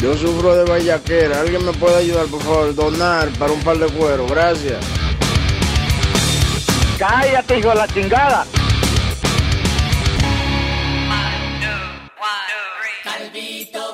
Yo 0.00 0.16
sufro 0.16 0.54
de 0.54 0.64
vallaquera. 0.64 1.40
¿Alguien 1.40 1.64
me 1.64 1.72
puede 1.72 1.96
ayudar, 1.96 2.26
por 2.26 2.42
favor? 2.42 2.74
Donar 2.74 3.28
para 3.30 3.52
un 3.52 3.60
par 3.62 3.78
de 3.78 3.86
cuero. 3.88 4.26
Gracias. 4.26 4.78
Cállate, 6.98 7.58
hijo 7.58 7.68
de 7.70 7.74
la 7.74 7.88
chingada. 7.88 8.46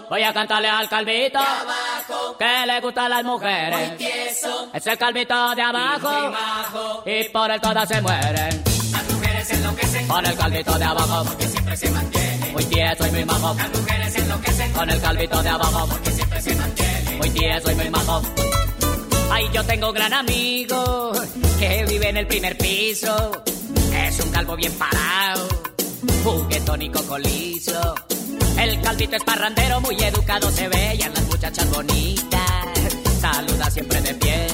Voy 0.09 0.23
a 0.23 0.33
cantarle 0.33 0.69
al 0.69 0.89
calvito 0.89 1.41
que 2.39 2.67
le 2.67 2.81
gustan 2.81 3.11
las 3.11 3.25
mujeres. 3.25 3.93
Es 4.73 4.87
el 4.87 4.99
calvito 4.99 5.55
de 5.55 5.63
abajo 5.63 6.33
y 7.07 7.29
por 7.31 7.51
él 7.51 7.61
todas 7.61 7.89
se 7.89 8.01
mueren. 8.01 8.63
Las 8.93 9.13
mujeres 9.13 9.51
enloquecen 9.51 10.07
Con 10.07 10.27
el 10.27 10.37
calvito 10.37 10.79
de 10.79 10.85
abajo 10.85 11.25
porque 11.25 11.49
siempre 11.49 11.77
se 11.77 11.91
mantiene. 11.91 12.24
Muy 12.55 12.65
tieso 12.65 13.07
y 13.07 13.11
muy 13.11 13.25
majo. 13.25 13.55
Las 13.55 13.81
mujeres 13.81 14.17
enloquecen 14.17 14.73
Con 14.73 14.91
el 14.91 15.01
calvito 15.01 15.43
de 15.43 15.49
abajo 15.49 15.87
porque 15.89 16.11
siempre 16.11 16.41
se 16.41 16.55
mantiene. 16.55 17.17
muy 17.19 17.31
tieso 17.31 17.71
y 17.71 17.75
muy 17.75 17.91
majo. 17.91 18.23
Ay, 19.31 19.49
yo 19.53 19.65
tengo 19.65 19.89
un 19.89 19.95
gran 19.95 20.13
amigo 20.13 21.13
que 21.59 21.85
vive 21.87 22.09
en 22.09 22.17
el 22.17 22.27
primer 22.27 22.57
piso. 22.57 23.43
Es 23.93 24.21
un 24.21 24.31
calvo 24.31 24.57
bien 24.57 24.73
parado, 24.73 25.49
juguetón 26.23 26.83
y 26.83 26.91
cocolizo. 26.91 27.95
El 28.59 28.81
calvito 28.81 29.17
es 29.17 29.25
parrandero, 29.25 29.81
muy 29.81 29.97
educado 29.97 30.51
se 30.51 30.69
ve 30.69 30.97
y 30.99 31.03
a 31.03 31.09
las 31.09 31.23
muchachas 31.25 31.69
bonitas 31.71 32.41
saluda 33.21 33.71
siempre 33.71 34.01
de 34.01 34.15
pie. 34.15 34.47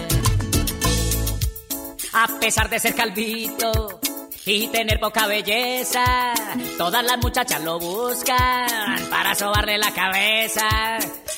A 2.12 2.26
pesar 2.40 2.70
de 2.70 2.78
ser 2.80 2.94
calvito 2.94 4.00
y 4.46 4.69
tener 4.69 4.98
poca 4.98 5.27
belleza, 5.27 6.34
todas 6.78 7.05
las 7.05 7.19
muchachas 7.19 7.62
lo 7.62 7.78
buscan 7.78 9.08
para 9.10 9.34
sobarle 9.34 9.78
la 9.78 9.92
cabeza. 9.92 10.69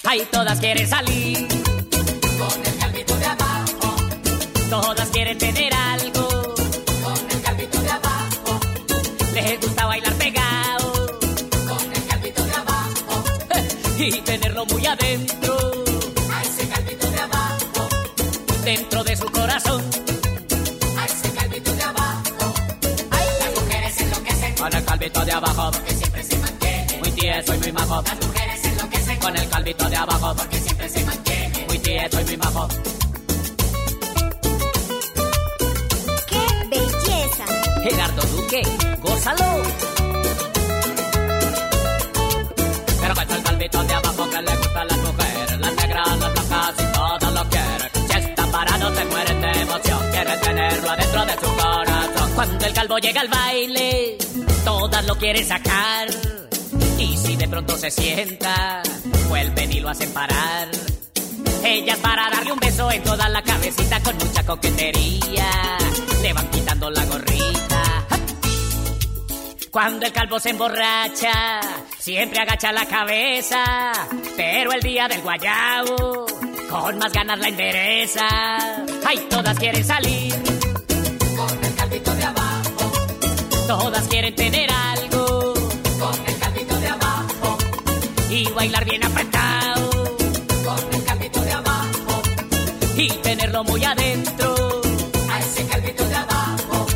Ay, 0.05 0.27
todas 0.31 0.59
quieren 0.59 0.89
salir 0.89 1.47
Con 1.49 2.67
el 2.67 2.79
calvito 2.79 3.17
de 3.17 3.25
abajo, 3.25 3.97
Todas 4.71 5.09
quieren 5.11 5.39
tener 5.39 5.73
algo, 5.75 6.55
con 7.03 7.31
el 7.31 7.43
calvito 7.43 7.81
de 7.81 7.91
abajo, 7.91 8.61
les 9.35 9.61
gusta 9.61 9.87
bailar 9.87 10.15
pegado 10.15 11.19
con 11.69 11.93
el 11.95 12.07
calvito 12.07 12.45
de 12.45 12.55
abajo. 12.55 13.25
y 13.99 14.21
tenerlo 14.23 14.65
muy 14.67 14.87
adentro, 14.87 15.57
A 16.33 16.43
ese 16.43 16.69
calvito 16.69 17.11
de 17.11 17.21
abajo, 17.21 17.89
dentro 18.65 19.05
de 19.05 19.17
su 19.17 19.27
corazón. 19.27 20.02
Calvito 25.03 25.25
de 25.25 25.33
abajo, 25.33 25.71
porque 25.73 25.95
siempre 25.95 26.23
se 26.23 26.39
mantiene. 26.39 26.99
muy 27.01 27.11
tieso 27.11 27.55
y 27.55 27.59
muy 27.59 27.73
majo. 27.73 28.03
Las 28.03 28.27
mujeres 28.27 28.65
enloquecen 28.65 29.19
Con 29.19 29.37
el 29.37 29.49
calvito 29.49 29.91
de 29.91 29.97
abajo, 29.97 30.35
porque 30.37 30.61
siempre 30.61 30.89
se 30.89 31.05
mantiene. 31.05 31.65
muy 31.67 31.79
tieso 31.79 32.21
y 32.21 32.25
muy 32.25 32.37
majo. 32.37 32.69
¡Qué 36.29 36.69
belleza! 36.71 37.45
Gerardo 37.83 38.23
Duque, 38.23 38.63
gózalo. 39.03 39.63
Pero 43.01 43.15
con 43.15 43.31
el 43.33 43.43
calvito 43.43 43.83
de 43.83 43.95
abajo 43.95 44.31
que 44.31 44.43
le 44.43 44.57
gustan 44.57 44.87
las 44.87 44.99
mujeres, 44.99 45.59
las 45.59 45.75
negras, 45.75 46.19
las 46.21 46.33
blancas 46.33 46.75
y 46.79 46.93
todas 46.93 47.33
lo 47.35 47.49
quieren. 47.51 47.91
Si 48.09 48.19
está 48.19 48.47
parado 48.47 48.95
se 48.95 49.05
mueren 49.07 49.41
de 49.41 49.51
emoción, 49.63 49.99
quieren 50.13 50.41
tenerlo 50.41 50.91
adentro 50.91 51.27
de 51.27 51.33
su 51.33 51.57
corazón. 51.57 52.33
Cuando 52.37 52.67
el 52.67 52.73
calvo 52.73 52.99
llega 52.99 53.21
al 53.21 53.29
baile, 53.29 54.19
todas 54.65 55.05
lo 55.07 55.17
quieren 55.17 55.47
sacar. 55.47 56.09
Y 56.99 57.17
si 57.17 57.37
de 57.37 57.49
pronto 57.49 57.77
se 57.77 57.91
sienta, 57.91 58.83
vuelven 59.29 59.73
y 59.73 59.81
lo 59.81 59.89
hacen 59.89 60.13
parar. 60.13 60.69
Ellas 61.65 61.99
para 61.99 62.29
darle 62.31 62.53
un 62.53 62.59
beso 62.59 62.91
en 62.91 63.03
toda 63.03 63.29
la 63.29 63.43
cabecita 63.43 64.01
con 64.01 64.17
mucha 64.19 64.45
coquetería. 64.45 65.79
Le 66.23 66.33
van 66.33 66.51
quitando 66.51 66.91
la 66.91 67.05
gorrita. 67.05 67.83
Cuando 69.71 70.05
el 70.05 70.13
calvo 70.13 70.39
se 70.39 70.51
emborracha, 70.51 71.61
siempre 71.99 72.41
agacha 72.41 72.73
la 72.73 72.85
cabeza. 72.85 73.93
Pero 74.37 74.73
el 74.73 74.83
día 74.83 75.09
del 75.09 75.23
guayabo, 75.23 76.27
con 76.69 76.99
más 76.99 77.13
ganas 77.13 77.39
la 77.39 77.49
endereza. 77.49 78.27
Ay, 79.07 79.27
todas 79.31 79.59
quieren 79.59 79.85
salir, 79.85 80.35
todas 83.67 84.07
quieren 84.09 84.35
tener 84.35 84.71
algo. 84.71 85.55
con 85.99 86.15
el 86.27 86.39
calvito 86.39 86.77
de 86.81 86.89
abajo, 86.89 87.59
Y 88.31 88.45
bailar 88.53 88.85
bien 88.85 89.05
apretado. 89.05 89.91
con 90.65 90.95
el 90.95 91.05
calvito 91.05 91.41
de 91.43 91.53
abajo. 91.53 92.23
Y 92.97 93.09
tenerlo 93.23 93.65
muy 93.65 93.85
adentro, 93.85 94.55
A 95.31 95.39
ese 95.41 95.65
calvito 95.67 96.05
de 96.09 96.15
abajo, 96.15 96.87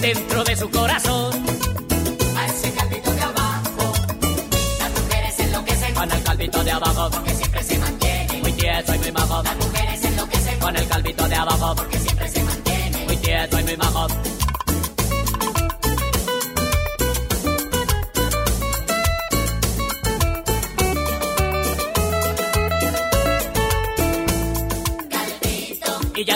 dentro 0.00 0.44
de 0.44 0.56
su 0.56 0.70
corazón. 0.70 1.32
a 2.36 2.46
ese 2.46 2.72
calvito 2.72 3.10
de 3.12 3.22
abajo. 3.22 3.92
Las 4.78 4.90
mujeres 5.02 5.38
enloquecen 5.40 5.94
Con 5.94 6.10
el 6.12 6.22
calvito 6.22 6.64
de 6.64 6.70
abajo, 6.72 7.10
porque 7.10 7.34
siempre 7.34 7.62
se 7.62 7.78
mantiene. 7.78 8.40
muy 8.42 8.52
tieso 8.52 8.94
y 8.94 8.98
muy 8.98 9.12
majo. 9.12 9.42
Las 9.42 9.56
mujeres 9.56 10.04
enloquecen 10.04 10.58
Con 10.60 10.76
el 10.76 10.88
calvito 10.88 11.28
de 11.28 11.34
abajo, 11.34 11.74
porque 11.76 11.98
siempre 11.98 12.28
se 12.28 12.42
mantiene. 12.42 13.04
muy 13.06 13.16
tieso 13.16 13.60
y 13.60 13.64
muy 13.64 13.76
majo. 13.76 14.06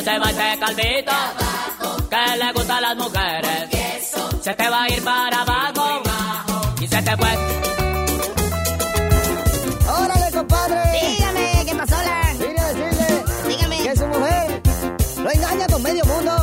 Se 0.09 0.19
va 0.19 0.31
ese 0.31 0.59
calvito 0.59 1.13
que 2.09 2.37
le 2.39 2.53
gusta 2.55 2.77
a 2.79 2.81
las 2.81 2.97
mujeres. 2.97 4.11
Se 4.41 4.55
te 4.55 4.71
va 4.71 4.85
a 4.85 4.89
ir 4.89 5.05
para 5.05 5.43
abajo 5.43 6.03
y 6.81 6.89
se 6.89 7.03
te 7.03 7.15
fue. 7.15 7.29
¡Órale, 9.87 10.33
compadre! 10.33 10.81
Dígame, 10.99 11.65
¿qué 11.67 11.75
pasó, 11.75 11.97
Lan? 12.03 12.39
Mire, 12.39 12.53
decirle 12.55 13.25
Dígame. 13.49 13.83
que 13.83 13.97
su 13.97 14.07
mujer 14.07 14.63
lo 15.19 15.31
engaña 15.31 15.67
con 15.67 15.83
medio 15.83 16.05
mundo. 16.07 16.38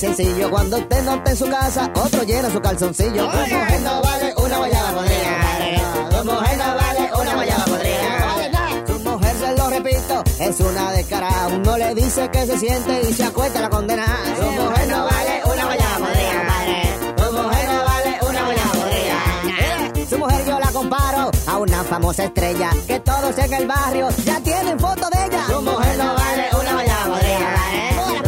Muy 0.00 0.14
sencillo. 0.14 0.50
Cuando 0.50 0.78
usted 0.78 1.02
no 1.02 1.14
está 1.14 1.30
en 1.30 1.36
su 1.36 1.46
casa, 1.46 1.90
otro 1.94 2.22
llena 2.22 2.50
su 2.50 2.60
calzoncillo. 2.60 3.30
Su 3.30 3.38
mujer 3.38 3.80
no 3.82 4.02
vale 4.02 4.34
una 4.36 4.58
guayaba 4.58 4.90
podrida. 4.92 6.10
Su 6.10 6.24
mujer 6.24 6.58
no 6.58 6.74
vale 6.74 7.10
una 7.20 7.34
guayaba 7.34 7.64
podrida. 7.64 8.86
Su 8.86 8.98
mujer, 9.00 9.36
se 9.38 9.56
lo 9.56 9.70
repito, 9.70 10.24
es 10.38 10.60
una 10.60 10.92
descarada. 10.92 11.48
Uno 11.48 11.78
le 11.78 11.94
dice 11.94 12.30
que 12.30 12.46
se 12.46 12.58
siente 12.58 13.02
y 13.08 13.12
se 13.12 13.24
acuesta 13.24 13.60
la 13.60 13.70
condena. 13.70 14.06
Su 14.36 14.44
mujer 14.44 14.88
no 14.88 15.04
vale 15.04 15.42
una 15.44 15.64
guayaba 15.64 15.98
podrida, 15.98 16.32
compadre. 16.36 16.82
Su 17.16 17.32
mujer 17.32 17.68
no 17.68 17.84
vale 17.84 18.18
una 18.28 18.44
guayaba 18.44 18.72
podrida. 18.72 20.08
Su 20.08 20.18
mujer 20.18 20.46
yo 20.46 20.58
la 20.58 20.72
comparo 20.72 21.30
a 21.46 21.58
una 21.58 21.84
famosa 21.84 22.24
estrella 22.24 22.70
que 22.86 23.00
todos 23.00 23.36
en 23.38 23.52
el 23.52 23.66
barrio 23.66 24.08
ya 24.24 24.40
tienen 24.40 24.78
foto 24.78 25.08
de 25.10 25.24
ella. 25.26 25.44
Su 25.48 25.62
mujer 25.62 25.98
no 25.98 26.14
vale 26.14 26.48
una 26.60 26.72
guayaba 26.72 27.04
podrida, 27.04 27.38
compadre. 27.38 28.27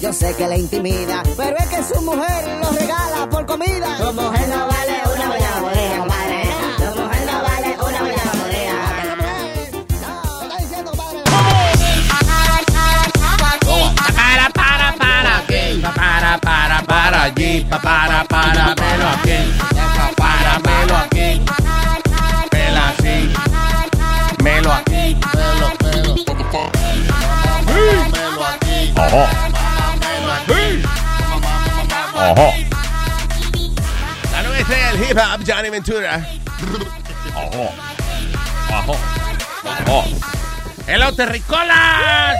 yo 0.00 0.10
sé 0.10 0.34
que 0.36 0.48
le 0.48 0.56
intimida, 0.56 1.22
pero 1.36 1.54
es 1.58 1.66
que 1.66 1.82
su 1.82 2.00
mujer 2.00 2.58
lo 2.62 2.70
regala 2.70 3.28
por 3.30 3.44
comida. 3.44 3.98
Su 3.98 4.10
mujer 4.14 4.48
no 4.48 4.66
vale 4.66 5.02
una 5.14 5.28
buena 5.28 5.60
bodega, 5.60 5.98
compadre. 5.98 6.44
Su 6.78 7.00
mujer 7.02 7.26
no 7.26 7.42
vale 7.42 7.76
una 7.76 8.00
buena. 8.00 8.22
Para, 14.14 14.48
para, 14.48 14.94
para, 14.96 15.36
aquí. 15.36 15.82
Para, 15.82 16.38
para, 16.38 16.82
para, 16.82 17.22
allí. 17.24 17.66
Para, 17.68 18.24
para, 18.24 18.74
pero 18.74 19.08
aquí. 19.08 19.52
Para, 20.16 20.58
pero 20.62 20.96
aquí. 20.96 21.40
Pela 22.50 22.88
así. 22.88 23.34
Melo 24.42 24.72
aquí. 24.72 25.16
Ajá. 32.16 32.50
La 34.32 34.42
nueva 34.42 34.58
estrella 34.58 34.92
del 34.92 35.02
hip 35.02 35.18
hop, 35.18 35.44
Johnny 35.46 35.70
Ventura. 35.70 36.14
Ajá. 37.34 37.70
Ajá. 38.68 38.92
Ajá. 39.64 40.04
¡Hello, 40.86 41.14
terricolas! 41.14 42.36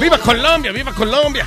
¡Viva 0.00 0.18
Colombia! 0.18 0.72
¡Viva 0.72 0.92
Colombia! 0.92 1.44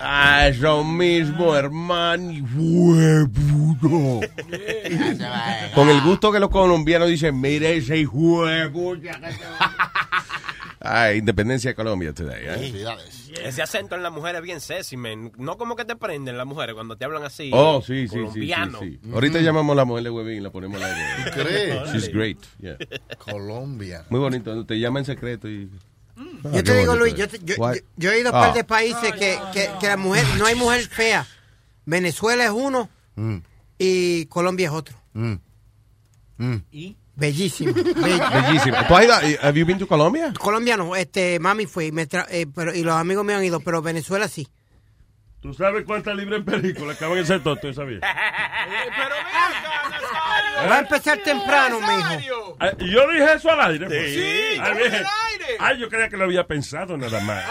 Ah, 0.00 0.48
eso 0.48 0.82
mismo, 0.84 1.54
hermano. 1.54 2.32
Huevudo. 2.54 4.20
Con 5.74 5.88
el 5.88 6.00
gusto 6.02 6.32
que 6.32 6.40
los 6.40 6.50
colombianos 6.50 7.08
dicen, 7.08 7.40
mire 7.40 7.76
ese 7.76 7.98
hijo 7.98 8.46
de 8.46 8.68
puta 8.70 9.20
que 9.20 9.32
se 9.32 9.44
va". 9.44 9.76
Ah, 10.88 11.12
independencia 11.12 11.70
de 11.70 11.74
Colombia 11.74 12.12
today. 12.12 12.44
¿eh? 12.46 12.86
Ese 13.42 13.60
acento 13.60 13.96
en 13.96 14.04
las 14.04 14.12
mujeres 14.12 14.38
es 14.38 14.44
bien 14.44 14.60
sexy, 14.60 14.96
man. 14.96 15.32
No 15.36 15.56
como 15.56 15.74
que 15.74 15.84
te 15.84 15.96
prenden 15.96 16.38
las 16.38 16.46
mujeres 16.46 16.74
cuando 16.76 16.96
te 16.96 17.04
hablan 17.04 17.24
así. 17.24 17.50
Oh, 17.52 17.82
sí, 17.82 18.06
sí, 18.06 18.08
sí, 18.08 18.08
sí, 18.08 18.18
colombiano. 18.20 18.78
sí. 18.78 19.00
Ahorita 19.12 19.40
llamamos 19.40 19.72
a 19.72 19.76
la 19.78 19.84
mujer 19.84 20.04
de 20.04 20.10
Huevín 20.10 20.36
y 20.36 20.40
la 20.40 20.50
ponemos 20.50 20.80
al 20.80 20.88
aire. 20.94 21.02
¿Tú 21.24 21.30
crees? 21.40 21.92
She's 21.92 22.08
great. 22.12 22.38
yeah. 22.60 22.76
Colombia. 23.18 24.04
Muy 24.10 24.20
bonito. 24.20 24.64
Te 24.64 24.78
llama 24.78 25.00
en 25.00 25.06
secreto 25.06 25.48
y... 25.48 25.68
Yo 26.52 26.64
te 26.64 26.78
digo, 26.78 26.96
Luis, 26.96 27.14
yo, 27.14 27.28
te- 27.28 27.38
yo, 27.44 27.54
yo- 27.56 27.80
yo 27.96 28.10
he 28.12 28.20
ido 28.20 28.30
a 28.30 28.32
un 28.32 28.36
Ah. 28.38 28.40
par 28.46 28.54
de 28.54 28.64
países 28.64 29.12
que, 29.12 29.38
que, 29.52 29.70
que 29.80 29.86
la 29.88 29.96
mujer, 29.96 30.24
no 30.38 30.46
hay 30.46 30.54
mujer 30.54 30.86
fea. 30.88 31.26
Venezuela 31.84 32.44
es 32.44 32.50
uno 32.50 32.88
Mm. 33.16 33.36
y 33.78 34.26
Colombia 34.26 34.66
es 34.68 34.72
otro. 34.72 34.96
Mm. 35.14 35.34
Mm. 36.38 36.56
Bellísimo. 37.14 37.72
bello. 37.74 38.30
Bellísimo. 38.30 38.76
¿Tú 38.88 38.94
has 38.96 39.04
ido? 39.04 39.14
¿Have 39.42 39.58
you 39.58 39.64
been 39.66 39.78
to 39.78 39.86
Colombia? 39.86 40.34
Colombia 40.38 40.76
no, 40.76 40.94
este, 40.96 41.38
mami 41.40 41.64
fue 41.66 41.86
y, 41.86 41.92
me 41.92 42.06
tra- 42.08 42.26
eh, 42.30 42.46
pero, 42.54 42.74
y 42.74 42.82
los 42.82 42.94
amigos 42.94 43.24
me 43.24 43.34
han 43.34 43.42
ido, 43.44 43.60
pero 43.60 43.80
Venezuela 43.80 44.28
sí. 44.28 44.46
¿Tú 45.46 45.54
sabes 45.54 45.84
cuántas 45.84 46.16
libras 46.16 46.40
en 46.40 46.44
película 46.44 46.92
acaban 46.94 47.18
en 47.18 47.24
ser 47.26 47.40
toto, 47.40 47.72
sabías? 47.72 48.00
Va 50.68 50.74
a 50.74 50.78
empezar 50.80 51.18
temprano, 51.18 51.78
mijo. 51.80 52.56
Ah, 52.58 52.72
¿Y 52.80 52.90
yo 52.90 53.08
dije 53.12 53.34
eso 53.34 53.48
al 53.52 53.60
aire? 53.70 53.86
pues? 53.86 54.12
Sí. 54.12 54.58
Ay, 54.60 54.72
¿cómo 54.72 54.74
dije, 54.84 54.96
al 54.96 55.06
aire? 55.30 55.46
ay, 55.60 55.78
yo 55.78 55.88
creía 55.88 56.08
que 56.08 56.16
lo 56.16 56.24
había 56.24 56.44
pensado 56.48 56.96
nada 56.96 57.20
más. 57.20 57.44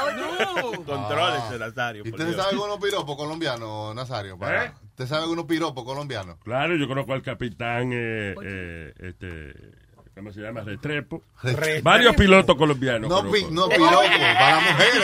Controles, 0.86 1.58
Nazario. 1.58 2.02
¿Y 2.06 2.12
por 2.12 2.20
usted 2.20 2.34
Dios. 2.34 2.42
sabe 2.44 2.50
algunos 2.56 2.80
piropos 2.80 3.16
colombianos, 3.16 3.96
Nazario? 3.96 4.38
Para- 4.38 4.66
¿Eh? 4.66 4.74
¿Usted 4.90 5.08
sabe 5.08 5.22
algunos 5.24 5.46
piropos 5.46 5.86
colombianos? 5.86 6.36
Claro, 6.44 6.76
yo 6.76 6.90
conozco 6.90 7.14
al 7.14 7.22
capitán, 7.22 7.92
eh, 7.94 8.36
eh, 8.44 8.94
este, 9.00 9.54
¿cómo 10.16 10.32
se 10.32 10.42
llama? 10.42 10.62
Retrepo. 10.62 11.22
Varios 11.84 12.16
pilotos 12.16 12.56
colombianos. 12.56 13.10
No, 13.10 13.30
pi- 13.32 13.46
no 13.52 13.68
para 13.70 13.80
mujeres, 13.80 14.36
para 14.36 14.52
las 14.52 14.62
mujeres. 14.72 15.04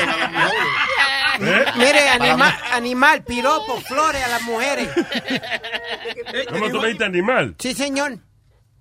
¿Eh? 1.39 1.65
Mire, 1.77 2.09
anima- 2.09 2.57
animal, 2.73 3.23
piropo, 3.23 3.79
flores 3.81 4.23
a 4.23 4.27
las 4.29 4.41
mujeres. 4.43 4.89
¿Cómo 6.49 6.69
tú 6.69 6.77
me 6.81 6.87
dijiste 6.87 7.05
animal? 7.05 7.55
Sí, 7.59 7.73
señor. 7.73 8.17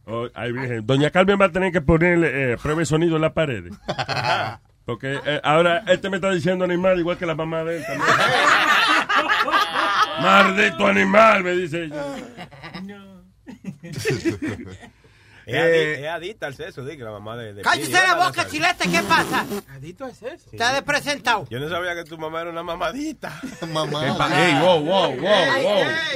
Oh, 0.04 0.26
ay, 0.34 0.52
virgen. 0.52 0.86
Doña 0.86 1.10
Carmen 1.10 1.38
va 1.40 1.46
a 1.46 1.52
tener 1.52 1.72
que 1.72 1.80
ponerle 1.80 2.52
eh, 2.52 2.56
prueba 2.60 2.80
de 2.80 2.86
sonido 2.86 3.16
en 3.16 3.22
las 3.22 3.32
paredes. 3.32 3.72
Porque 4.84 5.18
eh, 5.24 5.40
ahora 5.44 5.84
este 5.86 6.10
me 6.10 6.16
está 6.16 6.30
diciendo 6.32 6.64
animal 6.64 6.98
igual 6.98 7.16
que 7.16 7.24
la 7.26 7.34
mamá 7.36 7.62
de 7.64 7.76
él 7.78 7.84
también. 7.86 8.08
Maldito 10.22 10.86
animal, 10.86 11.44
me 11.44 11.52
dice 11.52 11.84
ella. 11.84 12.04
Adi- 12.74 12.94
es 15.56 16.06
adicta 16.08 16.47
al 16.47 16.55
sexo, 16.55 16.85
di 16.85 16.97
que 16.97 17.05
la 17.05 17.11
mamá 17.11 17.37
de. 17.37 17.55
de 17.55 17.62
Cállese 17.62 17.93
la 17.93 18.00
¿verdad, 18.00 18.26
boca, 18.29 18.47
chilete, 18.49 18.88
¿qué 18.91 19.02
pasa? 19.02 19.44
Adicto 19.75 20.06
es 20.06 20.23
eso. 20.23 20.49
Está 20.52 20.73
despresentado. 20.73 21.47
Yo 21.50 21.58
no 21.61 21.69
sabía 21.69 21.94
que 21.94 22.05
tu 22.05 22.19
mamá 22.19 22.43
era 22.43 22.50
una 22.50 22.62
mamadita. 22.62 23.41
Mamá. 23.73 24.05
¿Qué 24.05 24.12
pa- 24.19 24.47
Ey, 24.49 24.55
wow, 24.61 24.81
wow, 24.85 25.17
wow, 25.17 25.62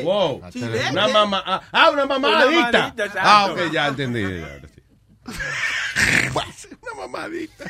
wow, 0.03 0.41
wow. 0.41 0.51
Una 0.93 1.09
mamá. 1.09 1.43
Ah, 1.47 1.61
ah, 1.73 1.91
una 1.91 2.07
mamadita. 2.07 2.47
mamadita, 2.73 3.05
exacto. 3.05 3.21
Ah, 3.23 3.47
ok, 3.51 3.73
ya 3.73 3.89
entendí. 3.89 4.23
ya, 4.23 4.47
ahora 4.47 4.69
sí. 4.75 4.83
una 6.83 7.07
mamadita. 7.07 7.65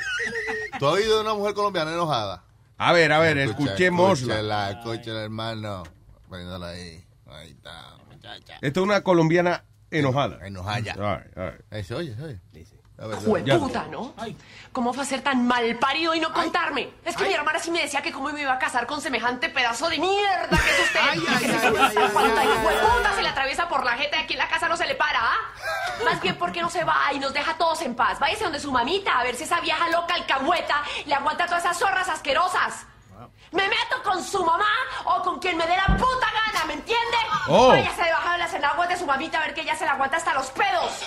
¿Tú 0.78 0.86
has 0.88 0.94
oído 0.94 1.16
de 1.16 1.20
una 1.22 1.34
mujer 1.34 1.54
colombiana 1.54 1.92
enojada? 1.92 2.44
A 2.76 2.92
ver, 2.92 3.12
a 3.12 3.18
ver, 3.20 3.38
Escucha, 3.38 3.70
escuchémosla. 3.70 4.34
Escúchala, 4.34 4.70
escúchala, 4.70 5.22
hermano. 5.22 5.82
Poniéndola 6.28 6.68
ahí. 6.70 7.04
Ahí 7.26 7.50
está, 7.50 7.96
muchacha. 8.10 8.54
Esta 8.60 8.80
es 8.80 8.84
una 8.84 9.02
colombiana 9.02 9.64
enojada. 9.98 10.38
Enojada. 10.46 10.92
All 10.94 11.16
right, 11.18 11.38
all 11.38 11.50
right. 11.50 11.60
Eso, 11.72 11.96
oye, 11.96 12.14
oye. 12.22 12.38
A 12.96 13.08
ver, 13.08 13.18
Ya. 13.44 13.58
Jueputa, 13.58 13.86
¿no? 13.90 14.14
¿Cómo 14.70 14.92
fue 14.92 15.02
a 15.02 15.06
ser 15.06 15.20
tan 15.20 15.44
mal 15.48 15.76
parido 15.80 16.14
y 16.14 16.20
no 16.20 16.32
contarme? 16.32 16.90
Es 17.04 17.16
que 17.16 17.26
mi 17.26 17.34
hermana 17.34 17.58
sí 17.58 17.72
me 17.72 17.80
decía 17.82 18.00
que 18.02 18.12
cómo 18.12 18.30
me 18.30 18.40
iba 18.40 18.52
a 18.52 18.58
casar 18.60 18.86
con 18.86 19.00
semejante 19.00 19.48
pedazo 19.48 19.88
de 19.88 19.98
mierda 19.98 20.48
que 20.48 20.54
es 20.70 20.80
usted. 20.84 21.40
Que 21.40 21.58
se- 21.58 22.12
Cuanta 22.12 22.44
hijueputa 22.44 23.12
se 23.16 23.22
le 23.22 23.28
atraviesa 23.30 23.68
por 23.68 23.84
la 23.84 23.92
jeta 23.96 24.18
y 24.18 24.20
aquí 24.20 24.34
en 24.34 24.38
la 24.38 24.48
casa 24.48 24.68
no 24.68 24.76
se 24.76 24.86
le 24.86 24.94
para, 24.94 25.18
¿ah? 25.20 25.36
Más 26.04 26.20
bien 26.22 26.36
porque 26.36 26.62
no 26.62 26.70
se 26.70 26.84
va 26.84 27.12
y 27.12 27.18
nos 27.18 27.32
deja 27.34 27.50
a 27.50 27.58
todos 27.58 27.82
en 27.82 27.96
paz. 27.96 28.20
Váyase 28.20 28.44
donde 28.44 28.60
su 28.60 28.70
mamita 28.70 29.18
a 29.18 29.24
ver 29.24 29.34
si 29.34 29.42
esa 29.42 29.60
vieja 29.60 29.88
loca 29.90 30.14
alcahueta 30.14 30.84
le 31.04 31.14
aguanta 31.16 31.46
todas 31.46 31.64
esas 31.64 31.76
zorras 31.76 32.08
asquerosas. 32.08 32.86
Me 33.54 33.68
meto 33.68 34.02
con 34.02 34.22
su 34.22 34.44
mamá 34.44 34.72
o 35.04 35.22
con 35.22 35.38
quien 35.38 35.56
me 35.56 35.64
dé 35.64 35.76
la 35.76 35.96
puta 35.96 36.26
gana, 36.26 36.64
¿me 36.66 36.72
entiende? 36.74 37.16
Oh. 37.46 37.68
Váyase 37.68 38.02
debajo 38.02 38.32
de 38.32 38.38
las 38.38 38.52
enaguas 38.52 38.88
de 38.88 38.96
su 38.96 39.06
mamita 39.06 39.38
a 39.38 39.42
ver 39.42 39.54
que 39.54 39.60
ella 39.60 39.76
se 39.76 39.84
la 39.84 39.92
aguanta 39.92 40.16
hasta 40.16 40.34
los 40.34 40.50
pedos. 40.50 41.04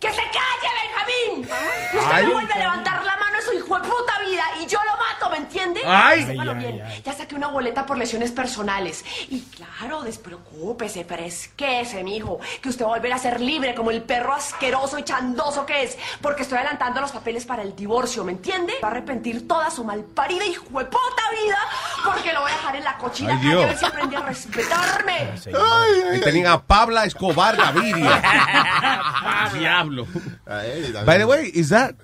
¡Que 0.00 0.10
se 0.10 0.22
calle, 0.22 0.68
Benjamín! 0.82 1.48
Usted 1.94 2.12
Ay. 2.12 2.26
no 2.26 2.32
vuelve 2.32 2.52
a 2.52 2.58
levantar 2.58 3.04
la 3.04 3.16
mano 3.16 3.36
en 3.38 3.42
su 3.42 3.52
hijo 3.52 3.78
de 3.78 3.88
puta 3.88 4.18
vida 4.26 4.42
y 4.60 4.66
yo 4.66 4.78
lo 4.84 4.92
mato, 5.02 5.30
¿me 5.30 5.36
entiende? 5.38 5.80
Ay. 5.86 6.24
Sépalo 6.24 6.52
Ay, 6.52 6.58
bien. 6.58 6.82
Ya 7.04 7.12
saqué 7.12 7.34
una 7.34 7.48
boleta 7.48 7.86
por 7.86 7.96
lesiones 7.98 8.30
personales. 8.32 9.04
Y 9.30 9.40
claro, 9.42 10.02
despreocúpese, 10.02 11.04
fresquese, 11.04 12.04
mijo. 12.04 12.38
Que 12.60 12.68
usted 12.68 12.84
va 12.84 12.88
a 12.90 12.94
volver 12.96 13.12
a 13.12 13.18
ser 13.18 13.40
libre 13.40 13.74
como 13.74 13.90
el 13.90 14.02
perro 14.02 14.34
asqueroso 14.34 14.98
y 14.98 15.04
chandoso 15.04 15.64
que 15.66 15.84
es. 15.84 15.98
Porque 16.20 16.42
estoy 16.42 16.58
adelantando 16.58 17.00
los 17.00 17.12
papeles 17.12 17.44
para 17.44 17.62
el 17.62 17.74
divorcio, 17.74 18.24
¿me 18.24 18.32
entiende? 18.32 18.74
Va 18.82 18.88
a 18.88 18.90
arrepentir 18.90 19.46
toda 19.48 19.70
su 19.70 19.84
malparida 19.84 20.44
hijo 20.44 20.64
de 20.78 20.84
puta 20.84 21.22
vida 21.44 21.58
porque 22.04 22.32
lo 22.32 22.42
voy 22.42 22.50
a 22.50 22.54
dejar 22.54 22.76
en 22.76 22.84
la 22.84 22.98
cochina 22.98 23.38
Ay, 23.40 23.48
Dios. 23.48 23.64
a 23.64 23.66
ver 23.66 23.78
si 23.78 23.84
aprende 23.86 24.16
a 24.16 24.20
respetarme. 24.20 25.30
Ahí 26.12 26.20
tenían 26.20 26.46
a 26.52 26.62
Pabla 26.62 27.04
Escobar 27.04 27.56
Gaviria. 27.56 28.20
Diablo. 29.64 30.06
By 31.06 31.18
the 31.18 31.26
way, 31.26 31.50
is 31.54 31.68
that 31.70 31.94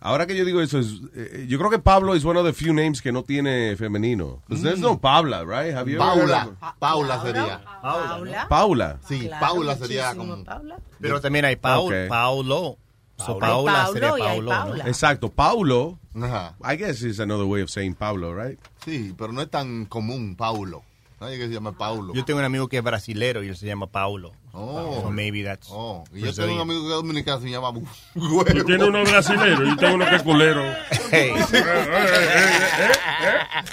Ahora 0.00 0.26
que 0.26 0.36
yo 0.36 0.44
digo 0.44 0.60
eso, 0.60 0.78
es, 0.80 1.00
eh, 1.16 1.46
yo 1.48 1.56
creo 1.58 1.70
que 1.70 1.78
Pablo 1.78 2.14
es 2.14 2.26
one 2.26 2.38
of 2.38 2.44
the 2.44 2.52
few 2.52 2.74
names 2.74 3.00
que 3.00 3.10
no 3.10 3.22
tiene 3.22 3.74
femenino. 3.74 4.42
Because 4.46 4.62
there's 4.62 4.78
no 4.78 4.98
Paula, 5.00 5.44
right? 5.46 5.74
Have 5.74 5.90
you 5.90 5.96
ever 5.98 6.20
heard 6.20 6.28
Paula. 6.30 6.44
of- 6.60 6.78
Paula 6.78 7.22
sería. 7.22 7.60
Paula. 7.80 8.46
Paula. 8.50 8.98
Sí, 9.08 9.20
Claro, 9.28 9.46
Paula 9.46 9.76
sería 9.76 10.14
como. 10.14 10.44
Paula. 10.44 10.76
Pero 11.00 11.22
también 11.22 11.46
hay 11.46 11.56
Paul, 11.56 11.94
Ok. 11.94 12.08
Paulo. 12.10 12.76
So, 13.16 13.38
Paula 13.38 13.72
Paulo 13.72 13.92
sería 13.94 14.08
y 14.10 14.12
hay 14.12 14.28
Paulo. 14.28 14.52
¿no? 14.52 14.58
Paula. 14.58 14.84
Exacto, 14.88 15.28
Paulo. 15.30 15.98
Ajá. 16.20 16.54
I 16.70 16.76
guess 16.76 17.00
is 17.02 17.18
another 17.18 17.46
way 17.46 17.62
of 17.62 17.70
saying 17.70 17.94
Paulo, 17.94 18.34
right? 18.34 18.58
Sí, 18.84 19.14
pero 19.16 19.32
no 19.32 19.40
es 19.40 19.48
tan 19.48 19.86
común, 19.86 20.36
Paulo. 20.36 20.82
Nadie 21.18 21.38
que 21.38 21.46
se 21.48 21.54
llama 21.54 21.72
Paulo. 21.78 22.12
Yo 22.12 22.26
tengo 22.26 22.40
un 22.40 22.44
amigo 22.44 22.68
que 22.68 22.76
es 22.76 22.84
brasilero 22.84 23.42
y 23.42 23.48
él 23.48 23.56
se 23.56 23.64
llama 23.66 23.86
Paulo. 23.86 24.32
Oh. 24.56 25.02
So 25.02 25.10
maybe 25.10 25.42
that's 25.42 25.68
Oh, 25.68 26.04
y 26.12 26.20
yo 26.20 26.32
tengo 26.32 26.54
un 26.54 26.60
amigo 26.60 26.82
que 26.82 26.86
es 26.86 26.94
dominicano 26.94 27.40
se 27.40 27.50
llama 27.50 27.72
Tú 28.14 28.44
tienes 28.64 28.86
uno 28.86 29.02
brasileño 29.02 29.72
y 29.72 29.76
tengo 29.76 29.94
uno 29.96 30.08
que 30.08 30.14
es 30.14 30.22
culero. 30.22 30.62
Hey. 31.10 31.32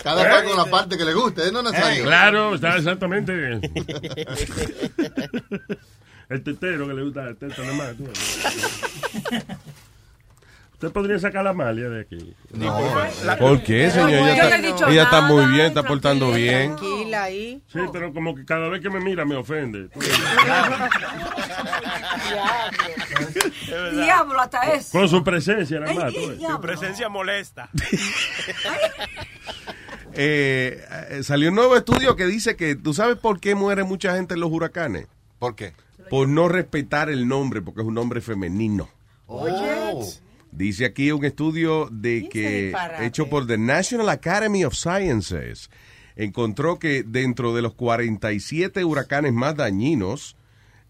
Cada 0.04 0.28
cual 0.28 0.44
con 0.46 0.58
la 0.58 0.66
parte 0.66 0.98
que 0.98 1.06
le 1.06 1.14
guste, 1.14 1.48
¿eh? 1.48 1.52
No 1.52 1.62
necesario. 1.62 2.04
Claro, 2.04 2.56
está 2.56 2.78
exactamente. 2.78 3.62
El 6.30 6.44
tetero 6.44 6.88
que 6.88 6.94
le 6.94 7.04
gusta 7.04 7.28
el 7.28 7.36
teto 7.36 7.62
nada 7.62 7.74
más. 7.74 7.94
Usted 10.82 10.94
podría 10.94 11.20
sacar 11.20 11.44
la 11.44 11.54
malia 11.54 11.90
de 11.90 12.02
aquí. 12.02 12.36
¿Por 13.38 13.62
qué, 13.62 13.92
señor? 13.92 14.30
Ella 14.30 14.58
no 14.58 14.68
está, 14.70 14.90
ella 14.90 15.04
está 15.04 15.22
muy 15.22 15.46
bien, 15.46 15.68
está 15.68 15.84
portando 15.84 16.32
bien. 16.32 16.76
Tranquila 16.76 17.22
ahí. 17.22 17.62
Sí, 17.72 17.78
pero 17.94 18.12
como 18.12 18.34
que 18.34 18.44
cada 18.46 18.68
vez 18.68 18.82
que 18.82 18.90
me 18.90 19.00
mira 19.00 19.24
me 19.24 19.36
ofende. 19.36 19.90
Tú 19.94 20.00
ves. 20.00 20.10
Diablo, 23.94 24.42
hasta 24.42 24.74
eso. 24.74 24.98
Con 24.98 25.08
su 25.08 25.24
presencia 25.24 25.80
nada 25.80 25.94
más. 25.94 26.14
diablo. 26.14 26.60
presencia 26.62 27.10
molesta. 27.10 27.70
Eh, 30.14 30.86
eh, 31.10 31.24
salió 31.24 31.48
un 31.48 31.56
nuevo 31.56 31.78
estudio 31.78 32.18
que 32.18 32.26
dice 32.26 32.58
que, 32.58 32.76
¿tú 32.76 32.94
sabes 32.94 33.16
por 33.16 33.40
qué 33.40 33.56
muere 33.56 33.86
mucha 33.86 34.14
gente 34.14 34.34
en 34.34 34.42
los 34.42 34.52
huracanes? 34.52 35.08
¿Por 35.40 35.56
qué? 35.56 35.74
Por 36.10 36.28
no 36.28 36.50
respetar 36.50 37.10
el 37.10 37.30
nombre, 37.30 37.62
porque 37.62 37.80
es 37.80 37.88
un 37.88 37.94
nombre 37.94 38.20
femenino. 38.20 38.90
Oh. 39.28 39.48
Dice 40.52 40.86
aquí 40.86 41.12
un 41.12 41.24
estudio 41.26 41.88
de 41.92 42.28
que 42.30 42.74
hecho 43.02 43.28
por 43.30 43.48
the 43.48 43.58
National 43.58 44.10
Academy 44.10 44.66
of 44.66 44.74
Sciences 44.76 45.70
encontró 46.16 46.78
que 46.78 47.04
dentro 47.04 47.56
de 47.56 47.62
los 47.62 47.74
47 47.74 48.84
huracanes 48.84 49.34
más 49.34 49.56
dañinos, 49.56 50.36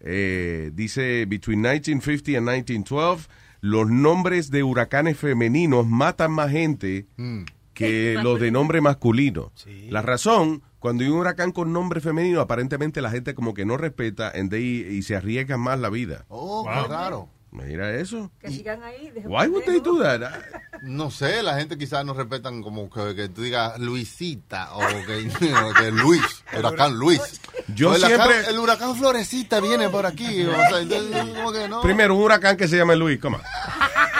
eh, 0.00 0.70
dice 0.74 1.26
between 1.26 1.60
1950 1.60 2.38
and 2.38 2.48
1912, 2.48 3.28
los 3.60 3.88
nombres 3.88 4.50
de 4.50 4.64
huracanes 4.64 5.16
femeninos 5.16 5.86
matan 5.86 6.32
más 6.32 6.50
gente 6.50 7.06
Mm. 7.16 7.42
que 7.72 8.18
los 8.20 8.40
de 8.40 8.50
nombre 8.50 8.80
masculino. 8.80 9.52
La 9.88 10.02
razón, 10.02 10.62
cuando 10.80 11.04
hay 11.04 11.10
un 11.10 11.18
huracán 11.20 11.52
con 11.52 11.72
nombre 11.72 12.00
femenino, 12.00 12.40
aparentemente 12.40 13.00
la 13.00 13.10
gente 13.10 13.34
como 13.34 13.54
que 13.54 13.64
no 13.64 13.76
respeta 13.76 14.30
and 14.34 14.50
they- 14.50 14.88
y 14.98 15.02
se 15.02 15.14
arriesga 15.14 15.56
más 15.56 15.78
la 15.78 15.88
vida. 15.88 16.24
Oh, 16.28 16.64
Wow. 16.64 16.72
qué 16.82 16.88
raro. 16.88 17.28
Mira 17.52 17.94
eso. 17.94 18.30
Que 18.40 18.48
sigan 18.50 18.82
ahí. 18.82 19.12
Why 19.26 19.46
would 19.46 19.64
they 19.64 19.80
do 19.80 20.02
that? 20.02 20.22
No 20.84 21.12
sé, 21.12 21.44
la 21.44 21.54
gente 21.60 21.78
quizás 21.78 22.04
no 22.04 22.12
respetan 22.12 22.60
como 22.60 22.90
que, 22.90 23.14
que 23.14 23.28
tú 23.28 23.42
digas 23.42 23.78
Luisita 23.78 24.74
o 24.74 24.80
que, 25.06 25.28
que 25.78 25.90
Luis, 25.92 26.42
huracán 26.58 26.94
Luis. 26.98 27.40
Yo 27.68 27.90
O 27.90 27.94
el 27.94 28.02
huracán- 28.02 28.08
siempre- 28.32 28.50
el 28.50 28.58
huracán 28.58 28.96
Florecita 28.96 29.60
viene 29.60 29.88
por 29.90 30.06
aquí. 30.06 30.42
O 30.44 30.50
sea, 30.52 30.80
entonces, 30.80 31.24
como 31.36 31.52
que 31.52 31.68
no. 31.68 31.82
Primero, 31.82 32.16
un 32.16 32.22
huracán 32.24 32.56
que 32.56 32.66
se 32.66 32.76
llama 32.78 32.96
Luis, 32.96 33.20
¿cómo? 33.20 33.38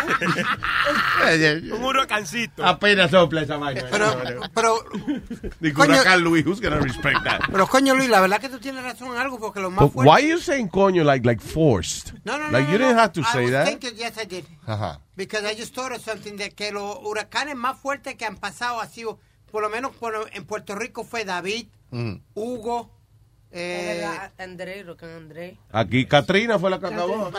Un 1.72 1.84
huracancito. 1.84 2.64
Apenas 2.64 3.10
sopla 3.10 3.42
esa 3.42 3.56
vaina. 3.56 3.84
Pero, 3.90 4.06
pero, 4.54 4.84
Digo, 5.60 5.82
coño- 5.82 5.94
huracán 5.94 6.20
Luis, 6.22 6.44
who's 6.46 6.60
gonna 6.60 6.78
respect 6.80 7.22
that? 7.24 7.40
pero 7.50 7.66
coño 7.66 7.94
Luis, 7.94 8.08
la 8.08 8.20
verdad 8.20 8.40
que 8.40 8.48
tú 8.48 8.58
tienes 8.58 8.82
razón 8.82 9.08
en 9.14 9.18
algo 9.18 9.38
porque 9.38 9.60
lo 9.60 9.70
más 9.70 9.90
fuerte... 9.92 10.10
why 10.10 10.28
you 10.28 10.38
saying 10.38 10.68
coño 10.68 11.04
like 11.04 11.24
like 11.26 11.42
forced? 11.42 12.12
No, 12.24 12.38
no, 12.38 12.46
no. 12.46 12.50
like 12.50 12.66
no, 12.66 12.72
you 12.72 12.78
no. 12.78 12.86
didn't 12.86 12.98
have 12.98 13.12
to 13.12 13.20
I 13.20 13.24
say 13.32 13.42
was 13.44 13.52
that. 13.52 13.66
thinking, 13.66 13.94
yes, 13.96 14.16
I 14.18 14.24
did. 14.26 14.44
Ajá. 14.66 15.00
Because 15.16 15.44
I 15.44 15.54
just 15.54 15.74
thought 15.74 15.92
of 15.92 16.02
something 16.02 16.36
de 16.36 16.50
que 16.50 16.72
los 16.72 16.96
huracanes 17.02 17.54
más 17.56 17.78
fuertes 17.78 18.14
que 18.16 18.24
han 18.24 18.36
pasado 18.36 18.80
ha 18.80 18.86
sido, 18.86 19.18
por 19.50 19.62
lo 19.62 19.68
menos 19.70 19.92
por- 19.94 20.28
en 20.32 20.44
Puerto 20.44 20.74
Rico 20.74 21.04
fue 21.04 21.24
David, 21.24 21.66
Mm. 21.94 22.22
Hugo, 22.34 22.90
eh, 23.52 24.06
André, 24.38 24.82
huracán 24.82 25.10
André. 25.10 25.58
Aquí 25.70 26.06
Katrina 26.06 26.58
fue 26.58 26.70
la 26.70 26.78
que 26.80 26.86
acabó. 26.86 27.30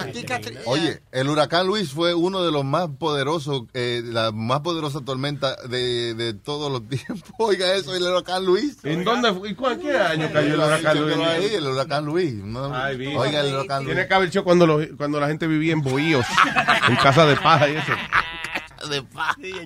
Oye, 0.65 1.01
el 1.11 1.27
huracán 1.29 1.65
Luis 1.67 1.91
fue 1.91 2.13
uno 2.13 2.43
de 2.43 2.51
los 2.51 2.63
más 2.63 2.87
poderosos, 2.99 3.63
eh, 3.73 4.01
la 4.05 4.31
más 4.31 4.59
poderosa 4.61 5.01
tormenta 5.03 5.55
de, 5.67 6.13
de 6.13 6.33
todos 6.33 6.71
los 6.71 6.87
tiempos. 6.89 7.31
Oiga 7.39 7.73
eso, 7.73 7.95
el 7.95 8.03
huracán 8.03 8.45
Luis. 8.45 8.77
¿En 8.83 9.03
dónde 9.03 9.33
fue? 9.33 9.49
¿Y 9.49 9.55
cuál- 9.55 9.79
qué 9.79 9.97
año 9.97 10.29
cayó 10.31 10.53
el 10.53 10.59
huracán 10.59 11.01
Luis? 11.01 11.17
Ahí, 11.17 11.45
el 11.55 11.67
huracán 11.67 12.05
Luis. 12.05 12.33
¿no? 12.35 12.73
Ay. 12.75 13.15
Oiga, 13.15 13.41
el 13.41 13.53
huracán 13.55 13.83
Luis. 13.83 13.95
Tiene 13.95 14.07
que 14.07 14.13
haber 14.13 14.29
sido 14.31 14.43
cuando, 14.43 14.67
los- 14.67 14.87
cuando 14.97 15.19
la 15.19 15.27
gente 15.27 15.47
vivía 15.47 15.73
en 15.73 15.81
bohíos, 15.81 16.25
en 16.89 16.95
casa 16.97 17.25
de 17.25 17.35
paja 17.37 17.69
y 17.69 17.75
eso. 17.75 17.91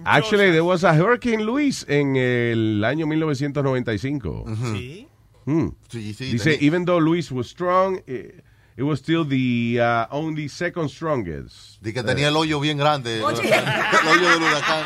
Actually, 0.06 0.52
there 0.52 0.62
was 0.62 0.84
a 0.84 0.94
Hurricane 0.94 1.44
Luis 1.44 1.84
en 1.90 2.16
el 2.16 2.84
año 2.86 3.08
1995. 3.08 4.46
Sí. 4.74 5.08
Hmm. 5.48 5.70
Sí, 5.90 6.14
sí, 6.14 6.32
Dice, 6.34 6.52
tenía- 6.58 6.68
even 6.68 6.86
though 6.86 7.00
Luis 7.02 7.32
was 7.32 7.48
strong, 7.48 8.02
eh, 8.06 8.42
it 8.78 8.84
was 8.84 9.00
still 9.00 9.26
the 9.28 9.80
uh, 9.82 10.06
only 10.14 10.50
second 10.50 10.90
strongest. 10.90 11.82
Di 11.82 11.94
que 11.94 12.04
tenía 12.04 12.28
el 12.28 12.36
hoyo 12.36 12.60
bien 12.60 12.78
grande. 12.78 13.22
Oye. 13.24 13.42
El 13.50 14.08
hoyo 14.08 14.30
del 14.30 14.44
huracán. 14.44 14.86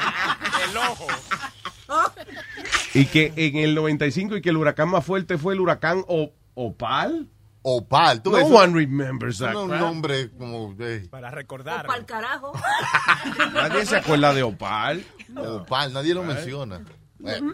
El 0.70 0.78
ojo. 0.78 1.08
Y 2.94 3.06
que 3.06 3.34
en 3.36 3.58
el 3.58 3.76
95 3.76 4.38
y 4.38 4.42
que 4.42 4.50
el 4.50 4.58
huracán 4.58 4.90
más 4.90 5.06
fuerte 5.06 5.38
fue 5.38 5.54
el 5.54 5.60
huracán 5.60 6.04
O- 6.08 6.32
Opal. 6.54 7.28
Opal. 7.64 8.22
¿tú 8.22 8.32
No 8.32 8.38
ves? 8.38 8.48
one 8.50 8.74
remembers 8.74 9.38
that. 9.40 9.56
un 9.56 9.70
nombre 9.70 10.30
como... 10.32 10.74
eh, 10.80 11.08
Para 11.10 11.32
recordar. 11.32 11.86
El 11.98 12.06
carajo. 12.06 12.54
Nadie 13.54 13.86
se 13.86 13.98
acuerda 13.98 14.34
de 14.34 14.44
Opal. 14.44 15.06
Opal, 15.36 15.94
nadie 15.94 16.14
lo 16.14 16.24
menciona. 16.24 16.82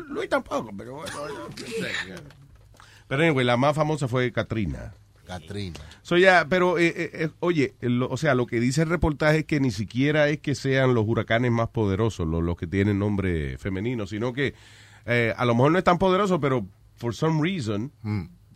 Luis 0.09 0.29
tampoco, 0.29 0.71
pero 0.77 0.93
bueno. 0.95 1.13
yo 1.55 1.65
sé. 1.65 2.15
Pero 3.07 3.23
anyway, 3.23 3.45
la 3.45 3.57
más 3.57 3.75
famosa 3.75 4.07
fue 4.07 4.31
Katrina. 4.31 4.93
Katrina. 5.25 5.79
So, 6.03 6.17
ya, 6.17 6.45
pero, 6.49 6.77
eh, 6.77 6.87
eh, 6.95 7.09
eh, 7.13 7.29
oye, 7.41 7.73
lo- 7.81 8.07
o 8.09 8.15
sea, 8.17 8.33
lo 8.33 8.45
que 8.47 8.59
dice 8.61 8.83
el 8.83 8.89
reportaje 8.89 9.39
es 9.39 9.45
que 9.45 9.59
ni 9.59 9.71
siquiera 9.71 10.29
es 10.29 10.39
que 10.39 10.55
sean 10.55 10.93
los 10.93 11.05
huracanes 11.05 11.51
más 11.51 11.67
poderosos 11.69 12.25
los, 12.27 12.41
los 12.41 12.55
que 12.55 12.65
tienen 12.67 12.97
nombre 12.99 13.57
femenino, 13.57 14.07
sino 14.07 14.31
que 14.31 14.53
eh, 15.05 15.33
a 15.35 15.43
lo 15.45 15.53
mejor 15.55 15.71
no 15.73 15.77
es 15.79 15.83
tan 15.83 15.97
poderoso, 15.97 16.39
pero 16.39 16.65
for 16.95 17.13
some 17.13 17.41
reason 17.41 17.91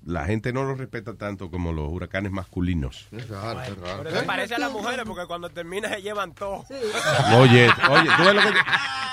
la 0.06 0.26
gente 0.26 0.52
no 0.54 0.64
los 0.64 0.78
respeta 0.80 1.14
tanto 1.16 1.52
como 1.52 1.74
los 1.74 1.92
huracanes 1.92 2.32
masculinos. 2.32 3.08
Es 3.12 3.28
raro, 3.30 3.62
es 3.62 3.78
raro. 3.78 4.04
Pero 4.04 4.20
se 4.20 4.24
parece 4.26 4.56
a 4.56 4.60
las 4.60 4.72
mujeres 4.72 5.04
porque 5.06 5.26
cuando 5.28 5.50
termina 5.50 5.90
se 5.90 6.02
llevan 6.02 6.34
todo. 6.34 6.64
Oye, 7.38 7.70
oye, 7.90 8.10
tú 8.18 8.24
ves 8.24 8.34
lo 8.36 8.42
que... 8.42 8.58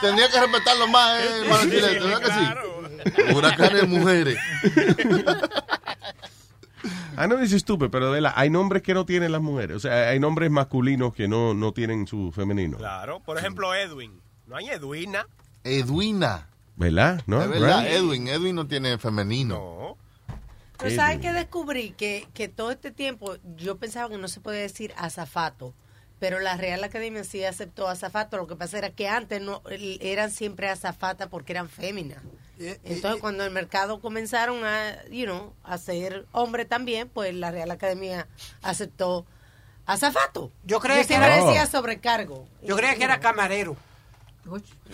Tendría 0.01 0.29
que 0.31 0.41
respetarlo 0.41 0.87
más, 0.89 1.21
eh, 1.21 1.27
hermano 1.43 1.63
Chilete, 1.65 1.99
¿verdad 1.99 2.21
que 2.21 2.27
sí? 2.33 2.78
Huracanes 3.35 3.89
mujeres. 3.89 4.39
Ah, 7.17 7.27
no 7.27 7.37
dice 7.37 7.57
estúpido, 7.57 7.91
pero 7.91 8.07
de 8.07 8.21
verdad, 8.21 8.33
hay 8.37 8.49
nombres 8.49 8.83
que 8.83 8.95
no 8.95 9.05
tienen 9.05 9.33
las 9.33 9.41
mujeres. 9.41 9.77
O 9.77 9.81
sea, 9.81 10.11
hay 10.11 10.21
nombres 10.21 10.51
masculinos 10.53 11.13
que 11.13 11.27
no, 11.27 11.53
no 11.53 11.73
tienen 11.73 12.07
su 12.07 12.31
femenino. 12.31 12.77
Claro. 12.77 13.21
Por 13.21 13.39
ejemplo, 13.39 13.75
Edwin. 13.75 14.21
No 14.47 14.57
hay 14.57 14.69
Edwina. 14.69 15.27
Edwina. 15.65 16.49
¿Verdad? 16.77 17.23
¿No? 17.27 17.43
Es 17.43 17.49
verdad, 17.49 17.83
Right? 17.83 17.93
Edwin. 17.93 18.29
Edwin 18.29 18.55
no 18.55 18.69
tiene 18.69 18.99
femenino. 18.99 19.97
Pero 20.79 20.95
¿sabes 20.95 21.19
qué 21.19 21.33
descubrí? 21.33 21.91
Que, 21.91 22.29
que 22.35 22.47
todo 22.47 22.71
este 22.71 22.93
tiempo 22.93 23.37
yo 23.57 23.79
pensaba 23.79 24.09
que 24.09 24.17
no 24.17 24.29
se 24.29 24.41
podía 24.41 24.61
decir 24.61 24.95
azafato, 24.97 25.75
pero 26.21 26.39
la 26.39 26.57
Real 26.57 26.85
Academia 26.85 27.25
sí 27.25 27.43
aceptó 27.45 27.89
azafato. 27.89 28.37
Lo 28.37 28.47
que 28.47 28.55
pasa 28.55 28.79
era 28.79 28.91
que 28.91 29.09
antes 29.09 29.43
no 29.43 29.61
eran 29.69 30.31
siempre 30.31 30.69
azafatas 30.69 31.27
porque 31.27 31.53
eran 31.53 31.69
féminas. 31.69 32.23
Entonces 32.85 33.21
cuando 33.21 33.45
el 33.45 33.51
mercado 33.51 34.01
comenzaron 34.01 34.65
a, 34.65 35.05
you 35.11 35.25
know, 35.27 35.53
a 35.65 35.79
ser 35.79 36.27
hombre 36.33 36.65
también, 36.65 37.09
pues 37.09 37.35
la 37.35 37.51
Real 37.51 37.71
Academia 37.71 38.27
aceptó 38.63 39.27
azafato. 39.87 40.53
Yo 40.65 40.81
creía 40.81 40.97
Yo 40.99 41.03
que 41.03 41.09
siempre 41.09 41.35
era- 41.37 41.45
decía 41.45 41.67
sobrecargo. 41.67 42.47
Yo 42.63 42.77
creía 42.77 42.97
que 42.97 43.05
era 43.05 43.21
camarero. 43.21 43.77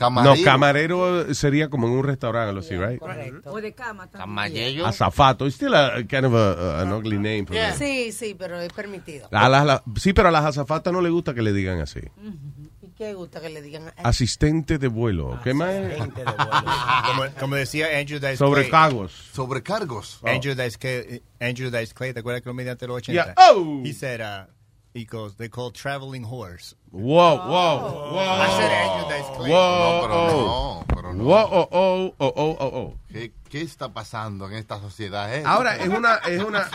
No, 0.00 0.34
camarero 0.44 1.32
sería 1.32 1.68
como 1.70 1.86
en 1.86 1.92
un 1.92 2.02
restaurante, 2.04 2.48
algo 2.48 2.60
así, 2.60 2.76
right? 2.76 2.98
Correcto. 2.98 3.52
O 3.52 3.60
de 3.60 3.72
cama 3.72 4.06
también. 4.08 4.20
Camarero. 4.20 4.86
Azafato. 4.86 5.46
It's 5.46 5.54
still 5.54 5.72
a, 5.74 6.02
kind 6.08 6.24
of 6.24 6.34
a, 6.34 6.80
an 6.82 6.92
ugly 6.92 7.16
name. 7.18 7.46
Sí, 7.78 8.10
sí, 8.10 8.34
pero 8.36 8.60
es 8.60 8.72
permitido. 8.72 9.28
A 9.30 9.48
las- 9.48 9.64
la- 9.64 9.82
sí, 9.96 10.12
pero 10.12 10.28
a 10.28 10.32
las 10.32 10.44
azafatas 10.44 10.92
no 10.92 11.00
le 11.00 11.10
gusta 11.10 11.34
que 11.34 11.42
le 11.42 11.52
digan 11.52 11.80
así. 11.80 12.00
¿Y 12.00 12.73
qué 12.96 13.14
gusta 13.14 13.40
que 13.40 13.48
le 13.50 13.60
digan? 13.62 13.92
Asistente 14.02 14.78
de 14.78 14.88
vuelo. 14.88 15.40
¿Qué 15.42 15.52
más? 15.54 15.74
como, 17.06 17.24
como 17.40 17.56
decía 17.56 17.86
Andrew 17.98 18.18
Dice 18.20 18.36
Sobrecargos. 18.36 19.12
Sobrecargos. 19.32 20.20
Andrew 20.24 20.54
Dice 20.54 20.78
Clay, 20.78 21.22
Andrew 21.40 21.70
Dice 21.70 21.92
Clay, 21.94 22.12
¿te 22.12 22.20
acuerdas 22.20 22.42
que 22.42 22.48
lo 22.48 22.54
mediante 22.54 22.86
los 22.86 22.96
80? 22.98 23.24
Yeah. 23.24 23.34
Oh. 23.36 23.82
He 23.84 23.92
said, 23.92 24.20
uh, 24.20 24.46
he 24.94 25.04
goes, 25.04 25.36
they 25.36 25.48
call 25.48 25.70
traveling 25.72 26.24
horse. 26.24 26.74
Wow, 26.92 27.36
wow, 27.48 28.12
wow. 28.12 28.40
I 28.40 28.48
said 28.56 28.70
Andrew 28.70 29.08
Dice 29.10 29.36
Clay. 29.36 29.50
Wow, 29.50 30.00
No, 30.00 30.00
pero 30.06 30.14
oh. 30.14 30.30
no, 30.30 30.84
pero 30.94 31.12
no. 31.14 31.24
Wow, 31.24 31.48
oh, 31.50 31.68
oh, 31.72 32.14
oh, 32.18 32.32
oh, 32.36 32.56
oh, 32.60 32.70
oh. 32.78 32.94
¿Qué, 33.10 33.32
qué 33.48 33.62
está 33.62 33.92
pasando 33.92 34.46
en 34.48 34.54
esta 34.54 34.78
sociedad? 34.80 35.34
eh? 35.34 35.42
Ahora 35.44 35.76
es 35.76 35.88
una 35.88 36.14
es 36.28 36.42
una 36.42 36.68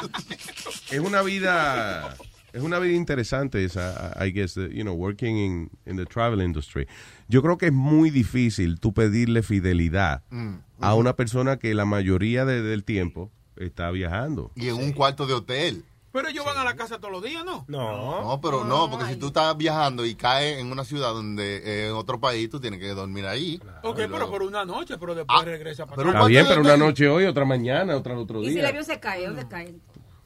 es 0.91 0.99
una 0.99 1.21
vida 1.21 2.15
es 2.53 2.62
una 2.63 2.79
vida 2.79 2.96
interesante 2.96 3.63
esa 3.63 4.15
I 4.25 4.32
guess 4.32 4.56
you 4.56 4.82
know 4.84 4.94
working 4.96 5.38
in, 5.38 5.70
in 5.86 5.98
the 5.98 6.06
travel 6.06 6.41
industry. 6.41 6.88
Yo 7.27 7.41
creo 7.41 7.58
que 7.58 7.68
es 7.68 7.74
muy 7.74 8.10
difícil 8.10 8.79
tú 8.79 8.94
pedirle 8.94 9.44
fidelidad 9.44 10.24
Mm. 10.29 10.56
a 10.82 10.96
una 10.96 11.15
persona 11.15 11.58
que 11.58 11.74
la 11.74 11.86
mayoría 11.86 12.46
de- 12.46 12.62
del 12.62 12.84
tiempo 12.84 13.32
está 13.56 13.91
viajando. 13.91 14.51
Y 14.56 14.68
en 14.70 14.75
un 14.75 14.91
cuarto 14.94 15.27
de 15.27 15.34
hotel. 15.34 15.84
Pero 16.12 16.27
ellos 16.27 16.44
van 16.44 16.58
a 16.58 16.63
la 16.63 16.75
casa 16.75 16.98
todos 16.98 17.12
los 17.12 17.22
días, 17.24 17.46
¿no? 17.46 17.65
No. 17.68 18.22
No, 18.24 18.41
pero 18.41 18.65
no, 18.65 18.89
porque 18.89 19.06
si 19.13 19.15
tú 19.18 19.27
estás 19.27 19.56
viajando 19.56 20.08
y 20.08 20.15
caes 20.15 20.58
en 20.58 20.72
una 20.72 20.84
ciudad 20.84 21.13
donde 21.13 21.58
eh, 21.58 21.88
en 21.89 21.94
otro 21.94 22.20
país, 22.20 22.50
tú 22.50 22.60
tienes 22.60 22.79
que 22.79 22.88
dormir 22.96 23.27
ahí. 23.27 23.62
Ok, 23.84 24.00
Y 24.00 24.08
pero 24.12 24.27
por 24.27 24.41
una 24.41 24.65
noche, 24.65 24.98
pero 24.98 25.13
después 25.13 25.46
regresa 25.46 25.86
para. 25.86 26.01
Está 26.01 26.25
bien, 26.25 26.48
pero 26.48 26.62
una 26.62 26.77
noche 26.77 27.08
hoy, 27.08 27.25
otra 27.25 27.46
mañana, 27.46 27.96
otra 27.96 28.18
otro 28.18 28.41
Y 28.41 28.46
si 28.46 28.50
el 28.53 28.56
día. 28.56 28.70
avión 28.70 28.86
se 28.86 29.00
cae, 29.00 29.27
¿dónde 29.27 29.48
cae? 29.48 29.75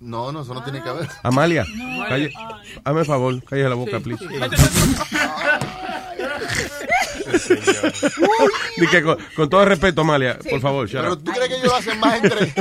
No, 0.03 0.31
no, 0.31 0.41
eso 0.41 0.53
no 0.53 0.63
tiene 0.63 0.83
que 0.83 0.91
ver. 0.91 1.09
Amalia, 1.23 1.65
No. 1.75 2.05
calle, 2.07 2.31
hazme 2.83 2.99
el 2.99 3.05
favor, 3.05 3.43
cállate 3.43 3.69
la 3.69 3.75
boca, 3.75 3.99
please. 3.99 4.25
Con, 9.03 9.17
con 9.35 9.49
todo 9.49 9.65
respeto, 9.65 10.01
Amalia, 10.01 10.37
por 10.49 10.61
favor, 10.61 10.89
Pero 10.91 11.17
tú 11.17 11.31
crees 11.31 11.49
que 11.49 11.55
ellos 11.55 11.67
lo 11.67 11.75
hacen 11.75 11.99
más 11.99 12.23
entre. 12.23 12.53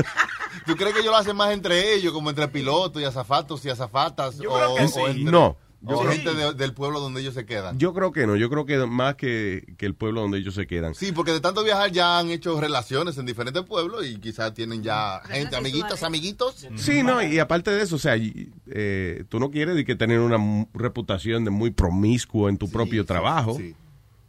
¿Tú 0.66 0.76
crees 0.76 0.94
que 0.94 1.00
ellos 1.00 1.12
lo 1.12 1.16
hacen 1.16 1.36
más 1.36 1.52
entre 1.52 1.94
ellos, 1.94 2.12
como 2.12 2.30
entre 2.30 2.48
pilotos 2.48 3.00
y 3.02 3.04
azafatos 3.04 3.64
y 3.64 3.70
azafatas? 3.70 4.38
Yo 4.38 4.52
o, 4.52 4.56
creo 4.56 4.74
que 4.76 4.84
o 4.84 4.88
sí. 4.88 5.00
entre- 5.00 5.32
No. 5.32 5.56
O 5.84 6.04
Yo- 6.04 6.10
gente 6.12 6.32
de- 6.34 6.54
del 6.54 6.74
pueblo 6.74 7.00
donde 7.00 7.20
ellos 7.20 7.34
se 7.34 7.44
quedan. 7.44 7.78
Yo 7.78 7.92
creo 7.92 8.12
que 8.12 8.26
no, 8.26 8.36
yo 8.36 8.48
creo 8.48 8.64
que 8.66 8.78
más 8.86 9.16
que, 9.16 9.74
que 9.76 9.84
el 9.86 9.94
pueblo 9.94 10.20
donde 10.20 10.38
ellos 10.38 10.54
se 10.54 10.66
quedan. 10.66 10.94
Sí, 10.94 11.10
porque 11.12 11.32
de 11.32 11.40
tanto 11.40 11.64
viajar 11.64 11.90
ya 11.90 12.18
han 12.20 12.30
hecho 12.30 12.60
relaciones 12.60 13.18
en 13.18 13.26
diferentes 13.26 13.62
pueblos 13.64 14.06
y 14.06 14.16
quizás 14.18 14.54
tienen 14.54 14.82
ya 14.82 15.20
gente, 15.28 15.56
amiguitos, 15.56 16.02
amiguitos. 16.04 16.68
Sí, 16.76 17.02
no, 17.02 17.20
y 17.22 17.38
aparte 17.40 17.70
de 17.72 17.82
eso, 17.82 17.96
o 17.96 17.98
sea, 17.98 18.14
eh, 18.16 19.24
tú 19.28 19.40
no 19.40 19.50
quieres 19.50 19.74
de 19.74 19.84
que 19.84 19.96
tener 19.96 20.20
una 20.20 20.66
reputación 20.74 21.44
de 21.44 21.50
muy 21.50 21.70
promiscuo 21.70 22.48
en 22.48 22.58
tu 22.58 22.70
propio 22.70 23.04
trabajo. 23.04 23.58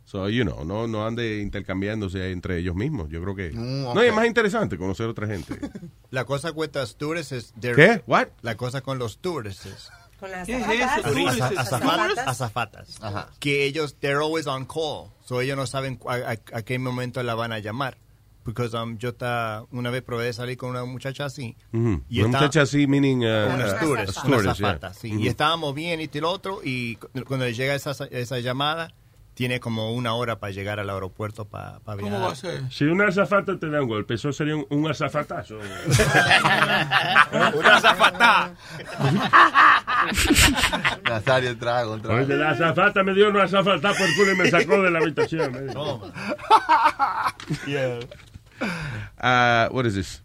So, 0.05 0.29
you 0.29 0.43
know, 0.43 0.63
no, 0.63 0.85
no 0.87 1.07
ande 1.07 1.39
intercambiándose 1.41 2.29
entre 2.31 2.59
ellos 2.59 2.75
mismos. 2.75 3.09
Yo 3.09 3.19
creo 3.23 3.35
que... 3.35 3.49
Mm, 3.51 3.93
No, 3.95 4.03
y 4.03 4.07
es 4.07 4.13
más 4.13 4.27
interesante 4.27 4.77
conocer 4.77 5.07
otra 5.07 5.25
gente. 5.27 5.55
La 6.11 6.25
cosa 6.25 6.51
con 6.53 6.65
estas 6.65 6.97
tours 6.97 7.31
es... 7.31 7.53
¿Qué? 7.59 8.03
What? 8.05 8.27
La 8.41 8.55
cosa 8.55 8.81
con 8.81 8.99
los 8.99 9.17
tours 9.19 9.65
es... 9.65 9.89
Con 10.23 10.31
las 10.31 10.47
¿Qué 10.47 10.55
es 10.57 10.63
azafatas. 10.63 11.57
azafatas, 11.57 12.27
Azafatas. 12.27 12.89
azafatas. 12.97 13.37
Que 13.39 13.65
ellos, 13.65 13.97
they're 13.99 14.21
always 14.21 14.47
on 14.47 14.65
call. 14.65 15.09
So 15.25 15.41
ellos 15.41 15.57
no 15.57 15.67
saben 15.67 15.99
a, 16.07 16.13
a- 16.13 16.57
a 16.57 16.61
qué 16.63 16.79
momento 16.79 17.21
la 17.23 17.35
van 17.35 17.51
a 17.51 17.59
llamar. 17.59 17.97
Because 18.45 18.73
um, 18.73 18.97
yo 18.97 19.13
ta, 19.13 19.63
una 19.71 19.89
vez 19.89 20.01
probé 20.01 20.25
de 20.25 20.33
salir 20.33 20.55
con 20.57 20.69
una 20.69 20.85
muchacha 20.85 21.25
así. 21.25 21.57
Ujú. 21.73 22.03
Y 22.09 22.19
Una 22.21 22.27
está- 22.29 22.39
muchacha 22.39 22.61
así, 22.61 22.87
meaning... 22.87 23.19
uh, 23.19 23.53
una 23.53 23.67
stewardess, 23.77 24.17
una 24.17 24.23
stewardess, 24.23 24.57
yeah. 24.59 24.67
azafata, 24.69 24.93
sí. 24.93 25.11
Ujú. 25.13 25.19
Y 25.19 25.27
estábamos 25.27 25.75
bien 25.75 25.99
y 26.01 26.09
el 26.13 26.23
otro, 26.25 26.61
y 26.63 26.95
cu- 26.95 27.07
cuando 27.25 27.45
le 27.45 27.53
llega 27.53 27.75
esa, 27.75 27.91
esa 28.11 28.39
llamada, 28.39 28.93
tiene 29.33 29.59
como 29.59 29.91
una 29.93 30.13
hora 30.13 30.39
para 30.39 30.51
llegar 30.51 30.79
al 30.79 30.89
aeropuerto 30.89 31.45
para 31.45 31.79
viajar. 31.79 31.99
¿Cómo 32.01 32.21
va 32.21 32.31
a 32.31 32.35
ser? 32.35 32.71
Si 32.71 32.85
una 32.85 33.07
azafata 33.07 33.57
te 33.57 33.69
da 33.69 33.81
un 33.81 33.87
golpe, 33.87 34.13
eso 34.13 34.31
sería 34.31 34.55
un, 34.55 34.65
un 34.69 34.89
azafatazo. 34.89 35.57
Una 37.55 37.81
zafatá. 37.81 38.53
Nazario 41.03 41.57
trago, 41.57 41.93
un 41.93 42.01
trago. 42.01 42.23
Oye, 42.23 42.35
la 42.35 42.51
azafata 42.51 43.03
me 43.03 43.13
dio 43.13 43.29
una 43.29 43.43
azafata 43.43 43.93
por 43.93 44.15
culo 44.15 44.33
y 44.33 44.35
me 44.35 44.49
sacó 44.49 44.81
de 44.81 44.91
la 44.91 44.99
habitación. 44.99 45.51
me 45.51 45.61
dijo. 45.61 46.01
Ah, 49.19 49.69
what 49.71 49.85
is 49.85 49.95
this? 49.95 50.21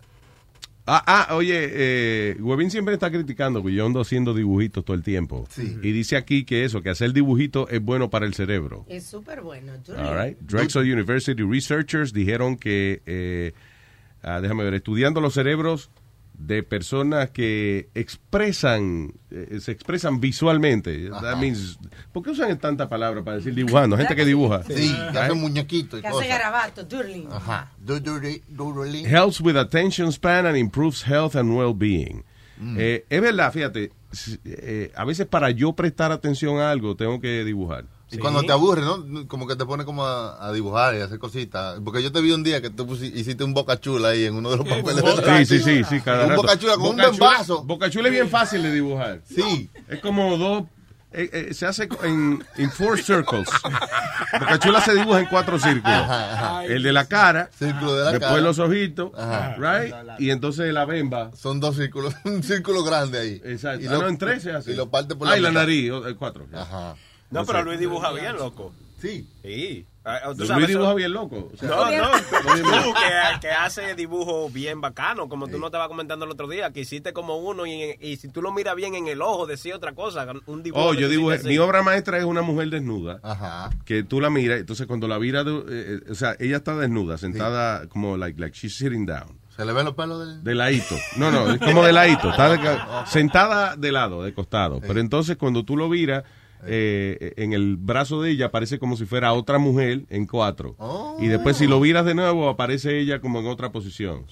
Ah, 0.90 1.02
ah, 1.06 1.34
oye, 1.34 1.68
eh, 1.70 2.36
Webin 2.40 2.70
siempre 2.70 2.94
está 2.94 3.10
criticando 3.10 3.62
que 3.62 3.74
yo 3.74 3.84
ando 3.84 4.00
haciendo 4.00 4.32
dibujitos 4.32 4.82
todo 4.86 4.96
el 4.96 5.02
tiempo. 5.02 5.46
Y 5.58 5.92
dice 5.92 6.16
aquí 6.16 6.44
que 6.44 6.64
eso, 6.64 6.80
que 6.80 6.88
hacer 6.88 7.12
dibujitos 7.12 7.70
es 7.70 7.82
bueno 7.82 8.08
para 8.08 8.24
el 8.24 8.32
cerebro. 8.32 8.86
Es 8.88 9.04
súper 9.04 9.42
bueno. 9.42 9.74
All 9.98 10.18
right. 10.18 10.38
Drexel 10.40 10.90
University 10.90 11.42
researchers 11.42 12.14
dijeron 12.14 12.56
que, 12.56 13.02
eh, 13.04 13.52
ah, 14.22 14.40
déjame 14.40 14.64
ver, 14.64 14.74
estudiando 14.74 15.20
los 15.20 15.34
cerebros 15.34 15.90
de 16.38 16.62
personas 16.62 17.30
que 17.30 17.90
expresan, 17.94 19.12
eh, 19.30 19.58
se 19.60 19.72
expresan 19.72 20.20
visualmente. 20.20 21.10
That 21.10 21.36
means, 21.36 21.78
¿Por 22.12 22.22
qué 22.22 22.30
usan 22.30 22.56
tanta 22.58 22.88
palabra 22.88 23.24
para 23.24 23.38
decir 23.38 23.54
dibujando? 23.54 23.96
Gente 23.96 24.14
que 24.14 24.24
dibuja. 24.24 24.62
Sí, 24.62 24.94
que 25.12 25.18
hacen 25.18 25.40
muñequitos 25.40 26.00
Que 26.00 26.06
hace 26.06 26.28
garabato, 26.28 26.84
doodling. 26.84 27.28
Ajá. 27.30 27.72
Duruli. 27.78 29.04
Helps 29.04 29.40
with 29.40 29.56
attention 29.56 30.12
span 30.12 30.46
and 30.46 30.56
improves 30.56 31.04
health 31.06 31.34
and 31.34 31.50
well-being. 31.56 32.24
Eh, 32.76 33.04
es 33.08 33.20
verdad, 33.20 33.52
fíjate, 33.52 33.92
eh, 34.44 34.90
a 34.96 35.04
veces 35.04 35.26
para 35.26 35.50
yo 35.50 35.74
prestar 35.74 36.10
atención 36.12 36.58
a 36.58 36.70
algo 36.70 36.96
tengo 36.96 37.20
que 37.20 37.44
dibujar. 37.44 37.84
Y 38.10 38.18
cuando 38.18 38.42
te 38.42 38.52
aburres, 38.52 38.84
¿no? 38.86 39.26
Como 39.28 39.46
que 39.46 39.54
te 39.56 39.66
pones 39.66 39.84
como 39.84 40.04
a, 40.04 40.46
a 40.46 40.52
dibujar 40.52 40.94
y 40.96 41.00
a 41.00 41.04
hacer 41.04 41.18
cositas. 41.18 41.78
Porque 41.84 42.02
yo 42.02 42.10
te 42.10 42.20
vi 42.22 42.32
un 42.32 42.42
día 42.42 42.62
que 42.62 42.70
tú 42.70 42.86
hiciste 42.94 43.44
un 43.44 43.52
boca 43.54 43.78
chula 43.78 44.08
ahí 44.10 44.24
en 44.24 44.34
uno 44.34 44.50
de 44.50 44.56
los 44.56 44.66
papeles. 44.68 45.46
Sí, 45.48 45.58
sí, 45.58 45.62
sí, 45.62 45.84
sí, 45.84 46.00
cada 46.00 46.24
Un 46.24 46.30
rato. 46.30 46.42
boca 46.42 46.58
chula 46.58 46.74
con 46.74 46.82
un 46.86 46.96
Boca 46.96 47.02
Chula- 47.10 47.28
bembazo. 47.30 47.62
Boca 47.64 47.90
Chula 47.90 48.08
es 48.08 48.14
bien 48.14 48.28
fácil 48.30 48.62
de 48.62 48.72
dibujar. 48.72 49.20
Sí. 49.28 49.68
Es 49.88 50.00
como 50.00 50.36
dos... 50.38 50.64
eh, 51.12 51.28
eh, 51.50 51.54
se 51.54 51.66
hace 51.66 51.88
en, 52.02 52.42
en 52.56 52.70
four 52.70 52.98
circles. 52.98 53.48
Boca 54.40 54.58
Chula 54.58 54.80
se 54.80 54.94
dibuja 54.94 55.20
en 55.20 55.26
cuatro 55.26 55.58
círculos. 55.58 55.84
Ajá, 55.98 56.32
ajá. 56.32 56.64
El 56.64 56.82
de 56.82 56.92
la 56.92 57.04
cara, 57.06 57.50
Círculo 57.58 57.94
de 57.94 58.04
la 58.04 58.10
después 58.12 58.30
cara. 58.30 58.40
los 58.42 58.58
ojitos, 58.58 59.10
Ajá. 59.18 59.56
right? 59.58 59.94
Y 60.18 60.30
entonces 60.30 60.72
la 60.72 60.84
bemba. 60.86 61.30
Son 61.36 61.60
dos 61.60 61.76
círculos, 61.76 62.14
un 62.24 62.42
círculo 62.42 62.82
grande 62.84 63.18
ahí. 63.18 63.42
Exacto. 63.44 63.84
Y 63.84 63.86
Ah, 63.88 63.92
lo- 63.92 64.02
no, 64.02 64.08
en 64.08 64.18
tres 64.18 64.42
se 64.42 64.52
hace. 64.52 64.72
Y 64.72 64.74
lo 64.76 64.90
parte 64.90 65.14
por 65.14 65.28
Ah, 65.28 65.36
y 65.36 65.40
la 65.40 65.50
nariz, 65.50 65.90
eh, 66.06 66.14
cuatro. 66.18 66.46
Ajá. 66.54 66.94
No, 67.30 67.44
pero 67.44 67.62
Luis 67.62 67.78
dibuja 67.78 68.12
bien, 68.12 68.36
loco. 68.36 68.72
Sí. 69.00 69.28
Sí. 69.42 69.86
¿tú 70.36 70.44
Luis 70.54 70.66
dibuja 70.68 70.94
bien 70.94 71.12
loco. 71.12 71.50
O 71.52 71.56
sea, 71.56 71.68
No, 71.68 71.84
no, 71.90 72.10
tú 72.18 72.94
que, 72.94 73.40
que 73.40 73.50
hace 73.50 73.94
dibujo 73.94 74.48
bien 74.50 74.80
bacano, 74.80 75.28
como 75.28 75.48
tú 75.48 75.58
no 75.58 75.66
estabas 75.66 75.88
comentando 75.88 76.24
el 76.24 76.30
otro 76.30 76.48
día, 76.48 76.72
que 76.72 76.80
hiciste 76.80 77.12
como 77.12 77.36
uno 77.36 77.66
y, 77.66 77.94
y 78.00 78.16
si 78.16 78.28
tú 78.28 78.42
lo 78.42 78.50
miras 78.52 78.74
bien 78.74 78.94
en 78.94 79.06
el 79.06 79.20
ojo 79.22 79.46
decía 79.46 79.76
otra 79.76 79.92
cosa, 79.92 80.26
un 80.46 80.62
dibujo. 80.62 80.82
Oh, 80.84 80.94
yo 80.94 81.08
dibujé. 81.08 81.42
Mi 81.44 81.58
obra 81.58 81.82
maestra 81.82 82.18
es 82.18 82.24
una 82.24 82.42
mujer 82.42 82.70
desnuda. 82.70 83.20
Ajá. 83.22 83.70
Que 83.84 84.02
tú 84.02 84.20
la 84.20 84.30
miras, 84.30 84.60
entonces 84.60 84.86
cuando 84.86 85.06
la 85.06 85.18
miras, 85.18 85.46
eh, 85.46 85.62
eh, 85.68 86.00
o 86.10 86.14
sea, 86.14 86.34
ella 86.40 86.56
está 86.56 86.74
desnuda, 86.76 87.18
sentada 87.18 87.86
como 87.88 88.16
like, 88.16 88.40
like 88.40 88.56
she's 88.56 88.76
sitting 88.76 89.06
down. 89.06 89.38
¿Se 89.54 89.64
le 89.64 89.72
ven 89.72 89.84
los 89.84 89.94
pelos 89.94 90.20
del...? 90.20 90.42
De 90.44 90.54
ladito. 90.54 90.94
No, 91.16 91.30
no, 91.32 91.50
es 91.50 91.58
como 91.58 91.84
de 91.84 91.92
ladito. 91.92 92.30
Está 92.30 92.48
de 92.56 92.78
sentada 93.06 93.76
de 93.76 93.90
lado, 93.92 94.22
de 94.22 94.32
costado. 94.32 94.80
Pero 94.80 95.00
entonces 95.00 95.36
cuando 95.36 95.64
tú 95.64 95.76
lo 95.76 95.88
miras, 95.88 96.22
eh, 96.66 97.34
en 97.36 97.52
el 97.52 97.76
brazo 97.76 98.20
de 98.22 98.30
ella 98.30 98.50
parece 98.50 98.78
como 98.78 98.96
si 98.96 99.04
fuera 99.06 99.32
otra 99.32 99.58
mujer 99.58 100.02
en 100.10 100.26
cuatro. 100.26 100.76
Y 101.20 101.26
después 101.28 101.56
si 101.56 101.66
lo 101.66 101.80
miras 101.80 102.04
de 102.04 102.14
nuevo, 102.14 102.48
aparece 102.48 102.98
ella 103.00 103.20
como 103.20 103.40
en 103.40 103.46
otra 103.46 103.70
posición. 103.70 104.26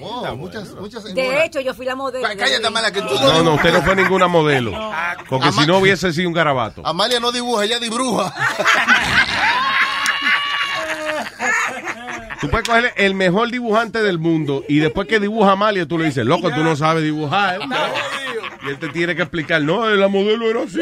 Oh, 0.00 0.36
muchas, 0.36 0.74
muchas 0.74 1.04
De 1.14 1.44
hecho, 1.44 1.60
yo 1.60 1.74
fui 1.74 1.86
la 1.86 1.94
modelo. 1.96 2.26
Cá- 2.26 2.36
Cállate, 2.36 2.70
Mala, 2.70 2.90
que 2.92 3.00
tú 3.02 3.14
No, 3.20 3.42
no, 3.42 3.54
usted 3.54 3.72
no 3.72 3.82
fue 3.82 3.96
ninguna 3.96 4.28
modelo. 4.28 4.72
Porque 5.28 5.52
si 5.52 5.66
no 5.66 5.78
hubiese 5.78 6.12
sido 6.12 6.28
un 6.28 6.34
garabato. 6.34 6.86
Amalia 6.86 7.20
no 7.20 7.32
dibuja, 7.32 7.64
ella 7.64 7.78
dibruja. 7.78 8.34
Tú 12.40 12.48
puedes 12.50 12.68
coger 12.68 12.92
el 12.96 13.14
mejor 13.14 13.50
dibujante 13.50 14.00
del 14.00 14.18
mundo 14.18 14.64
y 14.68 14.78
después 14.78 15.08
que 15.08 15.18
dibuja 15.18 15.52
Amalia, 15.52 15.86
tú 15.88 15.98
le 15.98 16.04
dices, 16.04 16.24
loco, 16.24 16.50
tú 16.52 16.62
no 16.62 16.76
sabes 16.76 17.02
dibujar. 17.02 17.58
Y 18.62 18.68
él 18.68 18.78
te 18.78 18.88
tiene 18.88 19.14
que 19.14 19.22
explicar, 19.22 19.62
no, 19.62 19.86
la 19.88 20.08
modelo 20.08 20.50
era 20.50 20.62
así. 20.62 20.80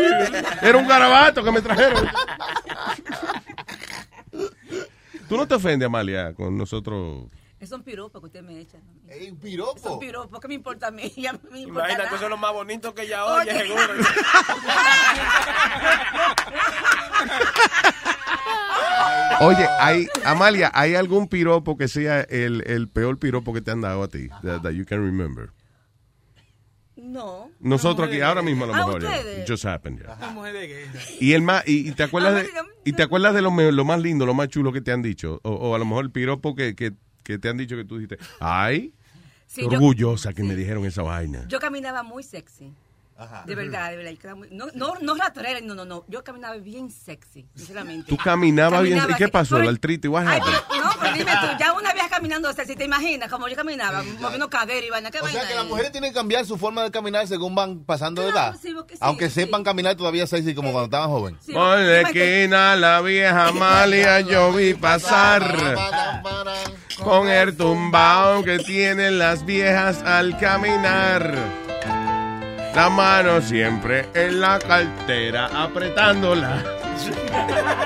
Era 0.63 0.79
un 0.79 0.87
garabato 0.89 1.45
que 1.45 1.53
me 1.53 1.61
trajeron. 1.61 2.07
Tú 5.29 5.37
no 5.37 5.47
te 5.47 5.55
ofendes, 5.55 5.87
Amalia, 5.87 6.35
con 6.35 6.57
nosotros. 6.57 7.27
Es 7.59 7.73
un 7.73 7.83
piropo 7.83 8.21
que 8.21 8.27
usted 8.27 8.43
me 8.43 8.61
echa. 8.61 8.79
¿Es 9.09 9.31
un 9.31 9.39
piropo? 9.39 9.77
Es 9.77 9.85
un 9.87 9.99
piropo. 9.99 10.39
¿Qué 10.41 10.49
me 10.49 10.55
importa 10.55 10.89
a 10.89 10.91
mí? 10.91 11.11
Ya 11.17 11.33
me 11.51 11.61
importa 11.61 11.89
Imagínate, 11.91 12.05
nada. 12.05 12.17
eso 12.17 12.25
es 12.25 12.31
lo 12.31 12.37
más 12.37 12.53
bonito 12.53 12.95
que 12.95 13.03
ella 13.03 13.25
oye, 13.25 13.51
Oye. 13.51 13.61
seguro. 13.67 13.95
Oye, 19.41 19.67
hay, 19.81 20.07
Amalia, 20.25 20.71
¿hay 20.75 20.95
algún 20.95 21.29
piropo 21.29 21.77
que 21.77 21.89
sea 21.89 22.21
el, 22.23 22.63
el 22.67 22.89
peor 22.89 23.19
piropo 23.19 23.53
que 23.53 23.61
te 23.61 23.71
han 23.71 23.83
dado 23.83 24.03
a 24.03 24.09
ti? 24.09 24.29
That, 24.43 24.63
that 24.63 24.73
you 24.73 24.85
can 24.87 25.05
remember. 25.05 25.51
No. 27.13 27.51
Nosotros 27.61 28.09
aquí, 28.09 28.21
ahora 28.21 28.43
mismo 28.43 28.65
a 28.65 28.67
lo 28.69 28.75
Ah, 28.75 28.79
mejor. 28.79 29.03
ya. 29.03 29.11
just 29.47 29.65
happened, 29.65 30.01
de. 30.03 30.07
Y 31.21 31.33
el 31.33 31.43
más, 31.43 31.67
y, 31.67 31.89
y 31.89 31.93
te 31.93 32.03
acuerdas 32.03 32.35
Ah, 32.35 32.43
de, 32.43 32.51
y 32.85 32.93
te 32.93 33.03
acuerdas 33.03 33.35
de 33.35 33.43
lo, 33.43 33.51
me- 33.51 33.71
lo 33.73 33.85
más 33.85 34.01
lindo, 34.01 34.27
lo 34.27 34.35
más 34.35 34.49
chulo 34.49 34.73
que 34.73 34.81
te 34.81 34.93
han 34.93 35.03
dicho, 35.03 35.41
o, 35.43 35.51
o 35.51 35.75
a 35.75 35.79
lo 35.79 35.85
mejor 35.85 36.05
el 36.05 36.11
piropo 36.11 36.55
que, 36.55 36.75
que, 36.75 36.93
que 37.23 37.39
te 37.39 37.49
han 37.49 37.57
dicho 37.57 37.77
que 37.77 37.85
tú 37.85 37.99
dijiste, 37.99 38.19
ay, 38.41 38.93
Sí, 39.47 39.63
qué 39.63 39.69
yo- 39.69 39.79
orgullosa 39.79 40.33
que 40.33 40.43
me 40.43 40.57
dijeron 40.57 40.85
esa 40.87 41.03
vaina. 41.03 41.45
Yo 41.49 41.61
caminaba 41.61 42.03
muy 42.03 42.23
sexy. 42.23 42.73
De 43.47 43.55
verdad, 43.55 43.91
de 43.91 43.97
verdad. 43.97 44.37
No, 44.51 44.67
no, 44.75 44.95
no 45.01 45.15
ratonera, 45.15 45.61
no, 45.63 45.75
no, 45.75 45.87
no. 45.87 46.05
Yo 46.07 46.23
caminaba 46.23 46.57
bien 46.59 46.91
sexy, 46.91 47.49
sinceramente. 47.57 48.09
Tú 48.09 48.17
caminabas 48.19 48.83
bien, 48.83 49.01
¿y 49.09 49.15
qué 49.15 49.29
pasó? 49.29 49.59
La 49.59 49.71
artritis, 49.71 50.11
Ay, 50.15 50.39
pero- 50.45 50.83
no, 50.85 50.91
pero 51.01 51.13
dime 51.17 51.33
tú, 51.41 51.47
ya 51.59 51.73
una 51.73 51.95
vez 51.95 52.03
caminando 52.11 52.53
sexy, 52.53 52.77
¿te 52.77 52.85
imaginas? 52.85 53.31
Como 53.31 53.49
yo 53.49 53.57
caminaba, 53.57 54.03
moviendo 54.21 54.51
cadera 54.51 54.85
y 54.87 54.91
vaina, 54.91 55.11
¿qué 55.11 55.21
O 55.21 55.23
vaina 55.23 55.41
sea 55.41 55.49
que 55.49 55.55
las 55.55 55.65
es? 55.65 55.71
mujeres 55.71 55.93
tienen 55.93 56.11
que 56.11 56.15
cambiar 56.17 56.45
su 56.45 56.59
forma 56.59 56.83
de 56.83 56.91
caminar 56.91 57.27
según 57.27 57.55
van 57.55 57.85
pasando 57.85 58.21
de 58.21 58.29
edad. 58.29 58.55
sí, 58.61 58.73
porque 58.75 58.95
sí, 58.95 59.01
Aunque 59.03 59.29
sí. 59.31 59.41
sepan 59.41 59.65
caminar 59.65 59.97
todavía 59.97 60.27
sexy 60.27 60.55
como 60.55 60.73
cuando 60.73 60.85
estaban 60.85 61.09
jóvenes. 61.09 61.41
Por 61.51 61.79
la 61.79 62.01
esquina 62.03 62.77
la 62.77 63.01
vieja 63.01 63.47
Amalia 63.49 64.21
yo 64.21 64.53
vi 64.53 64.75
pasar 64.75 65.75
con 67.03 67.29
el 67.29 67.57
tumbao 67.57 68.43
que 68.45 68.59
tienen 68.59 69.19
las 69.19 69.45
viejas 69.47 70.03
al 70.03 70.39
caminar. 70.39 71.66
La 72.77 72.91
mano 72.91 73.41
siempre 73.41 74.07
en 74.13 74.39
la 74.39 74.59
cartera 74.59 75.47
apretándola. 75.47 76.63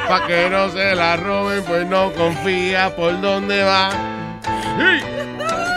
Pa' 0.08 0.26
que 0.26 0.50
no 0.50 0.68
se 0.70 0.96
la 0.96 1.16
roben, 1.16 1.62
pues 1.62 1.86
no 1.86 2.12
confía 2.12 2.96
por 2.96 3.20
dónde 3.20 3.62
va. 3.62 3.90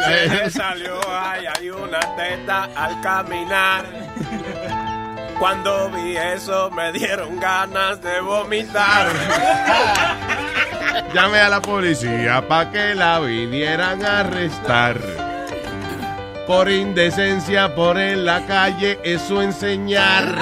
Se 0.07 0.49
salió, 0.49 0.99
ay, 1.07 1.45
hay 1.45 1.69
una 1.69 1.99
teta 2.15 2.69
al 2.75 2.99
caminar. 3.01 3.85
Cuando 5.37 5.91
vi 5.91 6.17
eso 6.17 6.71
me 6.71 6.91
dieron 6.91 7.39
ganas 7.39 8.01
de 8.01 8.19
vomitar. 8.19 9.09
Llame 11.13 11.39
a 11.39 11.49
la 11.49 11.61
policía 11.61 12.47
pa' 12.47 12.71
que 12.71 12.95
la 12.95 13.19
vinieran 13.19 14.03
a 14.03 14.21
arrestar. 14.21 15.22
Por 16.47 16.69
indecencia, 16.69 17.73
por 17.73 17.97
en 17.97 18.25
la 18.25 18.45
calle, 18.45 18.99
eso 19.03 19.41
enseñar. 19.41 20.35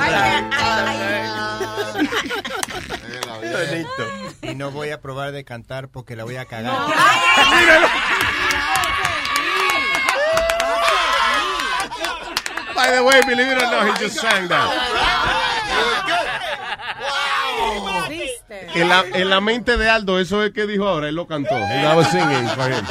Y 4.42 4.56
no 4.56 4.72
voy 4.72 4.90
a 4.90 5.00
probar 5.00 5.32
de 5.32 5.44
cantar 5.44 5.90
porque 5.90 6.16
la 6.16 6.24
voy 6.24 6.38
a 6.38 6.46
cagar. 6.46 6.74
By 12.76 12.92
the 12.96 13.04
way, 13.04 13.22
believe 13.28 13.52
it 13.52 13.62
or 13.62 13.70
not, 13.70 13.86
he 13.88 14.04
just 14.04 14.20
sang 14.20 14.48
that. 14.48 14.70
En 18.74 18.90
la, 18.90 19.04
en 19.14 19.30
la 19.30 19.42
mente 19.42 19.78
de 19.78 19.90
Aldo, 19.90 20.20
eso 20.20 20.44
es 20.44 20.52
que 20.52 20.66
dijo 20.66 20.88
ahora, 20.88 21.10
él 21.10 21.16
lo 21.16 21.28
cantó. 21.28 21.56
He 21.58 21.96
was 21.96 22.10
singing 22.10 22.48
for 22.50 22.72
him. 22.72 22.86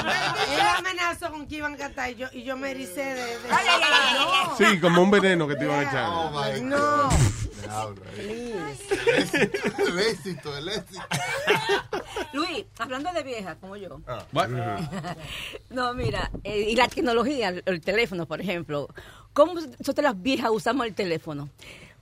Con 1.41 1.49
que 1.49 1.57
iban 1.57 1.75
a 1.81 1.89
matar 1.89 2.11
y 2.11 2.17
yo, 2.17 2.27
y 2.35 2.43
yo 2.43 2.55
me 2.55 2.71
ericé 2.71 3.01
de... 3.03 3.15
de- 3.39 3.49
Sí, 4.59 4.79
como 4.79 5.01
un 5.03 5.11
veneno 5.11 5.49
que 5.49 5.57
te 5.57 5.65
iban 5.65 5.81
a 5.81 5.83
echar. 5.85 6.07
Oh, 6.11 6.45
No. 6.63 7.09
El 8.29 9.99
éxito, 10.01 10.55
el 10.57 10.69
éxito. 10.69 11.03
Luis, 12.35 12.67
hablando 12.79 13.11
de 13.15 13.23
viejas 13.23 13.57
como 13.59 13.77
yo. 13.77 14.01
What? 14.33 14.49
No, 15.71 15.95
mira, 15.95 16.31
eh, 16.45 16.61
y 16.69 16.77
la 16.77 16.89
tecnología, 16.89 17.49
el, 17.49 17.63
el 17.65 17.81
teléfono, 17.81 18.27
por 18.27 18.43
ejemplo. 18.43 18.89
¿Cómo 19.33 19.55
nosotros 19.55 20.03
las 20.05 20.21
viejas 20.21 20.51
usamos 20.53 20.85
el 20.87 20.95
teléfono? 20.95 21.49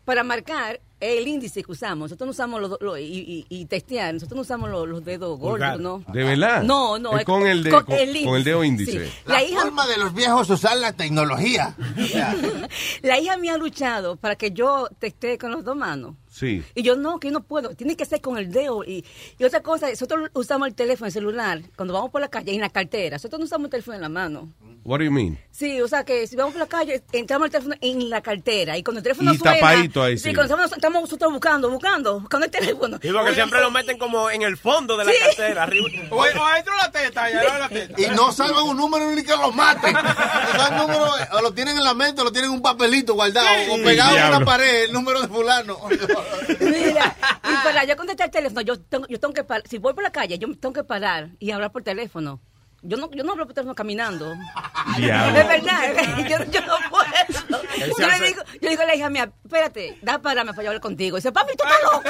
Para 0.05 0.25
marcar 0.25 0.81
el 1.01 1.29
índice 1.29 1.63
que 1.63 1.73
usamos. 1.73 2.11
Nosotros 2.11 2.27
no 2.27 2.31
usamos 2.33 2.61
los, 2.61 2.77
los- 2.81 2.99
y, 2.99 3.03
y, 3.05 3.47
y 3.49 3.65
testear. 3.67 4.15
Nosotros 4.15 4.37
no 4.37 4.43
usamos 4.43 4.71
los, 4.71 4.89
los 4.89 5.05
dedos 5.05 5.39
gordos, 5.39 5.81
¿no? 5.81 6.03
¿De 6.13 6.25
verdad? 6.25 6.63
No, 6.63 6.99
no. 6.99 7.17
Es 7.19 7.25
con 7.25 7.47
el 7.47 7.63
de- 7.63 7.71
con- 7.71 7.85
con 7.85 7.97
el 8.37 8.45
dedo 8.45 8.65
índice. 8.65 9.07
Sí. 9.07 9.13
La, 9.27 9.35
La 9.35 9.45
hija, 9.45 9.61
forma 9.63 9.87
de 9.87 9.97
los 9.99 10.13
viejos 10.15 10.51
usar 10.51 10.77
la 10.77 10.93
tecnología. 10.93 11.77
la 13.03 13.19
hija 13.21 13.37
mía 13.37 13.55
ha 13.55 13.59
luchado 13.59 14.17
para 14.17 14.37
que 14.37 14.51
yo 14.51 14.89
testee 14.99 15.39
con 15.39 15.53
las 15.53 15.65
dos 15.65 15.77
manos. 15.77 16.15
Sí. 16.39 16.63
Y 16.75 16.83
yo 16.83 16.97
no, 16.97 17.19
que 17.19 17.29
yo 17.29 17.33
no 17.33 17.43
puedo, 17.43 17.71
tiene 17.75 17.97
que 17.97 18.05
ser 18.05 18.21
con 18.21 18.39
el 18.39 18.51
dedo. 18.53 18.85
Y, 18.85 19.05
y 19.39 19.45
otra 19.45 19.61
cosa, 19.61 19.89
nosotros 19.91 20.31
usamos 20.35 20.69
el 20.69 20.75
teléfono, 20.75 21.07
el 21.07 21.13
celular, 21.13 21.63
cuando 21.77 21.95
vamos 21.95 22.11
por 22.11 22.21
la 22.21 22.29
calle, 22.29 22.53
en 22.55 22.61
la 22.61 22.71
cartera. 22.71 23.17
Nosotros 23.17 23.39
no 23.41 23.45
usamos 23.47 23.65
el 23.67 23.71
teléfono 23.71 23.97
en 23.97 24.03
la 24.03 24.09
mano. 24.09 24.53
What 24.85 24.99
do 25.01 25.05
you 25.05 25.11
mean? 25.11 25.39
Sí, 25.51 25.81
o 25.83 25.89
sea 25.89 26.05
que 26.05 26.27
si 26.27 26.37
vamos 26.37 26.53
por 26.53 26.61
la 26.61 26.67
calle, 26.69 27.03
entramos 27.13 27.47
el 27.47 27.51
teléfono 27.53 27.75
en 27.81 28.09
la 28.09 28.23
cartera. 28.23 28.79
Y 28.79 28.83
cuando 28.83 28.99
el 28.99 29.03
teléfono 29.03 29.35
Y 29.35 29.39
suena... 29.39 29.55
tapadito 29.57 30.03
ahí, 30.03 30.17
sí. 30.17 30.29
Sí, 30.29 30.35
cuando 30.35 30.55
estamos, 30.55 30.73
estamos 30.77 31.03
nosotros 31.03 31.33
buscando, 31.33 31.69
buscando, 31.71 32.21
buscando 32.21 32.47
el 32.47 32.53
teléfono. 32.53 32.99
Y 33.03 33.11
porque 33.13 33.35
siempre 33.35 33.61
lo 33.61 33.71
meten 33.71 33.99
como 33.99 34.31
en 34.31 34.43
el 34.43 34.57
fondo 34.57 34.97
de 34.97 35.05
la 35.05 35.13
Sí. 35.13 35.19
cartera, 35.21 35.65
arriba. 35.65 35.89
O, 36.11 36.17
o 36.17 36.23
adentro 36.23 36.73
de 36.75 36.83
la 36.83 36.91
teta, 36.91 37.25
allá 37.25 37.41
de 37.41 37.59
la 37.59 37.69
teta. 37.69 38.01
Y 38.01 38.07
no 38.15 38.33
salvan 38.33 38.65
un 38.65 38.77
número 38.77 39.11
ni 39.15 39.23
que 39.23 39.33
lo 39.37 39.53
maten. 39.53 39.95
O 39.97 40.01
sea, 40.01 40.69
el 40.71 40.77
número, 40.77 41.07
o 41.33 41.43
lo 41.43 41.53
tienen 41.53 41.77
en 41.77 41.85
la 41.85 41.95
mente 41.95 42.21
o 42.23 42.25
lo 42.25 42.33
tienen 42.33 42.51
en 42.51 42.57
un 42.57 42.63
papelito 42.63 43.15
guardado 43.15 43.47
o 43.73 43.77
pegado 43.85 44.17
en 44.17 44.27
una 44.29 44.45
pared, 44.45 44.85
el 44.85 44.93
número 44.93 45.21
de 45.21 45.29
fulano. 45.29 45.79
Mira, 46.61 47.17
y 47.45 47.65
para 47.65 47.85
yo 47.85 47.97
contestar 47.97 48.27
el 48.27 48.33
teléfono, 48.33 48.61
yo 48.63 48.81
tengo, 48.81 49.07
yo 49.07 49.19
tengo 49.21 49.35
que 49.35 49.45
parar. 49.45 49.63
Si 49.69 49.79
voy 49.79 49.95
por 49.95 50.03
la 50.03 50.13
calle, 50.13 50.39
yo 50.39 50.49
tengo 50.59 50.73
que 50.73 50.85
parar 50.85 51.31
y 51.39 51.51
hablar 51.51 51.73
por 51.73 51.83
teléfono. 51.83 52.41
Yo 52.83 52.97
no, 52.97 53.11
yo 53.11 53.25
no 53.25 53.33
hablo 53.33 53.45
por 53.45 53.55
teléfono 53.55 53.75
caminando. 53.75 54.35
Diablo. 54.97 55.39
Es 55.39 55.49
verdad, 55.49 55.81
yo, 56.29 56.51
yo 56.53 56.61
no 56.67 56.75
puedo. 56.91 57.65
Yo 57.99 58.07
le 58.09 58.27
digo, 58.29 58.43
yo 58.61 58.69
digo 58.71 58.83
a 58.83 58.87
la 58.87 58.95
hija 58.95 59.11
mía, 59.11 59.31
espérate, 59.45 59.99
da 60.03 60.19
para 60.21 60.45
yo 60.45 60.51
hablar 60.53 60.81
contigo. 60.81 61.17
Y 61.17 61.21
dice, 61.21 61.33
papi, 61.33 61.53
tú 61.57 61.65
estás 61.65 61.83
loco. 61.93 62.03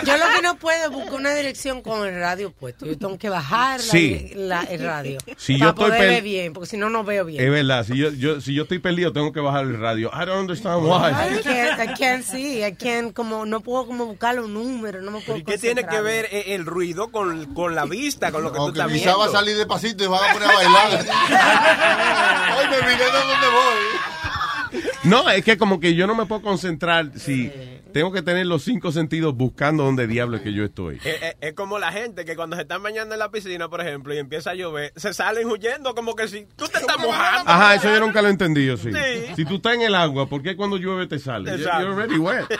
Yo 0.06 0.16
lo 0.16 0.24
que 0.34 0.42
no 0.42 0.56
puedo 0.56 0.84
es 0.84 0.90
buscar 0.90 1.14
una 1.14 1.34
dirección 1.34 1.82
con 1.82 2.06
el 2.08 2.18
radio 2.18 2.50
puesto. 2.52 2.86
Yo 2.86 2.96
tengo 2.96 3.18
que 3.18 3.28
bajar 3.28 3.78
la- 3.80 3.84
Sí. 3.84 4.32
la- 4.34 4.62
el 4.62 4.80
radio. 4.82 5.18
Si 5.36 5.54
para 5.58 5.64
yo 5.64 5.68
estoy 5.70 5.84
poder 5.90 6.08
ver 6.10 6.22
bien, 6.22 6.52
porque 6.54 6.66
si 6.68 6.76
no, 6.76 6.88
no 6.90 7.04
veo 7.04 7.24
bien. 7.26 7.42
Es 7.44 7.50
verdad, 7.50 7.84
si 7.84 7.96
yo, 7.98 8.10
yo, 8.10 8.40
si 8.40 8.54
yo 8.54 8.62
estoy 8.62 8.78
perdido, 8.78 9.12
tengo 9.12 9.32
que 9.32 9.40
bajar 9.40 9.64
el 9.64 9.78
radio. 9.78 10.10
I 10.14 10.24
don't 10.26 10.40
understand 10.40 10.82
why. 10.84 11.10
I 11.10 11.42
can't, 11.42 11.80
I 11.80 11.94
can't 11.94 12.24
see, 12.24 12.64
I 12.64 12.72
can't, 12.74 13.12
como, 13.12 13.44
no 13.44 13.60
puedo 13.60 13.86
como 13.86 14.06
buscarle 14.06 14.40
un 14.40 14.54
número, 14.54 15.02
no 15.02 15.10
me 15.10 15.20
puedo 15.20 15.38
¿Y 15.38 15.44
qué 15.44 15.58
tiene 15.58 15.84
que 15.86 16.00
ver 16.00 16.28
el 16.30 16.64
ruido 16.64 17.10
con, 17.10 17.52
con 17.54 17.74
la 17.74 17.84
vista, 17.84 18.32
con 18.32 18.42
lo 18.42 18.52
que 18.52 18.58
tú 18.58 18.64
O 18.64 18.72
que 18.72 18.80
estás 18.80 18.92
quizá 18.92 19.10
va 19.10 19.24
a 19.24 19.26
viendo? 19.26 19.32
salir 19.38 19.56
despacito 19.56 19.99
y 20.04 20.08
van 20.08 20.30
a 20.30 20.32
poner 20.32 20.50
a 20.50 20.54
bailar. 20.54 21.06
Ay, 21.30 22.68
me 22.70 22.76
vine 22.78 23.04
de 23.04 23.10
donde 23.10 23.48
voy. 23.48 24.80
No, 25.04 25.28
es 25.30 25.44
que 25.44 25.56
como 25.58 25.80
que 25.80 25.94
yo 25.94 26.06
no 26.06 26.14
me 26.14 26.26
puedo 26.26 26.42
concentrar 26.42 27.18
si 27.18 27.50
tengo 27.92 28.12
que 28.12 28.22
tener 28.22 28.46
los 28.46 28.62
cinco 28.62 28.92
sentidos 28.92 29.34
buscando 29.34 29.84
dónde 29.84 30.06
diablo 30.06 30.36
es 30.36 30.42
que 30.42 30.52
yo 30.52 30.64
estoy. 30.64 30.96
Eh, 31.04 31.18
eh, 31.22 31.36
es 31.40 31.54
como 31.54 31.78
la 31.78 31.90
gente 31.90 32.24
que 32.24 32.36
cuando 32.36 32.56
se 32.56 32.62
están 32.62 32.82
bañando 32.82 33.14
en 33.14 33.18
la 33.18 33.30
piscina, 33.30 33.68
por 33.68 33.80
ejemplo, 33.80 34.14
y 34.14 34.18
empieza 34.18 34.50
a 34.50 34.54
llover, 34.54 34.92
se 34.96 35.12
salen 35.12 35.48
huyendo 35.48 35.94
como 35.94 36.14
que 36.14 36.28
si 36.28 36.46
tú 36.56 36.68
te 36.68 36.78
estás 36.78 36.98
mojando. 36.98 37.50
Ajá, 37.50 37.74
eso 37.74 37.88
yo 37.92 38.00
nunca 38.00 38.22
lo 38.22 38.28
he 38.28 38.30
entendido, 38.30 38.76
sí. 38.76 38.90
Sí. 38.92 39.34
Si 39.36 39.44
tú 39.44 39.56
estás 39.56 39.74
en 39.74 39.82
el 39.82 39.94
agua, 39.94 40.28
¿por 40.28 40.42
qué 40.42 40.56
cuando 40.56 40.76
llueve 40.76 41.06
te 41.06 41.18
sale? 41.18 41.50
Exacto. 41.50 41.80
You're 41.80 41.92
already 41.92 42.18
wet. 42.18 42.44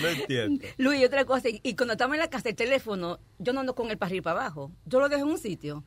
No 0.00 0.08
entiendo. 0.08 0.66
Luis, 0.76 1.00
y 1.00 1.04
otra 1.04 1.24
cosa, 1.24 1.48
y, 1.48 1.60
y 1.62 1.76
cuando 1.76 1.92
estamos 1.92 2.14
en 2.14 2.20
la 2.20 2.28
casa, 2.28 2.48
el 2.48 2.56
teléfono, 2.56 3.20
yo 3.38 3.52
no 3.52 3.60
ando 3.60 3.76
con 3.76 3.90
el 3.90 3.98
para 3.98 4.08
arriba 4.08 4.18
y 4.18 4.22
para 4.22 4.40
abajo. 4.40 4.72
Yo 4.86 4.98
lo 4.98 5.08
dejo 5.08 5.22
en 5.22 5.28
un 5.28 5.38
sitio. 5.38 5.84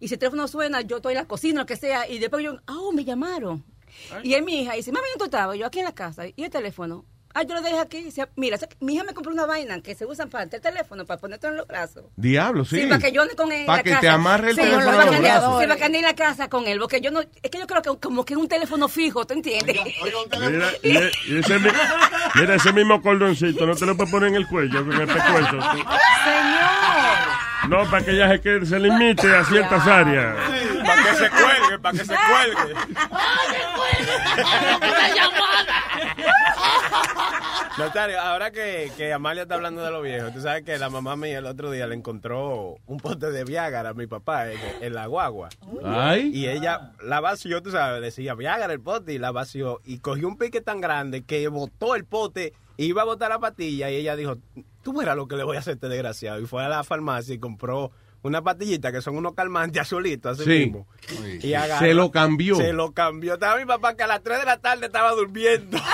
Y 0.00 0.08
si 0.08 0.14
el 0.14 0.20
teléfono 0.20 0.46
suena, 0.48 0.80
yo 0.82 0.96
estoy 0.96 1.12
en 1.14 1.18
la 1.18 1.24
cocina, 1.26 1.60
lo 1.60 1.66
que 1.66 1.76
sea, 1.76 2.08
y 2.08 2.18
después 2.18 2.44
yo, 2.44 2.56
oh, 2.68 2.92
me 2.92 3.04
llamaron. 3.04 3.64
Y 4.22 4.34
es 4.34 4.42
mi 4.44 4.62
hija, 4.62 4.74
y 4.74 4.78
dice, 4.78 4.92
mami, 4.92 5.06
¿dónde 5.08 5.18
tú 5.18 5.24
estabas? 5.24 5.58
Yo 5.58 5.66
aquí 5.66 5.80
en 5.80 5.86
la 5.86 5.94
casa, 5.94 6.24
y 6.26 6.44
el 6.44 6.50
teléfono. 6.50 7.04
Ah, 7.34 7.42
yo 7.42 7.54
lo 7.54 7.60
dejé 7.60 7.78
aquí. 7.78 8.02
Dice, 8.02 8.26
mira, 8.36 8.58
mi 8.80 8.94
hija 8.94 9.04
me 9.04 9.12
compró 9.12 9.32
una 9.32 9.44
vaina 9.44 9.80
que 9.82 9.94
se 9.94 10.06
usan 10.06 10.30
para 10.30 10.44
el 10.44 10.50
teléfono, 10.50 11.04
para 11.04 11.20
ponerte 11.20 11.46
en 11.46 11.56
los 11.56 11.66
brazos. 11.66 12.04
Diablo, 12.16 12.64
sí. 12.64 12.80
Sí, 12.80 12.86
para 12.86 12.98
que 13.00 13.12
yo 13.12 13.22
ande 13.22 13.36
con 13.36 13.52
él 13.52 13.60
en 13.60 13.66
Para 13.66 13.82
que 13.82 13.90
casa. 13.90 14.00
te 14.00 14.08
amarre 14.08 14.48
el 14.50 14.54
Sí, 14.56 14.62
teléfono 14.62 14.86
para 14.86 14.98
que 14.98 15.04
los 15.06 15.14
ande- 15.16 15.20
brazos. 15.22 15.60
Sí, 15.60 15.66
para 15.66 15.76
que 15.78 15.84
ande 15.84 15.98
en 15.98 16.04
la 16.04 16.14
casa 16.16 16.48
con 16.48 16.66
él, 16.66 16.78
porque 16.80 17.00
yo 17.00 17.10
no, 17.10 17.20
es 17.20 17.50
que 17.50 17.58
yo 17.58 17.66
creo 17.66 17.82
que 17.82 17.90
como 18.00 18.24
que 18.24 18.32
es 18.34 18.38
un 18.40 18.48
teléfono 18.48 18.88
fijo, 18.88 19.26
¿tú 19.26 19.34
entiendes? 19.34 19.76
Mira, 20.40 20.68
y, 20.82 20.88
y 21.32 21.38
ese, 21.38 21.58
mi- 21.58 21.70
mira, 22.34 22.54
ese 22.54 22.72
mismo 22.72 23.00
cordoncito, 23.02 23.66
no 23.66 23.74
te 23.76 23.84
lo 23.86 23.96
puedes 23.96 24.10
poner 24.10 24.30
en 24.30 24.36
el 24.36 24.48
cuello 24.48 24.84
con 24.86 24.92
el 25.00 25.06
pescuezo. 25.06 25.58
No, 27.68 27.84
para 27.90 28.04
que 28.04 28.10
ella 28.12 28.28
se, 28.28 28.40
quede- 28.40 28.66
se 28.66 28.78
limite 28.78 29.34
a 29.34 29.44
ciertas 29.44 29.86
áreas. 29.86 30.36
Para 30.86 31.02
que 31.02 31.14
se 31.16 31.30
cuelgue, 31.30 31.78
para 31.80 31.98
que 31.98 32.04
se 32.04 32.14
cuelgue. 32.14 32.74
Notario, 37.78 38.20
ahora 38.20 38.50
que, 38.50 38.90
que 38.96 39.12
Amalia 39.12 39.42
está 39.42 39.54
hablando 39.54 39.82
de 39.84 39.90
lo 39.92 40.02
viejo, 40.02 40.30
tú 40.32 40.40
sabes 40.40 40.64
que 40.64 40.76
la 40.78 40.90
mamá 40.90 41.14
mía 41.16 41.38
el 41.38 41.46
otro 41.46 41.70
día 41.70 41.86
le 41.86 41.94
encontró 41.94 42.76
un 42.86 42.96
pote 42.98 43.30
de 43.30 43.44
Viagra 43.44 43.90
a 43.90 43.94
mi 43.94 44.06
papá 44.08 44.50
en, 44.50 44.58
en 44.80 44.94
la 44.94 45.06
guagua. 45.06 45.48
Ay. 45.84 46.30
Y 46.34 46.48
ella 46.48 46.90
la 47.04 47.20
vació, 47.20 47.62
tú 47.62 47.70
sabes, 47.70 48.02
decía 48.02 48.34
Viagra 48.34 48.72
el 48.72 48.80
pote 48.80 49.12
y 49.12 49.18
la 49.18 49.30
vació. 49.30 49.80
Y 49.84 49.98
cogió 50.00 50.26
un 50.26 50.36
pique 50.36 50.60
tan 50.60 50.80
grande 50.80 51.22
que 51.22 51.46
botó 51.48 51.94
el 51.94 52.04
pote, 52.04 52.52
iba 52.78 53.02
a 53.02 53.04
botar 53.06 53.28
la 53.30 53.38
patilla 53.38 53.90
y 53.90 53.96
ella 53.96 54.16
dijo, 54.16 54.38
tú 54.90 54.98
verás 54.98 55.16
lo 55.16 55.28
que 55.28 55.36
le 55.36 55.44
voy 55.44 55.56
a 55.56 55.60
hacer 55.60 55.72
a 55.72 55.74
este 55.74 55.88
desgraciado. 55.88 56.40
Y 56.40 56.46
fue 56.46 56.64
a 56.64 56.68
la 56.70 56.82
farmacia 56.82 57.34
y 57.34 57.38
compró 57.38 57.90
una 58.22 58.40
patillita 58.40 58.90
que 58.90 59.02
son 59.02 59.16
unos 59.18 59.34
calmantes 59.34 59.82
azulitos, 59.82 60.40
así 60.40 60.44
Sí. 60.50 60.64
mismo. 60.64 60.86
Y 61.42 61.52
agarró- 61.52 61.78
Se 61.86 61.92
lo 61.92 62.10
cambió. 62.10 62.56
Se 62.56 62.72
lo 62.72 62.92
cambió. 62.92 63.34
Estaba 63.34 63.58
mi 63.58 63.66
papá 63.66 63.94
que 63.94 64.04
a 64.04 64.06
las 64.06 64.22
3 64.22 64.38
de 64.38 64.44
la 64.46 64.56
tarde 64.56 64.86
estaba 64.86 65.12
durmiendo. 65.12 65.76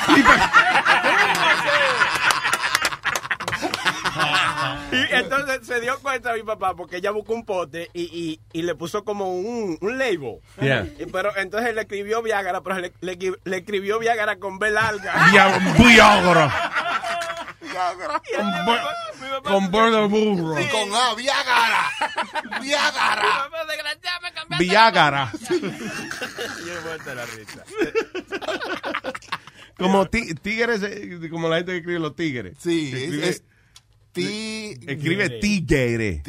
y 4.93 5.15
entonces 5.15 5.67
se 5.67 5.81
dio 5.81 5.99
cuenta 6.01 6.33
mi 6.35 6.43
papá 6.45 6.75
porque 6.77 6.99
ella 6.99 7.11
buscó 7.11 7.35
un 7.35 7.45
pote 7.45 7.91
y, 7.93 8.03
y, 8.03 8.41
y 8.53 8.63
le 8.63 8.75
puso 8.77 9.05
como 9.05 9.35
un, 9.35 9.77
un 9.81 9.99
label. 9.99 10.37
Yeah. 10.61 10.87
Y- 11.01 11.07
Pero 11.07 11.37
entonces 11.37 11.75
le 11.75 11.81
escribió 11.83 12.23
Viagra, 12.23 12.61
pero 12.63 12.79
le, 12.79 12.93
le, 13.01 13.19
le 13.43 13.57
escribió 13.57 13.99
Viagra 13.99 14.37
con 14.37 14.59
B 14.61 14.71
larga. 14.71 15.15
Via- 15.33 15.59
Viagra. 17.71 18.23
Con, 19.43 19.71
bordo 19.71 20.09
burro. 20.09 20.55
Con 20.71 20.95
A, 20.95 21.15
Viagra. 21.15 21.91
Viagra. 22.61 23.49
Viagra. 24.59 25.33
La 27.15 27.27
risa. 27.27 27.65
Como 29.79 30.07
ti- 30.07 30.35
tigres, 30.35 30.83
eh, 30.83 31.29
como 31.31 31.49
la 31.49 31.57
gente 31.57 31.73
que 31.73 31.79
escribe 31.79 31.99
los 31.99 32.15
tigres. 32.15 32.57
Sí, 32.61 32.93
es- 32.95 33.03
escribe, 33.03 33.29
es 33.29 33.43
ti- 34.13 34.73
escribe 34.87 35.29
tigre. 35.41 36.23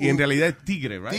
Y 0.00 0.08
en 0.08 0.18
realidad 0.18 0.48
es 0.48 0.64
tigre, 0.64 0.98
right? 1.00 1.10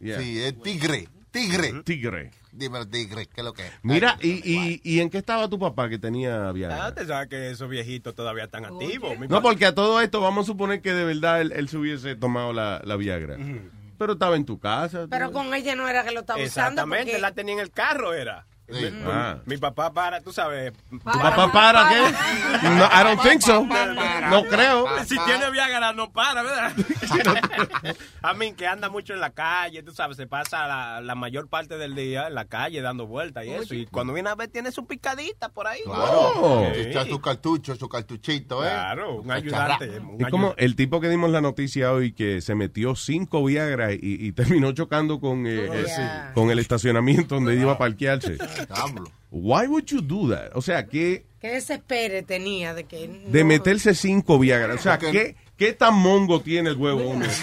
Yeah. 0.00 0.18
Sí, 0.18 0.42
es 0.42 0.60
tigre. 0.62 1.08
Tigre. 1.30 1.82
Tigre. 1.84 2.30
Dímelo, 2.52 2.86
tigre, 2.88 3.26
¿qué 3.26 3.40
es 3.40 3.44
lo 3.44 3.52
que 3.52 3.66
es? 3.66 3.72
Mira, 3.82 4.16
y, 4.20 4.30
y, 4.44 4.80
¿y 4.82 5.00
en 5.00 5.08
qué 5.10 5.18
estaba 5.18 5.48
tu 5.48 5.58
papá 5.58 5.88
que 5.88 5.98
tenía 5.98 6.50
Viagra? 6.52 6.84
Ah, 6.84 6.88
usted 6.88 7.06
sabe 7.06 7.28
que 7.28 7.50
esos 7.50 7.68
viejitos 7.68 8.14
todavía 8.14 8.44
están 8.44 8.64
activos. 8.64 9.18
Mi 9.18 9.28
No, 9.28 9.40
porque 9.42 9.66
a 9.66 9.74
todo 9.74 10.00
esto 10.00 10.20
vamos 10.20 10.44
a 10.44 10.46
suponer 10.46 10.82
que 10.82 10.92
de 10.92 11.04
verdad 11.04 11.40
él, 11.40 11.52
él 11.52 11.68
se 11.68 11.76
hubiese 11.78 12.16
tomado 12.16 12.52
la, 12.52 12.80
la 12.84 12.96
Viagra. 12.96 13.36
Pero 13.98 14.14
estaba 14.14 14.36
en 14.36 14.44
tu 14.46 14.58
casa. 14.58 15.06
Pero 15.10 15.30
con 15.30 15.52
ella 15.54 15.74
no 15.76 15.86
era 15.86 16.02
que 16.04 16.10
lo 16.10 16.20
estaba 16.20 16.38
usando. 16.42 16.70
Exactamente, 16.70 17.04
porque- 17.12 17.20
la 17.20 17.32
tenía 17.32 17.54
en 17.54 17.60
el 17.60 17.70
carro, 17.70 18.14
era. 18.14 18.46
Mi, 18.70 19.02
Ah. 19.06 19.38
mi 19.46 19.56
papá 19.56 19.92
para, 19.92 20.20
tú 20.20 20.32
sabes. 20.32 20.72
¿Tu 20.90 20.98
papá 21.00 21.50
para 21.52 21.88
qué? 21.88 22.68
No, 22.68 22.84
I 22.86 23.04
don't 23.04 23.22
think 23.22 23.40
so. 23.42 23.64
No 24.30 24.44
creo. 24.44 24.86
Si 25.06 25.16
tiene 25.24 25.50
Viagra, 25.50 25.92
no 25.92 26.10
para, 26.12 26.42
¿verdad? 26.42 26.72
A 28.22 28.34
mí, 28.34 28.52
que 28.52 28.66
anda 28.66 28.88
mucho 28.88 29.14
en 29.14 29.20
la 29.20 29.30
calle, 29.30 29.82
tú 29.82 29.92
sabes, 29.92 30.16
se 30.16 30.26
pasa 30.26 30.66
la, 30.68 31.00
la 31.00 31.14
mayor 31.14 31.48
parte 31.48 31.78
del 31.78 31.94
día 31.94 32.26
en 32.28 32.34
la 32.34 32.44
calle 32.44 32.80
dando 32.82 33.06
vueltas 33.06 33.44
y 33.46 33.50
eso. 33.50 33.74
Y 33.74 33.86
cuando 33.86 34.12
viene 34.12 34.28
a 34.28 34.34
ver, 34.34 34.48
tiene 34.48 34.70
su 34.72 34.86
picadita 34.86 35.48
por 35.48 35.66
ahí. 35.66 35.80
Claro. 35.84 36.66
Sí. 36.74 36.80
Echa 36.80 37.04
su 37.06 37.20
cartucho, 37.20 37.74
su 37.76 37.88
cartuchito, 37.88 38.64
¿eh? 38.64 38.68
Claro, 38.68 39.16
un 39.22 39.30
ayudante. 39.30 39.98
un 39.98 40.20
Es 40.20 40.28
como 40.28 40.54
el 40.58 40.76
tipo 40.76 41.00
que 41.00 41.08
dimos 41.08 41.30
la 41.30 41.40
noticia 41.40 41.92
hoy 41.92 42.12
que 42.12 42.40
se 42.40 42.54
metió 42.54 42.94
cinco 42.94 43.42
Viagra 43.44 43.92
y, 43.92 43.98
y 44.02 44.32
terminó 44.32 44.72
chocando 44.72 45.18
con, 45.20 45.46
eh, 45.46 45.68
Oh, 45.70 45.74
eh, 45.74 45.84
yeah. 45.86 46.32
con 46.34 46.50
el 46.50 46.58
estacionamiento 46.58 47.34
donde 47.36 47.54
iba 47.56 47.72
a 47.72 47.78
parquearse. 47.78 48.36
Why 49.30 49.66
would 49.68 49.86
you 49.86 50.00
do 50.00 50.28
that? 50.30 50.50
O 50.54 50.62
sea, 50.62 50.86
que 50.86 51.24
Qué 51.40 51.52
desespere 51.52 52.22
tenía 52.22 52.74
de 52.74 52.84
que... 52.84 53.08
de 53.26 53.44
meterse 53.44 53.94
cinco 53.94 54.38
Viagra. 54.38 54.74
O 54.74 54.78
sea, 54.78 54.98
¿qué, 54.98 55.36
¿qué 55.56 55.72
tan 55.72 55.94
mongo 55.94 56.40
tiene 56.42 56.70
el 56.70 56.76
huevo 56.76 57.08
uno? 57.08 57.24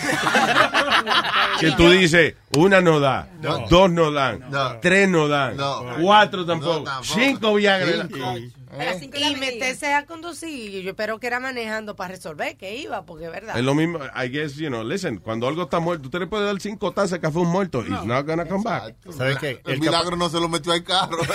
que 1.60 1.72
tú 1.72 1.90
dices, 1.90 2.36
una 2.56 2.82
no 2.82 3.00
da, 3.00 3.28
No. 3.42 3.68
dos 3.70 3.90
no 3.92 4.12
dan, 4.12 4.44
No. 4.52 4.78
tres 4.82 5.10
no 5.10 5.28
dan, 5.28 5.58
No. 5.58 5.84
cuatro 6.02 6.46
tampoco, 6.46 6.80
No, 6.80 6.84
tampoco. 6.84 7.14
cinco 7.20 7.54
Viagra. 7.56 8.08
Cinco. 8.08 8.36
Y- 8.80 9.24
Y 9.24 9.36
meterse 9.36 9.94
a 9.94 10.06
conducir, 10.06 10.74
y 10.76 10.84
yo 10.84 10.90
espero 10.92 11.20
que 11.20 11.28
era 11.28 11.40
manejando 11.40 11.96
para 11.96 12.14
resolver 12.16 12.56
que 12.58 12.76
iba, 12.76 13.06
porque 13.06 13.26
es 13.26 13.32
verdad. 13.32 13.58
Es 13.58 13.64
lo 13.64 13.74
mismo, 13.76 14.00
I 14.16 14.30
guess, 14.30 14.56
you 14.56 14.68
know, 14.70 14.84
listen, 14.84 15.18
cuando 15.18 15.48
algo 15.48 15.64
está 15.64 15.80
muerto, 15.80 16.06
usted 16.08 16.20
le 16.20 16.28
puede 16.28 16.46
dar 16.46 16.60
cinco 16.60 16.92
tazas 16.92 17.12
de 17.12 17.20
café 17.20 17.38
a 17.38 17.42
un 17.42 17.50
muerto. 17.50 17.82
It's 17.82 18.06
not 18.06 18.26
gonna 18.26 18.46
come 18.46 18.64
back. 18.64 18.96
¿Sabes 19.18 19.38
qué? 19.40 19.62
El 19.66 19.80
milagro 19.80 20.16
no 20.16 20.30
se 20.30 20.40
lo 20.40 20.48
metió 20.50 20.72
al 20.74 20.84
carro. 20.84 21.18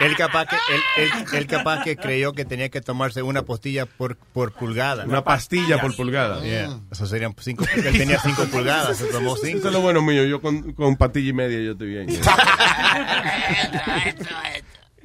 Él 0.00 0.14
capaz 0.16 0.46
que, 0.46 0.54
él, 0.54 0.80
él- 0.96 1.10
él 1.32 1.46
capaz 1.48 1.82
que 1.82 1.96
creyó 1.96 2.32
que 2.32 2.44
tenía 2.44 2.68
que 2.68 2.80
tomarse 2.80 3.20
una 3.22 3.42
pastilla 3.42 3.84
por, 3.84 4.16
por 4.16 4.52
pulgada. 4.52 5.04
Una 5.04 5.24
pastilla 5.24 5.80
por 5.80 5.96
pulgada. 5.96 6.40
Yeah. 6.40 6.78
Eso 6.92 7.04
serían 7.06 7.34
cinco. 7.40 7.64
Él 7.74 7.98
tenía 7.98 8.20
cinco 8.20 8.44
pulgadas, 8.52 8.96
se 8.96 9.06
tomó 9.06 9.34
cinco. 9.36 9.58
Eso 9.58 9.66
es 9.68 9.74
lo 9.74 9.80
bueno 9.80 10.00
mío, 10.00 10.24
yo 10.24 10.40
con, 10.40 10.72
con 10.74 10.94
patilla 10.96 11.30
y 11.30 11.32
media 11.32 11.58
yo 11.62 11.72
estoy 11.72 11.88
bien. 11.88 12.06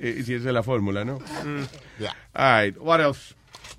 Eh, 0.03 0.21
si 0.25 0.33
esa 0.33 0.49
es 0.49 0.53
la 0.53 0.63
fórmula, 0.63 1.05
¿no? 1.05 1.19
Yeah. 1.97 2.13
All 2.33 2.61
right, 2.63 2.77
what 2.77 2.99
else? 2.99 3.33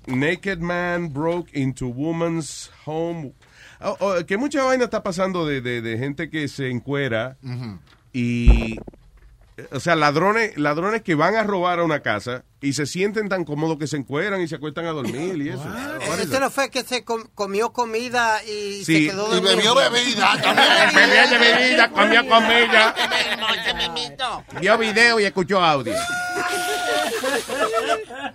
Naked 0.07 0.59
man 0.59 1.09
broke 1.09 1.49
into 1.53 1.87
woman's 1.87 2.71
home. 2.85 3.33
Oh, 3.79 3.95
oh, 3.99 4.25
que 4.25 4.37
mucha 4.37 4.63
vaina 4.63 4.85
está 4.85 5.03
pasando 5.03 5.45
de, 5.45 5.61
de- 5.61 5.81
de 5.81 5.97
gente 5.97 6.29
que 6.29 6.47
se 6.47 6.69
encuera 6.71 7.37
y... 8.13 8.77
O 9.71 9.79
sea, 9.79 9.95
ladrones, 9.95 10.57
ladrones 10.57 11.01
que 11.01 11.15
van 11.15 11.35
a 11.35 11.43
robar 11.43 11.79
a 11.79 11.83
una 11.85 12.01
casa 12.01 12.43
y 12.59 12.73
se 12.73 12.85
sienten 12.85 13.29
tan 13.29 13.45
cómodos 13.45 13.77
que 13.77 13.87
se 13.87 13.95
encueran 13.95 14.41
y 14.41 14.49
se 14.49 14.55
acuestan 14.55 14.85
a 14.85 14.89
dormir 14.91 15.37
y 15.41 15.47
eso. 15.49 15.63
Ese 16.19 16.27
that? 16.27 16.39
no 16.41 16.49
fue 16.49 16.69
que 16.69 16.83
se 16.83 17.05
com- 17.05 17.23
comió 17.33 17.71
comida 17.71 18.43
y 18.43 18.83
Sí. 18.83 19.05
se 19.05 19.11
quedó 19.11 19.27
Y 19.27 19.41
dormido. 19.41 19.55
bebió 19.55 19.75
bebida, 19.75 20.33
Bebió 20.93 21.29
de 21.29 21.37
bebida, 21.37 21.89
comió 21.89 22.27
comida. 22.27 22.95
Vio 24.59 24.77
video 24.77 25.19
y 25.21 25.23
escuchó 25.23 25.63
audio. 25.63 25.93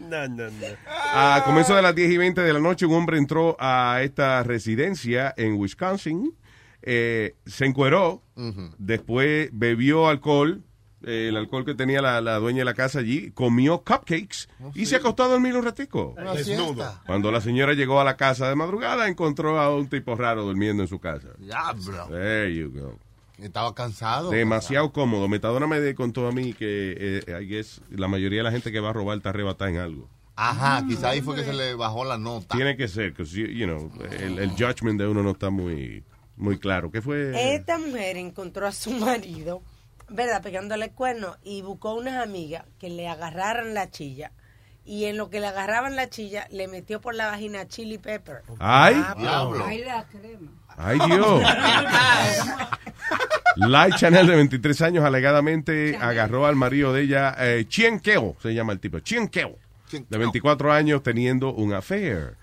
No, 0.01 0.29
no, 0.29 0.51
no. 0.51 0.67
A 1.13 1.43
comienzo 1.45 1.75
de 1.75 1.83
las 1.83 1.95
10 1.95 2.11
y 2.13 2.17
20 2.17 2.41
de 2.41 2.53
la 2.53 2.61
noche, 2.61 2.87
un 2.87 2.95
hombre 2.95 3.19
entró 3.19 3.57
a 3.61 4.01
esta 4.03 4.43
residencia 4.43 5.35
en 5.37 5.55
Wisconsin, 5.55 6.35
eh, 6.83 7.37
se 7.47 7.67
encueró, 7.67 8.23
después 8.79 9.51
bebió 9.53 10.09
alcohol, 10.09 10.63
eh, 11.05 11.29
el 11.29 11.37
alcohol 11.37 11.65
que 11.65 11.75
tenía 11.75 12.03
la, 12.03 12.21
la 12.21 12.37
dueña 12.39 12.61
de 12.61 12.65
la 12.65 12.75
casa 12.75 12.99
allí, 12.99 13.31
comió 13.33 13.79
cupcakes 13.79 14.49
y 14.75 14.87
se 14.87 14.97
acostó 14.97 15.25
a 15.25 15.29
dormir 15.29 15.57
un 15.57 15.65
ratico. 15.65 16.15
Siesta. 16.43 17.03
Cuando 17.07 17.31
la 17.31 17.41
señora 17.41 17.75
llegó 17.75 18.01
a 18.01 18.05
la 18.05 18.17
casa 18.17 18.49
de 18.49 18.55
madrugada, 18.55 19.09
encontró 19.09 19.61
a 19.61 19.75
un 19.75 19.89
tipo 19.89 20.15
raro 20.15 20.45
durmiendo 20.45 20.83
en 20.83 20.89
su 20.89 20.99
casa. 20.99 21.29
Diablo. 21.39 22.07
There 22.09 22.55
you 22.55 22.71
go. 22.71 22.99
Estaba 23.39 23.75
cansado. 23.75 24.31
Demasiado 24.31 24.93
cómodo. 24.93 25.27
Metadona 25.27 25.67
me 25.67 25.95
contó 25.95 26.27
a 26.29 26.33
mí 26.33 26.53
que 26.53 27.23
eh, 27.27 27.41
I 27.43 27.47
guess, 27.47 27.81
la 27.91 28.07
mayoría 28.07 28.41
de 28.41 28.45
la 28.45 28.51
gente 28.51 28.71
que 28.71 28.81
va 28.81 28.91
a 28.91 28.93
robar 28.93 29.17
está 29.17 29.31
arrebatada 29.31 29.71
en 29.71 29.79
algo. 29.79 30.09
Ajá, 30.37 30.83
quizá 30.87 31.11
ahí 31.11 31.21
fue 31.21 31.37
que 31.37 31.45
se 31.45 31.53
le 31.53 31.75
bajó 31.75 32.05
la 32.05 32.17
nota. 32.17 32.55
Tiene 32.57 32.77
que 32.77 32.89
ser, 32.89 33.13
que 33.13 33.25
you 33.25 33.67
know, 33.67 33.93
el, 34.11 34.39
el 34.39 34.51
judgment 34.53 34.99
de 34.99 35.07
uno 35.07 35.23
no 35.23 35.33
está 35.33 35.51
muy, 35.51 36.03
muy 36.37 36.59
claro. 36.59 36.91
¿Qué 36.91 37.03
fue? 37.03 37.55
Esta 37.55 37.79
mujer 37.79 38.17
encontró 38.17 38.67
a 38.67 38.73
su 38.73 38.91
marido, 38.93 39.63
¿verdad? 40.11 40.43
Pegándole 40.43 40.87
el 40.87 40.93
cuerno 40.93 41.37
y 41.43 41.63
buscó 41.63 41.95
unas 41.95 42.23
amigas 42.23 42.65
que 42.79 42.91
le 42.91 43.09
agarraran 43.09 43.75
la 43.75 43.91
chilla. 43.91 44.33
Y 44.85 45.05
en 45.05 45.17
lo 45.17 45.31
que 45.31 45.41
le 45.41 45.47
agarraban 45.47 45.95
la 45.95 46.09
chilla, 46.09 46.49
le 46.51 46.67
metió 46.67 47.01
por 47.01 47.15
la 47.15 47.27
vagina 47.27 47.69
chili 47.69 47.99
pepper. 47.99 48.43
Ay. 48.59 48.95
Ah, 48.97 49.15
Diablo. 49.17 49.65
Ay, 49.65 49.85
la 49.85 50.05
crema. 50.07 50.51
Ay, 50.77 50.99
Dios. 51.07 51.43
Light 53.57 53.95
Chanel 53.97 54.27
de 54.27 54.37
23 54.37 54.83
años 54.83 55.05
alegadamente 55.05 55.97
agarró 55.97 56.47
al 56.47 56.57
marido 56.57 56.93
de 56.93 57.03
ella, 57.03 57.35
eh, 57.39 57.67
Chien 57.69 58.01
Keo, 58.01 58.37
se 58.41 58.55
llama 58.55 58.73
el 58.73 58.81
tipo, 58.81 59.01
Chien 59.01 59.29
Keo, 59.29 59.57
de 59.91 60.19
24 60.19 60.73
años 60.73 61.03
teniendo 61.03 61.53
un 61.53 61.75
affair. 61.75 62.37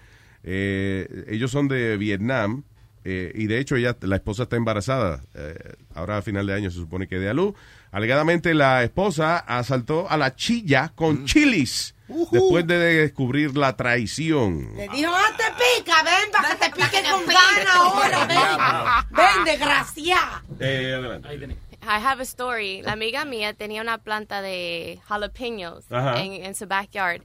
Eh, 0.44 1.26
ellos 1.30 1.50
son 1.52 1.68
de 1.68 1.98
Vietnam 1.98 2.64
eh, 3.10 3.32
y 3.34 3.48
de 3.48 3.60
hecho 3.60 3.78
ella, 3.78 3.96
la 4.02 4.18
esposa 4.18 4.44
está 4.44 4.58
embarazada. 4.58 5.24
Eh, 5.34 5.76
ahora 5.96 6.18
a 6.18 6.22
final 6.22 6.46
de 6.46 6.54
año 6.54 6.70
se 6.70 6.76
supone 6.76 7.08
que 7.08 7.18
dé 7.18 7.30
a 7.30 7.34
luz. 7.34 7.56
Alegadamente 7.90 8.54
la 8.54 8.84
esposa 8.84 9.38
asaltó 9.38 10.10
a 10.10 10.18
la 10.18 10.36
chilla 10.36 10.92
con 10.94 11.24
chilis 11.24 11.96
después 12.32 12.68
de 12.68 12.78
descubrir 12.78 13.56
la 13.56 13.78
traición. 13.78 14.76
Le 14.76 14.90
dijo, 14.90 15.10
ah, 15.16 15.38
te 15.38 15.46
pica, 15.56 16.04
ven 16.04 16.32
para 16.34 16.50
que 16.50 16.66
te 16.66 16.72
pique 16.72 17.10
con 17.10 17.26
gana 17.26 17.74
ahora, 17.76 18.26
ven. 18.26 19.16
Ven, 19.16 19.46
desgraciada. 19.46 20.44
Eh, 20.60 20.94
adelante. 20.94 21.56
I 21.84 22.04
have 22.04 22.20
a 22.20 22.26
story. 22.26 22.82
La 22.82 22.92
amiga 22.92 23.24
mía 23.24 23.54
tenía 23.54 23.82
una 23.82 24.00
planta 24.00 24.42
de 24.42 25.00
jalapenos 25.08 25.86
en 25.90 26.54
su 26.56 26.68
backyard. 26.68 27.22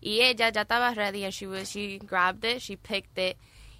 Y 0.00 0.22
ella 0.22 0.48
ya 0.48 0.62
estaba 0.62 0.94
ready 0.94 1.24
and 1.24 1.34
she, 1.34 1.46
was, 1.46 1.68
she 1.68 1.98
grabbed 1.98 2.42
it, 2.42 2.62
she 2.62 2.78
picked 2.78 3.18
it. 3.18 3.36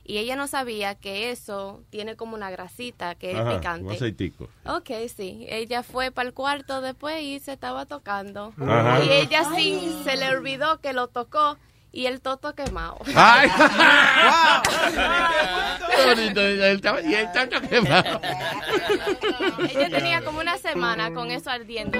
Y 0.08 0.18
ella 0.18 0.36
no 0.36 0.46
sabía 0.46 0.94
que 0.94 1.32
eso 1.32 1.82
tiene 1.90 2.14
como 2.14 2.36
una 2.36 2.48
grasita 2.50 3.16
que 3.16 3.32
es 3.32 3.36
Ajá, 3.36 3.50
un 3.50 3.56
picante. 3.58 3.94
aceitico. 3.94 4.48
Ok, 4.64 4.90
sí. 5.14 5.46
Ella 5.48 5.82
fue 5.82 6.12
para 6.12 6.28
el 6.28 6.34
cuarto 6.34 6.80
después 6.80 7.20
y 7.22 7.40
se 7.40 7.52
estaba 7.52 7.86
tocando. 7.86 8.52
Ajá. 8.60 9.02
Y 9.04 9.10
ella 9.10 9.42
sí 9.56 10.00
se 10.04 10.16
le 10.16 10.28
olvidó 10.30 10.80
que 10.80 10.92
lo 10.92 11.08
tocó 11.08 11.58
y 11.90 12.06
el 12.06 12.20
toto 12.20 12.54
quemado. 12.54 12.98
¡Ay! 13.16 13.48
Qué 15.96 16.06
bonito, 16.14 16.40
el 16.40 16.80
tama- 16.80 17.00
y 17.00 17.14
el 17.14 17.32
tanto 17.32 17.60
quemado. 17.62 18.20
ella 19.70 19.90
tenía 19.90 20.22
como 20.22 20.38
una 20.40 20.56
semana 20.58 21.12
con 21.12 21.30
eso 21.32 21.50
ardiendo. 21.50 21.98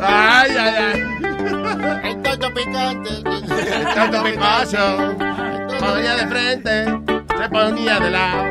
Ay, 0.00 0.50
ay, 0.56 0.74
ay. 0.78 2.10
El 2.10 2.22
toto 2.22 2.54
picante. 2.54 3.10
El 3.10 3.94
tanto 3.94 4.22
picoso. 4.24 5.14
Ponía 5.80 6.14
de 6.16 6.26
frente, 6.26 6.84
se 7.38 7.48
ponía 7.48 8.00
de 8.00 8.10
lado. 8.10 8.48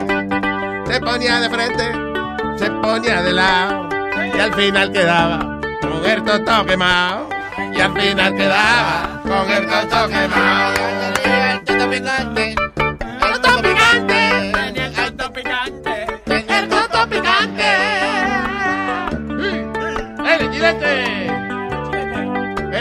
Se 0.88 1.00
ponía 1.00 1.40
de 1.40 1.50
frente, 1.50 1.92
se 2.58 2.72
ponía 2.72 3.22
de 3.22 3.34
lado. 3.34 3.90
Y 4.36 4.40
al 4.40 4.54
final 4.54 4.92
quedaba 4.92 5.60
con 5.82 6.06
el 6.06 6.24
toto 6.24 6.66
quemado. 6.66 7.30
Y 7.58 7.82
al 7.82 7.94
final 7.94 8.36
quedaba 8.36 9.22
con 9.24 9.52
el 9.52 9.68
toto 9.68 10.08
quemado. 10.08 10.76
El 11.24 11.64
toto 11.64 11.90
picante. 11.90 12.67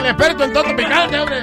El 0.06 0.12
experto 0.12 0.44
en 0.44 0.52
toto 0.52 0.76
picante, 0.76 1.18
hombre. 1.18 1.36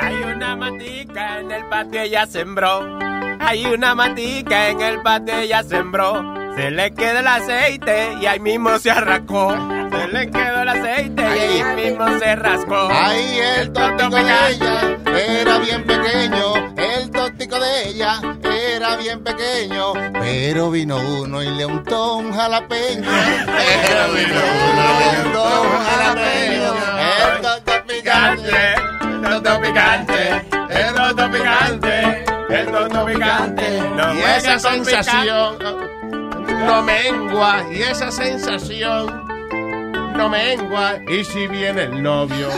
Hay 0.00 0.14
una 0.24 0.56
matica 0.56 1.38
en 1.38 1.52
el 1.52 1.64
patio, 1.66 2.00
ella 2.00 2.26
sembró. 2.26 2.98
Hay 3.38 3.64
una 3.64 3.94
matica 3.94 4.70
en 4.70 4.80
el 4.80 5.00
patio, 5.02 5.38
ella 5.38 5.62
sembró. 5.62 6.40
Se 6.56 6.72
le 6.72 6.92
queda 6.92 7.20
el 7.20 7.28
aceite 7.28 8.14
y 8.20 8.26
ahí 8.26 8.40
mismo 8.40 8.76
se 8.80 8.90
arrancó. 8.90 9.54
Se 9.88 10.08
le 10.08 10.30
quedó 10.30 10.62
el 10.62 10.68
aceite 10.68 11.22
y 11.22 11.38
ahí 11.38 11.76
mismo 11.76 12.18
se 12.18 12.34
rascó. 12.34 12.88
Ahí 12.90 13.38
el 13.58 13.72
tótico 13.72 14.16
de 14.16 14.50
ella 14.50 14.98
era 15.06 15.58
bien 15.58 15.84
pequeño, 15.84 16.74
el 16.76 17.10
tótico 17.10 17.58
de 17.60 17.88
ella 17.88 18.20
era 18.76 18.96
bien 18.96 19.22
pequeño, 19.22 19.92
pero 20.14 20.70
vino 20.72 20.96
uno 20.96 21.40
y 21.40 21.50
le 21.50 21.66
untó 21.66 22.16
un 22.16 22.32
jalapeño. 22.32 23.08
Pero 23.46 24.12
vino 24.12 24.40
uno 24.72 24.82
y 24.82 25.14
le 25.14 25.22
untó 25.24 25.62
un 25.62 25.84
jalapeño. 25.84 26.74
El 27.10 27.40
toto 27.42 27.59
picante, 28.20 28.74
el 29.02 29.22
toto 29.22 29.60
picante, 29.60 30.46
el 30.70 30.94
toto 30.94 31.30
picante, 31.30 32.24
el 32.50 32.66
toto 32.66 33.06
picante. 33.06 33.80
No 33.96 34.14
y 34.14 34.18
esa 34.20 34.58
sensación 34.58 35.58
no 36.66 36.82
mengua 36.82 37.64
y 37.72 37.82
esa 37.82 38.10
sensación 38.10 39.26
no 40.16 40.28
mengua. 40.28 40.98
Y 41.08 41.24
si 41.24 41.46
viene 41.46 41.84
el 41.84 42.02
novio 42.02 42.48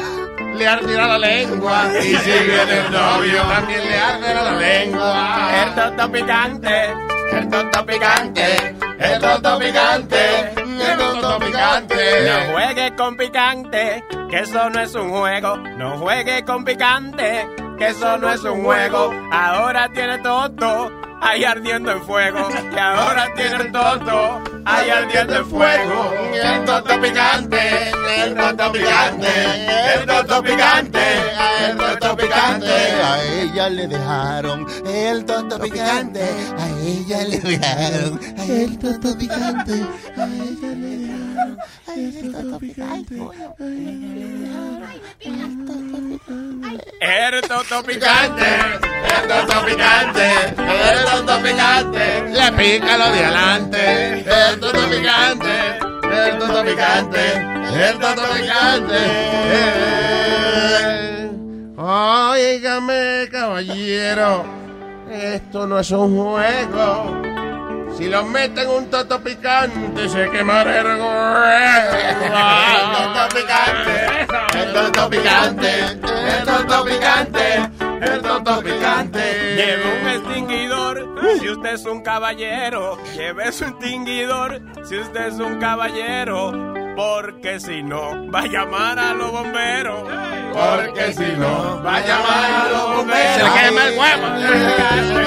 le 0.57 0.68
arderá 0.68 1.07
la 1.07 1.18
lengua. 1.18 1.90
y 1.98 2.14
si 2.16 2.31
viene 2.31 2.79
el 2.87 2.92
novio 2.92 3.42
también 3.42 3.81
le 3.88 3.98
arderá 3.98 4.42
la 4.42 4.59
lengua. 4.59 5.51
El 5.62 5.75
toto 5.75 6.12
picante, 6.12 6.94
el 7.33 7.49
toto 7.49 7.87
picante, 7.87 8.77
el 8.99 9.21
toto 9.21 9.59
picante, 9.59 10.53
el 10.57 10.99
toto 10.99 11.38
picante 11.38 11.95
No 12.27 12.53
juegue 12.53 12.97
con 12.97 13.16
picante, 13.16 14.05
que 14.31 14.38
eso 14.40 14.71
no 14.71 14.81
es 14.81 14.95
un 14.95 15.11
juego. 15.11 15.57
No 15.57 15.99
juegue 15.99 16.45
con 16.45 16.64
picante, 16.64 17.49
que 17.79 17.88
eso 17.88 18.18
no 18.18 18.31
es 18.31 18.42
un 18.45 18.64
juego. 18.64 19.12
Ahora 19.33 19.88
tiene 19.92 20.18
toto 20.18 21.02
ahí 21.23 21.45
ardiendo 21.45 21.93
en 21.93 22.03
fuego. 22.03 22.49
Y 22.75 22.79
ahora 22.79 23.33
tiene 23.35 23.57
el 23.57 23.73
toto 23.73 24.43
ahí 24.65 24.91
ardiendo 24.91 25.37
en 25.37 25.47
fuego. 25.47 26.13
el 26.33 26.65
toto 26.65 27.01
picante, 27.01 27.91
el 28.19 28.35
toto 28.35 28.73
picante, 28.73 29.29
el 29.95 30.07
toto 30.07 30.43
picante, 30.43 31.01
el 31.69 31.77
toto 31.77 32.17
picante. 32.17 32.73
A 33.03 33.23
ella 33.23 33.69
le 33.71 33.89
dejaron 33.89 34.67
el 34.87 35.25
toto 35.25 35.59
picante, 35.59 36.23
a 36.59 36.69
ella 36.83 37.25
le 37.25 37.39
dejaron 37.39 38.21
el 38.39 38.79
toto 38.79 39.19
picante, 39.19 39.87
a 40.17 40.27
ella 40.27 40.69
le 40.77 41.02
picante. 42.59 43.17
El 47.01 47.41
toto 47.43 47.83
picante, 47.83 48.47
el 49.05 49.29
toto 49.29 49.65
picante, 49.65 50.27
el 50.49 51.05
toto 51.05 51.43
picante, 51.43 52.05
le 52.31 52.53
pica 52.53 52.99
lo 52.99 53.11
de 53.11 53.25
adelante, 53.25 54.21
el 54.21 54.61
toto 54.61 54.88
picante, 54.88 55.79
el 56.12 56.38
toto 56.38 56.62
picante, 56.65 57.33
el 57.75 57.99
toto 57.99 58.23
picante. 58.35 59.01
Óigame, 61.77 63.29
caballero, 63.31 64.45
esto 65.11 65.67
no 65.67 65.81
es 65.81 65.91
un 65.91 66.17
juego. 66.17 67.32
Si 67.97 68.09
lo 68.09 68.25
meten 68.25 68.69
un 68.69 68.91
toto 68.91 69.23
picante, 69.23 70.09
se 70.09 70.31
quemará 70.31 70.81
el 70.81 70.87
El 70.87 70.99
toto 72.93 73.29
picante, 73.35 74.07
el 74.59 74.73
toto 74.73 75.11
picante, 75.11 75.81
el 75.81 76.45
toto 76.45 76.85
picante, 76.85 77.71
el 78.01 78.23
toto 78.23 78.63
picante. 78.63 79.55
Lleve 79.57 79.85
un 80.01 80.09
extinguidor 80.09 81.09
si 81.41 81.51
usted 81.51 81.75
es 81.75 81.85
un 81.85 82.03
caballero. 82.03 82.99
Lleve 83.15 83.53
su 83.53 83.65
extinguidor 83.65 84.61
si 84.85 84.99
usted 84.99 85.27
es 85.29 85.39
un 85.39 85.59
caballero. 85.59 86.73
Porque 86.97 87.59
si 87.61 87.83
no, 87.83 88.31
va 88.31 88.41
a 88.41 88.47
llamar 88.47 88.99
a 88.99 89.15
los 89.15 89.33
bomberos. 89.33 90.03
Porque 90.53 91.13
si 91.15 91.33
no, 91.39 91.83
va 91.83 91.97
a 91.97 92.01
llamar 92.01 92.51
a 92.51 92.69
los 92.71 92.97
bomberos. 92.97 93.35
Se 93.35 93.43
le 93.43 93.51
quema 93.51 93.89
el 93.89 93.99
huevo. 93.99 94.27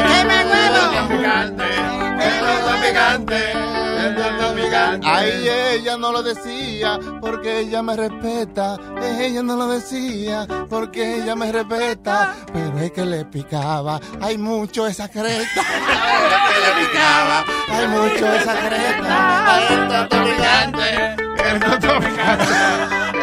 quema 0.07 0.41
el 0.41 0.47
huevo. 0.47 2.04
El 2.25 2.81
picante, 2.81 3.51
el 3.51 4.15
picante. 4.55 5.07
Ay, 5.07 5.47
ella 5.47 5.97
no 5.97 6.11
lo 6.11 6.23
decía 6.23 6.99
porque 7.21 7.59
ella 7.59 7.81
me 7.81 7.95
respeta. 7.95 8.77
Ella 9.01 9.43
no 9.43 9.55
lo 9.55 9.67
decía 9.67 10.47
porque 10.69 11.17
ella 11.17 11.35
me 11.35 11.51
respeta. 11.51 12.35
Pero 12.51 12.79
es 12.79 12.91
que 12.91 13.05
le 13.05 13.25
picaba. 13.25 13.99
Hay 14.21 14.37
mucho 14.37 14.87
esa 14.87 15.07
creta. 15.09 15.61
que 16.49 16.59
le 16.59 16.71
picaba. 16.87 17.45
Hay 17.69 17.87
mucho 17.87 18.33
esa 18.33 18.55
creta. 18.55 19.55
Ay, 19.55 19.65
el 19.69 19.87
toto 19.87 20.23
picante. 20.23 21.15
El 21.45 21.59
toto 21.59 21.99
picante. 21.99 22.53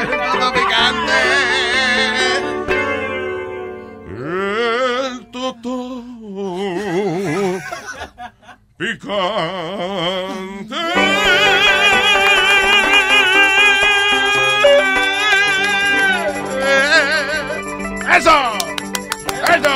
El 0.01 0.09
picante. 0.53 1.19
El 5.09 5.27
toto 5.31 6.03
picante. 8.83 10.77
¡Eso! 18.17 18.59
¡Eso! 19.49 19.75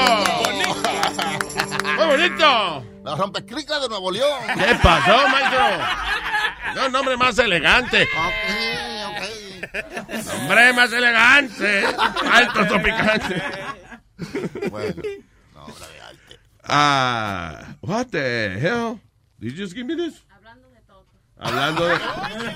¡Muy 1.96 2.06
bonito! 2.06 2.84
La 3.04 3.14
rompecricla 3.14 3.78
de 3.80 3.88
Nuevo 3.88 4.10
León. 4.10 4.40
¿Qué 4.58 4.74
pasó, 4.82 5.28
maestro? 5.28 5.60
No, 6.74 6.88
nombre 6.88 7.16
más 7.16 7.38
elegante. 7.38 8.08
Nombre 10.38 10.72
más 10.72 10.92
elegante. 10.92 11.84
Alto 12.32 12.66
topicante. 12.66 13.42
Bueno, 14.70 15.02
Ah, 16.68 17.65
what 17.86 18.10
the 18.10 18.58
hell? 18.60 19.00
Did 19.38 19.52
you 19.52 19.58
just 19.58 19.74
give 19.74 19.86
me 19.86 19.94
this? 19.94 20.22
Hablando 21.38 21.84
de 21.86 21.94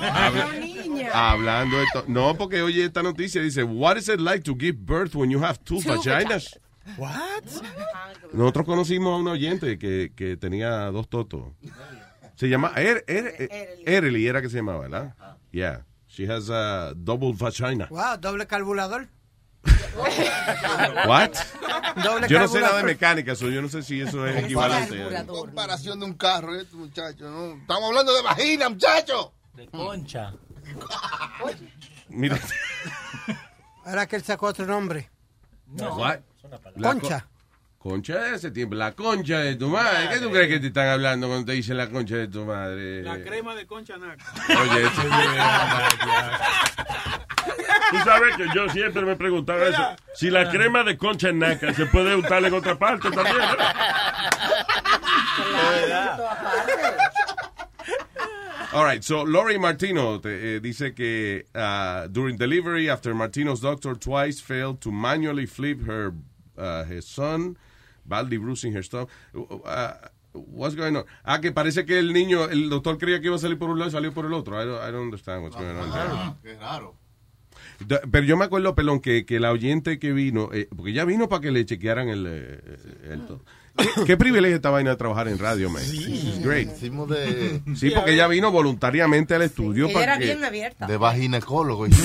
habla- 0.00 0.50
hablando 1.12 1.76
de 1.76 1.86
no 2.08 2.34
porque 2.34 2.62
oye 2.62 2.84
esta 2.86 3.02
noticia 3.02 3.42
dice 3.42 3.62
what 3.62 3.98
is 3.98 4.08
it 4.08 4.18
like 4.20 4.42
to 4.42 4.54
give 4.54 4.78
birth 4.86 5.14
when 5.14 5.30
you 5.30 5.38
have 5.42 5.62
two, 5.64 5.80
vaginas? 5.80 6.56
What? 6.96 7.44
Nosotros 8.32 8.64
conocimos 8.64 9.12
a 9.12 9.16
un 9.16 9.28
oyente 9.28 9.78
que, 9.78 10.12
que 10.16 10.36
tenía 10.38 10.90
dos 10.90 11.08
totos. 11.08 11.52
Se 12.36 12.48
llama 12.48 12.72
er, 12.76 13.04
er, 13.06 13.34
er, 13.50 13.68
Erely 13.84 14.26
era 14.26 14.40
que 14.40 14.48
se 14.48 14.56
llamaba, 14.56 14.80
¿verdad? 14.88 15.14
Yeah. 15.52 15.84
She 16.08 16.26
has 16.26 16.48
a 16.50 16.94
double 16.96 17.32
vagina. 17.34 17.86
Wow, 17.90 18.16
doble 18.18 18.46
carburador. 18.46 19.08
What? 21.06 21.30
Yo 22.28 22.38
no 22.38 22.48
sé 22.48 22.60
nada 22.60 22.76
de 22.78 22.84
mecánica, 22.84 23.34
so 23.34 23.48
yo 23.48 23.60
no 23.62 23.68
sé 23.68 23.82
si 23.82 24.00
eso 24.00 24.26
es 24.26 24.44
equivalente. 24.44 25.04
Comparación 25.26 26.00
de 26.00 26.06
un 26.06 26.14
carro, 26.14 26.54
este 26.58 26.76
muchacho. 26.76 27.28
¿no? 27.30 27.54
Estamos 27.60 27.88
hablando 27.88 28.14
de 28.14 28.22
vagina, 28.22 28.68
muchacho. 28.68 29.32
De 29.54 29.66
concha. 29.68 30.32
Mira. 32.08 32.38
Ahora 33.84 34.06
que 34.06 34.16
él 34.16 34.22
sacó 34.22 34.46
otro 34.46 34.66
nombre. 34.66 35.10
What? 35.78 36.18
La 36.76 36.88
Concha. 36.92 37.20
co- 37.20 37.26
Concha 37.90 38.18
de 38.18 38.34
ese 38.36 38.50
tiempo, 38.50 38.74
la 38.74 38.92
concha 38.92 39.38
de 39.38 39.54
tu 39.56 39.68
madre. 39.68 40.10
¿Qué 40.10 40.18
tú 40.20 40.30
crees 40.30 40.48
que 40.48 40.60
te 40.60 40.66
están 40.66 40.88
hablando 40.88 41.28
cuando 41.28 41.46
te 41.46 41.52
dicen 41.52 41.78
la 41.78 41.88
concha 41.88 42.16
de 42.16 42.28
tu 42.28 42.44
madre? 42.44 43.02
La 43.02 43.22
crema 43.22 43.54
de 43.54 43.66
concha 43.66 43.96
naca. 43.96 44.22
Oye, 44.48 44.82
ese- 44.86 45.08
Tú 47.90 47.96
sabes 48.04 48.36
que 48.36 48.46
yo 48.54 48.68
siempre 48.68 49.02
me 49.02 49.16
preguntaba 49.16 49.64
eso. 49.66 49.82
Si 50.14 50.30
la 50.30 50.48
crema 50.50 50.84
de 50.84 50.96
concha 50.96 51.30
en 51.30 51.40
naca 51.40 51.74
se 51.74 51.86
puede 51.86 52.14
untar 52.14 52.44
en 52.44 52.54
otra 52.54 52.78
parte 52.78 53.10
también. 53.10 53.36
¿no? 53.38 53.42
All 58.72 58.84
right, 58.84 59.02
so 59.02 59.24
Lori 59.24 59.58
Martino 59.58 60.20
te- 60.20 60.56
eh, 60.56 60.60
dice 60.60 60.94
que 60.94 61.44
uh, 61.56 62.06
during 62.06 62.36
delivery, 62.36 62.88
after 62.88 63.12
Martino's 63.14 63.60
doctor 63.60 63.96
twice 63.96 64.40
failed 64.40 64.80
to 64.80 64.92
manually 64.92 65.44
flip 65.44 65.80
her 65.86 66.14
uh, 66.56 66.84
his 66.84 67.04
son, 67.04 67.56
badly 68.06 68.36
bruising 68.38 68.72
her 68.72 68.82
stomach. 68.84 69.08
Uh, 69.64 69.94
what's 70.34 70.76
going 70.76 70.94
on? 70.96 71.04
Ah, 71.24 71.40
que 71.40 71.50
parece 71.50 71.84
que 71.84 71.98
el 71.98 72.12
niño, 72.12 72.48
el 72.48 72.70
doctor 72.70 72.96
creía 72.96 73.18
que 73.20 73.26
iba 73.26 73.34
a 73.34 73.40
salir 73.40 73.58
por 73.58 73.70
un 73.70 73.78
lado 73.80 73.88
y 73.88 73.92
salió 73.92 74.12
por 74.14 74.24
el 74.26 74.34
otro. 74.34 74.54
I 74.56 74.64
don't, 74.64 74.80
I 74.80 74.92
don't 74.92 75.02
understand 75.02 75.42
what's 75.42 75.56
going 75.56 75.76
on. 75.76 75.90
there. 75.90 76.36
Qué 76.54 76.60
raro. 76.60 76.94
Pero 78.10 78.24
yo 78.26 78.36
me 78.36 78.44
acuerdo, 78.44 78.74
Pelón, 78.74 79.00
que, 79.00 79.24
que 79.24 79.40
la 79.40 79.50
oyente 79.52 79.98
que 79.98 80.12
vino, 80.12 80.50
eh, 80.52 80.68
porque 80.76 80.92
ya 80.92 81.04
vino 81.04 81.28
para 81.28 81.40
que 81.42 81.50
le 81.50 81.64
chequearan 81.64 82.08
el... 82.08 82.26
eh, 82.28 82.58
el 83.10 83.26
to- 83.26 83.42
¿Qué, 83.76 83.86
qué 84.04 84.16
privilegio 84.16 84.56
esta 84.56 84.68
vaina 84.70 84.90
de 84.90 84.96
trabajar 84.96 85.28
en 85.28 85.38
radio, 85.38 85.70
man. 85.70 85.82
Is 85.82 86.42
great. 86.44 86.68
Hicimos 86.76 87.08
de, 87.08 87.62
Sí, 87.76 87.90
porque 87.90 88.12
ella 88.12 88.26
vino 88.26 88.50
voluntariamente 88.50 89.34
al 89.34 89.42
estudio 89.42 89.86
Ella 89.86 89.94
para 89.94 90.04
era 90.04 90.18
que... 90.18 90.24
bien 90.26 90.44
abierta. 90.44 90.86
de 90.86 90.96
vaginecólogo. 90.98 91.86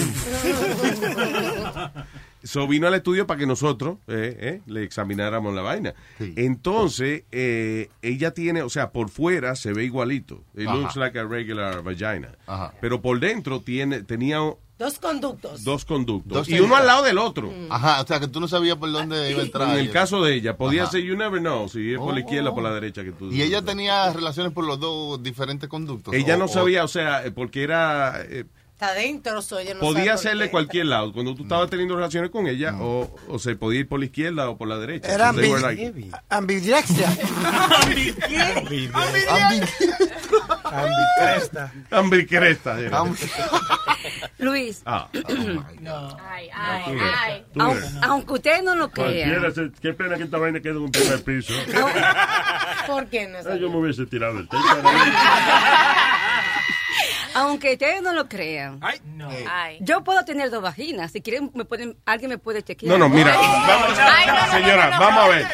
So 2.45 2.67
vino 2.67 2.87
al 2.87 2.93
estudio 2.93 3.27
para 3.27 3.39
que 3.39 3.45
nosotros 3.45 3.97
eh, 4.07 4.37
eh, 4.39 4.61
le 4.67 4.83
examináramos 4.83 5.53
la 5.53 5.61
vaina. 5.63 5.93
Entonces, 6.19 7.23
eh, 7.31 7.89
ella 8.01 8.31
tiene, 8.31 8.61
o 8.61 8.69
sea, 8.69 8.91
por 8.91 9.09
fuera 9.09 9.55
se 9.55 9.73
ve 9.73 9.83
igualito. 9.85 10.43
It 10.55 10.67
Ajá. 10.67 10.77
looks 10.77 10.95
like 10.95 11.17
a 11.19 11.23
regular 11.25 11.81
vagina. 11.81 12.37
Ajá. 12.45 12.73
Pero 12.79 13.01
por 13.01 13.19
dentro 13.19 13.61
tiene, 13.61 14.03
tenía 14.03 14.37
Dos 14.77 14.99
conductos. 14.99 15.63
dos 15.63 15.85
conductos. 15.85 16.33
Dos 16.33 16.49
y 16.49 16.59
uno 16.59 16.75
al 16.75 16.85
lado 16.85 17.03
del 17.03 17.17
otro. 17.17 17.51
Ajá, 17.69 18.01
o 18.01 18.05
sea 18.07 18.19
que 18.19 18.27
tú 18.27 18.39
no 18.41 18.47
sabías 18.49 18.75
por 18.75 18.91
dónde 18.91 19.31
iba 19.31 19.39
a 19.41 19.45
entrar. 19.45 19.69
En 19.69 19.79
el 19.79 19.89
caso 19.89 20.21
de 20.21 20.35
ella, 20.35 20.57
podía 20.57 20.83
Ajá. 20.83 20.91
ser, 20.91 21.01
you 21.03 21.15
never 21.15 21.39
know, 21.39 21.69
si 21.69 21.93
es 21.93 21.97
por 21.97 22.13
la 22.13 22.19
izquierda 22.19 22.49
o 22.49 22.53
por 22.53 22.63
la 22.63 22.73
derecha 22.73 23.03
que 23.03 23.13
tú. 23.13 23.31
Y 23.31 23.41
ella 23.41 23.61
tenía 23.61 24.11
relaciones 24.11 24.51
por 24.51 24.65
los 24.65 24.77
dos 24.79 25.23
diferentes 25.23 25.69
conductos. 25.69 26.13
Ella 26.13 26.35
O- 26.35 26.39
no 26.39 26.47
sabía, 26.49 26.83
o 26.83 26.87
sea, 26.89 27.25
eh, 27.25 27.31
porque 27.31 27.63
era. 27.63 28.21
eh, 28.23 28.43
Está 28.75 28.89
adentro, 28.89 29.41
soy 29.41 29.63
no 29.73 29.79
podía 29.79 30.15
hacerle 30.15 30.51
cualquier 30.51 30.87
lado. 30.87 31.13
Cuando 31.13 31.33
tú 31.33 31.43
estabas 31.43 31.69
teniendo 31.69 31.95
relaciones 31.95 32.29
con 32.29 32.45
ella, 32.45 32.75
o, 32.77 33.09
o 33.29 33.39
se 33.39 33.55
podía 33.55 33.79
ir 33.79 33.87
por 33.87 33.99
la 33.99 34.05
izquierda 34.07 34.49
o 34.49 34.57
por 34.57 34.67
la 34.67 34.77
derecha. 34.77 35.13
Era 35.13 35.31
So 35.31 35.57
like- 35.59 36.11
ambidexia. 36.27 37.07
Ambicresta. 40.69 41.71
Ambicresta. 41.91 42.79
era. 42.81 43.01
Luis, 44.39 44.81
Ah. 44.85 45.07
ay, 45.13 46.49
ves, 46.93 47.01
ay. 47.17 47.45
Aun- 47.55 47.75
ves. 47.79 47.93
aunque 48.03 48.33
ustedes 48.33 48.61
no 48.63 48.75
lo 48.75 48.91
crean. 48.91 49.53
se- 49.53 49.71
qué 49.81 49.93
pena 49.93 50.17
que 50.17 50.23
esta 50.23 50.37
vaina 50.37 50.59
quede 50.59 50.71
en 50.73 50.77
un 50.79 50.91
primer 50.91 51.23
piso. 51.23 51.53
¿Por 52.87 53.07
qué 53.07 53.25
no? 53.27 53.37
Ay, 53.49 53.59
yo 53.59 53.69
me 53.69 53.77
hubiese 53.77 54.05
tirado 54.05 54.37
el 54.39 54.49
techo. 54.49 54.63
Aunque 57.35 57.73
ustedes 57.73 58.01
no 58.01 58.13
lo 58.13 58.27
crean. 58.29 58.79
Ay. 58.81 59.77
Yo 59.81 60.03
puedo 60.03 60.23
tener 60.25 60.49
dos 60.49 60.61
vaginas. 60.61 61.11
Si 61.11 61.21
quieren, 61.21 61.51
me 61.53 61.65
pueden, 61.65 61.97
alguien 62.05 62.29
me 62.29 62.37
puede 62.37 62.63
chequear. 62.63 62.91
No, 62.91 62.97
no, 62.97 63.09
mira. 63.13 63.35
Vamos, 63.35 63.97
Ay, 63.99 64.27
no, 64.27 64.45
no, 64.45 64.51
señora, 64.51 64.85
no, 64.85 64.91
no, 64.91 64.99
vamos 64.99 65.15
no. 65.15 65.21
a 65.21 65.27
ver. 65.35 65.47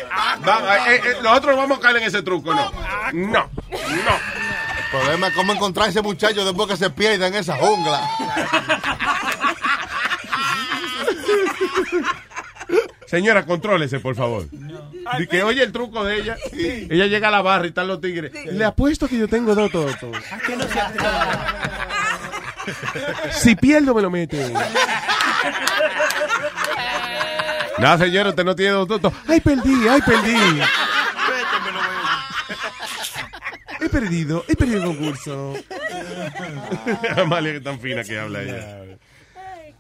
Va- 0.47 0.93
eh, 0.93 1.01
eh, 1.03 1.15
nosotros 1.23 1.57
vamos 1.57 1.79
a 1.79 1.81
caer 1.81 1.97
en 1.97 2.03
ese 2.03 2.21
truco, 2.21 2.53
no. 2.53 2.71
No, 3.13 3.49
no. 3.71 3.71
El 3.71 4.99
problema 4.99 5.27
es 5.29 5.33
cómo 5.33 5.53
encontrar 5.53 5.89
ese 5.89 6.01
muchacho 6.01 6.45
después 6.45 6.67
que 6.69 6.77
se 6.77 6.89
pierda 6.89 7.27
en 7.27 7.35
esa 7.35 7.55
jungla. 7.57 8.01
Señora, 13.11 13.45
contrólese, 13.45 13.99
por 13.99 14.15
favor. 14.15 14.47
Di 15.17 15.27
que 15.27 15.43
oye 15.43 15.61
el 15.61 15.73
truco 15.73 16.05
de 16.05 16.15
ella. 16.15 16.37
Ella 16.53 17.07
llega 17.07 17.27
a 17.27 17.31
la 17.31 17.41
barra 17.41 17.65
y 17.65 17.67
están 17.67 17.89
los 17.89 17.99
tigres. 17.99 18.31
Le 18.45 18.63
apuesto 18.63 19.05
que 19.09 19.17
yo 19.17 19.27
tengo 19.27 19.53
dos 19.53 19.69
totos. 19.69 20.15
Si 23.31 23.53
pierdo, 23.57 23.93
me 23.93 24.01
lo 24.01 24.09
mete. 24.09 24.53
No, 27.79 27.97
señora, 27.97 28.29
usted 28.29 28.45
no 28.45 28.55
tiene 28.55 28.71
dos 28.71 28.87
totos. 28.87 29.11
Ay, 29.27 29.41
perdí, 29.41 29.89
ay, 29.89 30.01
perdí. 30.03 30.61
He 33.81 33.89
perdido, 33.89 34.45
he 34.47 34.55
perdido 34.55 34.77
el 34.83 34.85
concurso. 34.85 35.53
Amalia, 37.17 37.51
que 37.51 37.59
tan 37.59 37.77
fina 37.77 38.05
que 38.05 38.17
habla 38.17 38.41
ella. 38.41 38.90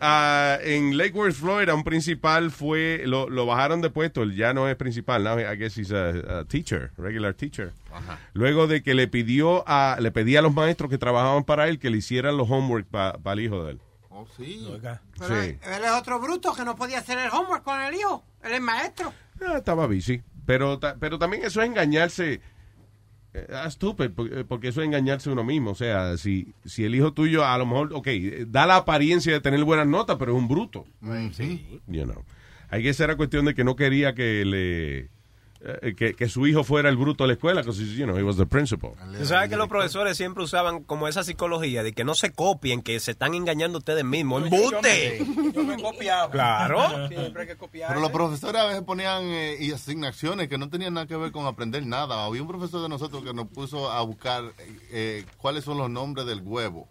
Ah, 0.03 0.57
en 0.63 0.97
Lake 0.97 1.11
Worth, 1.11 1.35
Florida, 1.35 1.75
un 1.75 1.83
principal 1.83 2.49
fue, 2.49 3.03
lo, 3.05 3.29
lo 3.29 3.45
bajaron 3.45 3.81
de 3.81 3.91
puesto, 3.91 4.23
él 4.23 4.35
ya 4.35 4.51
no 4.51 4.67
es 4.67 4.75
principal, 4.75 5.23
now 5.23 5.37
I 5.39 5.55
guess 5.55 5.77
he's 5.77 5.91
a, 5.91 6.39
a 6.39 6.45
teacher, 6.45 6.89
regular 6.97 7.35
teacher. 7.35 7.71
Luego 8.33 8.65
de 8.65 8.81
que 8.81 8.95
le 8.95 9.07
pidió 9.07 9.63
a, 9.67 9.97
le 9.99 10.09
pedía 10.11 10.39
a 10.39 10.41
los 10.41 10.53
maestros 10.55 10.89
que 10.89 10.97
trabajaban 10.97 11.43
para 11.43 11.67
él 11.67 11.77
que 11.77 11.91
le 11.91 11.97
hicieran 11.97 12.35
los 12.35 12.49
homework 12.49 12.87
para 12.87 13.19
el 13.33 13.39
hijo 13.41 13.63
de 13.63 13.71
él. 13.73 13.81
Oh, 14.09 14.25
sí. 14.37 14.67
Pero 15.19 15.41
Sí. 15.43 15.49
él 15.61 15.83
es 15.85 15.91
otro 15.91 16.19
bruto 16.19 16.53
que 16.55 16.65
no 16.65 16.75
podía 16.75 16.97
hacer 16.99 17.19
el 17.19 17.29
homework 17.29 17.63
con 17.63 17.79
el 17.79 17.93
hijo. 17.93 18.23
Él 18.43 18.53
es 18.53 18.61
maestro. 18.61 19.13
Ah, 19.45 19.57
estaba 19.57 19.85
busy. 19.87 20.21
Pero, 20.45 20.79
ta- 20.79 20.95
pero 20.99 21.19
también 21.19 21.43
eso 21.45 21.61
es 21.61 21.67
engañarse. 21.67 22.41
Eh, 23.33 23.47
ah, 23.53 23.69
stupid, 23.69 24.11
porque, 24.11 24.43
porque 24.43 24.67
eso 24.69 24.81
es 24.81 24.87
engañarse 24.87 25.29
uno 25.29 25.43
mismo. 25.43 25.71
O 25.71 25.75
sea, 25.75 26.17
si, 26.17 26.53
si 26.65 26.83
el 26.83 26.95
hijo 26.95 27.13
tuyo 27.13 27.45
a 27.45 27.57
lo 27.57 27.65
mejor, 27.65 27.93
ok, 27.93 28.07
eh, 28.07 28.45
da 28.47 28.65
la 28.65 28.77
apariencia 28.77 29.31
de 29.31 29.39
tener 29.39 29.63
buenas 29.63 29.87
notas, 29.87 30.17
pero 30.19 30.33
es 30.33 30.37
un 30.37 30.47
bruto. 30.47 30.85
Sí. 31.33 31.81
You 31.87 32.03
know. 32.03 32.23
Hay 32.69 32.83
que 32.83 33.03
era 33.03 33.17
cuestión 33.17 33.45
de 33.45 33.53
que 33.53 33.63
no 33.63 33.75
quería 33.75 34.15
que 34.15 34.45
le 34.45 34.99
eh, 34.99 35.09
que, 35.95 36.15
que 36.15 36.27
su 36.27 36.47
hijo 36.47 36.63
fuera 36.63 36.89
el 36.89 36.97
bruto 36.97 37.23
de 37.23 37.29
la 37.29 37.33
escuela, 37.33 37.61
because 37.61 37.79
you 37.95 38.05
know, 38.05 38.17
he 38.17 38.23
was 38.23 38.37
the 38.37 38.45
principal. 38.45 38.91
Tú 39.17 39.25
sabes 39.25 39.49
que 39.49 39.55
los 39.55 39.67
profesores 39.67 40.17
siempre 40.17 40.43
usaban 40.43 40.83
como 40.83 41.07
esa 41.07 41.23
psicología 41.23 41.83
de 41.83 41.93
que 41.93 42.03
no 42.03 42.15
se 42.15 42.31
copien, 42.31 42.81
que 42.81 42.99
se 42.99 43.11
están 43.11 43.33
engañando 43.33 43.77
ustedes 43.77 44.03
mismos. 44.03 44.43
¡Embute! 44.43 45.23
Yo 45.53 45.63
me 45.63 45.75
he 45.75 45.81
copiado. 45.81 46.29
Claro. 46.31 47.07
Siempre 47.07 47.43
hay 47.43 47.47
que 47.47 47.57
copiar. 47.57 47.89
Pero 47.89 48.01
los 48.01 48.11
profesores 48.11 48.61
a 48.61 48.65
veces 48.65 48.81
ponían 48.83 49.23
eh, 49.25 49.57
y 49.59 49.71
asignaciones 49.71 50.47
que 50.47 50.57
no 50.57 50.69
tenían 50.69 50.93
nada 50.93 51.07
que 51.07 51.15
ver 51.15 51.31
con 51.31 51.45
aprender 51.45 51.85
nada. 51.85 52.25
Había 52.25 52.41
un 52.41 52.47
profesor 52.47 52.81
de 52.81 52.89
nosotros 52.89 53.23
que 53.23 53.33
nos 53.33 53.47
puso 53.47 53.91
a 53.91 54.01
buscar 54.01 54.43
eh, 54.91 55.25
cuáles 55.37 55.63
son 55.63 55.77
los 55.77 55.89
nombres 55.89 56.25
del 56.25 56.41
huevo. 56.41 56.87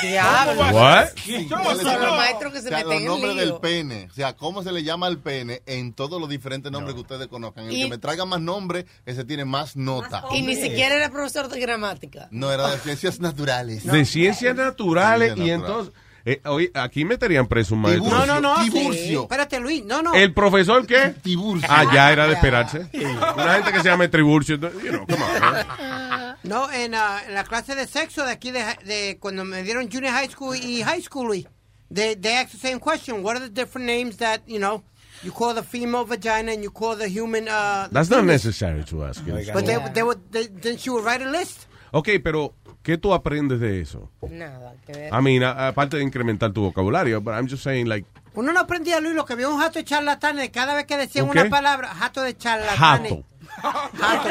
Diablo. 0.00 0.62
¿cuáles 0.70 1.82
los 1.84 2.16
maestros 2.16 2.52
que 2.52 2.60
se 2.60 2.66
O 2.66 2.70
sea, 2.70 2.78
meten 2.78 2.90
los 2.90 2.96
en 3.02 3.04
nombres 3.06 3.34
lío. 3.34 3.44
del 3.44 3.54
pene. 3.60 4.08
O 4.10 4.14
sea, 4.14 4.36
cómo 4.36 4.62
se 4.62 4.72
le 4.72 4.82
llama 4.82 5.06
al 5.06 5.18
pene 5.18 5.62
en 5.66 5.92
todos 5.92 6.20
los 6.20 6.28
diferentes 6.28 6.70
nombres 6.72 6.94
que 6.94 7.00
ustedes 7.00 7.28
conozcan. 7.28 7.66
El 7.66 7.72
Y- 7.76 7.82
que 7.84 7.88
me 7.90 7.98
traiga 7.98 8.24
más 8.24 8.40
nombres, 8.40 8.84
ese 9.06 9.24
tiene 9.24 9.44
más 9.44 9.76
nota. 9.76 10.24
Y 10.32 10.42
ni 10.42 10.54
siquiera 10.56 10.94
era 10.96 11.10
profesor 11.10 11.48
de 11.48 11.60
gramática. 11.60 12.28
No, 12.30 12.50
era 12.52 12.68
de 12.70 12.78
ciencias 12.78 13.20
naturales. 13.20 13.84
De 13.84 14.04
ciencias 14.04 14.54
naturales 14.56 15.34
Ciencias 15.34 15.46
y 15.46 15.50
entonces, 15.50 15.94
eh, 16.24 16.40
oye, 16.44 16.70
aquí 16.74 17.04
meterían 17.04 17.46
preso 17.46 17.74
un 17.74 17.82
maestro. 17.82 18.10
No, 18.10 18.26
no, 18.26 18.40
no. 18.40 18.62
Tiburcio. 18.62 18.94
sí. 18.94 19.14
Espérate, 19.14 19.60
Luis. 19.60 19.84
No, 19.84 20.02
no. 20.02 20.14
¿El 20.14 20.32
profesor 20.32 20.86
qué? 20.86 21.14
Tiburcio. 21.22 21.68
Ah, 21.70 21.90
ya 21.92 22.12
era 22.12 22.26
de 22.26 22.34
esperarse. 22.34 22.86
Una 22.92 23.54
gente 23.54 23.72
que 23.72 23.80
se 23.80 23.88
llama 23.88 24.08
Triburcio. 24.08 24.56
You 24.56 24.90
know, 24.90 25.06
come 25.06 25.22
on. 25.22 25.56
¿eh? 25.56 26.34
No, 26.44 26.70
en, 26.70 26.94
ah, 26.94 27.20
en 27.26 27.34
la 27.34 27.44
clase 27.44 27.74
de 27.74 27.86
sexo 27.86 28.24
de 28.24 28.32
aquí, 28.32 28.50
de, 28.50 28.64
de 28.84 29.18
cuando 29.20 29.44
me 29.44 29.62
dieron 29.62 29.90
junior 29.90 30.12
high 30.12 30.28
school 30.28 30.56
y 30.56 30.82
high 30.82 31.00
school, 31.02 31.26
Luis, 31.26 31.46
they, 31.92 32.14
they 32.14 32.34
asked 32.34 32.52
the 32.52 32.58
same 32.58 32.78
question. 32.80 33.22
What 33.22 33.36
are 33.36 33.40
the 33.40 33.48
different 33.48 33.86
names 33.86 34.16
that, 34.18 34.42
you 34.46 34.58
know, 34.58 34.82
you 35.22 35.30
call 35.30 35.54
the 35.54 35.62
female 35.62 36.04
vagina 36.04 36.52
and 36.52 36.62
you 36.62 36.70
call 36.70 36.96
the 36.96 37.08
human... 37.08 37.46
Uh, 37.46 37.88
That's 37.92 38.10
not 38.10 38.24
necessary 38.24 38.82
to 38.84 39.04
ask. 39.04 39.24
in 39.26 39.44
But 39.52 39.66
they, 39.66 39.78
they 39.94 40.02
would, 40.02 40.32
they, 40.32 40.46
then 40.46 40.76
she 40.78 40.90
would 40.90 41.04
write 41.04 41.22
a 41.22 41.30
list. 41.30 41.66
Ok, 41.92 42.08
pero 42.24 42.54
¿qué 42.82 42.98
tú 42.98 43.14
aprendes 43.14 43.60
de 43.60 43.80
eso? 43.80 44.10
Nada 44.30 44.74
que 44.86 44.92
ver. 44.92 45.12
I 45.12 45.22
mean, 45.22 45.42
a- 45.44 45.68
aparte 45.68 45.96
de 45.98 46.02
incrementar 46.02 46.52
tu 46.52 46.62
vocabulario, 46.62 47.20
but 47.20 47.34
I'm 47.34 47.48
just 47.48 47.62
saying, 47.62 47.88
like, 47.88 48.06
Uno 48.34 48.50
no 48.52 48.60
aprendía, 48.60 48.98
Luis, 48.98 49.14
lo 49.14 49.26
que 49.26 49.34
vio 49.36 49.50
un 49.54 49.60
jato 49.60 49.78
de 49.78 49.84
charlatanes. 49.84 50.48
Cada 50.50 50.74
vez 50.74 50.86
que 50.86 50.96
decían 50.96 51.26
¿Un 51.26 51.32
una 51.32 51.50
palabra, 51.50 51.88
jato 51.94 52.22
de 52.22 52.34
charlatanes. 52.36 53.12
jato. 53.12 53.24
Jato. 53.62 54.28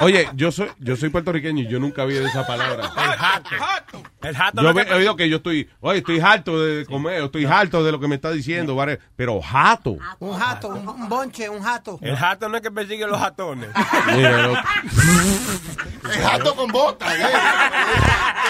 Oye, 0.00 0.28
yo 0.34 0.52
soy, 0.52 0.70
yo 0.78 0.96
soy 0.96 1.08
puertorriqueño 1.08 1.62
y 1.64 1.68
yo 1.68 1.78
nunca 1.80 2.02
había 2.02 2.20
esa 2.26 2.46
palabra. 2.46 2.84
El 2.96 3.16
jato. 3.16 4.02
El 4.22 4.36
jato 4.36 4.62
Yo 4.62 4.70
he 4.80 4.92
oído 4.94 5.16
que 5.16 5.28
yo 5.28 5.36
estoy, 5.38 5.68
oye, 5.80 5.98
estoy 5.98 6.20
harto 6.20 6.60
de 6.62 6.84
comer, 6.86 7.22
estoy 7.22 7.44
harto 7.46 7.82
de 7.84 7.92
lo 7.92 8.00
que 8.00 8.08
me 8.08 8.14
está 8.16 8.30
diciendo, 8.30 8.74
vale, 8.74 8.98
pero 9.16 9.40
jato. 9.40 9.96
Un 10.18 10.38
jato, 10.38 10.68
un, 10.68 10.88
un 10.88 11.08
bonche, 11.08 11.48
un 11.48 11.62
jato. 11.62 11.98
El 12.02 12.16
jato 12.16 12.48
no 12.48 12.56
es 12.56 12.62
que 12.62 12.70
persigue 12.70 13.06
los 13.06 13.18
jatones. 13.18 13.70
Mira, 14.14 14.42
lo- 14.48 14.54
El 16.12 16.22
jato 16.22 16.54
con 16.56 16.70
botas. 16.70 17.14
¿eh? 17.14 17.22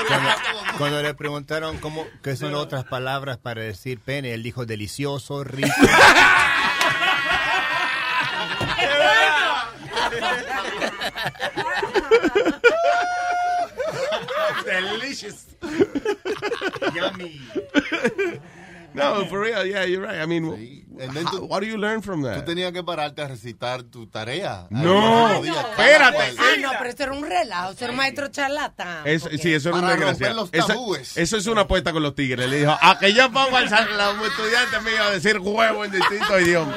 Cuando, 0.08 0.28
cuando 0.78 1.02
le 1.02 1.14
preguntaron 1.14 1.78
cómo, 1.78 2.04
qué 2.22 2.36
son 2.36 2.54
otras 2.54 2.84
palabras 2.84 3.38
para 3.38 3.62
decir 3.62 4.00
pene, 4.00 4.32
él 4.34 4.42
dijo 4.42 4.64
delicioso, 4.66 5.44
rico. 5.44 5.68
Delicious. 14.64 15.46
Yummy. 16.94 17.40
No, 18.94 19.24
for 19.26 19.40
real, 19.40 19.64
yeah, 19.66 19.84
you're 19.84 20.02
right. 20.02 20.20
I 20.20 20.26
mean, 20.26 20.44
And 21.00 21.12
then 21.14 21.24
tú- 21.26 21.44
what 21.46 21.60
do 21.60 21.66
you 21.66 21.76
learn 21.78 22.02
from 22.02 22.22
Tú 22.22 22.26
that? 22.28 22.44
tenías 22.44 22.72
que 22.72 22.82
pararte 22.82 23.22
a 23.22 23.28
recitar 23.28 23.84
tu 23.84 24.06
tarea. 24.08 24.66
No, 24.70 25.40
días, 25.42 25.54
cada 25.56 25.70
espérate. 26.08 26.36
Ah, 26.38 26.56
no, 26.58 26.70
pero 26.78 26.90
eso 26.90 27.02
era 27.04 27.12
un 27.12 27.22
relajo. 27.22 27.70
Eso 27.72 27.84
era 27.84 27.92
un 27.92 27.96
maestro 27.98 28.28
charlatán. 28.28 29.06
Es- 29.06 29.22
porque- 29.22 29.38
sí, 29.38 29.54
eso 29.54 29.68
era 29.68 29.78
una 29.78 29.94
Esa- 30.52 30.66
tabúes. 30.66 31.16
eso 31.16 31.36
es 31.36 31.46
una 31.46 31.60
apuesta 31.62 31.92
con 31.92 32.02
los 32.02 32.14
tigres. 32.16 32.48
Le 32.50 32.58
dijo, 32.60 32.76
a 32.80 32.98
que 32.98 33.12
yo 33.12 33.30
pongo 33.30 33.56
al 33.56 33.64
los 33.68 34.26
estudiantes 34.28 34.82
míos 34.82 35.00
a 35.00 35.10
decir 35.10 35.38
huevo 35.38 35.84
en 35.84 35.92
distintos 35.92 36.40
idiomas. 36.42 36.76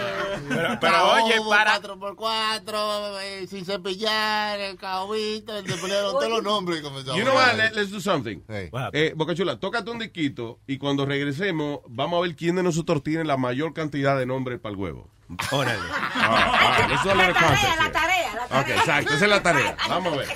Pero, 0.49 0.77
pero 0.79 1.11
oye, 1.13 1.35
para... 1.49 1.81
4x4, 1.81 3.17
eh, 3.21 3.47
sin 3.49 3.65
cepillar, 3.65 4.59
el 4.59 4.77
caobito, 4.77 5.57
el 5.57 5.65
de 5.65 5.75
ponieron 5.75 6.11
todos 6.11 6.29
los 6.29 6.43
nombres. 6.43 6.79
y 6.79 6.83
comenzamos 6.83 7.17
You 7.17 7.23
know 7.25 7.35
what? 7.35 7.55
Let- 7.55 7.73
let's 7.73 7.91
do 7.91 7.99
something. 7.99 8.41
Hey. 8.47 8.69
Eh, 8.93 9.13
Boca 9.15 9.33
Chula, 9.35 9.59
tócate 9.59 9.89
un 9.91 9.99
disquito 9.99 10.59
y 10.67 10.77
cuando 10.77 11.05
regresemos 11.05 11.79
vamos 11.87 12.19
a 12.19 12.21
ver 12.21 12.35
quién 12.35 12.55
de 12.55 12.63
nosotros 12.63 13.03
tiene 13.03 13.23
la 13.23 13.37
mayor 13.37 13.73
cantidad 13.73 14.17
de 14.17 14.25
nombres 14.25 14.59
para 14.59 14.73
el 14.73 14.79
huevo. 14.79 15.09
Órale. 15.51 15.79
Ah, 15.89 16.83
ah, 16.83 16.87
let's 16.89 17.03
do 17.03 17.11
a 17.11 17.15
little 17.15 17.33
contest 17.33 17.79
la 17.79 17.91
tarea, 17.91 18.47
la 18.49 18.59
Ok, 18.61 18.67
exacto, 18.69 19.13
esa 19.13 19.25
es 19.25 19.31
la 19.31 19.41
tarea. 19.41 19.77
Vamos 19.87 20.13
a 20.13 20.17
ver. 20.17 20.27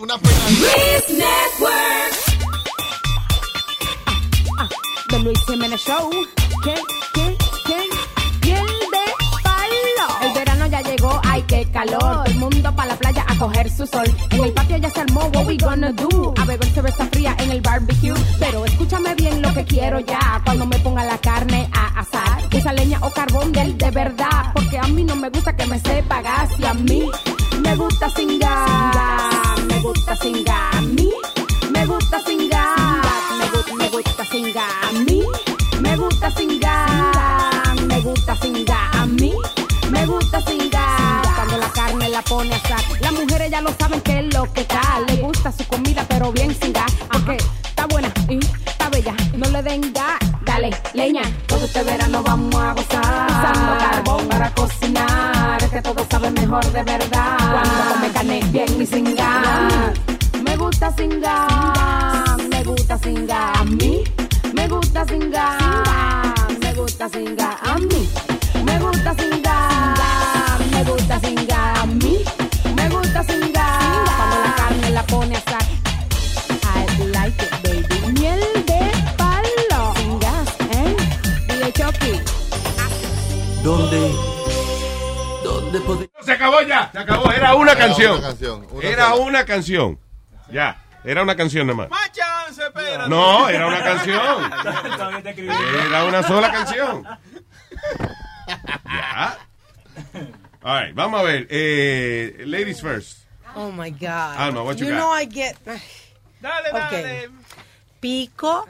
Una 0.00 0.18
pena. 0.18 0.34
The 5.08 5.18
Luis 5.18 5.38
Jiménez 5.46 5.80
Show. 5.80 6.10
¿Qué? 6.64 6.74
Ay 11.24 11.42
qué 11.42 11.66
calor. 11.72 12.00
Todo 12.00 12.24
el 12.24 12.34
mundo 12.36 12.74
para 12.74 12.88
la 12.90 12.96
playa 12.96 13.24
a 13.26 13.36
coger 13.36 13.70
su 13.70 13.86
sol. 13.86 14.06
En 14.30 14.44
el 14.44 14.52
patio 14.52 14.76
ya 14.76 14.90
se 14.90 15.00
armó, 15.00 15.30
what 15.34 15.46
we 15.46 15.56
gonna 15.56 15.92
do? 15.92 16.34
A 16.38 16.44
beber 16.44 16.68
cerveza 16.70 17.06
fría 17.06 17.34
en 17.38 17.50
el 17.50 17.60
barbecue. 17.60 18.14
Pero 18.38 18.64
escúchame 18.64 19.14
bien 19.14 19.42
lo 19.42 19.52
que 19.54 19.64
quiero 19.64 20.00
ya. 20.00 20.40
Cuando 20.44 20.66
me 20.66 20.78
ponga 20.80 21.04
la 21.04 21.18
carne 21.18 21.68
a 21.72 22.00
asar. 22.00 22.42
Esa 22.50 22.72
leña 22.72 22.98
o 23.02 23.10
carbón 23.10 23.52
del 23.52 23.76
de 23.76 23.90
verdad. 23.90 24.52
Porque 24.54 24.78
a 24.78 24.86
mí 24.88 25.04
no 25.04 25.16
me 25.16 25.30
gusta 25.30 25.54
que 25.54 25.66
me 25.66 25.78
sepa 25.78 26.22
gas. 26.22 26.50
Y 26.58 26.64
a 26.64 26.74
mí 26.74 27.10
me 27.62 27.76
gusta 27.76 28.08
sin. 28.10 28.28
Me 28.28 29.78
gusta 29.80 30.16
sin. 30.16 30.48
A 30.48 30.80
mí 30.80 31.10
me 31.72 31.86
gusta 31.86 32.20
sin. 32.26 32.38
Me 32.38 33.46
gusta, 33.50 33.74
me 33.76 33.88
gusta 33.88 34.24
sin. 34.24 34.58
A 34.58 34.92
mí 35.04 35.22
me 35.80 35.96
gusta 35.96 36.30
sin. 36.30 36.60
Me 37.86 38.00
gusta 38.00 38.36
sin. 38.36 38.69
Pone 42.40 42.54
a 42.54 42.56
asar. 42.56 43.00
Las 43.00 43.12
mujeres 43.12 43.50
ya 43.50 43.60
lo 43.60 43.70
saben 43.78 44.00
que 44.00 44.18
es 44.20 44.34
lo 44.34 44.50
que 44.52 44.62
está. 44.62 44.80
Le 45.06 45.16
gusta 45.16 45.52
su 45.52 45.64
comida, 45.66 46.04
pero 46.08 46.32
bien 46.32 46.56
sin 46.60 46.72
gas. 46.72 46.92
Porque 47.12 47.36
está 47.68 47.86
buena 47.86 48.10
y 48.28 48.38
está 48.38 48.88
bella. 48.88 49.14
No 49.36 49.48
le 49.50 49.62
den 49.62 49.92
gas. 49.92 50.18
Dale, 50.44 50.70
leña. 50.94 51.22
Todo 51.46 51.64
este 51.66 51.82
verano 51.82 52.22
vamos 52.22 52.54
a 52.54 52.72
gozar. 52.72 53.26
Usando 53.30 53.72
carbón 53.78 54.28
para 54.28 54.50
cocinar. 54.54 55.62
Es 55.62 55.70
que 55.70 55.82
todo 55.82 56.06
sabe 56.10 56.30
mejor 56.30 56.64
de 56.72 56.82
verdad. 56.82 57.36
Cuando 57.38 57.94
come 57.94 58.08
carne 58.10 58.40
bien 58.52 58.80
y 58.80 58.86
sin 58.86 59.14
gas. 59.14 59.92
Me 60.42 60.56
gusta 60.56 60.92
sin 60.96 61.20
gas. 61.20 62.38
Me 62.48 62.64
gusta 62.64 62.98
sin 62.98 63.26
gas. 63.26 63.58
A 63.60 63.64
mí 63.64 64.04
me 64.54 64.68
gusta 64.68 65.04
sin 65.06 65.30
gas. 65.30 65.58
Me 66.62 66.72
gusta 66.74 67.08
sin 67.10 67.36
gas. 67.36 67.56
A 67.62 67.78
mí 67.78 68.08
me 68.64 68.78
gusta 68.78 69.14
sin 69.18 69.42
gas 69.42 69.99
gusta 70.90 71.20
singar, 71.20 71.78
a 71.78 71.86
mí 71.86 72.24
me 72.74 72.88
gusta 72.88 73.22
singar. 73.22 74.04
Cuando 74.16 74.36
la 74.44 74.54
carne 74.56 74.90
la 74.90 75.02
pone 75.04 75.36
a 75.36 75.38
asar. 75.38 75.62
I 76.62 77.04
like 77.12 77.42
it, 77.42 77.52
baby. 77.62 78.12
Miel 78.12 78.40
de 78.66 78.92
palo. 79.16 79.94
Sin 79.96 80.18
gas, 80.18 80.48
¿eh? 80.72 80.96
Dile 81.48 81.72
Chucky. 81.72 82.20
¿Dónde? 83.62 84.12
¿Dónde 85.44 85.80
podría...? 85.80 86.10
Se 86.22 86.32
acabó 86.32 86.60
ya, 86.62 86.90
se 86.92 86.98
acabó. 86.98 87.30
Era 87.30 87.54
una 87.54 87.72
era 87.72 87.80
canción. 87.86 88.18
Una 88.18 88.26
canción 88.28 88.66
una 88.70 88.88
era 88.88 89.14
una 89.14 89.44
canción. 89.44 89.98
Ya. 90.50 90.82
Era 91.02 91.22
una 91.22 91.34
canción 91.34 91.66
nomás. 91.66 91.88
Más 91.88 92.12
chance, 92.12 92.62
espérate. 92.62 93.08
No, 93.08 93.48
era 93.48 93.66
una 93.66 93.82
canción. 93.82 94.18
era 95.88 96.04
una 96.04 96.22
sola 96.22 96.52
canción. 96.52 97.06
ya. 98.84 99.38
All 100.62 100.74
right, 100.82 100.94
vamos 100.94 101.20
a 101.20 101.22
ver. 101.24 101.46
Eh, 101.50 102.42
ladies 102.46 102.80
first. 102.80 103.18
Oh 103.56 103.70
my 103.72 103.90
God. 103.90 104.36
Alma, 104.38 104.62
what 104.62 104.78
you 104.78 104.86
got? 104.90 104.96
know 104.98 105.10
I 105.10 105.24
get. 105.26 105.56
Dale, 105.64 106.70
Okay. 106.86 107.28
Pico, 108.00 108.66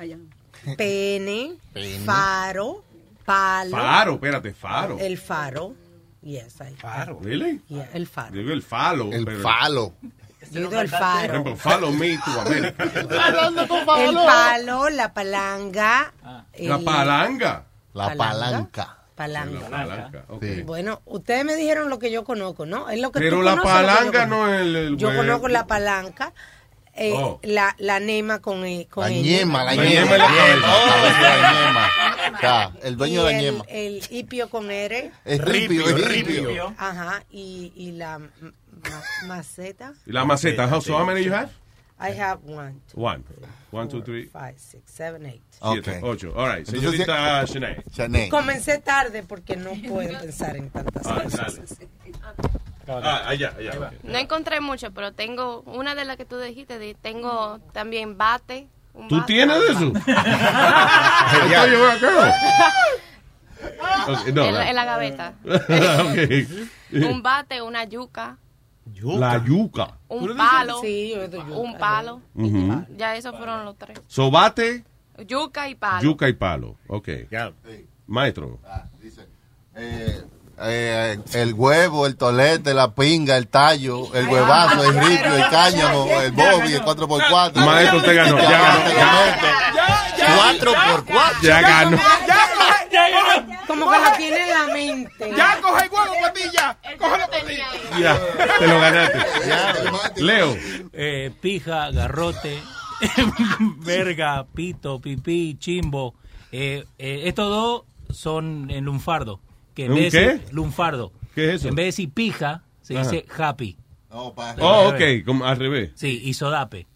pene, 0.76 1.57
faro, 2.05 2.82
palo. 3.24 3.70
Faro, 3.76 4.14
espérate, 4.14 4.53
faro. 4.55 4.99
El 4.99 5.16
faro. 5.18 5.74
Yes, 6.22 6.61
I 6.61 6.74
Faro. 6.76 7.18
Really? 7.22 7.61
Yeah, 7.68 7.88
el 7.95 8.07
faro. 8.07 8.32
Digo 8.32 8.51
el 8.53 8.62
falo. 8.62 9.11
El 9.12 9.24
pero- 9.24 9.41
falo. 9.41 9.95
Yo 10.51 10.61
digo 10.68 10.80
el 10.80 10.88
Por 10.91 10.99
faro. 10.99 11.32
ejemplo, 11.32 11.57
follow 11.57 11.93
me 11.93 12.16
to 12.18 12.41
America. 12.41 12.84
El 14.01 14.14
palo, 14.14 14.88
la 14.91 15.12
palanga. 15.14 16.12
La 16.59 16.76
el- 16.76 16.84
palanga. 16.84 17.64
La 17.95 18.14
Palanca. 18.16 18.97
Palanca. 19.24 19.60
Palanca. 19.68 19.86
Palanca, 19.96 20.24
ok. 20.28 20.44
Bueno, 20.64 21.02
ustedes 21.04 21.44
me 21.44 21.56
dijeron 21.56 21.90
lo 21.90 21.98
que 21.98 22.10
yo 22.10 22.24
conozco, 22.24 22.64
¿no? 22.64 22.88
Es 22.88 23.00
lo 23.00 23.12
que 23.12 23.18
Pero 23.20 23.36
tú 23.36 23.42
la 23.42 23.56
conozco. 23.56 24.26
no 24.26 24.52
es 24.54 24.60
el, 24.62 24.76
el 24.76 24.96
Yo 24.96 25.14
conozco 25.14 25.48
la 25.48 25.66
palanca, 25.66 26.32
eh, 26.94 27.12
Oh. 27.14 27.38
la, 27.42 27.74
la 27.78 28.00
nema 28.00 28.40
con, 28.40 28.64
eh, 28.64 28.86
con 28.90 29.04
La 29.04 29.10
el- 29.14 29.22
ñema, 29.22 29.64
la 29.64 29.74
La 29.74 29.84
ñema. 29.84 30.10
la 30.16 30.18
la 30.18 30.28
ñema. 31.52 31.90
El 32.82 32.96
dueño 32.96 33.22
y 33.22 33.26
de 33.26 33.32
la 33.32 33.38
el, 33.38 33.44
ñema. 33.44 33.64
el 33.68 34.02
hipio 34.10 34.48
con 34.48 34.70
R. 34.70 35.10
Es 35.24 35.40
ripio, 35.44 35.88
es 35.88 36.04
ripio. 36.08 36.74
Ajá, 36.78 37.22
y, 37.30 37.72
y 37.76 37.92
la 37.92 38.18
ma- 38.18 38.30
maceta. 39.26 39.92
Y 40.06 40.12
la 40.12 40.24
maceta. 40.24 40.66
How, 40.66 40.80
so 40.80 40.96
how 40.98 41.04
many 41.04 41.22
you 41.24 41.32
have? 41.34 41.50
I 42.03 42.12
have 42.18 42.40
one, 42.44 42.80
two, 42.90 42.98
One. 43.01 43.22
One, 43.72 43.88
two, 43.88 44.03
three. 44.03 44.24
five, 44.26 44.59
six, 44.59 44.90
seven, 44.90 45.26
eight. 45.26 45.42
Siete, 45.51 45.98
Ok. 45.98 46.03
ocho. 46.05 46.32
All 46.34 46.48
right. 46.48 46.66
Señorita 46.66 47.44
Shanae. 47.44 47.84
Chané. 47.92 48.28
Comencé 48.30 48.78
tarde 48.78 49.22
porque 49.22 49.55
no 49.57 49.72
puedo 49.86 50.18
pensar 50.18 50.57
en 50.57 50.70
tantas 50.70 51.07
Ah, 51.07 51.20
cosas. 51.22 51.61
Ah, 52.88 53.24
allá, 53.28 53.55
allá. 53.59 53.92
No 54.03 54.18
encontré 54.18 54.61
mucho, 54.61 54.90
pero 54.92 55.12
tengo 55.12 55.61
una 55.66 55.94
de 55.94 56.05
las 56.07 56.16
que 56.16 56.24
tú 56.24 56.38
dijiste. 56.40 56.78
di- 56.78 56.94
Tengo 56.94 57.59
también 57.72 58.16
bate. 58.18 58.66
un 58.94 59.07
¿Tú 59.07 59.16
bate. 59.18 59.32
tienes 59.34 59.61
de 59.61 59.72
eso? 59.72 59.92
I 60.09 61.53
thought 61.53 61.70
you 61.70 61.78
were 61.78 61.92
a 61.92 61.98
girl. 61.98 62.32
Okay, 64.09 64.32
no, 64.32 64.44
en, 64.46 64.55
la, 64.55 64.70
en 64.70 64.74
la 64.76 64.84
gaveta. 64.86 65.34
Ok. 65.44 67.05
un 67.05 67.22
bate, 67.22 67.61
una 67.62 67.84
yuca, 67.84 68.38
La 69.18 69.43
yuca. 69.45 69.99
un 70.09 70.36
palo. 70.36 70.80
Sí, 70.80 71.12
yo 71.14 71.28
doy 71.28 71.41
yuca. 71.41 71.59
Un 71.59 71.78
palo. 71.78 72.20
Ya 72.97 73.16
esos 73.16 73.36
fueron 73.36 73.64
los 73.64 73.76
tres. 73.76 74.01
Sobate, 74.07 74.84
Yuca 75.26 75.68
y 75.68 75.74
palo. 75.74 76.03
yuca 76.03 76.28
y 76.28 76.32
palo. 76.32 76.76
Ok. 76.88 77.09
Maestro. 78.07 78.59
Eh, 79.76 80.22
eh, 80.62 81.18
el 81.34 81.55
huevo, 81.55 82.07
el 82.07 82.16
tolete, 82.16 82.74
la 82.74 82.95
pinga, 82.95 83.36
el 83.36 83.49
tallo, 83.49 84.12
el 84.14 84.28
huevazo, 84.28 84.82
el 84.84 84.95
ripio, 85.01 85.34
el 85.34 85.49
cáñamo, 85.49 86.07
el 86.20 86.32
bobby, 86.32 86.72
el 86.74 86.82
4x4. 86.82 87.55
Maestro, 87.64 87.99
usted 87.99 88.14
ganó, 88.16 88.36
ya 88.38 88.51
ganó. 88.51 88.80
4x4. 90.59 91.43
Ya 91.43 91.61
ganó. 91.62 91.97
Como 93.66 93.90
que 93.90 93.98
lo 93.98 94.16
tiene 94.16 94.36
en 94.42 94.51
la 94.51 94.66
mente. 94.74 95.32
Ya, 95.36 95.59
coge 95.61 95.84
el 95.84 95.90
huevo, 95.90 96.14
patilla. 96.22 96.78
Cógelo, 96.98 97.24
patilla. 97.30 97.66
Ya, 98.01 98.20
te 98.59 98.66
lo 98.66 98.80
ganaste. 98.80 100.22
Leo. 100.22 100.57
Eh, 100.92 101.30
pija, 101.40 101.90
garrote, 101.90 102.59
verga, 103.84 104.46
pito, 104.55 105.01
pipí, 105.01 105.57
chimbo. 105.59 106.14
Eh, 106.53 106.84
eh, 106.98 107.22
estos 107.24 107.48
dos 107.48 107.82
son 108.16 108.70
en 108.70 108.84
lunfardo. 108.84 109.40
Que 109.74 109.84
en 109.86 109.92
¿Un 109.92 109.98
vez 109.98 110.12
de 110.12 110.18
qué? 110.18 110.26
decir- 110.38 110.53
lunfardo. 110.53 111.12
¿Qué 111.34 111.48
es 111.51 111.55
eso? 111.57 111.68
En 111.68 111.74
vez 111.76 111.84
de 111.84 111.86
decir 111.86 112.12
pija, 112.12 112.64
se 112.82 112.98
Ajá. 112.98 113.09
dice 113.11 113.26
happy. 113.38 113.76
Pa- 114.34 114.57
Oh, 114.59 114.88
ok, 114.88 115.24
como 115.24 115.44
al 115.46 115.57
revés. 115.57 115.92
Sí, 115.94 116.20
y 116.24 116.34
sodape. 116.34 116.88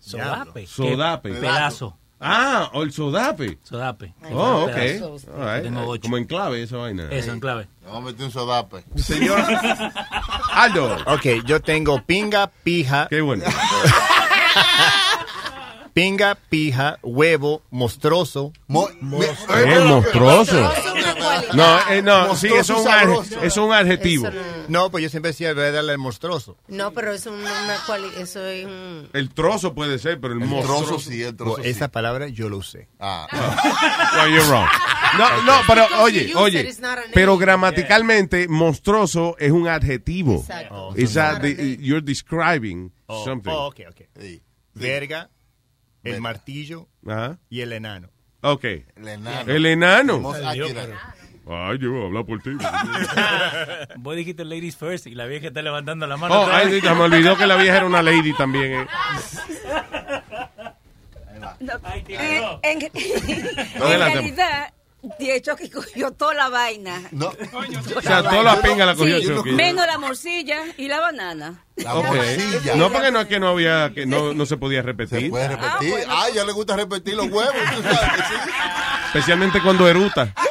Sodape. 0.00 0.66
Sodape. 0.66 1.30
Pedazo. 1.34 1.96
Ah, 2.18 2.70
o 2.72 2.82
el 2.82 2.92
sodape. 2.92 3.58
Sodape. 3.62 4.14
Oh, 4.32 4.64
ok. 4.64 4.74
Pedazo. 4.74 5.16
All 5.36 5.54
right. 5.54 5.62
Tengo 5.64 5.86
ocho. 5.86 6.02
Como 6.02 6.16
en 6.16 6.24
clave 6.24 6.62
esa 6.62 6.78
vaina. 6.78 7.08
Eso, 7.10 7.32
en 7.32 7.40
clave. 7.40 7.68
Vamos 7.84 8.02
a 8.02 8.06
meter 8.06 8.24
un 8.26 8.32
sodape. 8.32 8.84
Señor 8.96 9.38
Aldo. 10.52 10.96
Ok, 11.06 11.44
yo 11.44 11.60
tengo 11.60 12.02
pinga, 12.02 12.46
pija. 12.48 13.06
Qué 13.10 13.20
bueno. 13.20 13.44
Pinga, 15.92 16.34
pija, 16.34 16.98
huevo, 17.02 17.62
monstruoso. 17.70 18.52
Es 18.68 19.84
monstruoso. 19.84 20.70
No, 21.54 21.78
eh, 21.90 22.02
no, 22.02 22.34
sí, 22.36 22.48
eso 22.48 22.76
es 22.76 23.06
un, 23.06 23.24
eso 23.24 23.42
es 23.42 23.56
un 23.56 23.72
adjetivo. 23.72 24.28
Eso 24.28 24.38
No, 24.68 24.90
pues 24.90 25.02
yo 25.04 25.10
siempre 25.10 25.30
decía, 25.32 25.52
voy 25.54 25.64
a 25.64 25.72
darle 25.72 25.92
al 25.92 25.98
monstruoso. 25.98 26.56
No, 26.68 26.92
pero 26.92 27.12
eso, 27.12 27.34
es 27.34 27.40
una, 27.40 27.76
eso 28.20 28.44
es 28.46 28.64
un... 28.66 29.08
El 29.12 29.32
trozo 29.32 29.74
puede 29.74 29.98
ser, 29.98 30.20
pero 30.20 30.34
el, 30.34 30.42
El 30.42 30.48
monstruoso. 30.48 30.86
trozo 30.86 31.10
sí, 31.10 31.22
el 31.22 31.36
trozo 31.36 31.56
Pues 31.56 31.66
esa 31.66 31.88
palabra 31.88 32.28
yo 32.28 32.48
lo 32.48 32.58
usé. 32.58 32.88
Ah. 32.98 33.26
Well, 34.16 34.30
you're 34.30 34.48
wrong. 34.48 34.68
No, 35.18 35.42
no, 35.42 35.60
pero 35.66 35.86
oye, 36.02 36.32
oye, 36.34 36.74
pero 37.12 37.36
gramaticalmente 37.36 38.48
monstruoso 38.48 39.36
es 39.38 39.52
un 39.52 39.68
adjetivo. 39.68 40.40
Exacto. 40.40 40.92
It's 40.96 41.14
name. 41.14 41.76
you're 41.80 42.04
describing 42.04 42.92
Oh, 43.06 43.24
something. 43.24 43.50
oh, 43.50 43.66
ok, 43.68 43.80
ok. 43.90 44.00
Verga, 44.74 45.30
el 46.02 46.20
martillo 46.20 46.88
y 47.48 47.60
el 47.60 47.72
enano. 47.72 48.10
Ok. 48.42 48.64
El 48.64 49.08
enano. 49.08 49.52
El 49.52 49.66
enano. 49.66 50.32
A 50.32 50.52
tirar. 50.52 51.15
Ay, 51.48 51.78
yo 51.78 51.92
voy 51.92 52.02
a 52.02 52.06
hablar 52.06 52.24
por 52.26 52.42
ti. 52.42 52.50
Vos 53.96 54.16
dijiste 54.16 54.44
ladies 54.44 54.76
first 54.76 55.06
y 55.06 55.14
la 55.14 55.26
vieja 55.26 55.46
está 55.48 55.62
levantando 55.62 56.06
la 56.06 56.16
mano. 56.16 56.40
Oh, 56.42 56.48
ay, 56.50 56.80
me 56.82 56.90
olvidó 56.90 57.36
que 57.36 57.46
la 57.46 57.56
vieja 57.56 57.76
era 57.76 57.86
una 57.86 58.02
lady 58.02 58.32
también. 58.32 58.72
eh. 58.72 58.86
Eh, 62.08 62.58
en, 62.62 62.82
en 62.92 64.00
realidad, 64.00 64.72
de 65.18 65.36
hecho 65.36 65.56
que 65.56 65.70
cogió 65.70 66.10
toda 66.12 66.34
la 66.34 66.48
vaina. 66.48 67.00
No. 67.12 67.28
O 67.96 68.00
sea, 68.02 68.22
toda 68.22 68.42
la 68.42 68.60
pinga 68.60 68.84
la 68.86 68.94
cogió 68.94 69.18
Sí, 69.20 69.26
Chucky. 69.28 69.52
menos 69.52 69.86
la 69.86 69.98
morcilla 69.98 70.62
y 70.76 70.88
la 70.88 71.00
banana. 71.00 71.64
Ok. 71.88 72.16
No, 72.76 72.90
porque 72.90 73.10
no 73.12 73.20
es 73.20 73.26
que 73.28 73.38
no 73.40 73.48
había, 73.48 73.92
que 73.94 74.04
no, 74.04 74.34
no 74.34 74.46
se 74.46 74.56
podía 74.56 74.82
repetir. 74.82 75.20
Se 75.20 75.28
puede 75.30 75.48
repetir. 75.48 75.94
Ah, 76.08 76.26
ya 76.34 76.44
le 76.44 76.52
gusta 76.52 76.76
repetir 76.76 77.14
los 77.14 77.26
huevos. 77.28 77.54
tú 77.76 77.82
sabes. 77.82 78.24
Especialmente 79.06 79.62
cuando 79.62 79.88
eruta. 79.88 80.34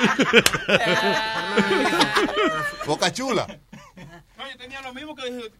Boca 2.86 3.12
chula. 3.12 3.46
No, 4.36 4.50
yo 4.50 4.56
tenía 4.56 4.80
lo 4.82 4.94
mismo 4.94 5.14
que 5.14 5.30
dije. 5.30 5.52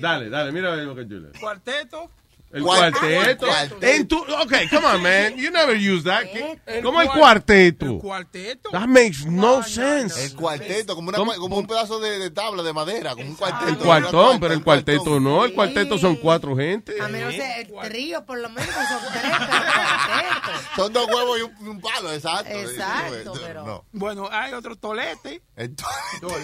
Dale, 0.00 0.28
dale, 0.28 0.52
mira 0.52 0.76
lo 0.76 0.94
que 0.94 1.08
chula. 1.08 1.30
Cuarteto. 1.38 2.10
El 2.52 2.62
Cuarteto. 2.64 3.46
En 3.80 4.08
tu, 4.08 4.18
ok, 4.18 4.52
come 4.70 4.84
on, 4.86 5.02
man. 5.02 5.36
You 5.36 5.52
never 5.52 5.76
use 5.76 6.02
that. 6.02 6.24
El 6.66 6.82
¿Cómo 6.82 7.00
el 7.00 7.08
cuar- 7.08 7.18
cuarteto? 7.18 7.86
El 7.86 7.98
cuarteto. 7.98 8.70
That 8.70 8.88
makes 8.88 9.24
no 9.26 9.62
sense. 9.62 10.24
El 10.24 10.34
cuarteto, 10.34 10.96
como, 10.96 11.10
una, 11.10 11.18
como 11.36 11.58
un 11.58 11.66
pedazo 11.68 12.00
de, 12.00 12.18
de 12.18 12.30
tabla 12.30 12.64
de 12.64 12.72
madera, 12.72 13.14
como 13.14 13.28
un 13.28 13.36
cuarteto. 13.36 13.68
El 13.70 13.76
cuartón, 13.78 14.40
pero 14.40 14.54
el 14.54 14.64
cuarteto 14.64 15.20
no. 15.20 15.44
El 15.44 15.52
cuarteto 15.54 15.96
son 15.96 16.16
cuatro 16.16 16.56
gente. 16.56 17.00
A 17.00 17.06
menos 17.06 17.34
el 17.34 17.72
trío, 17.88 18.26
por 18.26 18.38
lo 18.38 18.48
menos, 18.48 18.74
son 18.74 19.12
tres. 19.12 19.22
Son 20.76 20.92
dos 20.92 21.06
huevos 21.06 21.38
y 21.38 21.42
un, 21.42 21.68
un 21.68 21.80
palo, 21.80 22.12
exacto. 22.12 22.50
Exacto, 22.52 23.32
pero- 23.46 23.64
No. 23.64 23.84
Bueno, 23.92 24.28
hay 24.30 24.52
otro 24.54 24.76
tolete. 24.76 25.42
El 25.56 25.74
to- 25.76 25.84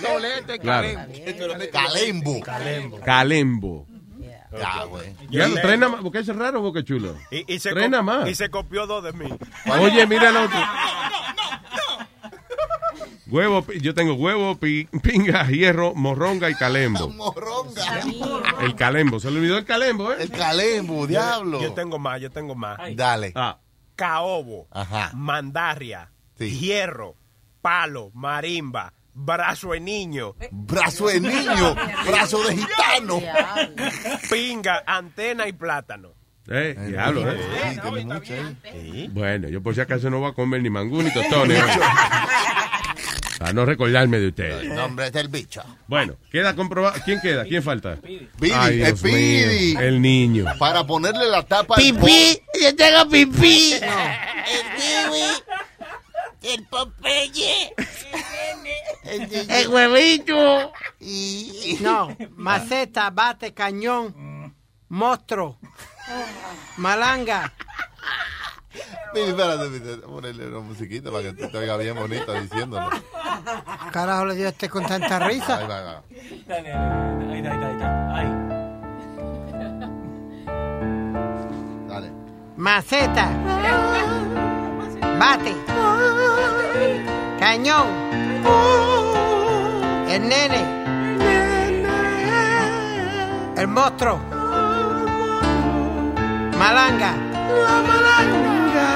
Tolete, 0.02 0.58
Claro. 0.58 0.88
calembo. 1.72 2.40
Calembo. 2.40 3.00
Calembo. 3.00 3.86
Ya, 4.58 4.84
güey. 4.84 5.14
Ya, 5.30 5.52
traen 5.62 5.80
nada 5.80 5.92
más. 5.92 6.02
Porque 6.02 6.18
es 6.18 6.28
raro, 6.28 6.60
Boca 6.60 6.82
Chulo. 6.84 7.14
Y, 7.30 7.54
y 7.54 7.58
se 7.58 7.72
nada 7.74 8.02
más. 8.02 8.28
y 8.28 8.34
se 8.34 8.50
copió 8.50 8.86
dos 8.86 9.02
de 9.04 9.12
mí. 9.12 9.28
Oye, 9.80 10.06
mira 10.06 10.30
el 10.30 10.36
otro. 10.36 10.58
Huevo, 13.28 13.66
yo 13.80 13.92
tengo 13.92 14.14
huevo, 14.14 14.56
pi- 14.56 14.86
pinga, 15.02 15.44
hierro, 15.48 15.94
morronga 15.94 16.48
y 16.48 16.54
calembo. 16.54 17.08
Morronga. 17.16 18.00
El 18.60 18.76
calembo, 18.76 19.18
se 19.18 19.30
le 19.32 19.38
olvidó 19.38 19.58
el 19.58 19.64
calembo, 19.64 20.12
¿eh? 20.12 20.16
El 20.20 20.30
calembo, 20.30 21.06
diablo. 21.08 21.60
Yo 21.60 21.72
tengo 21.72 21.98
más, 21.98 22.20
yo 22.20 22.30
tengo 22.30 22.54
más. 22.54 22.78
Dale. 22.94 23.32
Ah, 23.34 23.58
Caobo, 23.96 24.68
Ajá. 24.70 25.10
mandarria, 25.14 26.12
Sí. 26.38 26.50
hierro, 26.56 27.16
palo, 27.62 28.10
marimba, 28.14 28.92
brazo 29.16 29.70
de 29.72 29.80
niño, 29.80 30.34
Brazo 30.50 31.08
de 31.08 31.20
niño, 31.20 31.74
brazo 32.06 32.42
de 32.44 32.56
gitano. 32.56 33.20
pinga, 34.30 34.82
antena 34.86 35.48
y 35.48 35.52
plátano. 35.52 36.12
eh, 36.48 36.76
diablo, 36.88 37.28
¿eh? 37.30 37.36
Sí, 37.72 37.80
tiene 37.80 38.04
mucho 38.14 38.34
ahí. 38.64 39.08
Bueno, 39.12 39.48
yo 39.48 39.62
por 39.62 39.74
si 39.74 39.80
acaso 39.80 40.10
no 40.10 40.20
voy 40.20 40.30
a 40.30 40.34
comer 40.34 40.62
ni 40.62 40.70
mangú 40.70 41.02
ni 41.02 41.12
tostones. 41.12 41.62
Para 43.38 43.52
no 43.52 43.66
recordarme 43.66 44.18
de 44.18 44.28
ustedes. 44.28 44.62
El 44.62 44.74
nombre 44.74 45.10
del 45.10 45.28
bicho. 45.28 45.62
Bueno, 45.88 46.14
queda 46.30 46.56
comprobado. 46.56 46.98
¿Quién 47.04 47.20
queda? 47.20 47.44
¿Quién 47.44 47.62
falta? 47.62 47.96
Pidi, 47.96 48.28
Ay, 48.54 48.80
el 48.80 48.86
Dios 48.86 49.02
mío, 49.02 49.12
Pidi. 49.14 49.76
El 49.76 50.00
niño. 50.00 50.44
Para 50.58 50.86
ponerle 50.86 51.26
la 51.28 51.42
tapa 51.42 51.74
Pipí, 51.76 52.40
yo 52.62 52.74
tengo 52.74 53.06
pipí. 53.10 53.74
El 53.74 53.80
kiwi. 54.76 55.22
El 56.46 56.64
Popeye. 56.66 57.74
El 59.04 59.68
huevito. 59.68 60.72
No, 61.80 62.16
maceta, 62.36 63.10
bate, 63.10 63.52
cañón, 63.52 64.54
monstruo, 64.88 65.58
malanga. 66.76 67.52
Pidi, 69.12 69.30
espérate, 69.30 69.68
Pidi, 69.68 69.96
ponerle 70.02 70.48
una 70.48 70.60
musiquita 70.60 71.10
para 71.10 71.22
que 71.24 71.32
te 71.32 71.56
oiga 71.56 71.76
bien 71.78 71.96
bonito 71.96 72.32
diciéndolo. 72.34 72.90
Carajo 73.90 74.26
le 74.26 74.34
dio 74.34 74.48
este 74.48 74.68
con 74.68 74.84
tanta 74.84 75.18
risa. 75.20 75.58
Ahí 75.58 75.66
va, 75.66 75.78
ahí 75.78 75.84
va. 75.84 76.02
Dale, 76.46 76.72
ahí 76.72 77.38
está, 77.38 77.50
ahí 77.52 77.72
está, 77.72 78.14
ahí. 78.14 78.26
Ahí. 78.26 78.30
Dale. 81.88 82.12
Maceta, 82.56 83.30
bate, 85.00 85.54
cañón, 87.38 87.86
el 90.08 90.28
nene, 90.28 90.62
el 93.56 93.68
monstruo, 93.68 94.18
malanga. 96.58 97.12
La 97.48 97.82
malanga. 97.88 98.88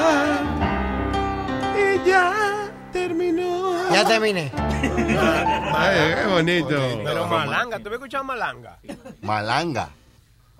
Y 1.76 2.08
ya 2.08 2.24
terminó. 2.92 3.90
Ya 3.92 4.04
terminé. 4.04 4.52
Ay, 5.74 6.14
qué 6.14 6.26
bonito. 6.28 6.76
Pero 7.04 7.26
malanga, 7.26 7.78
¿tú 7.78 7.88
me 7.90 7.96
escuchado 7.96 8.24
malanga? 8.24 8.78
Malanga. 9.22 9.90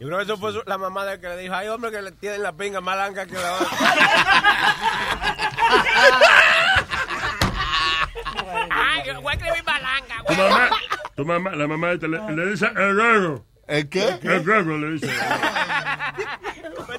Yo 0.01 0.07
creo 0.07 0.19
que 0.19 0.25
eso 0.25 0.37
fue 0.39 0.53
la 0.67 0.79
mamá 0.79 1.05
de 1.05 1.21
que 1.21 1.29
le 1.29 1.37
dijo, 1.37 1.55
ay 1.55 1.69
hombre 1.69 1.91
que 1.91 2.01
le 2.01 2.13
tienen 2.13 2.43
la 2.43 2.53
pinga 2.53 2.81
malanga 2.81 3.27
que 3.27 3.35
la 3.35 3.59
Ay, 8.71 9.03
yo 9.07 9.21
voy 9.21 9.33
a 9.33 9.37
escribir 9.37 9.65
malanga. 9.65 10.15
Tu 10.27 10.35
mamá, 10.35 10.69
tu 11.17 11.25
mamá, 11.25 11.51
la 11.51 11.67
mamá 11.67 11.93
le, 11.93 12.35
le 12.35 12.47
dice 12.51 12.67
el 12.75 12.97
huevo. 12.99 13.45
¿El 13.69 13.89
qué? 13.89 14.19
El 14.23 14.49
huevo 14.49 14.79
le 14.79 14.91
dice. 14.93 15.07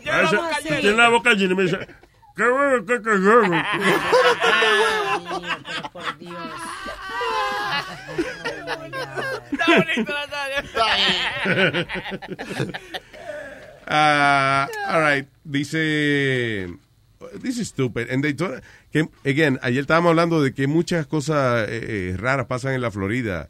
Tiene 0.03 0.11
A 0.11 0.21
la 0.21 0.27
ese- 0.27 0.35
boca 0.37 0.59
llena. 0.59 0.79
tiene 0.79 0.97
la 0.97 1.09
boca 1.09 1.33
llena 1.33 1.53
y 1.53 1.55
me 1.55 1.63
dice, 1.63 1.87
¿qué 2.35 2.43
huevo, 2.43 2.85
qué, 2.85 3.01
qué 3.01 3.09
huevo? 3.09 3.55
Está 9.51 9.65
bonito 9.67 10.13
la 10.13 10.27
Ah, 13.93 14.67
all 14.87 15.01
right. 15.03 15.27
Dice. 15.43 16.69
This 17.41 17.57
is 17.59 17.67
stupid. 17.69 18.09
En 18.09 18.21
Daytona, 18.21 18.61
que, 18.91 19.07
again, 19.25 19.59
ayer 19.61 19.81
estábamos 19.81 20.09
hablando 20.11 20.41
de 20.41 20.53
que 20.53 20.67
muchas 20.67 21.05
cosas 21.07 21.67
eh, 21.69 22.11
eh, 22.11 22.17
raras 22.17 22.47
pasan 22.47 22.73
en 22.73 22.81
la 22.81 22.89
Florida. 22.91 23.47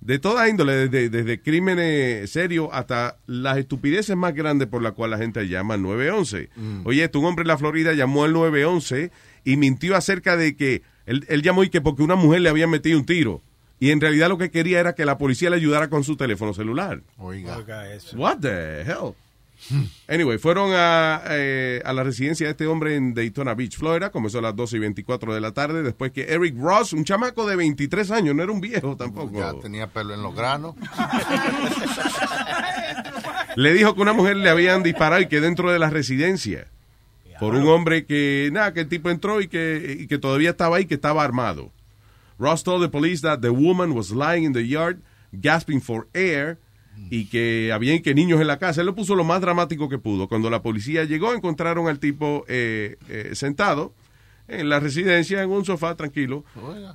De 0.00 0.18
toda 0.18 0.48
índole, 0.48 0.88
desde, 0.88 1.08
desde 1.08 1.40
crímenes 1.40 2.28
serios 2.30 2.68
hasta 2.72 3.16
las 3.26 3.56
estupideces 3.56 4.14
más 4.16 4.34
grandes 4.34 4.68
por 4.68 4.82
las 4.82 4.92
cuales 4.92 5.18
la 5.18 5.24
gente 5.24 5.48
llama 5.48 5.78
911. 5.78 6.50
Oye, 6.84 7.04
esto, 7.04 7.20
un 7.20 7.24
hombre 7.26 7.42
en 7.42 7.48
la 7.48 7.56
Florida 7.56 7.94
llamó 7.94 8.24
al 8.24 8.34
911 8.34 9.10
y 9.44 9.56
mintió 9.56 9.96
acerca 9.96 10.36
de 10.36 10.56
que 10.56 10.82
él, 11.06 11.24
él 11.28 11.40
llamó 11.40 11.64
y 11.64 11.70
que 11.70 11.80
porque 11.80 12.02
una 12.02 12.16
mujer 12.16 12.42
le 12.42 12.50
había 12.50 12.66
metido 12.66 12.98
un 12.98 13.06
tiro. 13.06 13.42
Y 13.80 13.90
en 13.90 14.00
realidad 14.00 14.28
lo 14.28 14.38
que 14.38 14.50
quería 14.50 14.80
era 14.80 14.94
que 14.94 15.04
la 15.04 15.18
policía 15.18 15.50
le 15.50 15.56
ayudara 15.56 15.90
con 15.90 16.04
su 16.04 16.16
teléfono 16.16 16.54
celular. 16.54 17.02
Oiga. 17.18 17.58
What 18.14 18.38
the 18.40 18.82
hell? 18.82 19.14
Anyway, 20.08 20.38
fueron 20.38 20.72
a, 20.74 21.22
eh, 21.30 21.80
a 21.84 21.92
la 21.92 22.02
residencia 22.02 22.46
de 22.46 22.50
este 22.50 22.66
hombre 22.66 22.96
en 22.96 23.14
Daytona 23.14 23.54
Beach, 23.54 23.78
Florida, 23.78 24.10
comenzó 24.10 24.38
a 24.38 24.42
las 24.42 24.56
12 24.56 24.76
y 24.76 24.80
24 24.80 25.34
de 25.34 25.40
la 25.40 25.52
tarde, 25.52 25.82
después 25.82 26.12
que 26.12 26.22
Eric 26.22 26.56
Ross, 26.58 26.92
un 26.92 27.04
chamaco 27.04 27.46
de 27.46 27.56
23 27.56 28.10
años, 28.10 28.34
no 28.34 28.42
era 28.42 28.52
un 28.52 28.60
viejo 28.60 28.96
tampoco, 28.96 29.38
Ya 29.38 29.54
tenía 29.54 29.86
pelo 29.86 30.14
en 30.14 30.22
los 30.22 30.34
granos. 30.34 30.74
le 33.56 33.72
dijo 33.72 33.94
que 33.94 34.02
una 34.02 34.12
mujer 34.12 34.36
le 34.36 34.50
habían 34.50 34.82
disparado 34.82 35.22
y 35.22 35.28
que 35.28 35.40
dentro 35.40 35.72
de 35.72 35.78
la 35.78 35.88
residencia, 35.88 36.66
por 37.40 37.54
un 37.54 37.66
hombre 37.68 38.04
que, 38.04 38.50
nada, 38.52 38.74
que 38.74 38.80
el 38.80 38.88
tipo 38.88 39.10
entró 39.10 39.40
y 39.40 39.48
que, 39.48 39.96
y 40.00 40.06
que 40.06 40.18
todavía 40.18 40.50
estaba 40.50 40.76
ahí, 40.76 40.86
que 40.86 40.94
estaba 40.94 41.24
armado. 41.24 41.70
Ross 42.38 42.62
told 42.62 42.82
the 42.82 42.88
police 42.88 43.22
that 43.22 43.40
the 43.40 43.50
woman 43.50 43.94
was 43.94 44.10
lying 44.10 44.44
in 44.44 44.52
the 44.52 44.66
yard, 44.66 45.00
gasping 45.32 45.80
for 45.80 46.08
air, 46.14 46.58
y 47.10 47.26
que 47.26 47.72
había 47.72 48.00
que 48.02 48.14
niños 48.14 48.40
en 48.40 48.46
la 48.46 48.58
casa. 48.58 48.80
Él 48.80 48.86
lo 48.86 48.94
puso 48.94 49.14
lo 49.14 49.24
más 49.24 49.40
dramático 49.40 49.88
que 49.88 49.98
pudo. 49.98 50.28
Cuando 50.28 50.48
la 50.50 50.62
policía 50.62 51.04
llegó, 51.04 51.34
encontraron 51.34 51.88
al 51.88 51.98
tipo 51.98 52.44
eh, 52.48 52.96
eh, 53.08 53.30
sentado 53.34 53.94
en 54.48 54.68
la 54.68 54.80
residencia, 54.80 55.42
en 55.42 55.50
un 55.50 55.64
sofá, 55.64 55.96
tranquilo, 55.96 56.44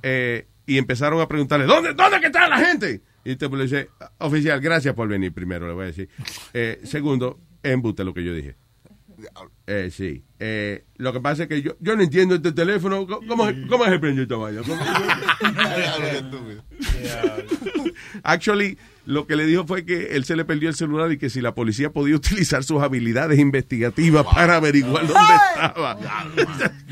eh, 0.02 0.46
y 0.66 0.78
empezaron 0.78 1.20
a 1.20 1.28
preguntarle, 1.28 1.66
¿dónde, 1.66 1.94
dónde 1.94 2.20
que 2.20 2.26
está 2.26 2.48
la 2.48 2.58
gente? 2.58 3.02
Y 3.24 3.30
el 3.30 3.38
tipo 3.38 3.56
le 3.56 3.64
dice, 3.64 3.88
oficial, 4.18 4.60
gracias 4.60 4.94
por 4.94 5.08
venir 5.08 5.32
primero, 5.32 5.66
le 5.66 5.74
voy 5.74 5.84
a 5.84 5.86
decir. 5.86 6.08
Eh, 6.54 6.80
segundo, 6.84 7.38
embute 7.62 8.04
lo 8.04 8.14
que 8.14 8.24
yo 8.24 8.32
dije. 8.32 8.56
Eh, 9.66 9.90
sí. 9.92 10.24
Eh, 10.38 10.84
lo 10.96 11.12
que 11.12 11.20
pasa 11.20 11.42
es 11.44 11.48
que 11.48 11.62
yo, 11.62 11.72
yo 11.80 11.96
no 11.96 12.02
entiendo 12.02 12.34
este 12.34 12.52
teléfono. 12.52 13.06
¿Cómo, 13.06 13.48
cómo, 13.68 13.84
se 13.84 13.98
prendió 13.98 14.22
esta 14.22 14.36
vaina? 14.36 14.62
¿Cómo- 14.62 14.80
Actually, 18.22 18.78
lo 19.06 19.26
que 19.26 19.36
le 19.36 19.46
dijo 19.46 19.66
fue 19.66 19.84
que 19.84 20.14
él 20.16 20.24
se 20.24 20.36
le 20.36 20.44
perdió 20.44 20.68
el 20.68 20.74
celular 20.74 21.10
y 21.12 21.18
que 21.18 21.30
si 21.30 21.40
la 21.40 21.54
policía 21.54 21.90
podía 21.90 22.16
utilizar 22.16 22.64
sus 22.64 22.82
habilidades 22.82 23.38
investigativas 23.38 24.26
para 24.26 24.56
averiguar 24.56 25.06
dónde 25.06 25.22
estaba. 25.54 25.98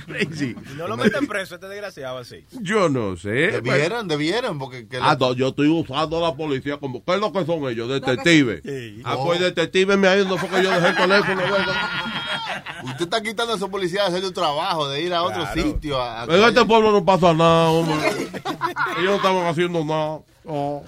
Crazy. 0.06 0.54
No 0.76 0.88
lo 0.88 0.96
meten 0.96 1.26
preso 1.26 1.54
este 1.54 1.68
desgraciado 1.68 2.18
así. 2.18 2.44
Yo 2.60 2.88
no 2.88 3.16
sé. 3.16 3.60
Debieran, 3.62 4.08
debieran, 4.08 4.58
porque... 4.58 4.88
que 4.88 4.98
Ah, 5.00 5.16
no, 5.18 5.34
yo 5.34 5.48
estoy 5.48 5.68
usando 5.68 6.24
a 6.24 6.30
la 6.30 6.36
policía 6.36 6.78
como... 6.78 7.04
¿Qué 7.04 7.14
es 7.14 7.20
lo 7.20 7.32
que 7.32 7.44
son 7.44 7.68
ellos? 7.68 7.88
Detectives. 7.88 8.62
Ah, 9.04 9.16
pues 9.22 9.40
detective 9.40 9.96
me 9.96 10.08
ayuda, 10.08 10.28
no 10.30 10.38
fue 10.38 10.48
que 10.48 10.62
yo 10.64 10.70
dejé 10.70 10.88
el 10.88 10.96
teléfono. 10.96 11.42
Usted 12.84 13.04
está 13.04 13.22
quitando 13.22 13.52
a 13.52 13.56
esos 13.56 13.68
policías 13.68 14.10
de 14.10 14.16
hacer 14.18 14.28
su 14.28 14.32
trabajo, 14.32 14.88
de 14.88 15.02
ir 15.02 15.12
a 15.14 15.22
otro 15.22 15.44
sitio. 15.54 16.00
A, 16.00 16.22
a- 16.22 16.24
En 16.24 16.42
este 16.44 16.64
pueblo 16.64 16.92
no 16.92 17.04
pasa 17.04 17.32
nada, 17.34 17.68
hombre. 17.70 17.96
Ellos 18.98 19.04
no 19.10 19.16
estaban 19.16 19.46
haciendo 19.46 19.84
nada. 19.84 20.20
Oh. 20.44 20.82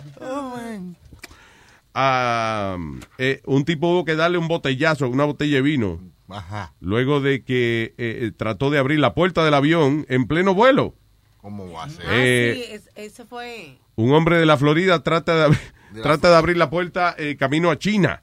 Ah, 1.95 2.77
eh, 3.19 3.41
un 3.47 3.65
tipo 3.65 3.89
hubo 3.89 4.05
que 4.05 4.15
darle 4.15 4.39
un 4.39 4.49
botellazo, 4.49 5.09
una 5.09 5.25
botella 5.25 5.57
de 5.57 5.63
vino, 5.63 6.01
Ajá. 6.29 6.73
luego 6.81 7.21
de 7.21 7.43
que 7.45 7.95
eh, 7.99 8.19
eh, 8.27 8.33
trató 8.37 8.71
de 8.71 8.79
abrir 8.79 9.01
la 9.01 9.13
puerta 9.15 9.45
del 9.45 9.55
avión 9.55 10.07
en 10.09 10.27
pleno 10.29 10.55
vuelo. 10.55 10.95
¿Cómo 11.39 11.73
va 11.73 11.85
a 11.85 11.89
ser? 11.91 12.05
Ah, 12.07 12.13
Eh, 12.13 12.55
sí, 12.65 12.73
es- 12.75 12.91
eso 12.95 13.27
fue. 13.27 13.79
Un 13.97 14.13
hombre 14.13 14.39
de 14.39 14.47
la 14.47 14.57
Florida 14.57 15.03
trata 15.03 15.35
de, 15.37 15.45
abrir- 15.47 15.73
trata 16.03 16.31
de 16.31 16.37
abrir 16.37 16.57
la 16.57 16.71
puerta 16.71 17.15
eh, 17.19 17.37
camino 17.37 17.71
a 17.71 17.79
China. 17.79 18.23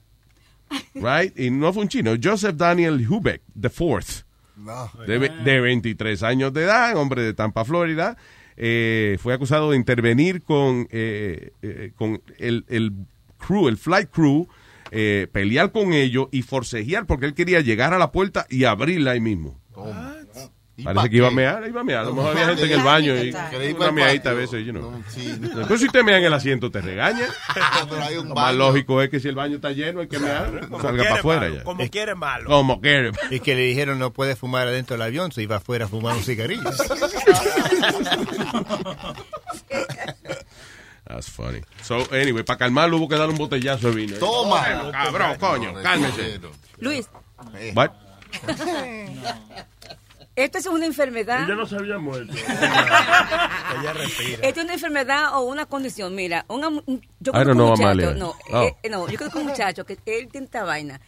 Right? 0.94 1.38
Y 1.38 1.50
no 1.50 1.72
fue 1.72 1.82
un 1.82 1.88
chino, 1.88 2.14
Joseph 2.22 2.56
Daniel 2.56 3.04
Hubeck, 3.08 3.42
the 3.60 3.70
fourth. 3.70 4.24
No. 4.56 4.90
de, 5.06 5.20
de 5.20 5.60
23 5.60 6.22
años 6.24 6.52
de 6.52 6.64
edad, 6.64 6.96
hombre 6.96 7.22
de 7.22 7.32
Tampa, 7.32 7.64
Florida, 7.64 8.16
eh, 8.56 9.16
fue 9.20 9.32
acusado 9.32 9.70
de 9.70 9.76
intervenir 9.76 10.42
con, 10.42 10.88
eh, 10.90 11.52
eh, 11.62 11.92
con 11.94 12.20
el, 12.38 12.64
el 12.68 12.92
crew, 13.38 13.68
el 13.68 13.76
flight 13.76 14.10
crew, 14.10 14.48
eh, 14.90 15.28
pelear 15.30 15.70
con 15.70 15.92
ellos 15.92 16.28
y 16.32 16.42
forcejear 16.42 17.06
porque 17.06 17.26
él 17.26 17.34
quería 17.34 17.60
llegar 17.60 17.94
a 17.94 17.98
la 17.98 18.10
puerta 18.10 18.46
y 18.50 18.64
abrirla 18.64 19.12
ahí 19.12 19.20
mismo. 19.20 19.60
Parece 20.84 21.10
que 21.10 21.16
iba 21.16 21.28
a 21.28 21.30
mear, 21.30 21.66
iba 21.66 21.80
a 21.80 21.84
mear. 21.84 22.00
A 22.00 22.04
lo 22.04 22.14
mejor 22.14 22.32
había 22.32 22.46
gente 22.48 22.64
en 22.64 22.72
el 22.72 22.84
baño 22.84 23.16
y 23.16 23.32
¿Queréis 23.50 23.74
una 23.74 23.90
meadita 23.90 24.30
a 24.30 24.34
veces, 24.34 24.64
you 24.64 24.72
know. 24.72 24.90
No, 24.90 25.02
sí. 25.08 25.26
Entonces 25.28 25.80
si 25.80 25.88
te 25.88 26.02
mea 26.02 26.18
en 26.18 26.24
el 26.24 26.32
asiento 26.32 26.70
te 26.70 26.80
regaña. 26.80 27.26
Lo 28.14 28.34
más 28.34 28.54
lógico 28.54 29.02
es 29.02 29.10
que 29.10 29.18
si 29.20 29.28
el 29.28 29.34
baño 29.34 29.56
está 29.56 29.72
lleno 29.72 30.00
hay 30.00 30.08
que 30.08 30.18
mear, 30.18 30.68
salga 30.80 31.04
para 31.04 31.14
afuera 31.16 31.48
ya. 31.48 31.64
Como 31.64 31.88
quiere 31.88 32.14
malo. 32.14 32.48
Como 32.48 32.80
quiere. 32.80 33.12
Y 33.30 33.40
que 33.40 33.54
le 33.54 33.62
dijeron 33.62 33.98
no 33.98 34.12
puede 34.12 34.36
fumar 34.36 34.68
adentro 34.68 34.94
del 34.94 35.02
avión, 35.02 35.32
se 35.32 35.42
iba 35.42 35.56
afuera 35.56 35.86
a 35.86 35.88
fumar 35.88 36.14
un 36.14 36.22
cigarrillo. 36.22 36.62
That's 41.04 41.30
funny. 41.30 41.62
So, 41.82 42.06
anyway, 42.12 42.42
para 42.42 42.58
calmarlo 42.58 42.98
hubo 42.98 43.08
que 43.08 43.16
darle 43.16 43.32
un 43.32 43.38
botellazo 43.38 43.88
de 43.88 43.96
vino. 43.96 44.14
¿eh? 44.14 44.18
Toma. 44.18 44.60
Bueno, 44.60 44.92
cabrón, 44.92 45.36
coño, 45.40 45.74
cálmese. 45.82 46.38
Luis, 46.78 47.08
What? 47.74 47.90
Esto 50.44 50.58
es 50.58 50.66
una 50.66 50.86
enfermedad. 50.86 51.44
Ella 51.44 51.54
no 51.54 51.66
se 51.66 51.76
había 51.76 51.98
muerto. 51.98 52.32
Ella 53.80 53.92
respira. 53.92 54.38
Esto 54.46 54.60
es 54.60 54.64
una 54.64 54.74
enfermedad 54.74 55.34
o 55.36 55.40
una 55.42 55.66
condición. 55.66 56.14
Mira, 56.14 56.44
una 56.48 56.70
yo 57.20 57.32
don't 57.32 57.52
know, 57.52 57.72
un 57.72 57.80
muchacho, 57.80 58.14
no, 58.14 58.34
Oh. 58.52 58.62
eh, 58.82 58.88
no, 58.90 59.08
yo 59.08 59.18
conozco 59.18 59.38
un 59.40 59.46
muchacho 59.46 59.84
que 59.84 59.98
él 60.06 60.28
tiene 60.30 60.44
esta 60.46 60.64
vaina. 60.64 61.00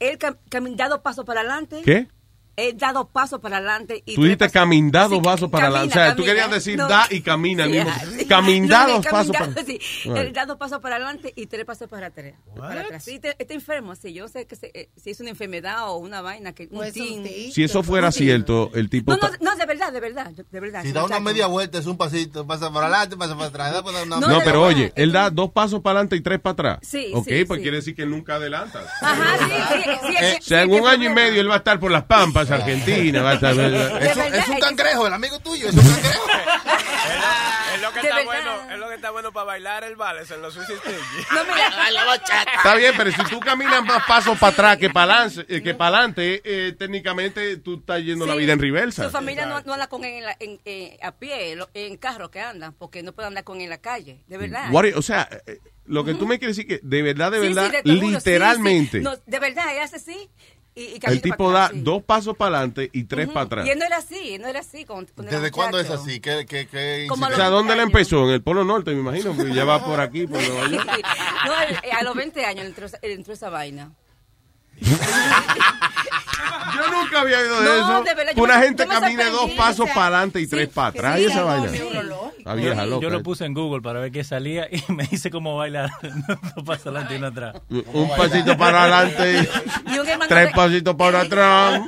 Él 0.00 0.18
cam- 0.18 0.38
cam- 0.50 0.74
da 0.76 0.88
dos 0.88 1.00
pasos 1.00 1.24
para 1.24 1.40
adelante, 1.40 1.82
¿Qué? 1.84 2.08
Él 2.56 2.76
da 2.76 2.92
dos 2.92 3.08
pasos 3.12 3.40
para 3.40 3.56
adelante 3.58 4.02
y 4.06 4.14
Tú 4.14 4.22
dijiste 4.24 4.44
dos 4.46 5.10
Sí, 5.10 5.20
pasos 5.20 5.50
para 5.50 5.64
camina, 5.66 5.78
adelante. 5.80 5.98
O 5.98 6.02
sea, 6.02 6.16
tú 6.16 6.22
camina. 6.22 6.26
querías 6.26 6.50
decir 6.50 6.78
No. 6.78 6.88
da 6.88 7.06
y 7.10 7.20
camina 7.20 7.64
Sí, 7.64 7.70
mismo 7.72 7.90
ah, 7.90 8.00
sí. 8.18 8.26
Caminar 8.26 8.88
No, 8.88 9.00
para 9.02 9.24
sí. 9.64 9.78
Right. 10.04 10.16
Él 10.16 10.32
da 10.32 10.46
dos 10.46 10.56
pasos 10.56 10.80
para 10.80 10.96
adelante 10.96 11.32
y 11.36 11.46
tres 11.46 11.64
pasos 11.64 11.88
para 11.88 12.06
atrás. 12.08 12.34
Para 12.56 12.80
atrás. 12.82 13.04
Sí, 13.04 13.18
te- 13.18 13.34
está 13.38 13.54
enfermo, 13.54 13.94
sí. 13.96 14.12
Yo 14.12 14.28
sé 14.28 14.46
que 14.46 14.56
se- 14.56 14.70
eh, 14.74 14.88
si 14.96 15.10
es 15.10 15.20
una 15.20 15.30
enfermedad 15.30 15.88
o 15.90 15.96
una 15.96 16.20
vaina, 16.22 16.52
que 16.52 16.68
un 16.70 16.92
teen. 16.92 17.24
Si 17.52 17.62
eso 17.64 17.82
fuera 17.82 18.12
cierto, 18.12 18.70
el 18.74 18.88
tipo... 18.88 19.12
No, 19.16 19.18
no, 19.20 19.28
no, 19.40 19.56
de 19.56 19.66
verdad, 19.66 19.92
de 19.92 20.00
verdad, 20.00 20.30
de 20.30 20.60
verdad. 20.60 20.82
Si 20.82 20.92
da 20.92 21.04
una 21.04 21.20
media 21.20 21.46
vuelta, 21.46 21.78
es 21.78 21.86
un 21.86 21.96
pasito, 21.96 22.46
pasa 22.46 22.72
para 22.72 22.86
adelante, 22.86 23.16
pasa 23.16 23.34
para 23.36 23.46
atrás. 23.48 23.82
una- 24.06 24.20
No, 24.20 24.40
pero 24.44 24.62
oye, 24.62 24.92
él 24.96 25.12
da 25.12 25.30
dos 25.30 25.50
pasos 25.52 25.80
para 25.80 25.98
adelante 25.98 26.16
y 26.16 26.20
tres 26.20 26.40
para 26.40 26.52
atrás. 26.52 26.78
Sí, 26.82 27.10
Ok, 27.14 27.28
sí, 27.28 27.44
pues 27.44 27.58
sí. 27.58 27.62
quiere 27.62 27.76
decir 27.78 27.94
que 27.94 28.02
él 28.02 28.10
nunca 28.10 28.36
adelanta. 28.36 28.80
Ajá, 29.00 29.38
sí, 29.38 29.44
sí, 30.06 30.14
Eh, 30.24 30.36
o 30.38 30.42
sea, 30.42 30.62
en 30.62 30.72
un 30.72 30.86
año 30.86 31.10
y 31.10 31.14
medio 31.14 31.40
él 31.40 31.48
va 31.50 31.54
a 31.54 31.58
estar 31.58 31.78
por 31.80 31.90
las 31.90 32.04
Pampas, 32.04 32.43
Argentina. 32.50 33.22
Va 33.22 33.30
a 33.30 33.34
estar, 33.34 33.52
Es, 33.52 34.16
un- 34.16 34.34
es 34.34 34.48
un 34.48 34.58
cangrejo, 34.60 35.06
el 35.06 35.12
amigo 35.14 35.38
tuyo, 35.40 35.68
es 35.68 35.74
un 35.74 35.82
cangrejo. 35.82 36.26
Es 37.74 37.80
lo 37.82 37.88
que 37.92 38.00
De 38.00 38.08
está 38.08 38.16
verdad. 38.16 38.24
bueno, 38.24 38.72
es 38.72 38.78
lo 38.78 38.88
que 38.88 38.94
está 38.94 39.10
bueno 39.10 39.32
para 39.32 39.44
bailar 39.44 39.84
el 39.84 39.96
vals 39.96 40.30
en 40.30 40.40
los 40.42 40.54
Sushi 40.54 40.72
Stage. 40.72 40.96
No, 41.34 41.44
mira. 41.44 41.68
Está 42.56 42.74
bien, 42.76 42.94
pero 42.96 43.10
si 43.10 43.22
tú 43.24 43.40
caminas 43.40 43.84
más 43.84 44.04
pasos 44.06 44.38
para 44.38 44.52
atrás 44.52 44.76
que 44.78 44.90
para 44.90 45.14
adelante, 45.22 45.44
eh, 45.56 45.62
que 45.62 45.74
para 45.74 45.96
adelante 45.98 46.40
eh, 46.44 46.72
técnicamente 46.78 47.56
tú 47.58 47.78
estás 47.80 48.02
yendo 48.02 48.26
la 48.26 48.34
Sí. 48.34 48.38
vida 48.40 48.52
en 48.52 48.58
reversa. 48.60 49.04
Su 49.04 49.10
familia 49.10 49.46
no, 49.46 49.60
no 49.62 49.74
anda 49.74 49.86
con 49.88 50.04
él 50.04 50.14
en 50.14 50.24
la- 50.24 50.36
en- 50.40 50.60
eh, 50.64 50.98
a 51.02 51.12
pie, 51.12 51.58
en 51.74 51.96
carro 51.96 52.30
que 52.30 52.40
andan, 52.40 52.72
porque 52.74 53.02
no 53.02 53.12
pueden 53.12 53.28
andar 53.28 53.44
con 53.44 53.56
él 53.58 53.64
en 53.64 53.70
la 53.70 53.78
calle, 53.78 54.22
de 54.26 54.38
verdad. 54.38 54.68
What 54.70 54.84
o 54.96 55.02
sea, 55.02 55.28
eh, 55.46 55.58
lo 55.86 56.04
que 56.04 56.14
tú 56.14 56.26
me 56.26 56.38
quieres 56.38 56.56
decir 56.56 56.68
que 56.68 56.80
de 56.86 57.02
verdad, 57.02 57.30
de 57.32 57.40
Sí, 57.40 57.48
verdad, 57.48 57.70
sí, 57.84 57.90
sí, 58.00 58.00
literalmente, 58.10 58.98
sí. 58.98 59.04
No, 59.04 59.14
de 59.26 59.38
verdad, 59.38 59.64
él 59.76 59.82
hace 59.82 59.96
así 59.96 60.30
y, 60.74 60.82
y 60.82 60.98
el 61.02 61.20
tipo 61.22 61.52
da 61.52 61.66
atrás, 61.66 61.78
sí. 61.78 61.84
dos 61.84 62.02
pasos 62.02 62.36
para 62.36 62.56
adelante 62.58 62.90
y 62.92 63.04
tres 63.04 63.28
para 63.28 63.46
atrás. 63.46 63.66
Y 63.66 63.70
él 63.70 63.78
no 63.78 63.84
era 63.84 63.98
así, 63.98 64.38
no 64.38 64.48
era 64.48 64.60
así. 64.60 64.84
Con, 64.84 65.06
con 65.06 65.26
¿Desde 65.26 65.50
cuándo 65.50 65.78
es 65.78 65.88
así? 65.90 66.20
¿Qué, 66.20 66.44
qué, 66.48 66.66
qué 66.66 67.06
O 67.10 67.16
sea, 67.16 67.48
¿dónde 67.48 67.74
20 67.74 67.76
le 67.76 67.82
empezó? 67.82 68.24
En 68.24 68.30
el 68.30 68.42
Polo 68.42 68.64
Norte, 68.64 68.92
me 68.92 69.00
imagino, 69.00 69.34
porque 69.34 69.54
ya 69.54 69.64
va 69.64 69.84
por 69.84 70.00
aquí, 70.00 70.26
por 70.26 70.40
Nueva 70.48 70.68
York. 70.68 70.86
No, 71.46 71.60
él- 71.62 71.78
a 71.96 72.02
los 72.02 72.14
20 72.14 72.44
años 72.44 72.66
entró, 72.66 72.86
entró 73.02 73.32
esa 73.34 73.50
vaina. 73.50 73.92
Yo 76.74 76.90
nunca 76.90 77.20
había 77.20 77.38
oído 77.38 77.60
de 77.60 77.64
No, 77.66 77.74
eso. 77.74 78.02
de 78.02 78.14
verdad, 78.14 78.32
que 78.32 78.36
yo 78.38 78.42
una 78.42 78.58
me- 78.58 78.66
gente 78.66 78.86
camine 78.86 79.24
dos 79.26 79.50
pasos 79.52 79.80
o 79.80 79.84
sea, 79.84 79.94
para 79.94 80.06
adelante 80.16 80.40
y 80.40 80.46
tres 80.46 80.68
para 80.68 80.88
atrás. 80.88 81.20
y 81.20 81.24
esa 81.26 81.42
vaina. 81.42 81.70
La 82.44 82.54
vieja 82.54 82.84
Yo 82.84 83.08
lo 83.10 83.22
puse 83.22 83.44
en 83.46 83.54
Google 83.54 83.80
para 83.80 84.00
ver 84.00 84.10
qué 84.12 84.24
salía 84.24 84.66
y 84.70 84.82
me 84.92 85.04
dice 85.06 85.30
cómo 85.30 85.56
bailar. 85.56 85.90
Dos 86.02 86.64
pasos 86.64 86.86
adelante 86.88 87.14
y 87.14 87.16
uno 87.18 87.26
atrás. 87.28 87.56
Un 87.70 88.08
pasito 88.16 88.56
para 88.56 88.82
adelante, 88.82 89.48
Y 89.86 90.26
tres 90.28 90.52
pasitos 90.52 90.94
para 90.96 91.20
atrás. 91.20 91.80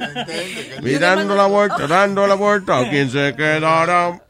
Mirando 0.82 1.34
la 1.34 1.46
vuelta, 1.46 1.86
dando 1.86 2.26
la 2.26 2.34
vuelta. 2.34 2.88
¿Quién 2.88 3.10
se 3.10 3.34
quedará? 3.36 4.20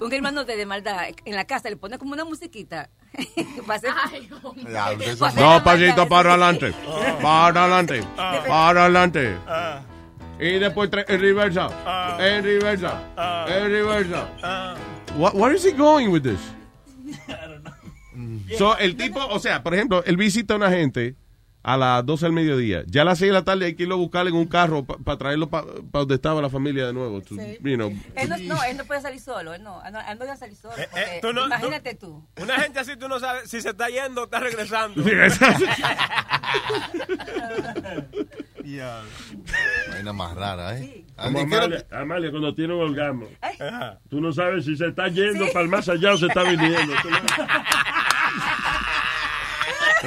Un 0.00 0.12
hermano 0.12 0.44
de, 0.44 0.56
de 0.56 0.66
maldad 0.66 1.06
en 1.24 1.34
la 1.36 1.44
casa 1.44 1.70
le 1.70 1.76
pone 1.76 1.98
como 1.98 2.12
una 2.12 2.24
musiquita. 2.24 2.90
Va 3.68 3.74
a 3.74 3.78
ser- 3.78 3.90
va 3.92 4.04
a 4.04 4.10
ser 4.10 4.28
Dos 4.28 4.56
la 4.66 5.62
pasitos 5.64 5.96
maldad, 5.96 6.08
para 6.08 6.30
adelante, 6.34 6.72
para 7.22 7.64
adelante, 7.64 8.02
para 8.16 8.80
adelante. 8.84 9.36
Ah, 9.46 9.80
Y 10.40 10.58
después 10.58 10.90
en 11.06 11.20
reversa, 11.20 11.68
en 12.18 12.42
reversa, 12.44 13.46
en 13.48 13.70
reversa. 13.70 14.74
What, 15.16 15.34
where 15.34 15.54
is 15.54 15.64
he 15.64 15.70
going 15.72 16.08
with 16.08 16.22
this? 16.22 16.40
So, 18.58 18.76
el 18.78 18.96
tipo, 18.96 19.24
o 19.26 19.38
sea, 19.40 19.62
por 19.62 19.74
ejemplo, 19.74 20.04
él 20.04 20.16
visita 20.16 20.54
a 20.54 20.56
una 20.56 20.70
gente 20.70 21.16
a 21.66 21.76
las 21.78 22.04
12 22.06 22.26
del 22.26 22.32
mediodía. 22.34 22.84
Ya 22.86 23.02
a 23.02 23.04
las 23.06 23.18
6 23.18 23.30
de 23.30 23.32
la 23.32 23.42
tarde 23.42 23.64
hay 23.66 23.74
que 23.74 23.82
irlo 23.84 23.94
a 23.94 23.98
buscar 23.98 24.26
en 24.28 24.34
un 24.34 24.46
carro 24.46 24.84
para 24.84 25.16
traerlo 25.18 25.48
para 25.48 25.66
donde 25.92 26.14
estaba 26.14 26.40
la 26.42 26.50
familia 26.50 26.86
de 26.86 26.92
nuevo. 26.92 27.22
to- 27.22 27.34
you 27.36 27.74
know. 27.76 27.90
Él 28.14 28.28
no, 28.28 28.36
no, 28.54 28.62
él 28.64 28.76
no 28.76 28.84
puede 28.84 29.00
salir 29.00 29.18
solo, 29.20 29.54
él 29.54 29.62
no, 29.62 29.82
él 29.84 29.92
no, 29.92 29.98
él 30.00 30.18
no 30.18 30.24
debe 30.26 30.36
salir 30.36 30.56
solo. 30.56 30.74
eh, 30.76 31.18
tú 31.22 31.32
no- 31.32 31.46
imagínate 31.46 31.94
tú. 31.94 32.22
Una 32.40 32.60
gente 32.60 32.78
así 32.80 32.96
tú 32.96 33.08
no 33.08 33.18
sabes 33.18 33.50
si 33.50 33.60
se 33.62 33.70
está 33.70 33.88
yendo 33.88 34.20
o 34.20 34.24
está 34.24 34.40
regresando. 34.40 35.02
Sí, 35.02 35.10
exacto. 35.10 35.64
Vaina 39.90 40.12
más 40.12 40.34
rara, 40.34 40.78
¿eh? 40.78 41.04
Como 41.16 41.38
Andy, 41.40 41.50
¿qué 41.50 41.54
era- 41.56 41.64
Amalia, 41.64 41.86
Amalia, 41.92 42.30
cuando 42.30 42.54
tiene 42.54 42.74
un 42.74 42.80
orgasmo. 42.82 43.26
Tú 44.08 44.20
no 44.20 44.32
sabes 44.32 44.64
si 44.64 44.76
se 44.76 44.86
está 44.88 45.08
yendo 45.08 45.46
para 45.52 45.62
el 45.64 45.68
más 45.70 45.88
allá 45.88 46.12
o 46.14 46.18
se 46.18 46.26
está 46.26 46.42
viniendo. 46.42 46.92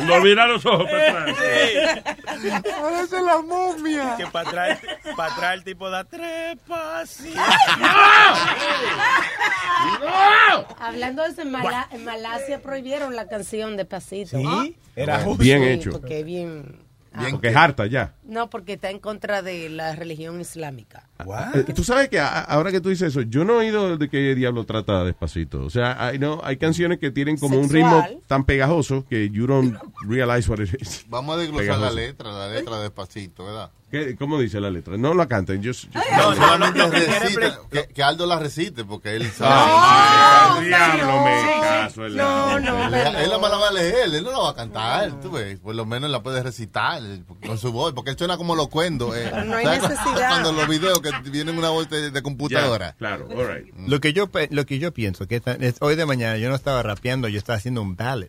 No- 0.05 0.19
mira 0.21 0.47
los 0.47 0.65
ojos 0.65 0.87
para 0.89 1.21
atrás. 1.23 1.37
Parece 2.81 3.21
la 3.21 3.41
momia. 3.41 4.15
Que 4.17 4.27
para 4.27 4.49
atrás, 4.49 4.79
para 5.15 5.33
atrás 5.33 5.53
el 5.55 5.63
tipo 5.63 5.89
da 5.89 6.03
tres 6.03 6.57
pasitos. 6.67 7.41
Hablando 10.79 11.23
de 11.23 11.29
eso, 11.29 11.41
en, 11.41 11.51
Mala- 11.51 11.87
en 11.91 12.05
Malasia 12.05 12.61
prohibieron 12.61 13.15
la 13.15 13.27
canción 13.27 13.77
Despacito. 13.77 14.37
Sí, 14.37 14.75
era 14.95 15.19
justo. 15.21 15.43
Bien 15.43 15.61
Sí, 15.63 15.69
hecho. 15.69 15.91
Porque 15.91 16.19
es 16.19 16.25
bien... 17.17 17.31
Porque 17.31 17.47
es 17.49 17.55
harta 17.55 17.85
ya. 17.87 18.13
No, 18.23 18.49
porque 18.49 18.73
está 18.73 18.89
en 18.89 18.99
contra 18.99 19.41
de 19.41 19.69
la 19.69 19.95
religión 19.95 20.39
islámica. 20.41 21.07
Eh, 21.55 21.63
Tú 21.73 21.83
sabes 21.83 22.09
que 22.09 22.19
a- 22.19 22.41
ahora 22.41 22.71
que 22.71 22.79
tú 22.81 22.89
dices 22.89 23.09
eso, 23.09 23.21
yo 23.21 23.43
no 23.45 23.53
he 23.61 23.65
oído 23.67 23.97
de 23.97 24.09
qué 24.09 24.35
diablo 24.35 24.65
trata 24.65 25.03
despacito. 25.03 25.63
O 25.63 25.69
sea, 25.69 26.05
hay, 26.07 26.19
no, 26.19 26.39
hay 26.43 26.57
canciones 26.57 26.99
que 26.99 27.11
tienen 27.11 27.37
como 27.37 27.57
un 27.57 27.69
Sexual. 27.69 28.03
ritmo 28.09 28.21
tan 28.27 28.43
pegajoso 28.45 29.05
que 29.09 29.29
you 29.29 29.47
don't 29.47 29.77
realize 30.07 30.49
what 30.49 30.59
it 30.59 30.73
is. 30.81 31.05
Vamos 31.09 31.35
a 31.35 31.39
desglosar 31.39 31.65
Pegajoso. 31.65 31.85
la 31.85 31.91
letra, 32.01 32.31
la 32.31 32.47
letra 32.49 32.79
despacito, 32.81 33.45
¿verdad? 33.45 33.71
¿Qué- 33.89 34.17
¿Cómo 34.17 34.37
dice 34.37 34.59
la 34.59 34.69
letra? 34.69 34.97
No 34.97 35.13
la 35.13 35.27
canten. 35.27 35.61
Yo, 35.61 35.71
yo- 35.71 35.87
No, 36.17 36.29
no, 36.31 36.35
solamente 36.35 36.79
lo 36.79 36.91
que 36.91 36.97
quiere 37.05 37.19
recita, 37.19 37.59
que, 37.71 37.87
que 37.87 38.03
Aldo 38.03 38.25
la 38.25 38.37
recite 38.37 38.83
porque 38.83 39.15
él 39.15 39.31
sabe. 39.31 40.59
Sí, 40.59 40.65
diablo, 40.67 41.23
me 41.23 41.61
caso 41.61 42.01
No, 42.09 42.59
no, 42.59 42.85
él, 42.85 43.29
la- 43.29 43.37
va 43.37 43.67
a 43.69 43.71
leer, 43.71 44.13
él 44.13 44.23
no 44.23 44.31
la 44.33 44.39
va 44.39 44.49
a 44.49 44.55
cantar, 44.55 45.21
tú 45.21 45.31
ves, 45.31 45.57
por 45.59 45.73
lo 45.73 45.85
menos 45.85 46.09
la 46.11 46.21
puede 46.21 46.43
recitar 46.43 47.01
con 47.45 47.57
su 47.57 47.71
voz, 47.71 47.93
porque 47.93 48.11
él 48.11 48.17
suena 48.17 48.35
como 48.35 48.55
locuendo. 48.57 49.15
Eh. 49.15 49.31
No 49.45 49.55
hay 49.55 49.63
¿Sabes 49.65 49.79
cu- 49.79 49.87
necesidad. 49.87 50.29
Cuando 50.29 50.51
los 50.51 50.67
videos 50.67 50.99
que 50.99 51.11
vienen 51.29 51.57
una 51.57 51.69
voz 51.69 51.89
de, 51.89 52.11
de 52.11 52.21
computadora. 52.21 52.93
claro, 52.97 53.27
all 53.29 53.47
right. 53.47 53.73
Lo 53.87 54.01
que 54.01 54.11
yo 54.11 54.27
pe- 54.27 54.49
lo 54.51 54.65
que 54.65 54.79
yo 54.79 54.93
pienso 54.93 55.27
que 55.27 55.37
esta- 55.37 55.53
es- 55.53 55.77
hoy 55.79 55.95
de 55.95 56.05
mañana 56.05 56.37
yo 56.37 56.49
no 56.49 56.55
estaba 56.55 56.83
rapeando, 56.83 57.29
yo 57.29 57.37
estaba 57.37 57.55
haciendo 57.57 57.81
un 57.81 57.95
ballad. 57.95 58.27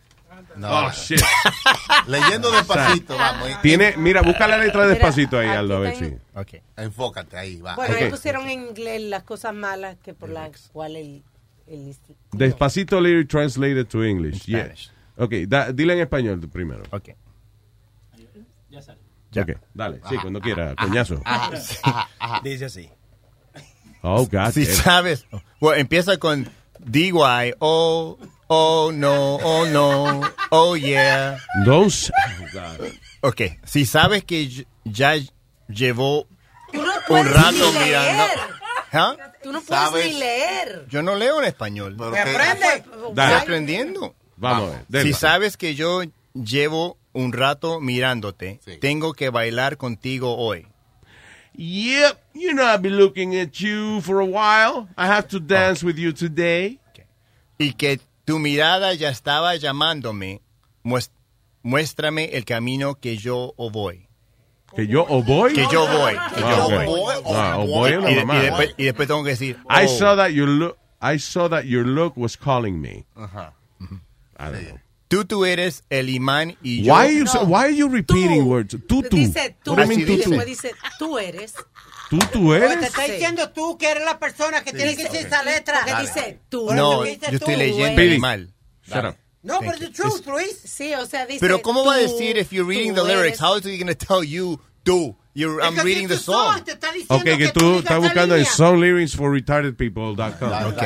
No. 0.59 0.87
Oh, 0.87 0.91
shit. 0.91 1.21
Leyendo 2.09 2.51
despacito, 2.51 3.17
vamos. 3.17 3.49
Tiene, 3.63 3.97
mira, 3.97 4.23
busca 4.23 4.47
la 4.49 4.59
letra 4.59 4.87
despacito 4.87 5.39
ahí, 5.39 5.49
Aldo, 5.49 5.77
a 5.77 5.81
ver 5.81 5.97
si. 5.97 6.17
Okay. 6.35 6.61
Enfócate 6.77 7.37
ahí, 7.37 7.61
va. 7.61 7.77
Bueno, 7.77 7.95
ahí 7.97 8.11
pusieron 8.11 8.49
en 8.49 8.69
inglés 8.69 9.03
las 9.03 9.23
cosas 9.23 9.55
malas 9.55 9.97
que 10.03 10.15
por 10.15 10.29
las 10.31 10.69
cuales 10.73 11.03
el... 11.07 11.23
el 11.67 11.97
Despacito 12.33 13.01
lyric 13.01 13.29
translated 13.29 13.87
to 13.87 14.05
English. 14.05 14.47
Yeah. 14.47 14.65
Spanish. 14.65 14.91
Ok, 15.17 15.33
da- 15.47 15.73
dile 15.73 15.95
en 15.95 16.01
español 16.01 16.41
primero. 16.49 16.83
Ok. 16.91 17.11
Ya 18.71 18.83
sale. 18.83 18.99
Ok, 19.37 19.61
dale, 19.75 20.01
sí, 20.09 20.17
cuando 20.17 20.41
quiera, 20.41 20.75
coñazo. 20.75 21.23
Dice 22.43 22.65
así. 22.65 22.91
Oh, 24.03 24.27
God. 24.27 24.51
Si 24.53 24.65
sabes, 24.65 25.27
bueno, 25.61 25.81
empieza 25.81 26.17
con 26.19 26.49
DY, 26.79 27.13
oh, 28.49 28.91
no, 28.93 29.37
oh 29.37 29.67
no, 29.67 30.21
oh 30.51 30.75
yeah. 30.77 31.39
S- 31.87 32.11
oh. 32.55 33.29
Ok, 33.29 33.43
si 33.65 33.85
sabes 33.87 34.25
que 34.25 34.67
ya 34.85 35.15
llevó 35.69 36.27
no 36.73 36.83
un 37.09 37.27
rato 37.27 37.73
ni 37.73 37.79
mirando. 37.87 38.25
¿Ah? 38.93 39.17
Tú 39.43 39.53
no 39.53 39.61
puedes 39.61 39.85
¿Sabes? 39.85 40.07
ni 40.15 40.19
leer. 40.21 40.87
Yo 40.89 41.03
no 41.03 41.15
leo 41.15 41.41
en 41.41 41.47
español. 41.47 41.95
Pero 41.99 42.11
¿Me 42.11 42.23
que- 42.25 42.31
aprende? 42.31 42.67
Estoy 43.09 43.33
aprendiendo. 43.43 44.15
Vamos 44.37 44.73
ver. 44.89 45.03
Si 45.03 45.13
sabes 45.13 45.57
que 45.57 45.75
yo 45.75 46.03
llevo 46.33 46.97
un 47.13 47.33
rato 47.33 47.81
mirándote, 47.81 48.61
Sí. 48.65 48.79
tengo 48.79 49.13
que 49.13 49.31
bailar 49.31 49.77
contigo 49.77 50.37
hoy. 50.37 50.67
Yep, 51.55 52.19
you 52.35 52.53
know 52.53 52.65
I've 52.65 52.83
been 52.83 52.97
looking 52.97 53.35
at 53.37 53.51
you 53.61 54.01
for 54.03 54.21
a 54.21 54.25
while. 54.25 54.87
I 54.97 55.07
have 55.07 55.27
to 55.29 55.41
dance 55.41 55.85
with 55.85 55.97
you 55.97 56.13
today. 56.13 56.79
Y 57.59 57.73
que 57.73 57.99
tu 58.29 58.39
mirada 58.39 58.93
ya 58.93 59.09
estaba 59.09 59.57
llamándome, 59.57 60.43
muéstrame 61.63 62.27
el 62.37 62.45
camino 62.45 62.95
que 63.01 63.17
yo 63.17 63.55
o 63.57 63.71
voy. 63.71 64.07
Que 64.77 64.87
yo 64.87 65.07
o 65.09 65.23
voy. 65.23 65.55
Que 65.55 65.67
yo 65.73 65.87
voy. 65.89 66.13
Que 66.13 66.43
Ah, 66.45 66.55
yo 66.57 66.67
ok. 66.67 66.85
voy. 66.85 67.15
Ah, 67.35 67.57
o 67.59 67.67
voy 67.67 67.93
una 67.95 68.11
Y, 68.11 68.15
de- 68.17 68.21
y 68.21 68.25
mamá. 68.27 68.43
después, 68.43 68.75
y 68.77 68.85
después 68.85 69.09
tengo 69.09 69.25
que 69.25 69.31
decir, 69.31 69.57
I 69.71 69.87
oh. 69.87 69.89
saw 69.99 70.17
that 70.17 70.29
your 70.29 70.47
look. 70.47 70.77
I 71.01 71.19
saw 71.19 71.49
that 71.49 71.65
your 71.65 71.87
look 71.87 72.19
was 72.19 72.37
calling 72.37 72.79
me. 72.83 73.07
Ajá. 73.17 73.55
I 74.39 74.45
don't 74.53 74.69
know. 74.69 74.79
tú, 75.09 75.25
tú 75.25 75.47
eres 75.47 75.85
el 75.89 76.11
imán 76.11 76.59
y 76.63 76.83
yo. 76.83 76.93
Why 76.93 77.07
are 77.07 77.15
you 77.15 77.27
so- 77.27 77.45
why 77.45 77.61
are 77.65 77.75
you 77.75 77.89
repeating 77.89 78.45
words? 78.47 78.77
Tú 78.87 79.03
tú. 79.03 79.17
Dice 79.17 79.57
tú. 79.65 79.73
Así 79.75 80.05
tú 80.05 80.19
tú? 80.23 80.31
después 80.31 80.45
dice 80.47 80.75
tú 80.99 81.19
eres. 81.19 81.55
Tú 82.11 82.19
tú 82.33 82.51
te 82.51 82.57
eres. 82.57 82.83
está 82.85 83.05
Sí. 83.07 83.13
diciendo 83.13 83.51
tú 83.51 83.77
que 83.79 83.91
eres 83.91 84.05
la 84.05 84.19
persona 84.19 84.63
que 84.63 84.73
tiene 84.73 84.97
que 84.97 85.05
decir 85.05 85.27
esa 85.27 85.43
letra. 85.43 85.81
Porque 85.85 86.01
dice 86.03 86.41
tú. 86.49 86.71
No, 86.73 87.03
que 87.03 87.19
yo 87.19 87.29
estoy 87.29 87.55
tú, 87.55 87.59
leyendo 87.59 87.93
Speedy. 87.93 88.11
animal. 88.13 88.55
Shut 88.87 89.05
up. 89.05 89.17
No, 89.43 89.59
pero 89.61 89.73
Thank 89.73 89.81
the 89.81 89.87
you. 89.87 89.93
truth, 89.93 90.27
Luis. 90.27 90.59
Sí, 90.65 90.95
o 90.95 91.05
sea, 91.07 91.27
dice 91.27 91.39
Pero 91.41 91.61
¿cómo 91.63 91.85
va 91.85 91.95
a 91.95 91.99
tú, 91.99 92.03
decir 92.05 92.37
if 92.39 92.51
you're 92.51 92.67
reading 92.69 92.95
the 92.95 93.03
tú 93.03 93.07
lyrics? 93.07 93.39
eres- 93.39 93.43
How 93.43 93.57
is 93.59 93.65
he 93.65 93.77
going 93.79 93.87
to 93.87 93.95
tell 93.95 94.25
you 94.25 94.59
tú? 94.83 95.17
You're, 95.35 95.63
I'm 95.63 95.77
reading 95.77 96.05
it's 96.07 96.15
the 96.15 96.17
the 96.17 96.23
song, 96.25 96.55
song. 96.57 96.65
te 96.65 96.73
está 96.73 96.91
diciendo 96.93 97.15
Ok, 97.17 97.23
que 97.39 97.49
tú 97.53 97.79
estás 97.79 98.01
buscando 98.01 98.35
en 98.35 98.45
songlyricsforretardedpeople.com. 98.45 100.53
Ok. 100.67 100.83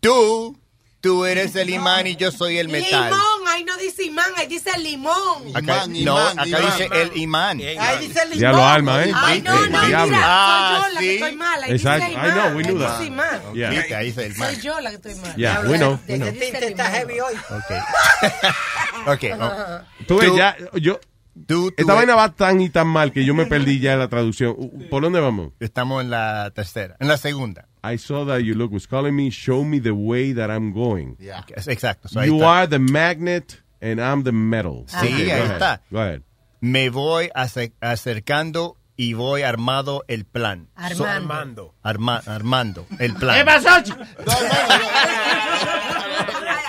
Tú, 0.00 0.58
tú 1.02 1.26
eres 1.26 1.54
el 1.56 1.68
imán 1.68 2.06
y 2.06 2.16
yo 2.16 2.30
soy 2.32 2.56
el 2.58 2.68
metal. 2.70 3.04
Limón, 3.10 3.48
ahí 3.48 3.64
no 3.64 3.76
dice 3.76 4.04
imán, 4.04 4.30
ahí 4.36 4.46
dice 4.46 4.70
limón. 4.78 5.54
Acá, 5.54 5.84
no, 5.88 6.16
acá 6.16 6.44
dice 6.44 6.88
el 6.92 7.16
imán. 7.18 7.60
Ahí 7.60 8.06
dice 8.06 8.24
limón. 8.24 8.38
Ya 8.38 8.52
lo 8.52 8.64
alma, 8.64 9.04
¿eh? 9.04 9.12
Ay, 9.14 9.42
no, 9.42 9.54
no, 9.66 9.82
mira, 9.84 10.04
Ah, 10.24 10.80
soy 10.84 10.88
yo 10.88 10.94
la 10.94 11.00
que 11.00 11.06
sí. 11.06 11.14
estoy 11.16 11.36
mal. 11.36 11.62
Ahí 11.64 11.70
Exacto. 11.72 12.06
dice 12.06 12.18
I 12.18 12.22
know, 12.22 12.30
imán, 12.32 12.54
we 12.56 12.62
ahí 12.62 12.64
knew 12.64 12.78
dice 12.78 12.88
that. 12.88 13.02
imán. 13.02 13.54
Yeah. 13.54 13.98
Ahí 13.98 14.06
dice 14.06 14.26
el 14.26 14.36
man. 14.36 14.54
Soy 14.54 14.62
yo 14.62 14.80
la 14.80 14.90
que 14.90 14.96
estoy 14.96 15.14
mal. 15.16 15.36
Yeah, 15.36 15.60
we 15.68 15.76
know, 15.76 16.00
we 16.08 16.16
know. 16.16 16.30
Dice 16.32 16.66
está 16.68 16.90
heavy 16.90 17.20
hoy. 17.20 17.34
Ok. 19.06 19.24
oh. 19.40 19.80
Tú 20.06 20.18
ves, 20.18 20.28
Tú- 20.30 20.36
ya, 20.36 20.56
yo... 20.74 21.00
tú 21.46 21.68
Esta 21.76 21.92
ves- 21.92 21.96
vaina 21.96 22.14
va 22.14 22.32
tan 22.32 22.60
y 22.60 22.70
tan 22.70 22.86
mal 22.86 23.12
que 23.12 23.24
yo 23.24 23.34
me 23.34 23.46
perdí 23.46 23.80
ya 23.80 23.94
en 23.94 23.98
la 23.98 24.08
traducción. 24.08 24.54
¿Por 24.90 25.02
dónde 25.02 25.18
vamos? 25.20 25.52
Estamos 25.60 26.02
en 26.02 26.10
la 26.10 26.52
tercera, 26.54 26.96
en 27.00 27.08
la 27.08 27.16
segunda. 27.16 27.66
I 27.84 27.96
saw 27.96 28.24
that 28.26 28.44
you 28.44 28.54
look 28.54 28.70
was 28.72 28.86
calling 28.86 29.16
me, 29.16 29.30
show 29.30 29.64
me 29.64 29.80
the 29.80 29.90
way 29.94 30.32
that 30.34 30.50
I'm 30.50 30.72
going. 30.72 31.16
Ok, 31.20 31.52
Exacto. 31.66 32.08
so 32.08 32.22
You 32.22 32.44
are 32.44 32.66
the 32.68 32.78
magnet 32.78 33.60
and 33.80 34.00
I'm 34.00 34.22
the 34.22 34.30
metal. 34.32 34.84
Sí, 34.86 34.96
Okay, 34.98 35.10
go 35.10 35.16
ahí 35.16 35.30
ahead. 35.40 35.52
está. 35.52 35.80
Go 35.90 35.98
ahead. 36.00 36.22
Me 36.60 36.90
voy 36.90 37.28
ace- 37.34 37.72
acercando 37.80 38.76
y 38.96 39.14
voy 39.14 39.42
armado 39.42 40.04
el 40.06 40.24
plan. 40.24 40.68
Armando. 40.76 41.06
Armando. 41.08 41.74
Arma- 41.82 42.22
armando 42.26 42.86
el 43.00 43.14
plan. 43.14 43.36
¿Qué 43.38 43.44
pasó, 43.44 43.82
chico? 43.82 43.98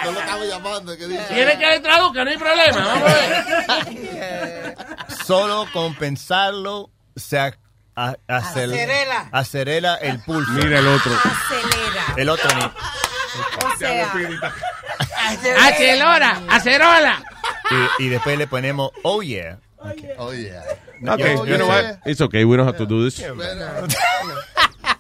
No 0.04 0.12
lo 0.12 0.20
estamos 0.20 0.48
llamando, 0.48 0.98
¿qué 0.98 1.08
dice? 1.08 1.24
Tiene 1.30 1.58
que 1.58 1.80
traduzca, 1.80 2.24
no 2.26 2.32
hay 2.32 2.38
problema. 2.38 2.86
Vamos 2.86 3.10
a 3.70 3.84
ver. 3.86 4.76
Solo 5.26 5.66
con 5.72 5.94
pensarlo 5.96 6.90
se 7.16 7.38
ac- 7.38 7.58
a- 7.96 8.16
acel- 8.28 8.74
Acelera. 8.74 9.30
acelera 9.32 9.96
el 9.96 10.20
pulso. 10.20 10.52
Mira 10.54 10.80
el 10.80 10.88
otro. 10.88 11.12
Acelera. 11.14 12.04
El 12.18 12.30
otro 12.30 12.50
ni- 12.56 12.64
O 12.64 13.78
sea, 13.78 14.14
acerola. 16.50 17.24
y, 18.00 18.06
y 18.06 18.10
después 18.10 18.38
le 18.38 18.48
ponemos 18.48 18.92
oh 19.04 19.22
yeah. 19.22 19.58
Oh, 20.18 20.32
yeah. 20.34 20.64
Okay, 21.14 21.36
Yo- 21.36 21.46
you 21.46 21.56
know 21.58 21.68
what? 21.68 21.98
It's 22.06 22.22
okay. 22.22 22.46
We 22.46 22.56
don't 22.56 22.66
have 22.66 22.78
to 22.78 22.86
do 22.86 23.04
this. 23.04 23.20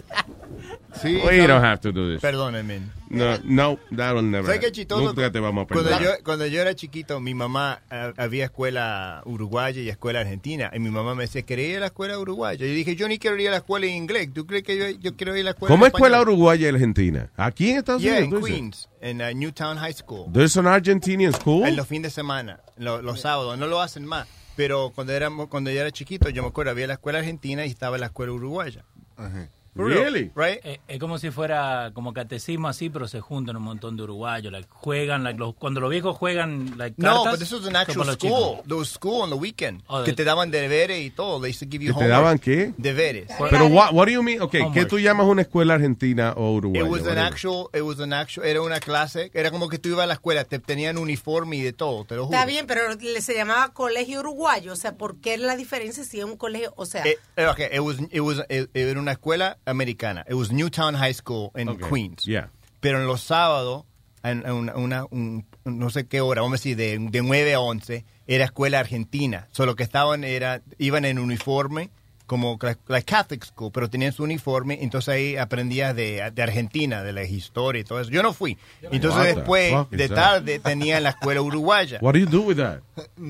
Sí, 1.02 1.20
We 1.26 1.38
no. 1.39 1.48
don't 1.48 1.66
have 1.66 1.80
to 1.82 1.91
do 1.91 2.12
this. 2.14 2.22
Perdónenme. 2.22 2.82
No, 3.10 3.38
no, 3.44 3.80
that'll 3.96 4.22
never. 4.24 4.46
¿Sabes 4.46 4.60
qué 4.62 4.72
chistoso? 4.72 5.04
Nunca 5.04 5.32
te 5.32 5.39
vamos 5.39 5.66
a 5.66 5.68
Cuando 5.74 5.89
perder. 5.89 6.18
yo, 6.20 6.24
cuando 6.24 6.46
yo 6.48 6.62
era 6.62 6.74
chiquito, 6.76 7.20
mi 7.20 7.34
mamá, 7.34 7.82
eh, 7.91 8.14
había 8.18 8.46
escuela 8.46 9.22
uruguaya 9.26 9.82
y 9.82 9.89
escuela 9.89 10.22
argentina. 10.22 10.72
Y 10.74 10.80
mi 10.80 10.89
mamá 10.89 11.14
me 11.16 11.24
decía, 11.24 11.41
¿quería 11.44 11.68
ir 11.70 11.78
a 11.78 11.80
la 11.82 11.86
escuela 11.88 12.18
uruguaya? 12.18 12.60
Yo 12.60 12.66
dije, 12.74 12.96
yo 12.96 13.08
ni 13.08 13.18
quiero 13.20 13.38
ir 13.39 13.48
a 13.50 13.52
la 13.52 13.58
escuela 13.58 13.86
en 13.86 13.94
inglés. 13.94 14.30
¿Tú 14.34 14.46
crees 14.48 14.64
que 14.64 14.78
yo, 14.78 14.89
yo 15.00 15.16
quiero 15.16 15.36
ir 15.36 15.41
a 15.41 15.44
la 15.46 15.50
escuela 15.52 15.74
¿Cómo 15.74 15.86
en 15.86 15.91
escuela 15.94 16.18
español? 16.18 16.34
uruguaya 16.36 16.66
y 16.66 16.70
argentina? 16.70 17.30
Aquí 17.36 17.72
en 17.72 17.78
Estados 17.78 18.02
Yeah, 18.02 18.20
Unidos. 18.20 18.48
en? 18.50 18.54
Queens, 18.56 18.89
en 19.02 19.22
uh, 19.22 19.34
Newtown 19.36 19.78
High 19.78 19.94
School. 19.94 20.32
There's 20.32 20.58
an 20.58 20.68
Argentinian 20.68 21.34
school. 21.34 21.68
En 21.68 21.76
los 21.76 21.88
fines 21.88 22.04
de 22.04 22.10
semana, 22.16 22.60
lo- 22.78 23.02
los 23.02 23.22
sábados, 23.22 23.58
no 23.58 23.68
lo 23.68 23.82
hacen 23.82 24.06
más. 24.06 24.28
Pero 24.56 24.91
cuando 24.94 25.14
éramos, 25.14 25.48
cuando 25.50 25.72
yo 25.72 25.82
era 25.82 25.91
chiquito, 25.91 26.30
yo 26.30 26.44
me 26.44 26.50
acuerdo, 26.50 26.72
había 26.72 26.86
la 26.88 26.94
escuela 26.94 27.20
argentina 27.20 27.66
y 27.66 27.70
estaba 27.70 27.98
la 27.98 28.06
escuela 28.08 28.32
uruguaya. 28.32 28.86
For 29.16 29.32
real, 29.32 29.50
Really? 29.76 30.32
Right? 30.36 30.60
Eh, 30.64 30.80
es 30.88 31.00
como 31.00 31.18
si 31.18 31.32
fuera 31.32 31.92
como 31.94 32.14
catecismo 32.14 32.68
así, 32.68 32.90
pero 32.90 33.08
se 33.08 33.20
juntan 33.22 33.56
un 33.56 33.64
montón 33.64 33.98
de 33.98 34.04
uruguayos. 34.04 34.52
like, 34.52 34.68
juegan, 34.70 35.24
like, 35.24 35.40
los- 35.40 35.56
cuando 35.56 35.80
los 35.80 35.90
viejos 35.90 36.16
juegan 36.18 36.78
like, 36.78 36.96
No, 36.98 37.24
cartas, 37.24 37.32
but 37.34 37.40
this 37.40 37.52
was 37.52 37.62
an 37.66 37.74
como 37.74 37.80
actual 37.80 38.06
school. 38.14 38.18
chicos. 38.18 38.64
There 38.68 38.76
was 38.76 38.90
school 38.90 39.22
on 39.22 39.30
the 39.30 39.36
weekend. 39.36 39.82
Oh, 39.88 40.04
que 40.04 40.12
de- 40.12 40.16
te 40.18 40.24
daban 40.24 40.52
deberes 40.52 41.02
y 41.02 41.10
todo. 41.10 41.42
They 41.42 41.52
used 41.52 41.60
to 41.62 41.72
give 41.72 41.84
you 41.84 41.94
¿Que 41.94 42.02
te 42.02 42.08
daban 42.08 42.38
qué? 42.40 42.74
Deberes. 42.78 43.28
Pero 43.50 43.68
what, 43.68 43.94
what 43.94 44.06
do 44.06 44.12
you 44.12 44.22
mean? 44.24 44.42
Okay, 44.42 44.62
¿qué 44.62 44.68
Homework. 44.68 44.90
tú 44.90 45.00
llamas 45.00 45.26
una 45.28 45.42
escuela 45.42 45.74
argentina 45.74 46.34
o 46.38 46.52
It 46.52 46.66
uruguaya? 46.66 46.90
was 46.90 47.08
an 47.08 47.18
actual, 47.18 47.70
it 47.74 47.82
was 47.82 48.00
an 48.00 48.14
actual, 48.14 48.46
era 48.48 48.62
una 48.62 48.80
clase, 48.80 49.32
era 49.34 49.50
como 49.52 49.70
que 49.70 49.80
tú 49.80 49.90
ibas 49.90 50.04
a 50.04 50.08
la 50.08 50.14
escuela, 50.14 50.44
te 50.44 50.60
tenían 50.60 50.98
uniforme 50.98 51.56
y 51.58 51.62
de 51.62 51.74
todo, 51.74 52.06
te 52.06 52.16
lo 52.16 52.26
juro. 52.28 52.36
está 52.38 52.46
bien, 52.46 52.68
pero 52.68 52.82
se 53.22 53.34
llamaba 53.34 53.74
colegio 53.74 54.20
uruguayo. 54.20 54.74
O 54.74 54.76
sea, 54.76 54.96
¿por 54.98 55.18
qué 55.20 55.38
la 55.38 55.56
diferencia 55.56 56.04
si 56.04 56.20
es 56.20 56.26
un 56.26 56.38
colegio? 56.38 56.74
O 56.76 56.86
sea, 56.86 57.04
Eh, 57.06 57.18
eh, 57.38 57.48
okay, 57.48 57.68
it 57.74 57.80
was, 57.80 57.98
it 58.12 58.20
was, 58.22 58.44
era 58.50 59.00
una 59.00 59.14
escuela 59.14 59.58
americana. 59.66 60.26
It 60.30 60.36
was 60.36 60.51
Newtown 60.51 60.95
High 60.95 61.14
School 61.14 61.51
in 61.55 61.70
Okay, 61.70 61.88
Queens. 61.89 62.26
yeah. 62.26 62.49
Pero 62.80 62.99
en 62.99 63.07
los 63.07 63.22
sábados, 63.22 63.86
en, 64.24 64.43
en 64.45 64.51
una, 64.53 64.76
una- 64.76 65.05
un- 65.11 65.45
no 65.66 65.89
sé 65.89 66.05
qué 66.07 66.20
hora, 66.22 66.41
vamos 66.41 66.59
a 66.59 66.59
decir, 66.59 66.76
de, 66.78 66.97
de 66.99 67.22
9 67.22 67.53
a 67.53 67.59
11, 67.59 68.03
era 68.28 68.45
escuela 68.45 68.80
argentina. 68.80 69.47
Solo 69.51 69.76
que 69.76 69.84
estaban, 69.84 70.24
era, 70.24 70.61
iban 70.78 71.05
en 71.05 71.18
uniforme, 71.20 71.89
como 72.26 72.58
la, 72.62 72.78
la 72.88 73.02
Catholic 73.02 73.44
School, 73.46 73.72
pero 73.74 73.90
tenían 73.90 74.14
su 74.14 74.24
uniforme, 74.24 74.80
entonces 74.82 75.10
ahí 75.14 75.38
aprendías 75.38 75.96
de, 75.96 76.32
de 76.34 76.44
Argentina, 76.44 77.04
de 77.04 77.14
la 77.14 77.24
historia 77.24 77.82
y 77.82 77.84
todo 77.84 78.00
eso. 78.00 78.10
Yo 78.12 78.24
no 78.24 78.34
fui. 78.34 78.58
Entonces 78.92 79.36
después, 79.36 79.74
de 79.92 80.10
tarde, 80.10 80.60
tenía 80.60 81.00
la 81.00 81.10
escuela 81.10 81.42
uruguaya. 81.44 82.00
What 82.02 82.14
do 82.14 82.20
you 82.20 82.26
do 82.26 82.42
with 82.42 82.58
that? 82.58 82.80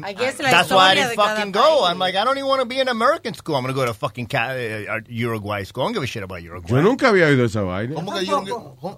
I 0.05 0.13
guess 0.13 0.39
la 0.39 0.49
That's 0.51 0.69
why 0.71 0.91
I 0.91 0.95
didn't 0.95 1.15
fucking 1.15 1.51
go. 1.51 1.61
país. 1.61 1.91
I'm 1.91 1.99
like, 1.99 2.15
I 2.17 2.23
don't 2.23 2.37
even 2.37 2.47
want 2.49 2.61
to 2.61 2.65
be 2.67 2.79
in 2.79 2.87
American 2.89 3.33
school. 3.33 3.55
I'm 3.55 3.63
going 3.63 3.73
to 3.73 3.79
go 3.79 3.85
to 3.85 3.93
fucking 3.93 4.27
Ca- 4.27 4.53
uh, 4.55 4.99
Uruguay 5.07 5.63
school. 5.63 5.83
I 5.83 5.85
don't 5.87 5.93
give 5.93 6.03
a 6.03 6.07
shit 6.07 6.23
about 6.23 6.41
Uruguay. 6.41 6.69
Yo 6.69 6.81
nunca 6.81 7.09
había 7.09 7.27
oído 7.27 7.45
esa 7.45 7.61
vaina. 7.61 7.95
¿Cómo 7.95 8.13
que 8.13 8.25
yo? 8.25 8.43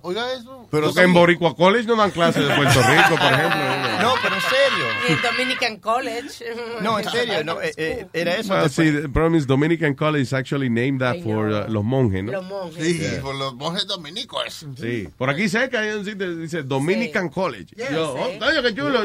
Oiga 0.01 0.33
eso. 0.33 0.67
Pero 0.71 0.87
Porque 0.87 1.01
en 1.01 1.13
Boricua 1.13 1.55
College 1.55 1.87
no 1.87 1.95
dan 1.95 2.11
clases 2.11 2.47
de 2.47 2.55
Puerto 2.55 2.81
Rico, 2.81 3.15
por 3.15 3.33
ejemplo. 3.33 3.61
No, 4.01 4.13
pero 4.21 4.35
en 4.35 4.41
serio. 4.41 4.85
Y 5.07 5.11
en 5.13 5.21
Dominican 5.21 5.77
College. 5.77 6.45
No, 6.81 6.99
en 6.99 7.09
serio. 7.09 7.43
No, 7.43 7.61
eh, 7.61 7.73
eh, 7.77 8.07
era 8.13 8.35
eso. 8.37 8.53
Well, 8.53 8.63
después. 8.63 8.87
see, 8.87 9.01
the 9.01 9.09
problem 9.09 9.35
is 9.35 9.45
Dominican 9.47 9.84
College 9.93 10.23
is 10.23 10.33
actually 10.33 10.69
named 10.69 11.01
that 11.01 11.21
for 11.21 11.49
uh, 11.49 11.67
los 11.69 11.83
monjes, 11.83 12.23
¿no? 12.23 12.31
Los 12.31 12.45
monjes. 12.45 12.83
Sí, 12.83 12.97
Yeah. 12.99 13.21
por 13.21 13.35
los 13.35 13.53
monjes 13.53 13.85
dominicos. 13.85 14.65
Sí. 14.77 15.07
Por 15.17 15.29
aquí 15.29 15.47
cerca 15.47 15.81
hay 15.81 15.91
un 15.91 16.05
sitio 16.05 16.27
que 16.27 16.35
dice 16.35 16.63
Dominican 16.63 17.29
College. 17.29 17.75
Yo, 17.91 18.13
oh, 18.13 18.27
qué 18.63 18.73
chulo. 18.73 19.03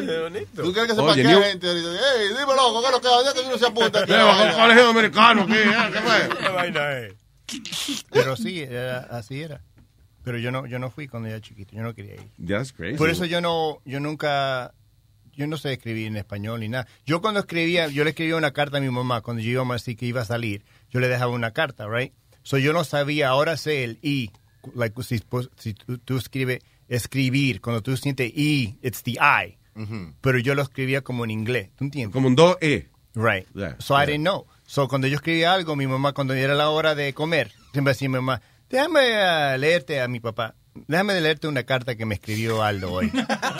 ¿Tú 0.55 0.73
crees 0.73 0.89
que 0.89 0.95
se 0.95 1.01
Oye, 1.01 1.23
parquea 1.25 1.43
gente 1.51 1.69
ahorita? 1.69 1.89
¡Ey, 1.91 2.29
dime 2.29 2.55
loco, 2.57 2.81
qué 2.81 2.87
es 2.87 2.93
lo 2.93 3.01
que 3.01 3.09
va? 3.09 3.35
que 3.35 3.41
uno 3.41 3.59
se 3.59 3.67
apunta 3.67 4.01
aquí? 4.01 4.13
un 4.13 4.53
colegio 4.61 4.85
dominicano, 4.87 5.47
¿qué? 5.47 5.65
Ah, 5.77 5.91
¿Qué 5.93 6.01
fue? 6.01 7.17
Pero 8.11 8.37
sí, 8.37 8.61
era, 8.61 9.01
así 9.11 9.43
era. 9.43 9.61
Pero 10.23 10.39
yo 10.39 10.51
no, 10.51 10.67
yo 10.67 10.79
no 10.79 10.91
fui 10.91 11.09
cuando 11.09 11.29
era 11.29 11.41
chiquito. 11.41 11.75
Yo 11.75 11.83
no 11.83 11.95
quería 11.95 12.15
ir. 12.15 12.31
That's 12.47 12.73
crazy. 12.73 12.97
Por 12.97 13.09
eso 13.11 13.25
yo 13.25 13.41
no, 13.41 13.81
yo 13.85 14.01
nunca, 14.01 14.75
yo 15.41 15.47
no 15.47 15.57
sé 15.57 15.73
escribir 15.73 16.07
en 16.07 16.19
español 16.19 16.61
ni 16.61 16.69
nada. 16.69 16.87
Yo 17.07 17.23
cuando 17.23 17.41
escribía, 17.41 17.89
yo 17.89 18.05
le 18.05 18.11
escribía 18.11 18.37
una 18.37 18.51
carta 18.51 18.77
a 18.77 18.81
mi 18.81 18.91
mamá 18.91 19.23
cuando 19.23 19.43
yo 19.43 19.51
iba 19.51 19.65
a 19.65 19.73
decir 19.73 19.97
que 19.97 20.05
iba 20.05 20.21
a 20.21 20.27
salir. 20.27 20.67
Yo 20.91 21.01
le 21.01 21.09
dejaba 21.09 21.33
una 21.33 21.53
carta, 21.53 21.89
right? 21.89 22.13
So 22.43 22.59
yo 22.59 22.75
no 22.75 22.85
sabía, 22.85 23.31
ahora 23.31 23.57
sé 23.57 23.85
el 23.85 23.99
i. 24.03 24.31
Like, 24.75 25.03
si, 25.03 25.23
si 25.57 25.73
tú, 25.73 25.97
tú 25.97 26.19
escribes 26.19 26.63
escribir, 26.89 27.63
cuando 27.63 27.83
tú 27.83 27.97
sientes 27.97 28.31
i, 28.35 28.79
it's 28.83 29.03
the 29.03 29.13
I. 29.13 29.57
Pero 30.21 30.39
yo 30.39 30.55
lo 30.55 30.61
escribía 30.61 31.01
como 31.01 31.25
en 31.25 31.31
inglés. 31.31 31.71
¿Tú 31.75 31.85
entiendes? 31.85 32.13
Como 32.13 32.29
un 32.29 32.37
2E. 32.37 32.89
Right. 33.15 33.47
Yeah, 33.55 33.77
so 33.79 33.97
I 33.97 34.05
didn't 34.05 34.25
know. 34.25 34.47
So 34.67 34.89
cuando 34.89 35.07
yo 35.09 35.17
escribía 35.17 35.55
algo, 35.55 35.75
mi 35.75 35.87
mamá, 35.87 36.13
cuando 36.13 36.35
era 36.35 36.55
la 36.55 36.69
hora 36.69 36.95
de 36.95 37.15
comer, 37.15 37.51
siempre 37.73 37.95
decía 37.95 38.11
mi 38.11 38.17
mamá, 38.17 38.43
déjame 38.69 39.01
uh, 39.01 39.59
leerte 39.59 40.03
a 40.03 40.09
mi 40.09 40.21
papá. 40.21 40.55
Déjame 40.75 41.15
de 41.15 41.21
leerte 41.21 41.49
una 41.49 41.65
carta 41.65 41.97
que 41.97 42.07
me 42.07 42.15
escribió 42.15 42.63
Aldo 42.63 42.93
hoy. 42.93 43.11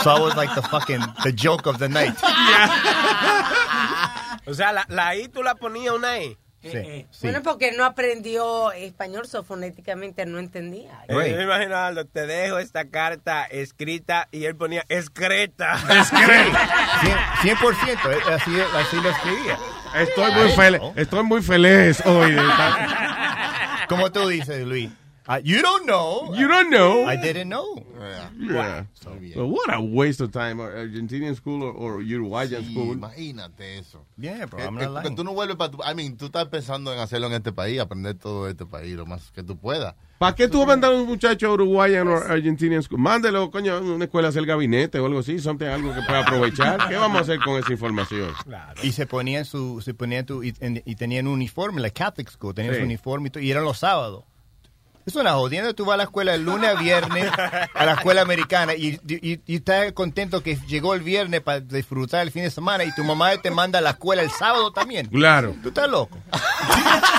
so 0.03 0.11
I 0.11 0.21
was 0.21 0.37
like 0.37 0.55
the 0.55 0.63
fucking, 0.63 1.01
the 1.25 1.33
joke 1.33 1.67
of 1.69 1.79
the 1.79 1.89
night. 1.89 2.15
O 4.47 4.55
sea, 4.55 4.73
la, 4.73 4.85
la 4.89 5.15
I 5.15 5.29
tú 5.29 5.43
la 5.43 5.55
ponías 5.55 5.95
una 5.95 6.19
E. 6.19 6.37
Sí, 6.63 6.71
sí. 6.73 7.07
Bueno, 7.23 7.43
porque 7.43 7.73
no 7.73 7.85
aprendió 7.85 8.71
español, 8.73 9.27
so 9.27 9.43
fonéticamente 9.43 10.27
no 10.27 10.39
entendía. 10.39 11.05
Eh. 11.09 11.31
Yo 11.31 11.37
me 11.37 11.43
imagino, 11.45 11.77
Aldo, 11.77 12.05
te 12.05 12.27
dejo 12.27 12.59
esta 12.59 12.91
carta 12.91 13.45
escrita 13.45 14.29
y 14.31 14.45
él 14.45 14.57
ponía 14.57 14.85
excreta. 14.89 15.79
100%, 15.79 16.53
100%, 17.43 18.13
eh, 18.13 18.19
así, 18.31 18.51
así 18.77 18.97
lo 19.01 19.09
escribía. 19.09 19.59
Estoy 19.95 20.33
muy 20.33 20.51
feliz. 20.51 20.81
Estoy 20.97 21.23
muy 21.25 21.43
feliz 21.43 22.05
hoy. 22.05 22.37
Como 23.89 24.13
tú 24.13 24.29
dices, 24.29 24.67
Luis. 24.67 24.91
Uh, 25.31 25.41
you 25.45 25.63
don't 25.63 25.87
know. 25.87 26.35
You 26.35 26.49
don't 26.49 26.71
know. 26.71 27.05
I 27.07 27.15
didn't 27.15 27.49
know. 27.49 27.85
Yeah. 28.41 28.83
But 29.37 29.47
what 29.47 29.73
a 29.73 29.81
waste 29.81 30.21
of 30.21 30.33
time. 30.33 30.59
Argentinian 30.59 31.37
school 31.37 31.63
or, 31.63 31.73
or 31.73 32.03
Uruguayan 32.03 32.65
Sí, 32.65 32.73
school. 32.73 32.95
imagínate 32.97 33.79
eso. 33.79 34.05
Yeah, 34.19 34.47
bro, 34.47 34.59
Que, 34.59 34.65
I'm 34.65 34.75
not 34.75 35.03
que 35.03 35.09
lying. 35.11 35.15
tú 35.17 35.23
no 35.23 35.33
vuelves 35.33 35.55
para 35.57 35.71
tu... 35.71 35.79
I 35.85 35.95
mean, 35.95 36.17
tú 36.17 36.27
estás 36.27 36.47
pensando 36.49 36.93
en 36.93 36.99
hacerlo 36.99 37.29
en 37.29 37.35
este 37.35 37.53
país, 37.53 37.79
aprender 37.79 38.15
todo 38.17 38.49
este 38.49 38.67
país 38.67 38.97
lo 38.97 39.07
más 39.07 39.31
que 39.31 39.45
tú 39.45 39.57
puedas. 39.57 39.95
¿Para 40.19 40.35
qué 40.35 40.49
tú 40.49 40.59
vas 40.59 40.65
a 40.65 40.69
mandar 40.73 40.93
a 40.93 40.97
un 40.97 41.07
muchacho 41.07 41.47
a 41.47 41.53
Uruguayan 41.53 42.09
o 42.09 42.17
Argentinian 42.17 42.83
school? 42.83 42.99
Mándelo, 42.99 43.53
coño, 43.53 43.75
a 43.75 43.79
una 43.81 44.07
escuela 44.07 44.29
hacer 44.29 44.45
gabinete 44.45 44.99
o 44.99 45.07
algo 45.07 45.21
así, 45.21 45.39
something, 45.39 45.67
algo 45.67 45.95
que 45.95 46.03
pueda 46.03 46.21
aprovechar. 46.23 46.81
¿Qué 46.89 46.97
vamos 46.97 47.19
a 47.19 47.21
hacer 47.21 47.39
con 47.39 47.57
esa 47.57 47.71
información? 47.71 48.33
Y 48.83 48.91
se 48.93 49.07
ponían 49.07 49.45
su, 49.45 49.81
se 49.81 49.95
ponían 49.95 50.27
tu, 50.27 50.43
y, 50.43 50.53
y 50.85 50.97
tenían 50.97 51.29
un 51.29 51.35
uniforme, 51.35 51.81
la 51.81 51.91
Catholic 51.91 52.29
School, 52.31 52.53
tenían 52.55 52.75
Sí. 52.75 52.81
su 52.81 52.85
uniforme 52.87 53.29
y, 53.29 53.31
todo, 53.31 53.43
y 53.45 53.51
eran 53.51 53.63
los 53.65 53.79
sábados. 53.79 54.25
Es 55.11 55.17
una 55.17 55.33
jodienda, 55.33 55.73
tú 55.73 55.85
vas 55.85 55.95
a 55.95 55.97
la 55.97 56.03
escuela 56.05 56.35
el 56.35 56.45
lunes 56.45 56.71
a 56.71 56.75
viernes, 56.81 57.29
a 57.75 57.85
la 57.85 57.95
escuela 57.95 58.21
americana, 58.21 58.75
y, 58.75 59.01
y, 59.09 59.41
y 59.45 59.57
estás 59.57 59.91
contento 59.91 60.41
que 60.41 60.57
llegó 60.69 60.95
el 60.95 61.01
viernes 61.01 61.41
para 61.41 61.59
disfrutar 61.59 62.21
el 62.23 62.31
fin 62.31 62.45
de 62.45 62.51
semana, 62.53 62.85
y 62.85 62.95
tu 62.95 63.03
mamá 63.03 63.37
te 63.39 63.51
manda 63.51 63.81
a 63.81 63.83
la 63.83 63.91
escuela 63.91 64.23
el 64.23 64.31
sábado 64.31 64.71
también. 64.71 65.07
Claro. 65.07 65.57
Tú 65.65 65.71
estás 65.71 65.91
loco. 65.91 66.17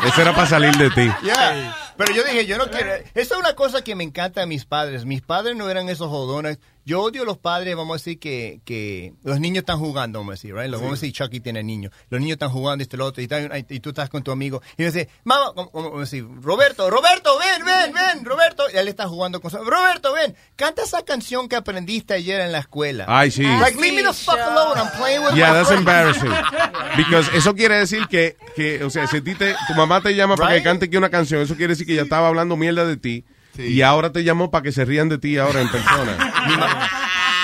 Eso 0.05 0.21
era 0.21 0.33
para 0.33 0.47
salir 0.47 0.73
de 0.77 0.89
ti. 0.91 1.11
Yeah. 1.21 1.75
Pero 2.05 2.15
yo 2.15 2.23
dije, 2.23 2.45
yo 2.45 2.57
no 2.57 2.69
quiero. 2.69 2.91
Esa 3.13 3.33
es 3.35 3.39
una 3.39 3.53
cosa 3.55 3.83
que 3.83 3.95
me 3.95 4.03
encanta 4.03 4.41
a 4.41 4.45
mis 4.45 4.65
padres. 4.65 5.05
Mis 5.05 5.21
padres 5.21 5.55
no 5.55 5.69
eran 5.69 5.89
esos 5.89 6.09
jodones. 6.09 6.59
Yo 6.83 6.99
odio 7.03 7.21
a 7.21 7.25
los 7.25 7.37
padres, 7.37 7.75
vamos 7.75 7.93
a 7.93 7.97
decir, 7.99 8.17
que, 8.17 8.59
que 8.65 9.13
los 9.23 9.39
niños 9.39 9.59
están 9.61 9.77
jugando, 9.77 10.17
vamos 10.17 10.31
a 10.31 10.33
decir, 10.33 10.55
right? 10.55 10.67
Los- 10.67 10.79
Sí. 10.79 10.83
Vamos 10.85 10.97
a 10.97 11.01
decir, 11.01 11.13
Chucky 11.13 11.39
tiene 11.39 11.61
niños. 11.61 11.93
Los 12.09 12.19
niños 12.19 12.33
están 12.37 12.49
jugando, 12.49 12.81
esto, 12.81 12.97
lo 12.97 13.05
otro, 13.05 13.21
y, 13.21 13.27
y 13.69 13.79
tú 13.81 13.89
estás 13.89 14.09
con 14.09 14.23
tu 14.23 14.31
amigo. 14.31 14.63
Y 14.77 14.85
dice, 14.85 15.07
mamá, 15.23 15.51
vamos 15.55 15.93
a 15.97 15.99
decir, 15.99 16.25
Roberto, 16.41 16.89
Roberto, 16.89 17.37
ven, 17.37 17.63
ven, 17.63 17.93
ven, 17.93 18.25
Roberto. 18.25 18.63
Y 18.73 18.77
él 18.77 18.87
está 18.87 19.07
jugando 19.07 19.39
con 19.39 19.51
su. 19.51 19.57
Roberto, 19.57 20.11
ven, 20.13 20.35
canta 20.55 20.81
esa 20.81 21.03
canción 21.05 21.47
que 21.47 21.55
aprendiste 21.55 22.15
ayer 22.15 22.41
en 22.41 22.51
la 22.51 22.57
escuela. 22.59 23.05
Ay, 23.07 23.29
sí. 23.29 23.43
Like, 23.43 23.79
leave 23.79 23.97
me 23.97 24.01
the 24.01 24.11
fuck 24.13 24.39
alone, 24.39 24.79
I'm 24.81 24.89
playing 24.97 25.21
with 25.23 25.35
Yeah, 25.35 25.49
my 25.49 25.53
that's 25.57 25.67
friend. 25.67 25.81
embarrassing. 25.87 26.31
Because 26.97 27.29
eso 27.37 27.53
quiere 27.53 27.75
decir 27.77 28.07
que, 28.07 28.37
que 28.55 28.83
o 28.83 28.89
sea, 28.89 29.05
si 29.05 29.21
ti 29.21 29.35
te, 29.35 29.53
tu 29.67 29.73
mamá 29.75 30.01
te 30.01 30.15
llama 30.15 30.35
para 30.35 30.49
que 30.49 30.55
Right. 30.55 30.63
cante 30.65 30.85
aquí 30.85 30.97
una 30.97 31.09
canción, 31.11 31.41
eso 31.41 31.55
quiere 31.55 31.73
decir 31.73 31.85
que 31.85 31.90
ella 31.93 32.03
estaba 32.03 32.27
hablando 32.27 32.55
mierda 32.57 32.85
de 32.85 32.97
ti 32.97 33.25
y 33.57 33.81
ahora 33.81 34.11
te 34.11 34.23
llamó 34.23 34.49
para 34.51 34.63
que 34.63 34.71
se 34.71 34.85
rían 34.85 35.09
de 35.09 35.17
ti 35.17 35.37
ahora 35.37 35.61
en 35.61 35.69
persona. 35.69 36.17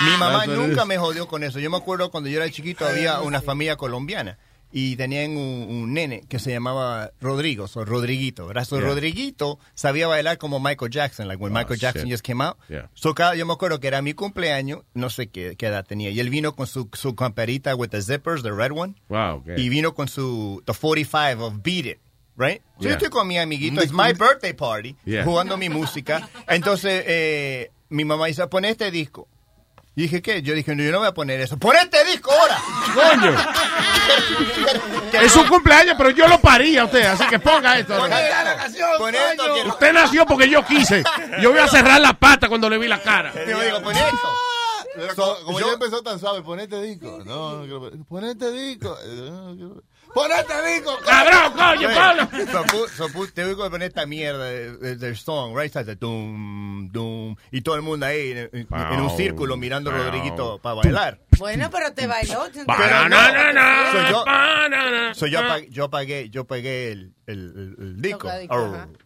Mi 0.05 0.11
mamá 0.17 0.37
what 0.37 0.43
it 0.49 0.55
nunca 0.57 0.85
me 0.85 0.97
jodió 0.97 1.27
con 1.27 1.43
eso. 1.43 1.59
Yo 1.59 1.69
me 1.71 1.77
acuerdo 1.77 2.11
cuando 2.11 2.29
yo 2.29 2.37
era 2.37 2.49
chiquito 2.51 2.85
había 2.85 3.19
una 3.21 3.41
familia 3.41 3.77
colombiana 3.77 4.37
y 4.71 4.95
tenían 4.95 5.31
un, 5.31 5.65
un 5.69 5.93
nene 5.93 6.23
que 6.29 6.39
se 6.39 6.51
llamaba 6.51 7.11
Rodrigo, 7.21 7.67
o 7.73 7.85
Rodriguito, 7.85 8.45
¿verdad? 8.45 8.65
So, 8.65 8.77
Yeah. 8.77 8.89
Rodriguito 8.89 9.59
sabía 9.73 10.07
bailar 10.07 10.37
como 10.37 10.59
Michael 10.59 10.91
Jackson, 10.91 11.27
like 11.27 11.41
when 11.41 11.51
Oh, 11.51 11.57
Michael 11.59 11.79
Jackson 11.79 12.03
shit. 12.03 12.11
just 12.11 12.23
came 12.23 12.43
out. 12.43 12.57
Yeah. 12.69 12.89
So, 12.93 13.15
cada, 13.15 13.33
yo 13.35 13.45
me 13.45 13.53
acuerdo 13.53 13.79
que 13.79 13.87
era 13.87 14.01
mi 14.01 14.13
cumpleaños, 14.13 14.81
no 14.93 15.09
sé 15.09 15.29
qué, 15.29 15.55
qué 15.57 15.67
edad 15.67 15.85
tenía, 15.85 16.09
y 16.11 16.19
él 16.19 16.29
vino 16.29 16.53
con 16.53 16.67
su, 16.67 16.89
su 16.93 17.15
camperita 17.15 17.75
with 17.75 17.89
the 17.89 18.01
zippers, 18.01 18.43
the 18.43 18.51
red 18.51 18.71
one, 18.71 18.95
Wow, 19.09 19.37
okay. 19.37 19.55
y 19.57 19.69
vino 19.69 19.93
con 19.95 20.09
su 20.09 20.61
the 20.65 20.73
45 20.73 21.41
of 21.43 21.53
Beat 21.63 21.85
It. 21.85 21.97
Right? 22.38 22.61
So 22.77 22.83
Yeah. 22.83 22.89
Yo 22.89 22.95
estoy 22.97 23.09
con 23.09 23.27
mi 23.27 23.38
amiguito, 23.39 23.81
es 23.81 23.91
my 23.91 24.13
birthday 24.13 24.53
party, 24.53 24.95
Yeah. 25.05 25.23
jugando 25.23 25.57
mi 25.57 25.69
música. 25.69 26.29
Entonces, 26.47 27.03
eh, 27.07 27.71
mi 27.89 28.05
mamá 28.05 28.27
dice, 28.27 28.45
pon 28.47 28.63
este 28.65 28.91
disco. 28.91 29.27
Y 29.95 30.03
dije, 30.03 30.21
¿qué? 30.21 30.43
Yo 30.43 30.53
dije, 30.53 30.75
no, 30.75 30.83
yo 30.83 30.91
no 30.91 30.99
voy 30.99 31.07
a 31.07 31.13
poner 31.15 31.41
eso. 31.41 31.57
¡Pon 31.57 31.75
este 31.75 32.05
disco 32.05 32.31
ahora! 32.31 32.61
¡Coño! 32.93 33.35
Es 35.13 35.31
su 35.31 35.45
cumpleaños, 35.47 35.95
pero 35.97 36.11
yo 36.11 36.27
lo 36.27 36.39
paría 36.39 36.81
a 36.81 36.85
usted, 36.85 37.03
así 37.05 37.25
que 37.27 37.39
ponga 37.39 37.79
esto. 37.79 37.97
Pon 37.97 38.11
esta 38.13 38.43
la 38.43 38.55
canción, 38.57 38.89
Pon 38.99 39.15
esto, 39.15 39.43
esto, 39.43 39.55
que- 39.63 39.69
Usted 39.69 39.93
nació 39.93 40.25
porque 40.27 40.49
yo 40.49 40.63
quise. 40.65 41.03
Yo 41.41 41.49
voy 41.51 41.59
a 41.59 41.67
cerrar 41.67 41.99
la 41.99 42.13
pata 42.13 42.47
cuando 42.47 42.69
le 42.69 42.77
vi 42.77 42.88
la 42.88 43.01
cara. 43.01 43.33
Yo 43.33 43.59
digo, 43.59 43.81
pon 43.81 43.95
esto. 43.95 45.15
So, 45.15 45.43
como, 45.45 45.59
yo- 45.59 45.67
ya 45.67 45.73
empezó 45.73 46.01
tan 46.03 46.19
suave, 46.19 46.41
pon 46.43 46.59
este 46.59 46.81
disco. 46.81 47.23
No, 47.25 47.57
no 47.57 47.61
quiero- 47.89 48.05
pon 48.07 48.23
este 48.25 48.51
disco. 48.51 48.95
Eh, 49.03 49.29
no, 49.31 49.55
quiero- 49.55 49.83
Pon 50.13 50.31
este 50.31 50.65
disco. 50.73 50.97
Cabrón, 51.05 51.53
coño, 51.53 51.89
Pablo. 51.93 52.27
Te 53.33 53.53
voy 53.53 53.65
a 53.65 53.69
poner 53.69 53.89
esta 53.89 54.05
mierda 54.05 54.45
de- 54.45 54.77
de- 54.77 54.95
del 54.95 55.17
song, 55.17 55.55
right? 55.57 55.71
Side, 55.71 55.95
dum, 55.95 56.89
dum, 56.91 57.35
y 57.51 57.61
todo 57.61 57.75
el 57.75 57.81
mundo 57.81 58.05
ahí 58.05 58.31
en, 58.51 58.67
un 59.01 59.09
círculo 59.17 59.57
mirando 59.57 59.91
a 59.91 59.97
Rodriguito 59.97 60.59
para 60.59 60.75
bailar. 60.75 61.19
Bueno, 61.37 61.69
pero 61.71 61.93
te 61.93 62.07
bailó. 62.07 62.45
Pero 62.53 63.09
no, 63.09 63.15
Banana, 63.15 63.91
So, 63.91 64.09
yo, 64.09 64.25
banana. 64.25 65.13
so, 65.13 65.25
yo, 65.27 65.89
pagué, 65.89 66.29
yo 66.29 66.45
pagué 66.45 66.91
el, 66.91 67.13
el, 67.27 68.01
disco. 68.01 68.27
I 68.29 68.47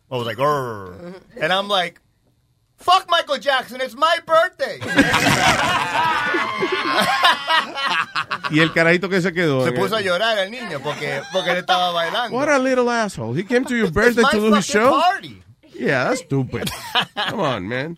was 0.09 0.25
like, 0.25 0.39
and 0.39 1.51
I'm 1.51 1.67
like, 1.67 1.99
fuck 2.82 3.05
Michael 3.09 3.39
Jackson, 3.39 3.82
it's 3.82 3.95
my 3.95 4.15
birthday. 4.25 4.79
Y 8.49 8.59
el 8.59 8.73
carajito 8.73 9.07
que 9.09 9.21
se 9.21 9.32
quedó. 9.34 9.63
Se 9.63 9.69
en 9.69 9.75
puso 9.75 9.95
a 9.95 10.01
llorar 10.01 10.38
el 10.39 10.51
niño 10.51 10.79
porque, 10.84 11.21
porque 11.32 11.51
él 11.51 11.57
estaba 11.57 11.91
bailando. 11.91 12.36
What 12.38 12.49
a 12.49 12.59
little 12.59 12.89
asshole. 12.89 13.38
He 13.39 13.45
came 13.45 13.65
to 13.65 13.75
your 13.75 13.91
birthday 13.93 14.23
to 14.32 14.38
do 14.49 14.55
his 14.57 14.65
show. 14.65 14.91
party. 14.99 15.41
Yeah, 15.73 16.05
that's 16.09 16.21
stupid. 16.21 16.69
Come 17.29 17.41
on, 17.41 17.67
man. 17.67 17.97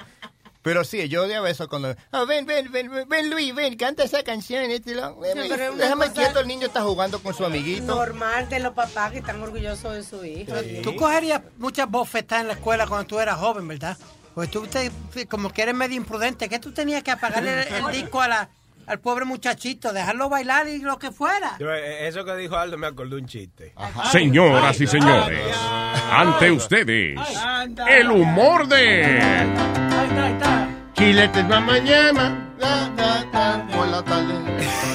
Pero 0.62 0.86
sí, 0.86 1.10
yo 1.10 1.24
odiaba 1.24 1.50
eso 1.50 1.68
cuando. 1.68 1.94
"Ah, 2.12 2.24
ven, 2.26 2.46
ven, 2.46 2.72
ven, 2.72 2.90
ven, 2.90 3.10
ven, 3.10 3.30
Luis, 3.30 3.54
ven, 3.54 3.76
canta 3.76 4.04
esa 4.04 4.24
canción. 4.24 4.64
Este, 4.72 4.96
lo- 4.96 5.18
ven, 5.20 5.34
pero 5.50 5.76
déjame 5.76 6.08
cosa- 6.08 6.14
quieto, 6.22 6.40
el 6.40 6.48
niño 6.48 6.68
está 6.68 6.82
jugando 6.84 7.20
con 7.20 7.34
su 7.34 7.44
amiguito. 7.44 7.96
Normal 7.96 8.48
de 8.48 8.60
los 8.62 8.74
papás 8.74 9.12
que 9.12 9.18
están 9.18 9.42
orgullosos 9.42 9.94
de 9.96 10.04
su 10.04 10.24
hijo. 10.24 10.54
Tú 10.82 10.96
cogerías 10.96 11.42
muchas 11.58 11.90
bofetadas 11.90 12.44
en 12.44 12.48
la 12.48 12.54
escuela 12.54 12.88
cuando 12.88 13.06
tú 13.08 13.20
eras 13.20 13.38
joven, 13.40 13.68
¿verdad? 13.68 13.98
Pues 14.36 14.50
tú 14.50 14.66
te, 14.68 14.92
como 15.28 15.52
que 15.52 15.62
eres 15.62 15.76
medio 15.76 15.96
imprudente, 15.96 16.50
que 16.50 16.60
tú 16.60 16.72
tenías 16.72 17.04
que 17.04 17.12
apagarle 17.12 17.68
el, 17.68 17.74
el 17.86 17.92
disco 17.92 18.22
a 18.22 18.28
la, 18.28 18.50
al 18.88 19.00
pobre 19.00 19.26
muchachito, 19.26 19.94
dejarlo 19.94 20.30
bailar 20.30 20.68
y 20.68 20.80
lo 20.80 20.98
que 21.00 21.12
fuera. 21.12 21.58
Yo, 21.60 21.72
eh, 21.74 22.08
Eso 22.08 22.26
que 22.26 22.36
dijo 22.36 22.58
Aldo 22.58 22.78
me 22.78 22.88
acordó 22.88 23.16
un 23.18 23.28
chiste. 23.28 23.74
Señoras 24.12 24.80
y 24.82 24.88
señores, 24.88 25.56
ante 26.12 26.52
ustedes, 26.52 27.20
el 27.88 28.12
humor 28.12 28.68
de 28.68 29.20
Chiletes 31.04 31.46
mamá 31.50 31.80
llama. 31.80 32.50
Por 33.76 33.88
la 33.90 34.02
tarde. 34.04 34.36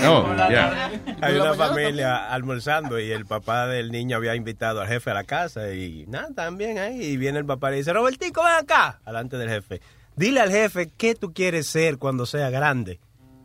Oh, 0.06 0.24
yeah. 0.48 0.90
Hay 1.20 1.36
una 1.36 1.52
familia 1.52 2.32
almorzando 2.32 2.98
y 2.98 3.12
el 3.12 3.26
papá 3.26 3.66
del 3.66 3.92
niño 3.92 4.16
había 4.16 4.34
invitado 4.34 4.80
al 4.80 4.88
jefe 4.88 5.10
a 5.10 5.14
la 5.14 5.24
casa 5.24 5.70
y 5.74 6.06
nada, 6.06 6.28
también 6.34 6.78
ahí. 6.78 7.02
Y 7.02 7.16
viene 7.18 7.40
el 7.40 7.44
papá 7.44 7.74
y 7.74 7.78
dice, 7.78 7.92
Robertico, 7.92 8.42
ven 8.42 8.54
acá, 8.54 9.02
delante 9.04 9.36
del 9.36 9.50
jefe. 9.50 9.82
Dile 10.16 10.40
al 10.40 10.50
jefe 10.50 10.90
qué 10.96 11.14
tú 11.14 11.34
quieres 11.34 11.66
ser 11.66 11.98
cuando 11.98 12.24
sea 12.24 12.48
grande. 12.48 13.00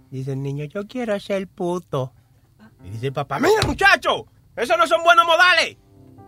Dice 0.10 0.32
el 0.32 0.42
niño, 0.42 0.64
yo 0.64 0.88
quiero 0.88 1.20
ser 1.20 1.50
puto. 1.50 2.14
Y 2.86 2.92
dice 2.92 3.08
el 3.08 3.14
papá, 3.14 3.40
mira 3.40 3.68
muchacho, 3.68 4.26
esos 4.56 4.78
no 4.78 4.88
son 4.88 5.04
buenos 5.04 5.26
modales. 5.26 5.76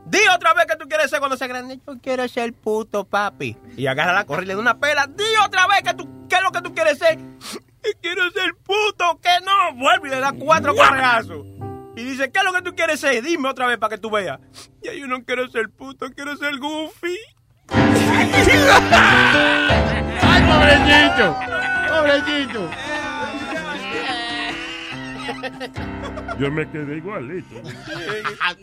Di 0.06 0.20
otra 0.34 0.53
vez 0.53 0.66
que 0.68 0.76
tú 0.78 0.88
quieres 0.88 1.10
ser 1.10 1.20
cuando 1.20 1.36
sea 1.38 1.47
grande. 1.47 1.80
Yo 1.86 1.93
quiero 2.01 2.28
ser 2.28 2.53
puto, 2.53 3.03
papi. 3.06 3.58
Y 3.76 3.88
agarra 3.88 4.14
la 4.14 4.26
correa 4.26 4.43
y 4.43 4.47
le 4.47 4.53
da 4.56 4.60
una 4.60 4.78
pela. 4.80 5.08
Di 5.08 5.24
otra 5.43 5.68
vez 5.68 5.82
que 5.84 5.93
tú, 5.93 6.28
qué 6.30 6.36
es 6.36 6.41
lo 6.43 6.51
que 6.51 6.62
tú 6.62 6.74
quieres 6.74 6.97
ser. 6.99 7.18
"Yo 7.18 7.60
Quiero 8.01 8.30
ser 8.32 8.56
puto, 8.56 9.20
que 9.22 9.30
no. 9.45 9.74
Vuelve 9.76 10.08
y 10.08 10.12
le 10.12 10.20
da 10.20 10.32
cuatro 10.32 10.76
correazos. 10.76 11.45
Y 11.95 12.03
dice, 12.03 12.32
¿qué 12.32 12.39
es 12.39 12.45
lo 12.45 12.51
que 12.53 12.62
tú 12.64 12.76
quieres 12.76 12.99
ser? 12.99 13.22
Dime 13.24 13.47
otra 13.49 13.68
vez 13.68 13.78
para 13.78 13.95
que 13.95 14.01
tú 14.01 14.10
veas. 14.10 14.39
Ya 14.82 14.91
yo 14.93 15.08
no 15.08 15.24
quiero 15.24 15.47
ser 15.49 15.70
puto, 15.70 16.08
quiero 16.16 16.36
ser 16.36 16.58
goofy. 16.58 17.18
¡Ay, 20.22 20.41
pobrecito! 20.43 21.38
¡Pobrecito! 21.89 22.70
Yo 26.39 26.51
me 26.51 26.69
quedé 26.69 26.97
igualito. 26.97 27.55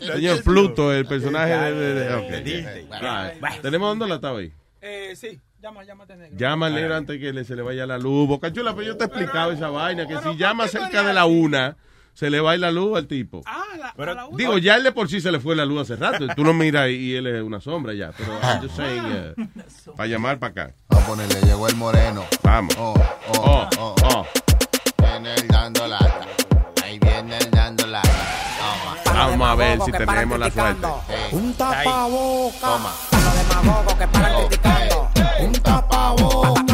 Señor 0.00 0.42
Pluto, 0.42 0.92
el 0.92 1.06
personaje 1.06 1.52
de... 1.54 1.94
de- 1.94 2.14
ok. 2.14 3.60
¿Tenemos 3.62 3.88
dónde 3.90 4.08
la 4.08 4.16
estaba 4.16 4.38
ahí? 4.38 4.52
Eh, 4.80 5.14
sí, 5.16 5.40
llama, 5.60 5.84
llámate 5.84 6.16
negro. 6.16 6.36
Llama 6.36 6.66
al 6.66 6.74
negro 6.74 6.96
antes 6.96 7.18
que 7.20 7.32
le- 7.32 7.44
se 7.44 7.54
le 7.56 7.62
vaya 7.62 7.86
la 7.86 7.98
luz. 7.98 8.28
Boca 8.28 8.52
Chula, 8.52 8.72
pero 8.74 8.86
yo 8.88 8.96
te 8.96 9.04
he 9.04 9.06
explicado 9.06 9.52
esa 9.52 9.68
vaina, 9.70 10.06
que 10.06 10.18
si 10.18 10.36
llama 10.36 10.68
cerca 10.68 11.02
de 11.02 11.14
la 11.14 11.24
una, 11.24 11.76
se 12.14 12.28
le 12.30 12.40
va 12.40 12.56
la 12.56 12.70
luz 12.70 12.98
al 12.98 13.06
tipo. 13.06 13.42
Digo, 14.36 14.58
ya 14.58 14.76
él 14.76 14.82
de 14.82 14.92
por 14.92 15.08
sí 15.08 15.20
se 15.20 15.32
le 15.32 15.40
fue 15.40 15.56
la 15.56 15.64
luz 15.64 15.82
hace 15.82 15.96
rato. 15.96 16.26
Tú 16.34 16.44
lo 16.44 16.52
miras 16.52 16.90
y 16.90 17.14
él 17.14 17.26
es 17.26 17.42
una 17.42 17.60
sombra 17.60 17.94
ya. 17.94 18.12
Pero 18.12 18.38
I'm 18.42 18.60
just 18.60 18.76
saying, 18.76 19.02
uh, 19.04 19.94
para 19.96 20.06
llamar 20.08 20.38
para 20.38 20.50
acá. 20.64 20.74
Vamos 20.88 21.04
a 21.04 21.08
ponerle, 21.08 21.40
llegó 21.46 21.68
el 21.68 21.76
moreno. 21.76 22.24
Vamos. 22.42 22.74
Oh, 22.78 22.94
oh, 23.38 23.68
oh, 23.78 23.94
oh. 24.04 24.26
Viene 24.98 25.34
el 25.34 25.48
dando 25.48 25.86
lata. 25.86 26.26
Vamos 29.04 29.48
a 29.48 29.54
ver 29.54 29.78
si 29.84 29.92
tenemos 29.92 30.38
la 30.38 30.50
suerte. 30.50 30.86
Un 31.32 31.54
tapaboca. 31.54 32.58
Toma. 32.60 32.92
Para 33.10 33.24
los 33.24 33.34
demagogos 33.36 33.94
que 33.94 34.08
paran 34.08 34.46
criticando. 34.46 35.08
Un 35.40 35.52
tapaboca. 35.52 36.64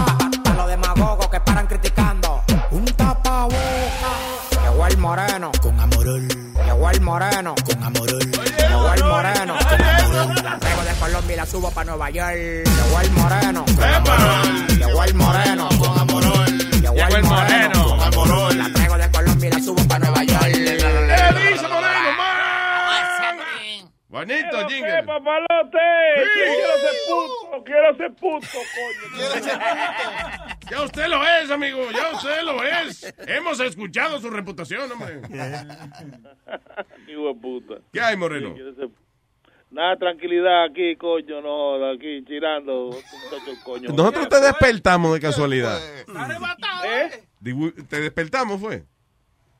Para 0.44 0.56
los 0.56 0.68
demagogos 0.68 1.28
que 1.28 1.40
paran 1.40 1.66
criticando. 1.66 2.42
Un 2.70 2.84
tapaboca. 2.86 3.56
Llegó 4.62 4.86
el 4.86 4.98
moreno. 4.98 5.50
Con 5.62 5.80
amorol. 5.80 6.28
Llegó 6.64 6.90
el 6.90 7.00
moreno. 7.00 7.54
Con 7.64 7.82
amorol. 7.82 8.18
Llegó 8.18 8.92
el 8.94 9.04
moreno. 9.04 9.56
Con 9.68 9.82
amorol. 9.82 10.34
La 10.42 10.58
traigo 10.58 10.82
de 10.82 10.94
Colombia 10.98 11.34
y 11.34 11.36
la 11.36 11.46
subo 11.46 11.70
para 11.70 11.84
Nueva 11.84 12.10
York. 12.10 12.36
Llegó 12.36 13.00
el 13.00 13.10
moreno. 13.12 13.64
Llegó 14.78 15.04
el 15.04 15.14
moreno. 15.14 15.68
Con 15.78 15.98
amorol. 15.98 16.58
Llegó 16.80 17.16
el 17.16 17.24
moreno. 17.24 17.67
Y 19.48 19.50
la 19.50 19.60
subo 19.60 19.88
para 19.88 20.00
Nueva 20.06 20.24
York. 20.24 20.42
¿Qué 20.52 20.60
dice 20.60 21.68
Moreno, 21.68 22.08
Bonito, 24.10 24.66
¿Qué, 24.68 24.74
jingle. 24.74 25.02
papalote? 25.04 25.78
Sí. 26.16 26.40
Quiero 26.56 26.78
ser 26.78 26.96
puto, 27.06 27.64
quiero 27.64 27.96
ser 27.96 28.12
puto, 28.14 28.58
coño. 28.74 29.60
Ya 30.70 30.82
usted 30.82 31.06
lo 31.08 31.22
es, 31.26 31.50
amigo, 31.50 31.78
ya 31.92 32.10
usted 32.16 32.42
lo 32.42 32.64
es. 32.64 33.14
Hemos 33.26 33.60
escuchado 33.60 34.18
su 34.18 34.30
reputación, 34.30 34.90
hombre. 34.90 35.20
Hijo 37.06 37.28
de 37.28 37.34
puta. 37.40 37.74
¿Qué 37.92 38.00
hay, 38.00 38.16
Moreno? 38.16 38.48
Sí, 38.48 38.54
quiero 38.54 38.74
ser- 38.74 38.88
Nada, 39.70 39.96
tranquilidad 39.98 40.64
aquí, 40.64 40.96
coño, 40.96 41.42
no, 41.42 41.90
aquí 41.90 42.22
tirando, 42.26 42.86
muchacho, 42.86 43.52
coño. 43.62 43.90
Nosotros 43.90 44.28
te 44.30 44.40
despertamos 44.40 45.12
de 45.12 45.20
casualidad. 45.20 45.78
¿Eh? 46.86 47.10
¿Te 47.90 48.00
despertamos, 48.00 48.58
fue? 48.58 48.84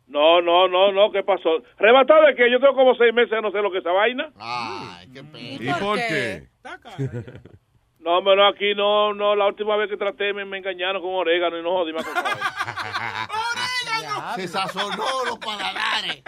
No, 0.08 0.40
no, 0.40 0.68
no, 0.68 0.90
no, 0.90 1.12
¿qué 1.12 1.22
pasó? 1.22 1.50
¿Rebatado 1.78 2.24
de 2.26 2.34
que 2.34 2.50
Yo 2.50 2.58
tengo 2.60 2.74
como 2.74 2.94
seis 2.94 3.12
meses, 3.12 3.38
no 3.42 3.50
sé 3.50 3.60
lo 3.60 3.70
que 3.70 3.78
es 3.78 3.84
esa 3.84 3.92
vaina. 3.92 4.30
Ay, 4.38 5.08
qué 5.12 5.22
pena. 5.22 5.78
¿Y 5.78 5.80
por 5.80 5.98
qué? 5.98 6.48
No, 8.00 8.22
pero 8.24 8.46
aquí 8.46 8.74
no, 8.76 9.12
no, 9.12 9.34
la 9.34 9.46
última 9.48 9.76
vez 9.76 9.90
que 9.90 9.96
traté 9.96 10.32
me, 10.32 10.44
me 10.44 10.58
engañaron 10.58 11.02
con 11.02 11.12
orégano 11.14 11.58
y 11.58 11.62
no 11.62 11.70
jodí 11.72 11.92
más 11.92 12.06
con 12.06 12.14
Se 14.36 14.48
sazonó 14.48 15.04
los 15.26 15.38
paladares. 15.38 16.22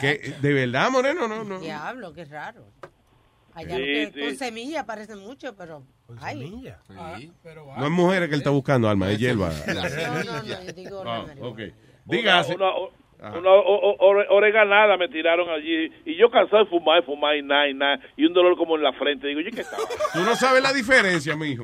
¿Qué? 0.00 0.34
¿De 0.40 0.52
verdad, 0.54 0.88
Moreno? 0.90 1.26
No, 1.28 1.44
no. 1.44 1.58
Diablo, 1.60 2.12
qué 2.14 2.24
raro. 2.24 2.64
Allá 3.54 3.76
Sí, 3.76 3.80
lo 4.04 4.06
que 4.12 4.12
sí. 4.14 4.20
con 4.20 4.36
semilla 4.36 4.86
parece 4.86 5.16
mucho, 5.16 5.54
pero. 5.56 5.82
Ay. 6.20 6.64
No 6.88 7.84
es 7.84 7.90
mujeres 7.90 8.28
que 8.28 8.34
él 8.36 8.40
está 8.40 8.50
buscando, 8.50 8.88
Alma, 8.88 9.10
es 9.10 9.18
hierba. 9.18 9.50
No, 9.66 9.74
no, 9.74 10.22
no, 10.24 10.44
yo 10.44 10.72
digo 10.72 11.02
Ah, 11.04 11.26
la 11.36 11.44
ok. 11.46 11.60
Dígase. 12.04 12.54
Una, 12.54 12.70
una, 12.76 12.90
una 13.22 13.50
o- 13.50 13.90
o- 13.92 13.96
ore- 13.98 14.26
oreganada 14.30 14.96
me 14.96 15.08
tiraron 15.08 15.48
allí 15.50 15.92
y 16.06 16.16
yo 16.16 16.30
cansado 16.30 16.64
de 16.64 16.70
fumar, 16.70 17.00
de 17.00 17.06
fumar 17.06 17.36
y 17.36 17.42
nada, 17.42 17.68
y 17.68 17.74
nada, 17.74 18.00
y 18.16 18.24
un 18.24 18.32
dolor 18.32 18.56
como 18.56 18.76
en 18.76 18.82
la 18.82 18.92
frente. 18.94 19.26
Digo, 19.28 19.40
¿y 19.40 19.50
qué 19.50 19.60
estaba? 19.60 19.82
Tú 20.14 20.20
no 20.20 20.34
sabes 20.36 20.62
la 20.62 20.72
diferencia, 20.72 21.36
mijo. 21.36 21.62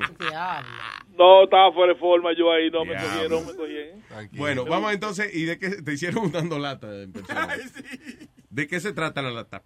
No, 1.17 1.43
estaba 1.45 1.71
fuera 1.73 1.93
de 1.93 1.99
forma 1.99 2.31
yo 2.37 2.51
ahí, 2.51 2.69
no 2.69 2.85
me 2.85 2.91
Diablo. 2.91 3.09
cogieron, 3.41 3.47
me 3.47 3.53
cogieron. 3.55 4.03
Bueno, 4.33 4.65
vamos 4.65 4.93
entonces, 4.93 5.33
¿y 5.35 5.45
de 5.45 5.57
qué 5.57 5.81
te 5.81 5.93
hicieron 5.93 6.31
dando 6.31 6.59
lata 6.59 6.87
en 7.01 7.11
persona? 7.11 7.47
¿De 8.49 8.67
qué 8.67 8.79
se 8.79 8.93
trata 8.93 9.21
la 9.21 9.31
lata? 9.31 9.63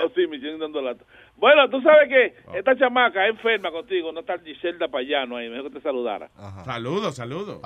Oh, 0.00 0.08
sí, 0.14 0.26
me 0.28 0.36
hicieron 0.36 0.60
dando 0.60 0.80
lata. 0.80 1.04
Bueno, 1.36 1.68
tú 1.68 1.80
sabes 1.82 2.08
que 2.08 2.56
esta 2.56 2.76
chamaca 2.76 3.26
es 3.26 3.32
enferma 3.34 3.72
contigo, 3.72 4.12
no 4.12 4.20
está 4.20 4.38
Giselda 4.38 4.86
Payano 4.86 5.36
ahí, 5.36 5.48
mejor 5.48 5.70
que 5.72 5.78
te 5.78 5.82
saludara. 5.82 6.30
Saludos, 6.64 7.16
saludos. 7.16 7.60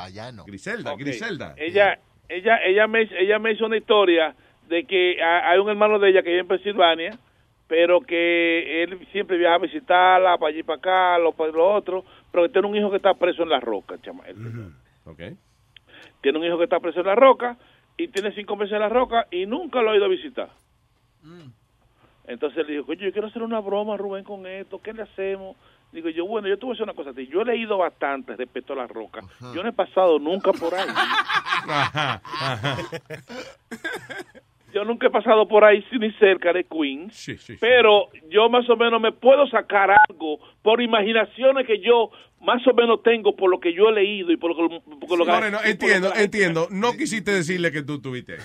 Griselda, 0.46 0.92
Ok. 0.94 1.00
Griselda. 1.00 1.54
Ella, 1.58 1.98
ella, 2.28 2.58
ella 2.64 2.86
me, 2.86 3.02
ella 3.18 3.38
me 3.38 3.52
hizo 3.52 3.66
una 3.66 3.76
historia 3.76 4.34
de 4.68 4.84
que 4.84 5.22
ha- 5.22 5.50
hay 5.50 5.58
un 5.58 5.68
hermano 5.68 5.98
de 5.98 6.10
ella 6.10 6.22
que 6.22 6.30
vive 6.30 6.40
en 6.40 6.48
Pensilvania, 6.48 7.10
pero 7.68 8.00
que 8.00 8.82
él 8.82 8.98
siempre 9.12 9.36
viaja 9.38 9.56
a 9.56 9.58
visitarla, 9.58 10.38
para 10.38 10.50
allí 10.50 10.62
para 10.62 10.78
acá, 10.78 11.18
lo 11.18 11.32
para 11.32 11.52
lo 11.52 11.68
otro, 11.72 12.04
pero 12.32 12.44
que 12.44 12.50
tiene 12.52 12.68
un 12.68 12.76
hijo 12.76 12.90
que 12.90 12.96
está 12.96 13.14
preso 13.14 13.42
en 13.42 13.48
la 13.48 13.60
roca, 13.60 13.96
chama. 14.02 14.24
él 14.26 14.36
Ok. 15.04 15.20
Tiene 16.20 16.38
un 16.38 16.44
hijo 16.44 16.58
que 16.58 16.64
está 16.64 16.80
preso 16.80 17.00
en 17.00 17.06
la 17.06 17.14
roca 17.14 17.56
y 17.96 18.08
tiene 18.08 18.32
cinco 18.32 18.56
meses 18.56 18.72
en 18.74 18.80
la 18.80 18.88
roca 18.88 19.26
y 19.30 19.46
nunca 19.46 19.80
lo 19.82 19.90
ha 19.90 19.96
ido 19.96 20.04
a 20.04 20.08
visitar. 20.08 20.48
Entonces 22.26 22.66
le 22.66 22.72
dijo, 22.74 22.86
coño, 22.86 23.00
yo 23.02 23.12
quiero 23.12 23.28
hacer 23.28 23.42
una 23.42 23.60
broma, 23.60 23.96
Rubén, 23.96 24.24
con 24.24 24.46
esto, 24.46 24.80
¿qué 24.82 24.92
le 24.92 25.02
hacemos? 25.02 25.56
Digo 25.96 26.10
yo, 26.10 26.26
bueno, 26.26 26.46
yo 26.46 26.58
te 26.58 26.66
voy 26.66 26.72
a 26.72 26.74
decir 26.74 26.84
una 26.84 26.92
cosa. 26.92 27.10
Yo 27.22 27.40
he 27.40 27.44
leído 27.46 27.78
bastante 27.78 28.36
respecto 28.36 28.74
a 28.74 28.76
la 28.76 28.86
roca. 28.86 29.22
Yo 29.54 29.62
no 29.62 29.70
he 29.70 29.72
pasado 29.72 30.18
nunca 30.18 30.52
por 30.52 30.74
ahí. 30.74 30.86
Ajá, 31.68 32.20
ajá. 32.22 32.76
Yo 34.76 34.84
nunca 34.84 35.06
he 35.06 35.10
pasado 35.10 35.48
por 35.48 35.64
ahí 35.64 35.82
ni 35.98 36.12
cerca 36.18 36.52
de 36.52 36.64
Queens, 36.64 37.14
pero 37.58 38.08
yo 38.28 38.50
más 38.50 38.68
o 38.68 38.76
menos 38.76 39.00
me 39.00 39.10
puedo 39.10 39.46
sacar 39.46 39.88
algo 39.90 40.38
por 40.60 40.82
imaginaciones 40.82 41.66
que 41.66 41.80
yo 41.80 42.10
más 42.42 42.60
o 42.66 42.74
menos 42.74 43.02
tengo 43.02 43.34
por 43.34 43.48
lo 43.50 43.58
que 43.58 43.72
yo 43.72 43.88
he 43.88 43.92
leído 43.94 44.30
y 44.32 44.36
por 44.36 44.50
lo 44.50 44.68
que... 44.68 44.80
por 44.84 44.90
lo 44.92 45.00
que- 45.00 45.06
por 45.06 45.18
lo 45.18 45.24
que 45.24 45.70
entiendo, 45.70 46.08
entiendo. 46.14 46.68
No 46.70 46.92
quisiste 46.92 47.30
decirle 47.30 47.72
que 47.72 47.82
tú 47.84 48.02
tuviste. 48.02 48.36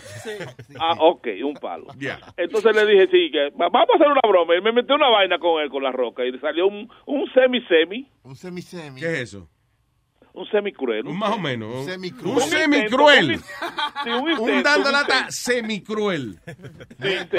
Ah, 0.80 0.96
ok, 1.00 1.28
un 1.44 1.56
palo. 1.56 1.88
Ya. 1.98 2.18
Entonces 2.38 2.74
le 2.74 2.86
dije, 2.86 3.08
sí, 3.12 3.30
que 3.30 3.50
va- 3.50 3.68
vamos 3.68 3.90
a 3.92 3.96
hacer 3.96 4.08
una 4.08 4.22
broma. 4.26 4.56
Y 4.56 4.62
me 4.62 4.72
metí 4.72 4.94
una 4.94 5.10
vaina 5.10 5.38
con 5.38 5.62
él, 5.62 5.70
con 5.70 5.84
la 5.84 5.92
roca, 5.92 6.24
y 6.24 6.32
le 6.32 6.40
salió 6.40 6.66
un, 6.68 6.90
un 7.08 7.30
semi-semi. 7.34 8.08
Un 8.24 8.38
semi-semi. 8.38 9.02
¿Qué 9.02 9.08
es 9.08 9.20
eso? 9.20 9.50
Un 10.34 10.46
semi-cruel. 10.50 11.06
Un 11.08 11.18
más 11.18 11.32
o 11.32 11.38
menos. 11.40 11.74
Un 11.76 11.86
semicruel. 11.86 12.34
Un 12.36 12.42
semicruel. 12.42 13.40
Un 14.40 14.64
dando 14.64 14.92
lata 14.92 15.30
semicruel. 15.32 16.40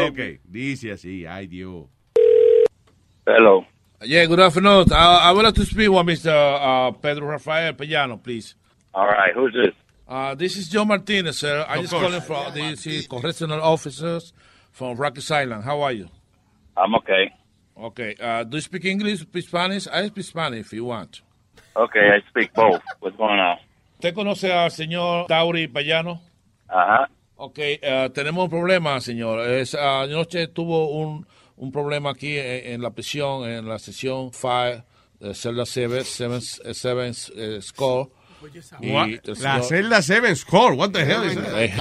Ok, 0.09 0.41
dice 0.45 0.93
así, 0.93 1.25
ay 1.27 1.47
Dios. 1.47 1.87
Hello. 3.27 3.65
Yeah, 4.05 4.27
good 4.27 4.41
afternoon. 4.41 4.87
I, 4.93 5.29
I 5.29 5.33
would 5.33 5.45
like 5.45 5.55
to 5.55 5.65
speak 5.65 5.89
with 5.91 6.07
Mr. 6.07 6.29
Uh, 6.29 6.91
Pedro 6.93 7.29
Rafael 7.29 7.73
Payano, 7.75 8.21
please. 8.23 8.57
All 8.95 9.07
right, 9.07 9.33
who's 9.35 9.53
this? 9.55 9.73
Uh, 10.09 10.35
this 10.35 10.57
is 10.57 10.69
Joe 10.69 10.85
Martinez, 10.85 11.39
sir. 11.39 11.65
I 11.69 11.77
Of 11.77 11.83
just 11.83 11.93
course. 11.95 12.05
calling 12.07 12.21
from 12.21 12.53
the 12.53 12.75
the 12.75 13.07
correctional 13.09 13.63
officers 13.63 14.33
from 14.73 14.97
Rikers 14.99 15.31
Island. 15.31 15.65
How 15.65 15.81
are 15.83 15.93
you? 15.93 16.09
I'm 16.77 16.95
okay. 16.97 17.33
Okay. 17.79 18.17
Uh, 18.21 18.45
do 18.45 18.57
you 18.57 18.61
speak 18.61 18.85
English, 18.85 19.21
speak 19.21 19.47
Spanish? 19.47 19.87
I 19.87 20.09
speak 20.09 20.25
Spanish 20.27 20.67
if 20.67 20.73
you 20.73 20.85
want. 20.85 21.23
Okay, 21.75 22.11
I 22.17 22.21
speak 22.29 22.53
both. 22.55 22.81
What's 23.01 23.17
going 23.17 23.39
on? 23.41 23.59
¿Usted 23.95 24.15
conoce 24.15 24.53
al 24.53 24.71
señor 24.71 25.27
Tauri 25.27 25.69
Payano? 25.69 26.21
Ajá. 26.69 27.09
Ok, 27.37 27.59
eh, 27.59 28.11
tenemos 28.15 28.45
un 28.45 28.51
problema, 28.51 29.01
señor. 29.01 29.41
Es, 29.49 29.75
ah, 29.75 30.03
anoche 30.03 30.49
tuvo 30.49 30.91
un, 30.91 31.27
un 31.57 31.73
problema 31.73 32.11
aquí 32.11 32.37
en, 32.39 32.75
en 32.75 32.83
la 32.83 32.91
prisión, 32.91 33.49
en 33.49 33.69
la 33.69 33.79
sesión 33.79 34.33
5, 34.33 34.49
eh, 35.21 35.35
celda 35.35 35.65
7, 35.65 36.05
7, 36.05 37.13
eh, 37.37 37.59
score. 37.63 38.11
Y 38.81 38.91
La 38.93 39.35
señor- 39.35 39.63
celda 39.63 40.03
7 40.03 40.35
score, 40.37 40.75
what 40.75 40.91
the 40.91 41.01
hell 41.05 41.25
is 41.25 41.37
that? 41.37 41.57
Eh, 41.59 41.73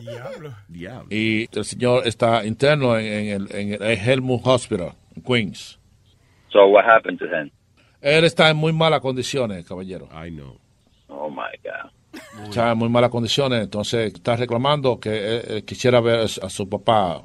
Diablo. 0.00 0.54
Diablo. 0.68 1.06
y 1.10 1.48
el 1.52 1.64
señor 1.64 2.06
está 2.06 2.44
interno 2.44 2.96
en, 2.96 3.06
en 3.06 3.28
el, 3.28 3.54
en 3.54 3.82
el 3.82 3.98
Helmut 3.98 4.40
Hospital, 4.44 4.92
en 5.16 5.22
Queens. 5.22 5.78
So 6.50 6.66
what 6.68 6.84
happened 6.84 7.18
to 7.18 7.26
him? 7.26 7.50
Él 8.02 8.24
está 8.24 8.50
en 8.50 8.56
muy 8.56 8.72
malas 8.72 9.00
condiciones, 9.00 9.64
caballero. 9.64 10.08
I 10.12 10.30
know. 10.30 10.58
Oh 11.08 11.30
my 11.30 11.56
God. 11.62 11.90
Está 12.44 12.72
en 12.72 12.78
muy 12.78 12.88
malas 12.88 13.10
condiciones, 13.10 13.62
entonces 13.62 14.12
está 14.12 14.36
reclamando 14.36 14.98
que 14.98 15.10
eh, 15.10 15.42
eh, 15.46 15.62
quisiera 15.64 16.00
ver 16.00 16.20
a 16.20 16.50
su 16.50 16.68
papá. 16.68 17.22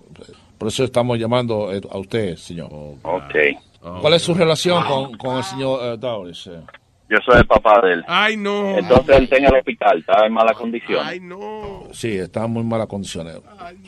Por 0.58 0.68
eso 0.68 0.84
estamos 0.84 1.18
llamando 1.18 1.74
eh, 1.74 1.82
a 1.90 1.98
usted, 1.98 2.36
señor. 2.36 2.70
Okay. 3.02 3.58
¿Cuál 4.02 4.14
es 4.14 4.22
su 4.22 4.34
relación 4.34 4.84
con, 4.86 5.18
con 5.18 5.38
el 5.38 5.44
señor 5.44 5.80
eh, 5.84 6.00
eh? 6.04 6.62
Yo 7.10 7.18
soy 7.26 7.38
el 7.38 7.48
papá 7.48 7.80
de 7.82 7.94
él. 7.94 8.04
Ay, 8.08 8.36
no. 8.36 8.78
Entonces 8.78 9.16
él 9.16 9.24
está 9.24 9.38
en 9.38 9.46
el 9.46 9.56
hospital, 9.56 10.00
está 10.00 10.26
en 10.26 10.34
malas 10.34 10.58
condiciones. 10.58 11.06
Ay, 11.06 11.20
no. 11.20 11.84
Sí, 11.92 12.18
está 12.18 12.46
en 12.46 12.52
muy 12.52 12.64
malas 12.64 12.88
condiciones. 12.88 13.38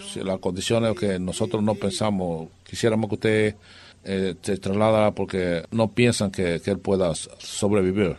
Sí, 0.01 0.21
las 0.23 0.39
condiciones 0.39 0.97
que 0.97 1.19
nosotros 1.19 1.61
no 1.61 1.75
pensamos, 1.75 2.47
quisiéramos 2.63 3.09
que 3.09 3.15
usted 3.15 3.55
eh, 4.03 4.35
se 4.41 4.57
trasladara 4.57 5.11
porque 5.11 5.63
no 5.71 5.91
piensan 5.91 6.31
que, 6.31 6.59
que 6.63 6.71
él 6.71 6.79
pueda 6.79 7.13
sobrevivir. 7.15 8.15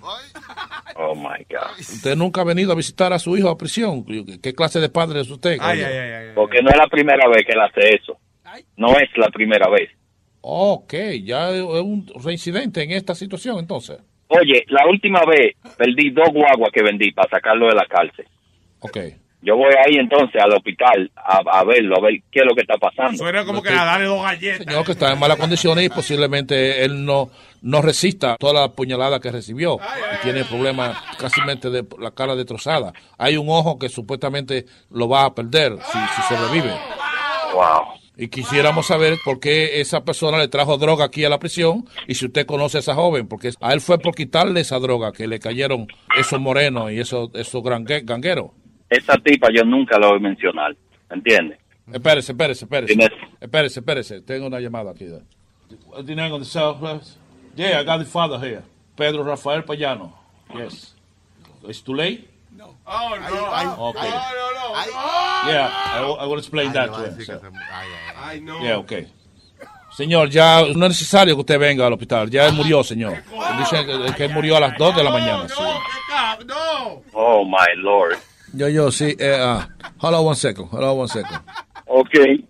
Oh 0.97 1.15
my 1.15 1.45
God. 1.49 1.79
Usted 1.79 2.17
nunca 2.17 2.43
ha 2.43 2.45
venido 2.45 2.73
a 2.73 2.75
visitar 2.75 3.13
a 3.13 3.19
su 3.19 3.37
hijo 3.37 3.49
a 3.49 3.57
prisión. 3.57 4.05
¿Qué 4.43 4.53
clase 4.55 4.81
de 4.81 4.89
padre 4.89 5.21
es 5.21 5.31
usted? 5.31 5.53
Ay, 5.53 5.59
caballero? 5.59 5.89
ay, 5.89 5.99
ay, 5.99 6.13
ay. 6.13 6.35
Porque 6.35 6.63
no 6.63 6.71
es 6.71 6.77
la 6.77 6.87
primera 6.89 7.29
vez 7.29 7.45
que 7.47 7.53
él 7.53 7.61
hace 7.61 7.97
eso. 7.97 8.19
No 8.77 8.89
es 8.99 9.09
la 9.17 9.29
primera 9.29 9.69
vez. 9.71 9.91
Ok, 10.43 10.95
ya 11.23 11.51
es 11.51 11.63
un 11.63 12.07
reincidente 12.23 12.83
en 12.83 12.93
esta 12.93 13.15
situación 13.15 13.59
entonces. 13.59 13.99
Oye, 14.29 14.65
la 14.69 14.87
última 14.87 15.21
vez 15.25 15.57
perdí 15.77 16.11
dos 16.11 16.29
guaguas 16.33 16.71
que 16.73 16.83
vendí 16.83 17.13
para 17.13 17.29
sacarlo 17.29 17.67
de 17.67 17.75
la 17.75 17.87
cárcel. 17.87 18.27
Ok. 18.81 18.99
Yo 19.43 19.57
voy 19.57 19.73
ahí 19.87 19.97
entonces 19.97 20.41
al 20.43 20.53
hospital 20.53 21.11
a, 21.17 21.41
a 21.51 21.65
verlo, 21.65 21.97
a 21.97 22.01
ver 22.01 22.21
qué 22.31 22.41
es 22.41 22.47
lo 22.47 22.55
que 22.55 22.61
está 22.61 22.77
pasando. 22.77 23.17
Suena 23.17 23.45
como 23.45 23.63
que 23.63 23.71
a 23.71 23.85
darle 23.85 24.07
dos 24.07 24.23
galletas. 24.23 24.67
Señor 24.67 24.85
que 24.85 24.93
está 24.93 25.13
en 25.13 25.19
malas 25.19 25.39
condiciones 25.39 25.85
y 25.85 25.89
posiblemente 25.89 26.85
él 26.85 27.05
no, 27.05 27.31
no 27.63 27.81
resista 27.81 28.37
toda 28.39 28.61
la 28.61 28.69
puñalada 28.73 29.19
que 29.19 29.31
recibió. 29.31 29.79
Y 30.15 30.23
tiene 30.23 30.45
problemas 30.45 30.97
casi 31.19 31.41
de 31.41 31.87
la 31.99 32.11
cara 32.11 32.37
destrozada. 32.37 32.93
Hay 33.19 33.37
un 33.37 33.49
ojo 33.49 33.79
que 33.79 33.89
supuestamente 33.89 34.67
lo 34.91 35.09
va 35.09 35.25
a 35.25 35.35
perder 35.35 35.79
si, 35.91 35.99
si 35.99 36.35
sobrevive. 36.35 36.73
Wow. 37.55 38.01
Y 38.17 38.29
quisiéramos 38.29 38.87
saber 38.87 39.17
por 39.25 39.41
qué 39.41 39.81
esa 39.81 40.05
persona 40.05 40.37
le 40.37 40.49
trajo 40.49 40.77
droga 40.77 41.07
aquí 41.07 41.25
a 41.25 41.31
la 41.31 41.39
prisión 41.39 41.87
y 42.07 42.15
si 42.15 42.27
usted 42.27 42.45
conoce 42.45 42.77
a 42.77 42.81
esa 42.81 42.95
joven, 42.95 43.27
porque 43.27 43.51
a 43.63 43.73
él 43.73 43.81
fue 43.81 43.99
por 43.99 44.15
quitarle 44.15 44.61
esa 44.61 44.79
droga 44.79 45.11
que 45.11 45.27
le 45.27 45.39
cayeron 45.39 45.87
esos 46.19 46.39
morenos 46.39 46.93
y 46.93 47.01
esos, 47.01 47.31
esos 47.33 47.63
gangueros. 47.63 48.51
Esa 48.91 49.17
tipa 49.19 49.49
yo 49.53 49.65
nunca 49.65 49.99
la 49.99 50.09
voy 50.09 50.17
a 50.17 50.21
mencionar, 50.21 50.77
¿entiendes? 51.09 51.59
Espérese, 51.93 52.33
espérese, 52.33 52.65
espérese. 52.65 53.11
Espérese, 53.41 53.81
espérese. 53.81 54.21
Tengo 54.23 54.47
una 54.47 54.61
llamada 54.61 54.91
aquí. 54.91 55.07
The 55.07 56.45
cell, 56.45 56.75
please? 56.79 57.17
Yeah, 57.57 57.81
I 57.81 57.85
got 57.85 57.99
the 57.99 58.05
father 58.05 58.39
here. 58.39 58.63
Pedro 58.97 59.25
Rafael 59.25 59.63
Payano. 59.65 60.13
Yes. 60.55 60.95
It's 61.65 61.81
too 61.81 61.95
late? 61.95 62.29
Oh, 62.87 63.17
no. 63.19 63.89
Okay. 63.89 64.11
no, 64.11 64.51
no. 64.55 64.75
Yeah, 65.51 65.71
I 65.73 66.01
will, 66.05 66.17
I 66.21 66.27
will 66.27 66.39
explain 66.39 66.73
that 66.73 66.93
to 66.93 67.11
him. 67.11 67.25
Sir. 67.25 67.41
Ay, 68.17 68.41
no. 68.41 68.61
Yeah, 68.63 68.79
okay. 68.79 69.07
Señor, 69.97 70.31
ya 70.31 70.63
no 70.63 70.87
es 70.87 70.91
necesario 70.91 71.35
que 71.35 71.41
usted 71.41 71.59
venga 71.59 71.87
al 71.87 71.93
hospital. 71.93 72.31
Ya 72.31 72.47
él 72.47 72.55
murió, 72.55 72.83
señor. 72.85 73.23
Dicen 73.59 73.87
que, 73.87 74.15
que 74.15 74.25
él 74.25 74.33
murió 74.33 74.57
a 74.57 74.61
las 74.61 74.77
2 74.79 74.97
de 74.97 75.05
la 75.05 75.11
mañana. 75.11 75.49
sí. 75.49 75.55
No. 76.47 77.03
Oh 77.13 77.45
my 77.45 77.75
lord. 77.77 78.17
Yo, 78.55 78.69
yo, 78.69 78.91
sí. 78.91 79.17
Eh, 79.19 79.37
ah, 79.39 79.69
hold 79.99 80.15
on 80.15 80.25
one 80.27 80.35
second. 80.37 80.67
Hold 80.71 80.85
on 80.85 80.99
one 80.99 81.09
second. 81.09 81.39
Okay. 81.87 82.45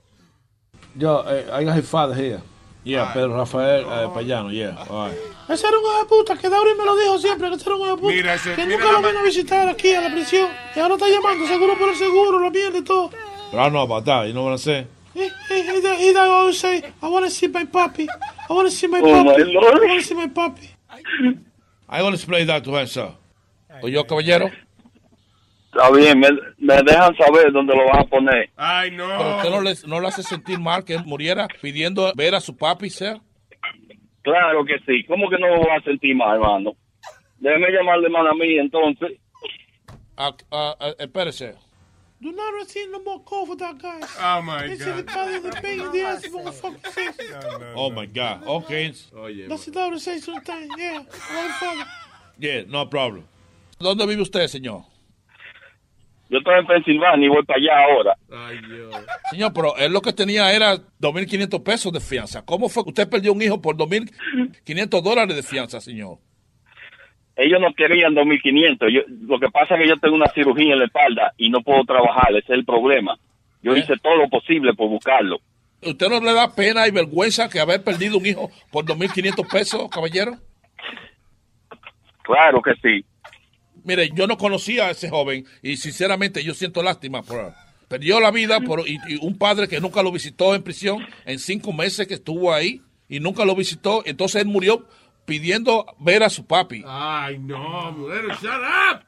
Yo, 0.97 1.23
eh, 1.27 1.47
I 1.53 1.65
got 1.65 1.77
his 1.77 1.89
father 1.89 2.15
here. 2.15 2.41
Yeah, 2.83 3.13
Pedro 3.13 3.37
Rafael 3.37 3.85
eh, 3.85 4.09
Payano, 4.15 4.51
yeah. 4.51 4.75
all 4.89 5.09
right. 5.11 5.19
Ese 5.51 5.67
era 5.67 5.77
un 5.79 5.85
hijo 5.85 5.99
de 6.03 6.05
puta, 6.09 6.37
que 6.37 6.49
Dauri 6.49 6.75
me 6.75 6.85
lo 6.87 6.97
dijo 6.97 7.19
siempre, 7.19 7.49
que 7.51 7.57
ese 7.57 7.67
era 7.69 7.77
un 7.77 7.83
hijo 7.83 7.97
de 7.97 8.01
puta. 8.03 8.15
Mira 8.15 8.35
ese- 8.35 8.55
que 8.55 8.65
mira 8.67 8.79
nunca 8.85 8.93
lo 9.01 9.07
vino 9.09 9.21
a 9.21 9.23
visitar 9.23 9.69
aquí 9.69 9.93
a 9.93 10.01
la 10.01 10.11
prisión. 10.11 10.49
Y 10.75 10.81
ahora 10.81 10.95
está 10.95 11.07
llamando, 11.09 11.47
seguro 11.47 11.77
por 11.79 11.91
el 11.91 11.97
seguro, 11.97 12.41
la 12.41 12.49
mierda 12.51 12.79
y 12.79 12.83
todo. 12.83 13.11
But 13.53 13.59
I 13.61 13.63
don't 13.65 13.73
know 13.73 13.83
about 13.83 14.05
that. 14.07 14.27
You 14.27 14.33
know 14.33 14.45
what 14.45 14.53
I'm 14.53 14.59
saying? 14.59 14.87
He, 15.13 15.29
he, 15.49 15.63
he, 15.63 15.81
he, 15.83 16.13
he 16.13 16.17
always 16.17 16.59
say, 16.59 16.83
I 17.03 17.09
want 17.09 17.27
to 17.27 17.31
see 17.31 17.49
my 17.49 17.65
puppy. 17.67 18.09
I 18.49 18.53
want 18.55 18.67
to 18.71 18.75
see 18.75 18.87
my 18.87 19.01
Oh, 19.01 19.25
puppy. 19.25 19.45
my 19.45 19.53
Lord. 19.53 19.75
I 19.83 19.87
want 19.87 20.01
to 20.01 20.07
see 20.07 20.15
my 20.15 20.29
puppy. 20.29 20.71
I'm 21.89 22.01
going 22.01 22.13
to 22.13 22.15
explain 22.15 22.47
that 22.47 22.65
to 22.65 22.73
her, 22.75 22.87
sir. 22.87 23.13
Oye, 23.83 24.03
caballero. 24.09 24.51
Está 25.73 25.89
bien, 25.93 26.19
me, 26.19 26.29
me 26.59 26.83
dejan 26.83 27.17
saber 27.17 27.53
dónde 27.53 27.75
lo 27.77 27.87
van 27.87 28.01
a 28.01 28.05
poner. 28.05 28.51
Ay, 28.57 28.91
no. 28.91 29.07
Pero 29.07 29.37
usted 29.37 29.51
no 29.51 29.61
le, 29.61 29.75
no 29.87 30.01
le 30.01 30.09
hace 30.09 30.23
sentir 30.25 30.59
mal 30.59 30.85
que 30.85 30.95
él 30.95 31.05
muriera 31.05 31.47
pidiendo 31.63 32.13
ver 32.17 32.35
a 32.35 32.41
su 32.41 32.57
papi, 32.57 32.91
sir. 32.91 33.21
Claro 34.23 34.65
que 34.65 34.79
sí. 34.81 35.05
¿Cómo 35.05 35.31
que 35.31 35.39
no 35.39 35.47
lo 35.47 35.59
voy 35.59 35.71
a 35.71 35.81
sentir 35.83 36.17
mal, 36.17 36.37
hermano? 36.37 36.73
Déjeme 37.39 37.71
llamarle 37.71 38.07
hermana 38.07 38.35
mía, 38.35 38.61
entonces. 38.61 39.13
Ah, 40.17 40.35
ah, 40.51 40.75
ah, 40.79 40.93
espérese. 40.99 41.55
Do 42.21 42.33
not 42.33 42.53
receive 42.53 42.91
no 42.91 43.03
more 43.03 43.23
call 43.25 43.47
for 43.47 43.57
that 43.57 43.79
guy. 43.79 44.01
Oh, 44.21 44.43
my 44.43 44.77
God. 44.77 45.07
pain 45.63 45.81
in 45.81 45.91
the 45.91 46.03
ass, 46.03 46.27
motherfucker. 46.27 46.93
says. 46.93 47.15
Oh, 47.75 47.91
my 47.91 48.05
God. 48.05 48.45
Okay. 48.47 48.89
That's 49.49 49.67
what 49.67 49.75
Dauri 49.75 49.99
say 49.99 50.19
sometimes, 50.19 50.69
yeah. 50.77 51.03
Yeah, 52.39 52.63
no 52.69 52.85
problem. 52.87 53.25
¿Dónde 53.79 54.07
vive 54.07 54.21
usted, 54.21 54.47
señor? 54.49 54.85
Yo 56.31 56.39
estoy 56.39 56.61
en 56.61 56.67
Pensilvania 56.67 57.27
y 57.27 57.29
voy 57.29 57.45
para 57.45 57.59
allá 57.59 57.93
ahora. 57.93 58.17
Señor, 59.33 59.53
pero 59.53 59.77
él 59.77 59.93
lo 59.93 60.01
que 60.01 60.13
tenía 60.13 60.53
era 60.53 60.77
2.500 60.77 61.63
pesos 61.65 61.93
de 61.93 61.99
fianza. 61.99 62.45
¿Cómo 62.47 62.69
fue 62.69 62.85
que 62.85 62.91
usted 62.91 63.11
perdió 63.11 63.33
un 63.33 63.43
hijo 63.43 63.61
por 63.61 63.77
2.500 63.77 65.03
dólares 65.03 65.35
de 65.35 65.43
fianza, 65.43 65.81
señor? 65.81 66.19
Ellos 67.35 67.61
no 67.61 67.75
querían 67.75 68.15
2.500. 68.15 68.93
Yo, 68.93 69.01
lo 69.27 69.41
que 69.41 69.49
pasa 69.49 69.75
es 69.75 69.83
que 69.83 69.89
yo 69.89 69.97
tengo 69.97 70.15
una 70.15 70.29
cirugía 70.29 70.73
en 70.73 70.79
la 70.79 70.85
espalda 70.85 71.33
y 71.37 71.51
no 71.51 71.63
puedo 71.63 71.83
trabajar. 71.83 72.31
Ese 72.31 72.53
es 72.53 72.59
el 72.59 72.65
problema. 72.65 73.17
Yo 73.61 73.75
hice 73.75 73.95
todo 74.01 74.15
lo 74.15 74.29
posible 74.29 74.73
por 74.75 74.89
buscarlo. 74.89 75.41
¿Usted 75.83 76.09
no 76.09 76.21
le 76.21 76.33
da 76.33 76.55
pena 76.55 76.87
y 76.87 76.93
vergüenza 76.93 77.49
que 77.49 77.59
haber 77.59 77.83
perdido 77.83 78.19
un 78.19 78.27
hijo 78.27 78.51
por 78.71 78.85
2.500 78.85 79.51
pesos, 79.51 79.91
caballero? 79.91 80.35
Claro 82.23 82.63
que 82.63 82.75
sí. 82.77 83.05
Mire, 83.85 84.11
yo 84.15 84.27
no 84.27 84.37
conocía 84.37 84.87
a 84.87 84.91
ese 84.91 85.09
joven 85.11 85.45
y 85.63 85.77
sinceramente 85.77 86.43
yo 86.43 86.55
siento 86.55 86.83
lástima 86.83 87.23
por 87.23 87.41
él. 87.41 87.53
Perdió 87.89 88.21
la 88.21 88.31
vida 88.31 88.61
por 88.61 88.89
y, 88.89 88.99
y 89.09 89.17
un 89.21 89.37
padre 89.37 89.67
que 89.67 89.81
nunca 89.81 90.03
lo 90.03 90.13
visitó 90.13 90.55
en 90.55 90.63
prisión 90.63 91.05
en 91.25 91.39
cinco 91.39 91.73
meses 91.73 92.07
que 92.07 92.15
estuvo 92.15 92.53
ahí 92.53 92.83
y 93.09 93.19
nunca 93.21 93.45
lo 93.45 93.55
visitó. 93.57 94.03
Entonces 94.07 94.43
él 94.43 94.49
murió 94.49 94.87
pidiendo 95.25 95.87
ver 95.99 96.23
a 96.23 96.31
su 96.31 96.47
papi. 96.47 96.83
Ay, 96.87 97.39
no, 97.39 97.93
mujer, 97.93 98.25
shut 98.41 98.51
up. 98.51 99.05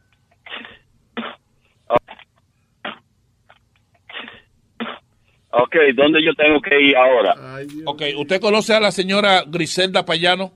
Ok, 5.54 5.76
¿dónde 5.94 6.24
yo 6.24 6.34
tengo 6.34 6.60
que 6.62 6.80
ir 6.80 6.96
ahora? 6.96 7.34
Ok, 7.84 8.02
¿usted 8.16 8.40
conoce 8.40 8.74
a 8.74 8.80
la 8.80 8.90
señora 8.90 9.44
Griselda 9.46 10.04
Payano? 10.04 10.54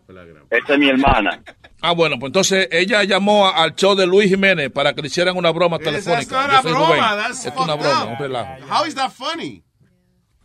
Esta 0.51 0.72
es 0.72 0.78
mi 0.78 0.88
hermana. 0.88 1.43
Ah, 1.89 1.93
bueno, 1.93 2.19
pues 2.19 2.31
entonces 2.31 2.69
ella 2.73 3.05
llamó 3.05 3.49
al 3.49 3.77
show 3.77 3.95
de 3.95 4.09
Luis 4.09 4.29
Jiménez 4.29 4.73
para 4.73 4.93
que 4.93 5.03
le 5.03 5.07
hicieran 5.07 5.37
una 5.37 5.53
broma 5.53 5.79
telefónica. 5.79 6.49
Yo 6.51 6.63
soy 6.63 6.73
broma, 6.73 6.87
Rubén. 6.89 7.31
Esto 7.31 7.49
es 7.49 7.57
una 7.57 7.75
broma, 7.77 8.05
un 8.07 8.19
relajo. 8.19 8.57
How 8.69 8.87
is 8.87 8.95
that 8.97 9.13
funny? 9.13 9.63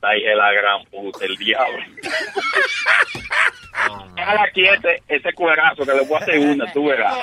Es 0.03 0.37
la 0.37 0.51
gran 0.51 0.85
puta, 0.91 1.25
el 1.25 1.35
diablo. 1.37 1.79
Déjala 4.15 4.51
quieta 4.53 4.89
ese 5.07 5.33
cuerazo 5.33 5.83
que 5.83 5.93
le 5.93 6.01
voy 6.01 6.13
a 6.13 6.17
hacer 6.19 6.37
una, 6.37 6.71
tú 6.73 6.85
verás. 6.85 7.17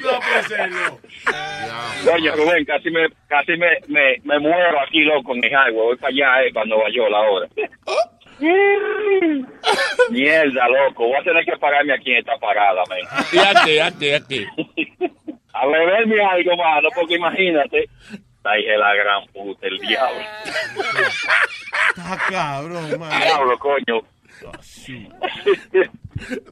No 0.00 0.20
no. 0.68 2.12
Oye, 2.14 2.30
Rubén, 2.30 2.64
casi 2.64 2.90
me 2.90 3.08
casi 3.28 3.58
me, 3.58 3.78
me, 3.88 4.20
me 4.24 4.38
muero 4.38 4.80
aquí, 4.80 5.00
loco, 5.00 5.34
en 5.34 5.44
el 5.44 5.50
highway. 5.50 5.74
Voy 5.74 5.96
para 5.96 6.08
allá, 6.08 6.46
eh, 6.46 6.52
para 6.54 6.64
Nueva 6.64 6.88
York 6.94 7.12
ahora. 7.14 7.46
Mierda, 10.10 10.68
loco. 10.68 11.06
Voy 11.06 11.16
a 11.16 11.22
tener 11.22 11.44
que 11.44 11.56
pararme 11.58 11.94
aquí 11.94 12.10
en 12.12 12.18
esta 12.18 12.36
parada, 12.38 12.82
men. 12.88 13.04
Aquí, 13.10 13.38
aquí, 13.78 14.12
aquí. 14.12 14.46
A 15.56 15.66
beberme 15.66 16.20
algo, 16.24 16.56
mano, 16.56 16.88
porque 16.96 17.14
imagínate. 17.14 17.88
Ay, 18.42 18.64
es 18.66 18.76
la 18.78 18.92
gran 18.94 19.24
puta, 19.32 19.66
el 19.68 19.78
diablo. 19.78 20.20
Está 21.96 22.18
cabrón, 22.28 22.98
man. 22.98 23.22
Diablo, 23.22 23.56
coño. 23.58 24.00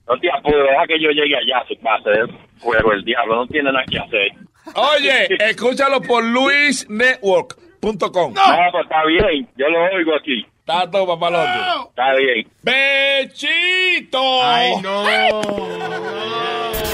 No 0.07 0.19
te 0.19 0.31
apures, 0.31 0.69
deja 0.71 0.87
que 0.87 1.01
yo 1.01 1.11
llegue 1.11 1.37
allá 1.37 1.59
a 1.59 1.67
su 1.67 1.75
casa. 1.81 2.11
eh. 2.13 2.27
Fuego, 2.59 2.93
el 2.93 3.03
diablo, 3.05 3.35
no 3.37 3.47
tiene 3.49 3.73
nada 3.73 3.85
que 3.91 3.99
hacer. 3.99 4.29
Oye, 4.77 5.27
escúchalo 5.51 6.01
por 6.01 6.23
luisnetwork.com. 6.25 8.35
No, 8.35 8.71
pues 8.71 8.85
está 8.85 9.05
bien. 9.07 9.49
Yo 9.57 9.69
lo 9.69 9.83
oigo 9.97 10.15
aquí. 10.15 10.47
Está 10.73 10.91
todo 10.91 11.07
papalote. 11.07 11.61
Está 11.91 12.15
bien. 12.15 12.51
¡Bechito! 12.63 14.43
Ay, 14.43 14.81
no. 14.81 15.05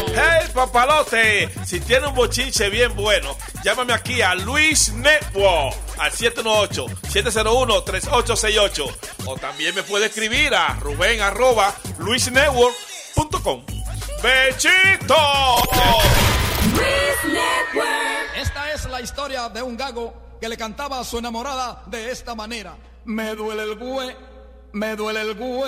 Hey, 0.09 0.49
papalote, 0.53 1.49
si 1.65 1.79
tiene 1.79 2.09
un 2.09 2.15
bochinche 2.17 2.69
bien 2.71 2.97
bueno, 2.97 3.37
llámame 3.63 3.93
aquí 3.93 4.21
a 4.21 4.35
Luis 4.35 4.93
Network 4.95 5.77
al 5.97 6.11
718-701-3868. 6.11 8.97
O 9.27 9.37
también 9.37 9.77
me 9.77 9.85
puede 9.85 10.07
escribir 10.07 10.57
a 10.57 10.75
ruben 10.81 11.21
arroba 11.21 11.73
luisnetwork.com. 11.99 13.65
¡Bechito! 14.21 15.15
Esta 18.37 18.73
es 18.73 18.87
la 18.87 19.01
historia 19.01 19.49
de 19.49 19.63
un 19.63 19.77
gago 19.77 20.13
que 20.41 20.49
le 20.49 20.57
cantaba 20.57 20.99
a 20.99 21.05
su 21.05 21.19
enamorada 21.19 21.85
de 21.87 22.11
esta 22.11 22.35
manera. 22.35 22.75
Me 23.11 23.35
duele 23.35 23.63
el 23.63 23.83
hue, 23.83 24.15
me 24.73 24.95
duele 24.95 25.23
el 25.23 25.31
hueso. 25.41 25.65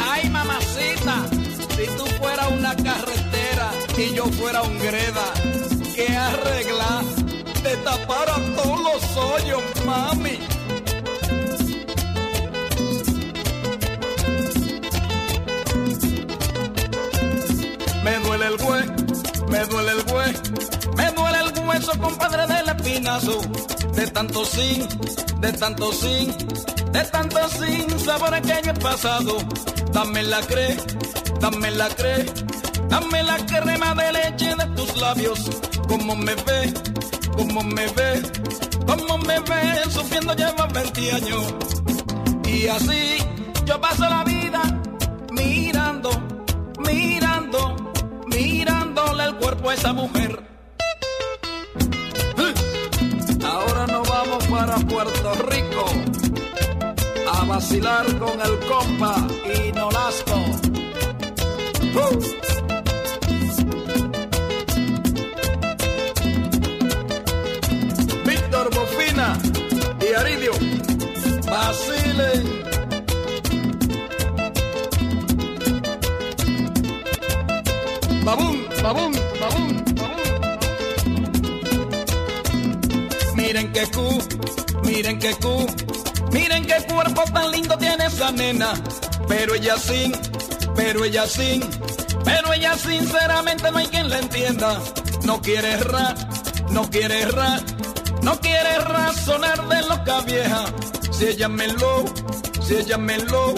Ay, 0.00 0.28
mamacita, 0.28 1.28
si 1.76 1.86
tú 1.96 2.04
fueras 2.18 2.50
una 2.50 2.74
carretera 2.74 3.70
y 3.96 4.12
yo 4.16 4.24
fuera 4.24 4.62
un 4.62 4.76
greda, 4.80 5.32
¿qué 5.94 6.08
arregla? 6.16 7.04
Te 7.62 7.76
tapara 7.76 8.34
todos 8.56 8.80
los 8.80 9.16
hoyos, 9.16 9.62
mami. 9.86 10.39
Me 19.60 19.66
duele 19.66 19.90
el 19.92 19.98
hue, 20.10 20.24
me 20.96 21.10
duele 21.12 21.38
el 21.38 21.68
hueso, 21.68 21.92
compadre 22.00 22.46
del 22.46 22.68
espinazo. 22.68 23.40
De 23.94 24.06
tanto 24.06 24.42
sin, 24.46 24.88
de 25.40 25.52
tanto 25.52 25.92
sin, 25.92 26.34
de 26.92 27.04
tanto 27.04 27.48
sin 27.50 28.00
sabores 28.00 28.40
que 28.40 28.62
yo 28.64 28.70
he 28.70 28.74
pasado. 28.74 29.36
Dame 29.92 30.22
la 30.22 30.40
cre, 30.40 30.78
dame 31.40 31.70
la 31.72 31.88
cre, 31.90 32.24
dame 32.88 33.22
la 33.22 33.36
crema 33.44 33.94
de 33.94 34.12
leche 34.12 34.54
de 34.54 34.66
tus 34.76 34.96
labios. 34.96 35.40
Como 35.88 36.16
me 36.16 36.34
ve, 36.36 36.72
como 37.36 37.62
me 37.62 37.86
ve, 37.88 38.22
como 38.86 39.18
me 39.18 39.40
ve, 39.40 39.82
sufriendo 39.90 40.34
lleva 40.34 40.66
20 40.72 41.12
años. 41.12 41.54
Y 42.46 42.66
así 42.66 43.18
yo 43.66 43.78
paso 43.78 44.08
la 44.08 44.24
vida 44.24 44.62
mirando, 45.32 46.10
mirando, 46.78 47.76
mirándole 48.26 48.69
el 48.69 48.69
cuerpo 49.40 49.70
a 49.70 49.74
esa 49.74 49.92
mujer. 49.92 50.38
Ahora 53.42 53.86
nos 53.86 54.08
vamos 54.08 54.46
para 54.46 54.76
Puerto 54.76 55.34
Rico 55.48 55.84
a 57.32 57.44
vacilar 57.46 58.06
con 58.18 58.40
el 58.40 58.58
compa 58.68 59.26
y 59.46 59.72
Nolasco. 59.72 60.36
¡Uh! 61.94 62.20
Víctor 68.24 68.70
Bofina 68.74 69.38
y 70.00 70.14
Aridio, 70.14 70.52
vacilen. 71.50 72.60
Babum, 78.24 78.56
babum, 78.82 79.12
Miren 83.70 83.86
que 83.86 83.96
cu, 83.96 84.18
miren 84.82 85.18
que 85.20 85.34
cu, 85.36 85.66
miren 86.32 86.66
qué 86.66 86.84
cuerpo 86.92 87.22
tan 87.32 87.52
lindo 87.52 87.78
tiene 87.78 88.06
esa 88.06 88.32
nena. 88.32 88.72
Pero 89.28 89.54
ella 89.54 89.76
sin, 89.78 90.10
pero 90.74 91.04
ella 91.04 91.24
sin, 91.28 91.60
pero 92.24 92.52
ella 92.52 92.74
sinceramente 92.76 93.70
no 93.70 93.78
hay 93.78 93.86
quien 93.86 94.10
la 94.10 94.18
entienda. 94.18 94.82
No 95.22 95.40
quiere 95.40 95.70
errar, 95.74 96.16
no 96.70 96.90
quiere 96.90 97.20
errar, 97.20 97.60
no 98.22 98.40
quiere 98.40 98.76
razonar 98.78 99.68
de 99.68 99.82
loca 99.82 100.20
vieja. 100.22 100.64
Si 101.12 101.26
ella 101.26 101.48
me 101.48 101.68
lo, 101.68 102.06
si 102.66 102.74
ella 102.74 102.98
me 102.98 103.18
lo, 103.18 103.54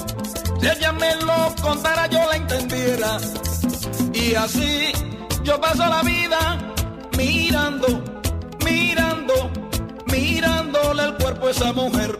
si 0.60 0.66
ella 0.68 0.92
me 0.92 1.16
lo 1.16 1.54
contara 1.62 2.06
yo 2.08 2.18
la 2.28 2.36
entendiera. 2.36 3.18
Y 4.12 4.34
así 4.34 4.92
yo 5.42 5.58
paso 5.58 5.86
la 5.86 6.02
vida 6.02 6.58
mirando, 7.16 8.02
mirando, 8.64 9.11
mirándole 10.12 11.04
el 11.04 11.14
cuerpo 11.14 11.46
a 11.46 11.50
esa 11.50 11.72
mujer. 11.72 12.18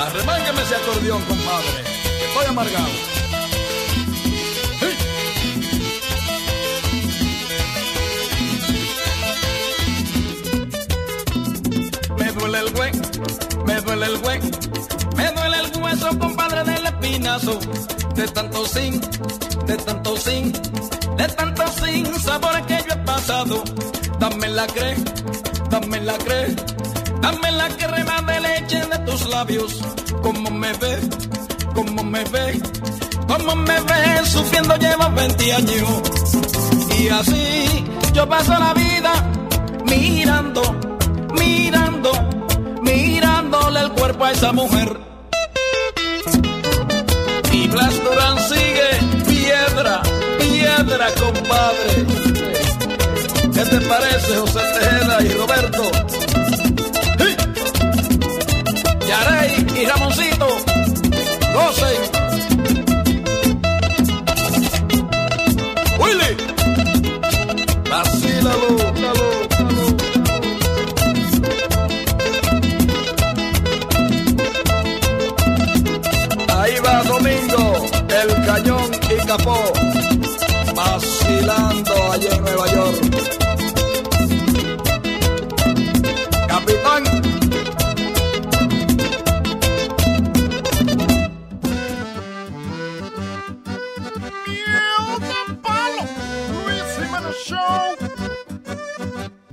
Arremángame 0.00 0.62
ese 0.62 0.74
acordeón, 0.74 1.22
compadre. 1.22 1.84
que 2.18 2.24
Estoy 2.24 2.46
amargado. 2.46 2.87
Duele 13.98 14.14
el 14.14 14.20
güey, 14.20 14.40
me 15.16 15.32
duele 15.32 15.56
el 15.58 15.82
hueso, 15.82 16.18
compadre 16.18 16.64
del 16.64 16.86
espinazo. 16.86 17.58
De 18.14 18.28
tanto 18.28 18.66
sin, 18.66 19.00
de 19.66 19.76
tanto 19.76 20.16
sin, 20.16 20.52
de 20.52 21.28
tanto 21.36 21.64
sin 21.82 22.20
sabores 22.20 22.66
que 22.66 22.84
yo 22.88 22.94
he 22.94 22.96
pasado. 23.04 23.64
Dame 24.18 24.48
la 24.48 24.66
cre, 24.66 24.96
dame 25.70 26.00
la 26.00 26.18
cre, 26.18 26.54
dame 27.20 27.52
la 27.52 27.68
crema 27.68 28.22
de 28.22 28.40
leche 28.40 28.86
de 28.86 28.98
tus 28.98 29.28
labios. 29.28 29.80
Como 30.22 30.50
me 30.50 30.72
ve, 30.74 30.98
como 31.74 32.04
me 32.04 32.24
ve, 32.24 32.60
como 33.26 33.56
me 33.56 33.80
ve, 33.80 34.26
sufriendo 34.26 34.76
llevo 34.76 35.10
20 35.10 35.52
años. 35.52 36.02
Y 36.98 37.08
así 37.08 37.84
yo 38.12 38.28
paso 38.28 38.52
la 38.58 38.74
vida 38.74 39.12
mirando, 39.84 40.62
mirando, 41.38 42.12
mirándole 43.48 43.80
el 43.80 43.92
cuerpo 43.92 44.24
a 44.24 44.32
esa 44.32 44.52
mujer. 44.52 44.96
Y 47.52 47.68
Blas 47.68 48.04
Durán 48.04 48.38
sigue 48.48 48.90
piedra, 49.26 50.02
piedra, 50.38 51.06
compadre. 51.14 52.06
¿Qué 53.54 53.64
te 53.64 53.80
parece, 53.80 54.36
José 54.36 54.60
Tejeda 54.74 55.22
y 55.22 55.28
Roberto? 55.30 55.82
¡Sí! 57.18 57.36
Yarey 59.08 59.66
y 59.80 59.86
Ramoncito, 59.86 60.47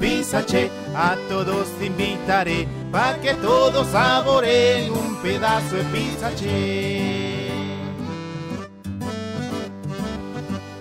Pizza 0.00 0.42
Che, 0.42 0.70
a 0.94 1.14
todos 1.28 1.68
invitaré 1.82 2.66
pa' 2.90 3.18
que 3.20 3.34
todos 3.34 3.86
saboreen 3.88 4.90
un 4.90 5.14
pedazo 5.22 5.76
de 5.76 5.84
Pizza 5.92 6.30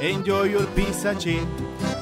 Enjoy 0.00 0.50
your 0.50 0.66
Pizza 0.74 1.14
Che. 1.14 1.38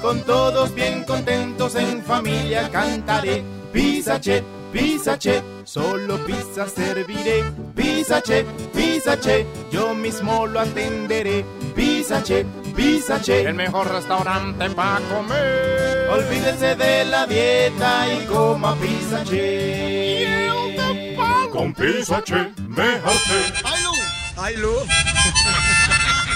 Con 0.01 0.23
todos 0.23 0.73
bien 0.73 1.05
contentos 1.05 1.75
en 1.75 2.01
familia 2.03 2.69
cantaré. 2.71 3.43
Pizza 3.73 4.21
Che, 4.21 4.45
Pizza 4.73 5.19
Che. 5.19 5.43
Solo 5.65 6.17
pizza 6.25 6.69
serviré. 6.69 7.43
Pizza 7.75 8.21
Che, 8.21 8.45
Pizza 8.73 9.17
Che. 9.19 9.45
Yo 9.73 9.95
mismo 9.95 10.47
lo 10.47 10.61
atenderé. 10.61 11.45
Pizza 11.75 12.23
Che, 12.23 12.47
Pizza 12.77 13.19
Che. 13.19 13.43
El 13.43 13.55
mejor 13.55 13.91
restaurante 13.91 14.71
para 14.71 15.01
comer. 15.13 16.09
Olvídese 16.11 16.77
de 16.77 17.05
la 17.05 17.27
dieta 17.27 18.07
y 18.13 18.25
coma 18.27 18.77
Pizza 18.77 19.25
Che. 19.25 20.49
Con 21.51 21.75
Pizza 21.75 22.23
Che, 22.23 22.53
mejor 22.69 23.13
¡Ay, 23.65 23.83
Lu! 23.83 23.93
¡Ay, 24.37 24.57
Lu! 24.57 25.28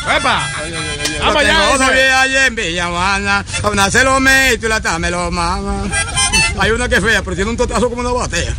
¡Epa! 0.04 0.42
Vamos 1.20 1.36
allá, 1.36 1.70
una 1.74 1.90
vieja 1.90 2.20
allá 2.22 2.46
en 2.46 2.54
Villajuana, 2.54 3.44
a 3.62 3.68
una 3.68 3.90
se 3.90 4.02
lo 4.02 4.18
meto 4.20 4.66
y 4.66 4.68
la 4.68 4.76
otra 4.76 4.98
me 4.98 5.10
lo 5.10 5.30
mama. 5.30 5.84
Hay 6.58 6.70
una 6.70 6.88
que 6.88 6.96
es 6.96 7.04
fea, 7.04 7.22
pero 7.22 7.36
tiene 7.36 7.50
un 7.50 7.56
totazo 7.56 7.88
como 7.88 8.00
una 8.00 8.10
botella. 8.10 8.54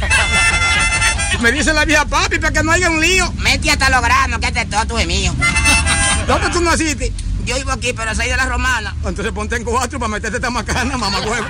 Me 1.41 1.51
dice 1.51 1.73
la 1.73 1.83
vieja, 1.83 2.05
papi, 2.05 2.39
para 2.39 2.53
que 2.53 2.63
no 2.63 2.71
haya 2.71 2.89
un 2.89 3.01
lío. 3.01 3.31
Meti 3.33 3.69
hasta 3.69 3.89
los 3.89 4.01
granos, 4.01 4.39
que 4.39 4.47
este 4.47 4.65
todo 4.65 4.97
es 4.97 5.07
mío. 5.07 5.33
¿Dónde 6.27 6.49
tú 6.49 6.61
naciste? 6.61 7.11
Yo 7.43 7.55
vivo 7.57 7.71
aquí, 7.71 7.91
pero 7.91 8.15
soy 8.15 8.29
de 8.29 8.37
la 8.37 8.45
romana. 8.45 8.95
Entonces 9.03 9.33
ponte 9.33 9.57
en 9.57 9.65
cuatro 9.65 9.99
para 9.99 10.09
meterte 10.09 10.37
esta 10.37 10.49
macana, 10.49 10.97
mamá 10.97 11.19
huevo. 11.19 11.47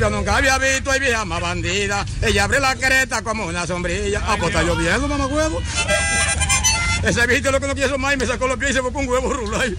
Yo 0.00 0.10
nunca 0.10 0.36
había 0.36 0.58
visto 0.58 0.90
a 0.90 0.98
vieja 0.98 1.24
más 1.24 1.40
bandida. 1.40 2.04
Ella 2.22 2.44
abre 2.44 2.60
la 2.60 2.74
creta 2.76 3.22
como 3.22 3.46
una 3.46 3.66
sombrilla. 3.66 4.22
Ah, 4.26 4.36
pues 4.38 4.50
está 4.50 4.62
lloviendo, 4.62 5.08
mamá 5.08 5.26
huevo. 5.26 5.62
Ese 7.02 7.26
viejito 7.26 7.50
lo 7.52 7.60
que 7.60 7.66
no 7.68 7.74
quiso 7.74 7.98
más 7.98 8.14
y 8.14 8.16
me 8.16 8.26
sacó 8.26 8.46
los 8.48 8.58
pies 8.58 8.72
y 8.72 8.74
se 8.74 8.82
fue 8.82 8.92
con 8.92 9.02
un 9.02 9.08
huevo 9.12 9.32
rulo 9.32 9.60
ahí. 9.60 9.76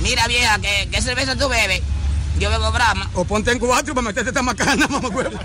Mira, 0.00 0.26
vieja, 0.28 0.58
¿qué, 0.60 0.88
qué 0.90 1.02
cerveza 1.02 1.36
tú 1.36 1.48
bebes? 1.48 1.82
Yo 2.38 2.50
bebo 2.50 2.70
Brahma. 2.70 3.10
O 3.14 3.24
ponte 3.24 3.50
en 3.50 3.58
cuatro 3.58 3.94
para 3.94 4.06
meterte 4.06 4.30
esta 4.30 4.42
macana, 4.42 4.86
mamá 4.90 5.08
huevo. 5.08 5.38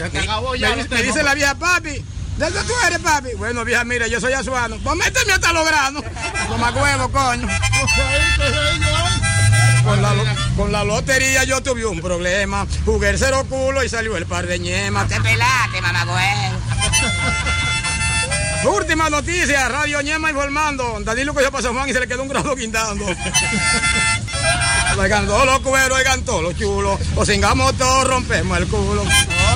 Me, 0.00 0.20
me 0.70 0.76
dice- 0.82 0.88
me 0.94 1.02
dice 1.02 1.22
la 1.22 1.34
vieja, 1.34 1.54
papi, 1.54 1.90
¿de 1.90 2.04
dónde 2.38 2.60
tú 2.64 2.72
eres, 2.86 2.98
papi? 2.98 3.28
Bueno, 3.36 3.64
vieja, 3.64 3.84
mira, 3.84 4.08
yo 4.08 4.20
soy 4.20 4.32
azuano. 4.32 4.76
Pues 4.82 4.96
méteme 4.96 5.32
hasta 5.32 5.52
los 5.52 5.64
granos. 5.64 6.02
Mamá 6.50 6.70
huevo, 6.72 7.08
coño. 7.12 7.48
Con 9.84 10.00
la, 10.02 10.14
lo- 10.14 10.24
con 10.56 10.72
la 10.72 10.84
lotería 10.84 11.44
yo 11.44 11.62
tuve 11.62 11.84
un 11.84 12.00
problema. 12.00 12.66
Jugué 12.84 13.10
el 13.10 13.18
cero 13.18 13.44
culo 13.48 13.82
y 13.84 13.88
salió 13.88 14.16
el 14.16 14.26
par 14.26 14.46
de 14.46 14.58
ñemas. 14.58 15.08
Te 15.08 15.20
pelaste, 15.20 15.80
mamagüey. 15.82 16.24
Última 18.64 19.10
noticia, 19.10 19.68
Radio 19.68 20.00
Ñema 20.00 20.30
informando. 20.30 20.98
Danilo 21.04 21.34
cogió 21.34 21.50
para 21.50 21.62
San 21.62 21.74
Juan 21.74 21.86
y 21.88 21.92
se 21.92 22.00
le 22.00 22.08
quedó 22.08 22.22
un 22.22 22.28
grado 22.28 22.56
guindando. 22.56 23.04
Oigan 24.98 25.26
todos 25.26 25.44
los 25.44 25.58
cueros, 25.60 25.98
oigan 25.98 26.22
todos 26.22 26.40
los 26.42 26.56
chulos. 26.56 26.98
O 27.16 27.26
cingamos 27.26 27.76
todos, 27.76 28.06
rompemos 28.06 28.56
el 28.58 28.66
culo. 28.68 29.04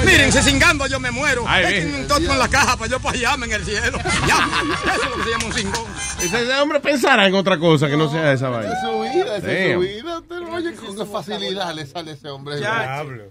Miren, 0.05 0.33
si 0.33 0.43
cingando 0.43 0.87
yo 0.89 0.99
me 0.99 1.11
muero. 1.13 1.45
Bien. 1.47 1.95
un 1.95 2.09
toque 2.09 2.25
en 2.27 2.39
la 2.39 2.49
caja 2.49 2.77
para 2.77 2.91
yo 2.91 2.99
pues 3.01 3.21
llame 3.21 3.47
en 3.47 3.53
el 3.53 3.65
cielo. 3.65 3.99
Ya, 4.27 4.49
eso 4.93 5.05
es 5.05 5.11
lo 5.11 5.17
que 5.17 5.23
se 5.25 5.31
llama 5.31 5.45
un 5.47 5.53
cingón. 5.53 5.85
Ese, 6.23 6.55
hombre 6.61 6.81
pensará 6.81 7.27
en 7.27 7.35
otra 7.35 7.59
cosa 7.59 7.89
que 7.89 7.97
no 7.97 8.11
sea 8.11 8.33
esa 8.33 8.49
vaina. 8.49 8.73
Esa 8.73 8.77
es 8.77 8.83
su 8.93 9.01
vida, 9.01 9.37
esa 9.37 9.53
es 9.53 9.75
su 9.75 9.81
vida. 9.81 10.23
Pero 10.29 10.53
oye, 10.53 10.75
con 10.75 10.97
qué 10.97 11.05
facilidad 11.07 11.75
le 11.75 11.87
sale 11.87 12.13
ese 12.13 12.29
hombre. 12.29 12.57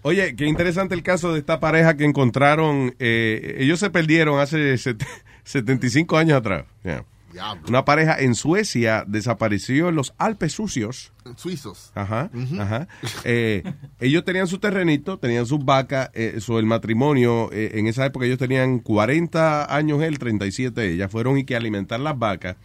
Oye, 0.04 0.36
qué 0.36 0.46
interesante 0.46 0.96
el 0.96 1.04
caso 1.04 1.34
de 1.34 1.40
esta 1.40 1.60
pareja 1.60 1.96
que 1.98 2.06
encontraron. 2.06 2.96
eh, 3.00 3.58
ellos 3.60 3.80
se 3.80 3.90
perdieron 3.90 4.40
hace 4.40 4.78
set- 4.78 5.06
75 5.44 6.18
años 6.18 6.38
atrás. 6.38 6.66
Yeah. 6.84 7.04
Diablo. 7.38 7.64
Una 7.68 7.86
pareja 7.86 8.20
en 8.20 8.34
Suecia 8.34 9.04
desapareció 9.08 9.90
en 9.90 9.96
los 9.96 10.14
Alpes 10.18 10.54
sucios. 10.54 11.12
Suizos. 11.36 11.92
Ajá, 11.94 12.32
ajá. 12.60 12.88
Eh, 13.24 13.64
ellos 14.00 14.24
tenían 14.26 14.48
su 14.48 14.60
terrenito, 14.60 15.20
tenían 15.20 15.46
sus 15.46 15.64
vacas, 15.64 16.10
eh, 16.14 16.40
el 16.48 16.66
matrimonio, 16.66 17.52
eh, 17.52 17.72
en 17.76 17.88
esa 17.88 18.06
época 18.06 18.26
ellos 18.26 18.40
tenían 18.40 18.80
40 18.80 19.76
años 19.76 20.02
él, 20.02 20.18
37 20.18 20.94
ella, 20.94 21.10
fueron 21.10 21.38
y 21.38 21.44
que 21.44 21.56
alimentar 21.56 22.00
las 22.00 22.18
vacas. 22.18 22.56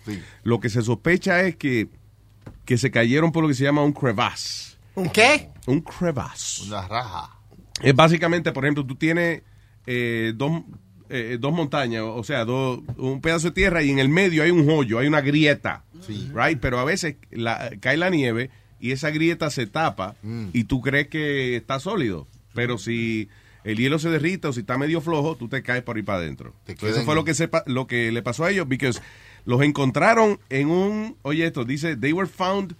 Lo 0.42 0.60
que 0.60 0.70
se 0.70 0.82
sospecha 0.82 1.42
es 1.42 1.56
que, 1.56 1.88
que 2.64 2.78
se 2.78 2.90
cayeron 2.90 3.32
por 3.32 3.42
lo 3.42 3.48
que 3.48 3.54
se 3.54 3.64
llama 3.64 3.82
un 3.82 3.92
crevasse. 3.92 4.78
¿Un 4.94 5.10
qué? 5.10 5.50
Un 5.66 5.80
crevasse. 5.80 6.62
Una 6.66 6.86
raja. 6.86 7.30
Es 7.82 7.94
básicamente, 7.94 8.52
por 8.52 8.64
ejemplo, 8.64 8.86
tú 8.86 8.94
tienes 8.94 9.42
eh, 9.86 10.32
dos, 10.36 10.62
eh, 11.12 11.36
dos 11.38 11.52
montañas, 11.52 12.02
o 12.04 12.24
sea, 12.24 12.44
dos, 12.44 12.80
un 12.96 13.20
pedazo 13.20 13.48
de 13.48 13.54
tierra 13.54 13.82
y 13.82 13.90
en 13.90 13.98
el 13.98 14.08
medio 14.08 14.42
hay 14.42 14.50
un 14.50 14.68
hoyo, 14.68 14.98
hay 14.98 15.06
una 15.06 15.20
grieta. 15.20 15.84
Right? 16.34 16.58
Pero 16.60 16.78
a 16.80 16.84
veces 16.84 17.16
la- 17.30 17.70
cae 17.80 17.96
la 17.96 18.10
nieve 18.10 18.50
y 18.80 18.90
esa 18.90 19.10
grieta 19.10 19.50
se 19.50 19.66
tapa 19.66 20.16
y 20.52 20.64
tú 20.64 20.80
crees 20.80 21.06
que 21.08 21.54
está 21.56 21.78
sólido. 21.78 22.26
Pero 22.54 22.78
si 22.78 23.28
el 23.64 23.76
hielo 23.78 23.98
se 24.00 24.10
derrita 24.10 24.48
o 24.48 24.52
si 24.52 24.60
está 24.60 24.76
medio 24.78 25.00
flojo, 25.00 25.36
tú 25.36 25.48
te 25.48 25.62
caes 25.62 25.82
por 25.84 25.96
ahí 25.96 26.02
para 26.02 26.18
adentro. 26.18 26.54
Eso 26.88 27.02
fue 27.04 27.14
lo 27.14 27.24
que, 27.24 27.34
se, 27.34 27.48
lo 27.66 27.86
que 27.86 28.10
le 28.10 28.22
pasó 28.22 28.44
a 28.44 28.50
ellos, 28.50 28.66
porque 28.68 28.90
los 29.44 29.62
encontraron 29.62 30.40
en 30.48 30.68
un, 30.68 31.16
oye 31.22 31.46
esto, 31.46 31.64
dice, 31.64 31.96
they 31.96 32.12
were 32.12 32.28
found 32.28 32.74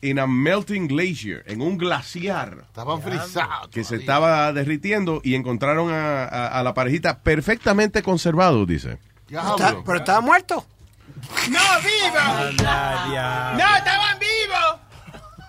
in 0.00 0.18
a 0.18 0.26
melting 0.26 0.86
glacier, 0.88 1.42
en 1.46 1.60
un 1.60 1.76
glaciar. 1.78 2.58
Estaban 2.68 3.02
frisados. 3.02 3.68
Que 3.70 3.82
se 3.84 3.96
estaba 3.96 4.52
derritiendo 4.52 5.20
y 5.24 5.34
encontraron 5.34 5.92
a, 5.92 6.24
a- 6.24 6.46
a 6.48 6.62
la 6.62 6.72
parejita 6.74 7.18
perfectamente 7.18 8.02
conservado, 8.02 8.64
dice. 8.66 8.98
Está- 9.28 9.82
pero 9.84 9.98
estaba 9.98 10.20
muerto. 10.20 10.64
¡No, 11.50 11.58
vivo! 11.80 12.62
¡No, 12.62 13.76
estaban 13.76 14.18
vivos! 14.18 14.80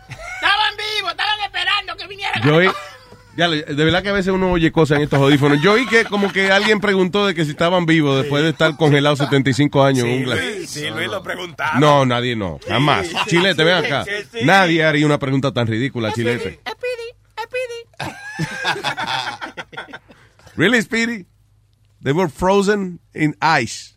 ¡Estaban 0.08 0.74
vivos! 0.78 1.12
¡Estaban 1.12 1.40
esperando 1.46 1.96
que 1.96 2.08
vinieran! 2.08 2.42
Yo 2.44 2.72
ya, 3.40 3.48
de 3.48 3.86
verdad 3.86 4.04
que 4.04 4.10
a 4.10 4.14
veces 4.14 4.34
uno 4.34 4.52
oye 4.52 4.70
cosas 4.72 4.98
en 4.98 5.04
estos 5.04 5.18
audífonos. 5.18 5.62
Yo 5.62 5.72
oí 5.72 5.88
que 5.88 6.04
como 6.04 6.30
que 6.32 6.52
alguien 6.52 6.82
preguntó 6.82 7.26
de 7.26 7.34
que 7.34 7.46
si 7.46 7.52
estaban 7.52 7.86
vivos 7.86 8.18
después 8.22 8.44
de 8.44 8.50
estar 8.50 8.76
congelados 8.76 9.20
75 9.20 9.82
años 9.82 10.06
en 10.06 10.18
un 10.18 10.24
glaciar. 10.24 10.68
Sí, 10.68 10.90
Luis 10.90 11.08
lo 11.08 11.24
preguntaba. 11.24 11.80
No, 11.80 12.06
nadie 12.06 12.36
no, 12.36 12.60
jamás. 12.68 13.08
Chilete, 13.28 13.64
ven 13.64 13.86
acá. 13.86 14.04
Sí, 14.04 14.12
sí. 14.32 14.40
Nadie 14.44 14.84
haría 14.84 15.06
una 15.06 15.20
pregunta 15.20 15.54
tan 15.54 15.68
ridícula, 15.68 16.12
Chilete. 16.12 16.60
Really, 20.56 20.82
Speedy? 20.82 21.26
They 22.02 22.12
were 22.12 22.28
frozen 22.28 23.00
in 23.14 23.36
ice. 23.42 23.94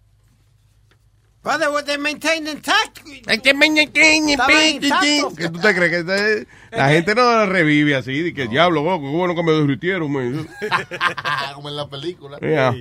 Brother, 1.42 1.66
they 1.84 1.98
maintained 1.98 2.46
intact. 2.48 3.00
Estaban 4.34 4.54
intactos. 4.84 5.34
¿Qué 5.36 5.48
tú 5.48 5.58
te 5.58 5.74
crees? 5.74 6.04
Que 6.04 6.46
la 6.70 6.88
gente 6.90 7.14
no 7.16 7.46
revive 7.46 7.96
así, 7.96 8.22
de 8.22 8.32
que 8.32 8.46
diablo, 8.46 8.82
oh, 8.84 9.00
qué 9.00 9.08
bueno 9.08 9.34
que 9.34 9.42
me 9.42 9.50
derritieron. 9.52 10.12
man". 10.12 10.48
Como 11.54 11.68
en 11.68 11.76
la 11.76 11.88
película. 11.88 12.38
Yeah. 12.38 12.74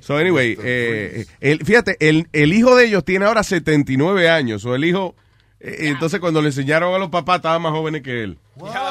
So 0.00 0.16
anyway, 0.18 0.56
eh, 0.62 1.24
el, 1.40 1.64
fíjate, 1.64 1.96
el, 2.06 2.28
el 2.32 2.52
hijo 2.52 2.76
de 2.76 2.84
ellos 2.86 3.04
tiene 3.04 3.24
ahora 3.24 3.42
79 3.42 4.28
años. 4.28 4.64
O 4.66 4.74
el 4.74 4.84
hijo, 4.84 5.16
eh, 5.58 5.76
entonces 5.88 6.20
cuando 6.20 6.42
le 6.42 6.48
enseñaron 6.48 6.94
a 6.94 6.98
los 6.98 7.08
papás 7.08 7.36
estaban 7.36 7.62
más 7.62 7.72
jóvenes 7.72 8.02
que 8.02 8.22
él. 8.22 8.38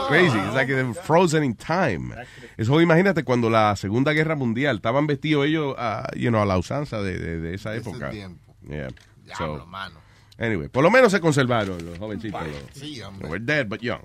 Crazy, 0.07 0.37
it's 0.37 0.53
like 0.55 0.73
they're 0.73 0.93
frozen 0.93 1.43
in 1.43 1.55
time. 1.55 2.15
Eso 2.57 2.81
imagínate 2.81 3.23
cuando 3.23 3.49
la 3.49 3.75
Segunda 3.75 4.13
Guerra 4.13 4.35
Mundial 4.35 4.77
estaban 4.77 5.05
vestidos 5.05 5.45
ellos, 5.45 5.75
a, 5.77 6.09
you 6.15 6.29
know, 6.29 6.41
a 6.41 6.45
la 6.45 6.57
usanza 6.57 7.01
de, 7.01 7.19
de- 7.19 7.37
de 7.39 7.53
esa 7.53 7.75
época. 7.75 8.09
tiempo. 8.09 8.46
Yeah. 8.69 8.89
Diablo, 9.25 9.59
So, 9.59 9.65
mano. 9.65 9.95
anyway, 10.39 10.67
por 10.67 10.83
lo 10.83 10.89
menos 10.91 11.11
se 11.11 11.19
conservaron 11.19 11.83
los 11.85 11.97
jovencitos. 11.97 12.41
los- 12.47 12.63
Sí, 12.73 13.01
hombre. 13.01 13.23
they 13.23 13.29
were 13.29 13.39
dead 13.43 13.67
but 13.69 13.81
young. 13.81 14.01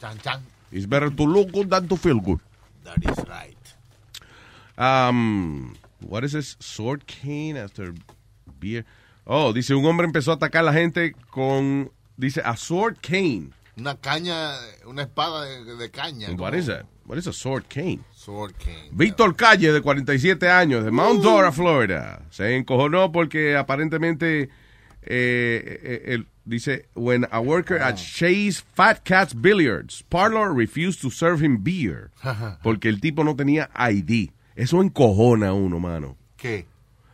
Chan, 0.00 0.18
chan. 0.22 0.42
It's 0.72 0.86
better 0.88 1.10
to 1.10 1.26
look 1.26 1.50
good 1.52 1.68
than 1.70 1.86
to 1.88 1.96
feel 1.96 2.20
good. 2.20 2.40
That 2.84 2.98
is 2.98 3.18
right. 3.28 3.56
Um, 4.78 5.74
what 6.00 6.24
is 6.24 6.32
this? 6.32 6.56
Sword 6.60 7.06
cane 7.06 7.56
after 7.56 7.94
beer. 8.60 8.84
Oh, 9.26 9.52
dice 9.52 9.70
un 9.74 9.84
hombre 9.84 10.06
empezó 10.06 10.32
a 10.32 10.34
atacar 10.36 10.62
a 10.62 10.66
la 10.66 10.72
gente 10.72 11.14
con, 11.30 11.90
dice, 12.16 12.40
a 12.44 12.56
sword 12.56 12.98
cane. 13.00 13.50
Una 13.76 13.96
caña, 13.96 14.54
una 14.86 15.02
espada 15.02 15.44
de, 15.44 15.76
de 15.76 15.90
caña. 15.90 16.28
What 16.38 16.54
is 16.54 16.66
that? 16.66 16.86
What 17.06 17.18
is 17.18 17.26
a 17.26 17.32
sword 17.32 17.64
cane? 17.68 18.04
Víctor 18.92 19.36
Calle, 19.36 19.72
de 19.72 19.80
47 19.80 20.48
años, 20.48 20.84
de 20.84 20.90
Mount 20.90 21.22
Dora, 21.22 21.52
Florida, 21.52 22.22
se 22.30 22.56
encojonó 22.56 23.12
porque 23.12 23.56
aparentemente, 23.56 24.42
eh, 24.42 24.48
eh, 25.02 26.02
él 26.06 26.26
dice, 26.44 26.86
when 26.94 27.26
a 27.30 27.40
worker 27.40 27.78
at 27.78 27.96
Shay's 27.96 28.60
Fat 28.60 29.04
Cats 29.04 29.34
Billiards 29.34 30.02
parlor 30.08 30.54
refused 30.54 31.00
to 31.02 31.10
serve 31.10 31.44
him 31.44 31.62
beer, 31.62 32.10
porque 32.62 32.88
el 32.88 33.00
tipo 33.00 33.24
no 33.24 33.36
tenía 33.36 33.70
ID. 33.74 34.30
Eso 34.54 34.80
encojona 34.80 35.48
a 35.48 35.52
uno, 35.52 35.78
mano. 35.78 36.16
¿Qué? 36.36 36.66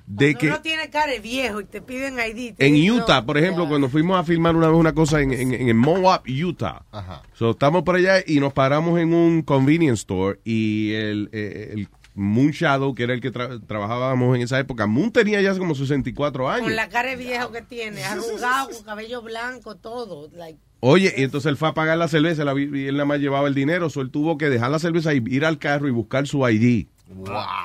De 0.07 0.33
Cuando 0.35 0.39
que 0.41 0.47
uno 0.49 0.61
tiene 0.63 0.91
cara 0.91 1.13
de 1.13 1.21
viejo 1.21 1.61
y 1.61 1.65
te 1.65 1.81
piden 1.81 2.15
ID. 2.19 2.55
te 2.57 2.67
en 2.67 2.75
dicen, 2.75 2.91
Utah, 3.01 3.21
no, 3.21 3.27
por 3.27 3.39
ejemplo, 3.39 3.69
cuando 3.69 3.89
fuimos 3.89 4.19
a 4.19 4.25
filmar 4.25 4.57
una 4.57 4.69
vez 4.69 4.77
una 4.77 4.93
cosa 4.93 5.21
en, 5.21 5.33
en, 5.33 5.53
en 5.53 5.77
Moab, 5.77 6.23
Utah. 6.29 6.85
Ajá. 6.91 7.23
So, 7.35 7.51
estamos 7.53 7.83
por 7.85 7.97
allá 7.97 8.17
y 8.27 8.41
nos 8.41 8.53
paramos 8.53 8.99
en 8.99 9.15
un 9.15 9.43
convenience 9.43 10.01
store 10.03 10.41
y 10.45 10.93
el, 10.93 11.29
eh, 11.33 11.71
el 11.75 11.89
Moon 12.15 12.51
Shadow, 12.51 12.95
que 12.95 13.05
era 13.05 13.15
el 13.15 13.21
que 13.23 13.33
tra- 13.33 13.59
trabajábamos 13.67 14.37
en 14.37 14.43
esa 14.43 14.59
época, 14.59 14.87
Moon 14.87 15.11
tenía 15.13 15.41
ya 15.41 15.57
como 15.57 15.75
64 15.75 16.51
años. 16.51 16.67
Con 16.67 16.77
la 16.77 16.89
cara 16.91 17.11
de 17.11 17.17
viejo 17.17 17.51
que 17.53 17.63
tiene, 17.63 18.05
arrugado, 18.05 18.69
con 18.71 18.83
cabello 18.83 19.23
blanco, 19.23 19.77
todo. 19.77 20.29
Like, 20.35 20.59
Oye, 20.81 21.15
y 21.17 21.23
entonces 21.23 21.49
él 21.49 21.57
fue 21.57 21.69
a 21.69 21.75
pagar 21.75 21.97
la 21.97 22.09
cerveza 22.09 22.45
la 22.45 22.59
y 22.59 22.87
él 22.89 22.95
nada 22.97 23.05
más 23.07 23.21
llevaba 23.21 23.47
el 23.49 23.55
dinero, 23.55 23.89
so 23.89 24.01
él 24.01 24.11
tuvo 24.11 24.37
que 24.37 24.51
dejar 24.51 24.71
la 24.73 24.81
cerveza 24.81 25.15
y 25.15 25.23
ir 25.29 25.45
al 25.45 25.59
carro 25.59 25.87
y 25.89 25.93
buscar 25.93 26.27
su 26.27 26.47
ID. 26.47 26.89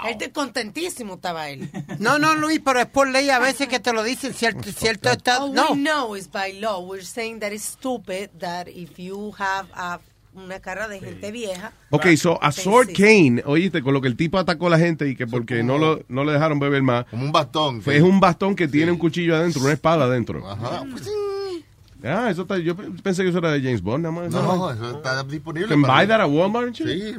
Él 0.05 0.11
está 0.19 0.31
contentísimo 0.31 1.15
estaba 1.15 1.49
él. 1.49 1.69
No, 1.99 2.19
no, 2.19 2.35
Luis, 2.35 2.61
pero 2.63 2.79
es 2.79 2.85
por 2.87 3.07
ley 3.07 3.29
a 3.29 3.39
veces 3.39 3.67
que 3.67 3.79
te 3.79 3.91
lo 3.93 4.03
dicen 4.03 4.33
cierto, 4.33 4.71
cierto 4.75 5.09
estado. 5.09 5.51
No. 5.53 5.71
we 5.71 5.77
know 5.77 6.15
is 6.15 6.29
by 6.31 6.53
law. 6.59 6.79
We're 6.85 7.03
saying 7.03 7.39
that 7.39 7.51
it's 7.51 7.63
stupid 7.65 8.29
that 8.39 8.67
if 8.67 8.97
you 8.97 9.33
have 9.37 9.67
a, 9.73 9.99
una 10.35 10.59
cara 10.59 10.87
de 10.87 10.99
gente 10.99 11.31
vieja. 11.31 11.71
Ok, 11.89 12.07
so 12.15 12.37
a 12.43 12.51
sword 12.51 12.89
cane, 12.93 13.41
oíste, 13.45 13.81
con 13.81 13.93
lo 13.93 14.01
que 14.01 14.07
el 14.07 14.15
tipo 14.15 14.37
atacó 14.37 14.67
a 14.67 14.71
la 14.71 14.77
gente 14.79 15.07
y 15.09 15.15
que 15.15 15.25
porque 15.25 15.63
no, 15.63 15.77
lo, 15.79 16.01
no 16.07 16.23
le 16.23 16.33
dejaron 16.33 16.59
beber 16.59 16.83
más. 16.83 17.05
Como 17.05 17.25
un 17.25 17.31
bastón. 17.31 17.81
Fue- 17.81 17.97
es 17.97 18.03
un 18.03 18.19
bastón 18.19 18.55
que 18.55 18.67
tiene 18.67 18.91
un 18.91 18.97
cuchillo 18.99 19.35
adentro, 19.35 19.61
una 19.63 19.73
espada 19.73 20.05
adentro. 20.05 20.47
Ajá. 20.47 20.83
Ah, 22.03 22.29
eso 22.29 22.43
está, 22.43 22.59
yo 22.59 22.75
pensé 22.75 23.23
que 23.23 23.29
eso 23.29 23.39
era 23.39 23.51
de 23.51 23.59
James 23.59 23.81
Bond, 23.81 24.03
nada 24.03 24.13
más. 24.15 24.31
No, 24.31 24.71
eso 24.71 24.97
está 24.97 25.23
disponible. 25.23 25.67
Can 25.67 25.81
para- 25.81 25.93
buy 25.95 26.07
that 26.07 26.21
at 26.21 26.29
Walmart? 26.29 26.75
Sí. 26.75 26.83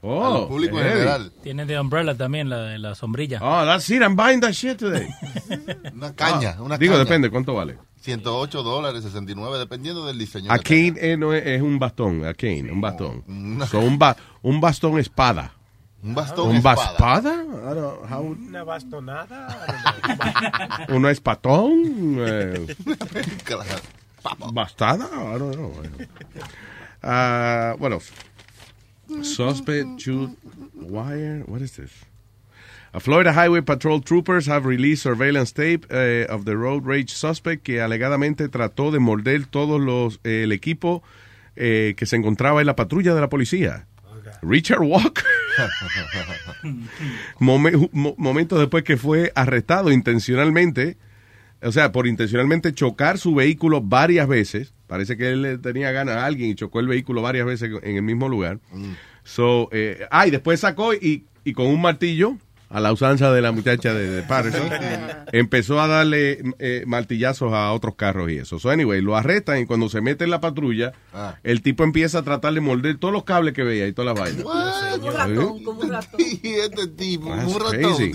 Oh, 0.00 0.42
Al 0.42 0.48
público 0.48 0.78
en 0.80 0.86
general. 0.88 1.32
Tiene 1.42 1.66
de 1.66 1.78
umbrella 1.80 2.14
también, 2.16 2.48
la, 2.48 2.78
la 2.78 2.94
sombrilla. 2.94 3.40
Oh, 3.42 3.64
that's 3.64 3.90
it, 3.90 4.00
I'm 4.00 4.14
buying 4.16 4.40
that 4.40 4.52
shit 4.52 4.78
today. 4.78 5.08
Una 5.94 6.14
caña, 6.14 6.54
Ah, 6.58 6.62
una 6.62 6.78
Digo, 6.78 6.92
caña. 6.94 7.04
depende, 7.04 7.30
¿cuánto 7.30 7.54
vale? 7.54 7.78
108 8.00 8.62
dólares, 8.62 9.02
69, 9.02 9.58
dependiendo 9.58 10.06
del 10.06 10.16
diseño. 10.18 10.52
A 10.52 10.56
eh, 10.64 11.16
no 11.18 11.34
es, 11.34 11.44
es 11.44 11.60
un 11.60 11.78
bastón, 11.80 12.24
a 12.24 12.32
cane, 12.34 12.70
un 12.70 12.80
bastón. 12.80 13.24
una- 13.26 13.66
So, 13.66 13.80
un, 13.80 13.98
ba- 13.98 14.16
un 14.42 14.60
bastón 14.60 14.98
espada. 14.98 15.52
Un 16.00 16.14
bastón 16.14 16.50
¿Un 16.50 16.56
espada. 16.58 17.44
how- 18.08 18.36
Una 18.38 18.62
bastonada. 18.62 19.48
¿Una 20.90 21.10
espatón? 21.10 22.16
Eh, 22.20 22.76
¿Bastada? 24.52 25.08
I 25.34 25.38
don't 25.38 25.54
know. 25.56 25.72
Uh, 27.02 27.76
what 27.78 27.92
else? 27.92 28.12
Suspect, 29.22 29.98
shoot, 29.98 30.30
wire, 30.74 31.42
what 31.46 31.62
is 31.62 31.72
this? 31.76 31.90
A 32.92 33.00
Florida 33.00 33.32
Highway 33.32 33.60
Patrol 33.62 34.00
troopers 34.00 34.46
have 34.48 34.64
released 34.66 35.02
surveillance 35.02 35.52
tape 35.52 35.86
eh, 35.90 36.26
of 36.30 36.44
the 36.46 36.56
road 36.56 36.86
rage 36.86 37.10
suspect 37.12 37.62
que 37.62 37.80
alegadamente 37.82 38.48
trató 38.48 38.90
de 38.90 38.98
morder 38.98 39.44
todos 39.46 39.78
los 39.80 40.20
eh, 40.24 40.42
el 40.44 40.52
equipo 40.52 41.02
eh, 41.56 41.94
que 41.96 42.06
se 42.06 42.16
encontraba 42.16 42.60
en 42.60 42.66
la 42.66 42.76
patrulla 42.76 43.14
de 43.14 43.20
la 43.20 43.28
policía. 43.28 43.86
Richard 44.42 44.80
Walker, 44.82 45.24
momen- 47.40 47.88
mo- 47.92 48.14
momentos 48.18 48.58
después 48.58 48.84
que 48.84 48.96
fue 48.96 49.32
arrestado 49.34 49.90
intencionalmente, 49.92 50.96
o 51.62 51.72
sea, 51.72 51.92
por 51.92 52.06
intencionalmente 52.06 52.72
chocar 52.72 53.18
su 53.18 53.34
vehículo 53.34 53.80
varias 53.80 54.28
veces. 54.28 54.72
Parece 54.88 55.16
que 55.16 55.30
él 55.30 55.42
le 55.42 55.58
tenía 55.58 55.92
ganas 55.92 56.16
a 56.16 56.26
alguien 56.26 56.50
y 56.50 56.54
chocó 56.54 56.80
el 56.80 56.88
vehículo 56.88 57.22
varias 57.22 57.46
veces 57.46 57.70
en 57.82 57.96
el 57.96 58.02
mismo 58.02 58.28
lugar. 58.28 58.58
So, 59.22 59.68
eh, 59.70 60.06
ah, 60.10 60.26
y 60.26 60.30
después 60.30 60.58
sacó 60.58 60.94
y, 60.94 61.26
y 61.44 61.52
con 61.52 61.66
un 61.66 61.80
martillo, 61.80 62.38
a 62.70 62.80
la 62.80 62.92
usanza 62.92 63.32
de 63.32 63.40
la 63.40 63.50
muchacha 63.52 63.94
de, 63.94 64.08
de 64.10 64.22
Patterson, 64.22 64.68
empezó 65.32 65.80
a 65.80 65.86
darle 65.86 66.42
eh, 66.58 66.84
martillazos 66.86 67.52
a 67.52 67.72
otros 67.72 67.94
carros 67.96 68.30
y 68.30 68.38
eso. 68.38 68.58
So, 68.58 68.70
anyway, 68.70 69.00
lo 69.00 69.16
arrestan 69.16 69.60
y 69.60 69.66
cuando 69.66 69.88
se 69.88 70.00
mete 70.00 70.24
en 70.24 70.30
la 70.30 70.40
patrulla, 70.40 70.92
Ah. 71.12 71.36
el 71.42 71.62
tipo 71.62 71.82
empieza 71.84 72.18
a 72.18 72.22
tratar 72.22 72.52
de 72.54 72.60
morder 72.60 72.98
todos 72.98 73.12
los 73.12 73.24
cables 73.24 73.54
que 73.54 73.62
veía 73.62 73.86
y 73.86 73.92
todas 73.92 74.14
las 74.14 74.20
vainas. 74.22 74.44
Un 75.02 75.12
ratón, 75.12 75.64
como 75.64 75.80
un 75.80 75.90
ratón. 75.90 76.20
Y 76.42 76.48
este 76.54 76.86
tipo, 76.88 77.28
That's 77.34 77.54
un 77.54 77.60
ratón. 77.60 77.78
crazy. 77.96 78.12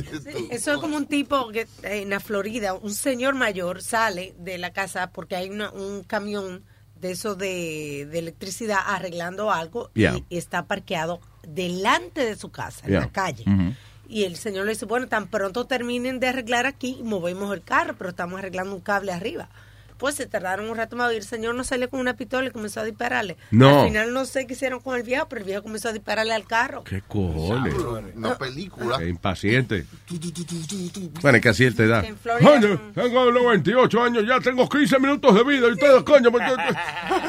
Eso 0.52 0.72
es 0.74 0.78
como 0.78 0.98
un 0.98 1.08
tipo 1.08 1.50
que 1.50 1.62
eh, 1.62 2.02
en 2.02 2.10
la 2.10 2.20
Florida, 2.20 2.74
un 2.74 2.94
señor 2.94 3.34
mayor 3.36 3.82
sale 3.82 4.34
de 4.40 4.58
la 4.58 4.72
casa 4.72 5.12
porque 5.12 5.36
hay 5.36 5.50
una- 5.50 5.72
un 5.72 6.04
camión 6.04 6.64
de 6.96 7.12
eso 7.12 7.36
de, 7.36 8.08
de 8.10 8.20
electricidad 8.20 8.78
arreglando 8.86 9.52
algo 9.52 9.90
Yeah. 9.94 10.20
y 10.30 10.38
está 10.38 10.66
parqueado 10.68 11.20
delante 11.46 12.24
de 12.26 12.36
su 12.38 12.50
casa, 12.50 12.86
en 12.86 12.92
Yeah. 12.92 13.00
la 13.02 13.12
calle. 13.12 13.44
Ujú. 13.48 13.74
Y 14.08 14.26
el 14.26 14.36
señor 14.36 14.66
le 14.66 14.74
dice, 14.74 14.86
bueno, 14.86 15.08
tan 15.08 15.28
pronto 15.28 15.66
terminen 15.66 16.20
de 16.20 16.28
arreglar 16.28 16.66
aquí, 16.66 17.00
movemos 17.04 17.54
el 17.54 17.64
carro, 17.64 17.96
pero 17.98 18.10
estamos 18.12 18.38
arreglando 18.40 18.76
un 18.76 18.82
cable 18.82 19.12
arriba. 19.12 19.50
Pues 19.98 20.16
se 20.16 20.26
tardaron 20.26 20.70
un 20.70 20.76
rato 20.76 20.98
más 20.98 21.14
y 21.14 21.16
el 21.16 21.24
señor 21.24 21.56
no 21.56 21.64
salió 21.64 21.90
con 21.90 22.00
una 22.02 22.16
pistola 22.16 22.48
y 22.50 22.52
comenzó 22.52 22.82
a 22.82 22.84
dispararle. 22.84 23.38
No. 23.52 23.82
Al 23.84 23.88
final 23.88 24.14
no 24.14 24.26
sé 24.26 24.46
qué 24.46 24.54
hicieron 24.54 24.82
con 24.82 24.98
el 24.98 25.04
viejo, 25.04 25.28
pero 25.30 25.40
el 25.40 25.46
viejo 25.46 25.64
comenzó 25.64 25.90
a 25.90 25.94
dispararle 25.94 26.34
al 26.34 26.46
carro. 26.46 26.84
¿Qué 26.84 27.02
cojones? 27.08 27.74
Una 28.16 28.38
película. 28.38 28.98
Qué 28.98 29.08
impaciente. 29.08 29.86
Bueno, 31.22 31.38
es 31.38 31.42
que 31.42 31.50
así 31.50 31.64
él 31.64 31.76
te 31.76 31.88
da. 31.88 32.04
Coño, 32.42 32.92
tengo 32.94 33.32
98 33.32 34.04
años, 34.04 34.26
ya 34.28 34.40
tengo 34.42 34.68
15 34.68 35.00
minutos 35.00 35.34
de 35.36 35.44
vida 35.44 35.68
y 35.70 35.72
ustedes, 35.72 36.04
coño, 36.04 36.32
me 36.32 36.40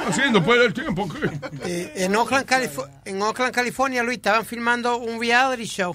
haciendo 0.08 0.44
perder 0.44 0.66
el 0.66 0.74
tiempo. 0.74 1.08
¿qué? 1.08 1.30
Eh, 1.64 1.92
en, 1.96 2.16
Oakland, 2.16 2.46
Calif- 2.46 2.88
en 3.04 3.22
Oakland, 3.22 3.54
California, 3.54 4.02
Luis, 4.02 4.16
estaban 4.16 4.44
filmando 4.44 4.96
un 4.98 5.20
reality 5.20 5.64
show 5.64 5.94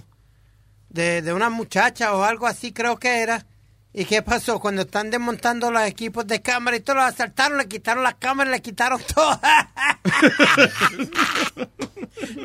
de, 0.89 1.21
de 1.21 1.33
una 1.33 1.49
muchacha 1.49 2.13
o 2.15 2.23
algo 2.23 2.47
así, 2.47 2.71
creo 2.73 2.97
que 2.97 3.19
era. 3.21 3.45
¿Y 3.91 4.05
qué 4.05 4.21
pasó? 4.21 4.59
Cuando 4.59 4.83
están 4.83 5.09
desmontando 5.09 5.71
los 5.71 5.81
equipos 5.83 6.27
de 6.27 6.41
cámara 6.43 6.77
y 6.77 6.79
todo, 6.81 6.97
los 6.97 7.05
asaltaron, 7.05 7.57
le 7.57 7.67
quitaron 7.67 8.03
las 8.03 8.15
cámaras, 8.15 8.51
le 8.51 8.61
quitaron 8.61 9.01
todo. 9.13 9.39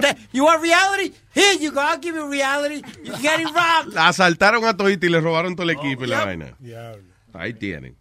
The- 0.01 0.17
you 0.33 0.45
want 0.45 0.63
reality? 0.63 1.13
Here 1.35 1.55
you 1.61 1.71
go, 1.71 1.81
I'll 1.81 1.99
give 2.01 2.15
you 2.17 2.27
reality. 2.31 2.83
You're 3.03 3.19
getting 3.19 3.49
robbed. 3.53 3.93
La 3.95 4.09
asaltaron 4.09 4.65
a 4.65 4.77
Toyita 4.77 5.07
y 5.07 5.11
le 5.11 5.21
robaron 5.21 5.55
todo 5.55 5.65
el 5.65 5.71
equipo 5.71 6.05
y 6.05 6.09
la 6.09 6.25
vaina. 6.25 6.57
Ahí 7.33 7.55
tienen. 7.55 7.97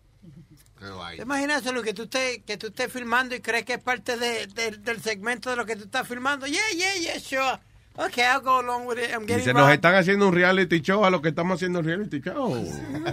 ¿Te 1.16 1.22
imaginas 1.22 1.64
Luis, 1.66 1.84
que 1.86 1.94
tú 1.94 2.04
estés, 2.04 2.40
que 2.46 2.58
tú 2.58 2.68
estés 2.68 2.92
filmando 2.92 3.36
y 3.36 3.40
crees 3.40 3.64
que 3.66 3.74
es 3.74 3.80
parte 3.84 4.18
de- 4.18 4.48
de- 4.48 4.72
del 4.78 5.02
segmento 5.02 5.50
de 5.50 5.56
lo 5.56 5.66
que 5.66 5.76
tú 5.78 5.86
estás 5.86 6.06
filmando? 6.08 6.46
Yeah, 6.46 6.60
yeah, 6.76 6.96
yeah, 6.96 7.20
sure. 7.20 7.60
Okay, 7.96 8.24
I'll 8.24 8.42
go 8.42 8.60
along 8.60 8.88
with 8.88 8.98
it. 8.98 9.12
I'm 9.14 9.22
getting 9.28 9.46
Dice, 9.46 9.54
nos 9.54 9.70
están 9.72 9.94
haciendo 9.94 10.28
un 10.28 10.34
reality 10.34 10.82
show 10.82 11.06
a 11.06 11.12
lo 11.12 11.22
que 11.22 11.30
estamos 11.30 11.56
haciendo 11.56 11.80
un 11.80 11.86
reality 11.86 12.22
show. 12.22 12.50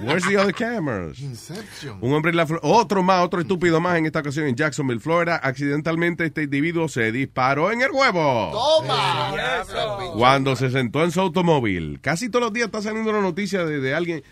Where's 0.02 0.26
the 0.26 0.38
other 0.38 0.54
cameras? 0.54 1.18
Un 2.00 2.14
hombre 2.14 2.30
en 2.30 2.36
la 2.38 2.46
otro 2.62 3.02
más, 3.02 3.22
otro 3.22 3.42
estúpido 3.42 3.78
más 3.78 3.98
en 3.98 4.06
esta 4.06 4.20
ocasión 4.20 4.46
en 4.46 4.56
Jacksonville, 4.56 5.00
Florida. 5.00 5.36
Accidentalmente 5.36 6.24
este 6.24 6.44
individuo 6.44 6.88
se 6.88 7.12
disparó 7.12 7.70
en 7.72 7.82
el 7.82 7.90
huevo. 7.90 8.52
Toma. 8.52 9.34
Cuando 10.16 10.56
se 10.56 10.70
sentó 10.70 11.04
en 11.04 11.10
su 11.10 11.20
automóvil. 11.20 12.00
Casi 12.00 12.30
todos 12.30 12.44
los 12.44 12.52
días 12.54 12.66
está 12.66 12.80
saliendo 12.80 13.10
una 13.10 13.20
noticia 13.20 13.66
de, 13.66 13.80
de 13.80 13.94
alguien 13.94 14.22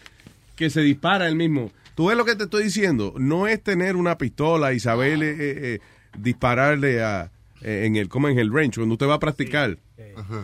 que 0.57 0.71
se 0.71 0.81
dispara 0.81 1.29
él 1.29 1.37
mismo. 1.37 1.71
Tú 1.95 2.07
ves 2.07 2.17
lo 2.17 2.25
que 2.25 2.37
te 2.37 2.45
estoy 2.45 2.65
diciendo. 2.65 3.13
No 3.19 3.47
es 3.49 3.63
tener 3.63 3.97
una 3.97 4.17
pistola 4.17 4.73
y 4.73 4.81
saber 4.81 5.23
eh, 5.23 5.37
eh, 5.39 5.81
dispararle 6.17 7.03
a, 7.03 7.25
eh, 7.25 7.38
en 7.61 7.97
el 7.97 8.09
como 8.09 8.29
en 8.29 8.39
el 8.39 8.53
range 8.53 8.77
cuando 8.77 8.95
usted 8.95 9.07
va 9.09 9.15
a 9.15 9.19
practicar. 9.21 9.79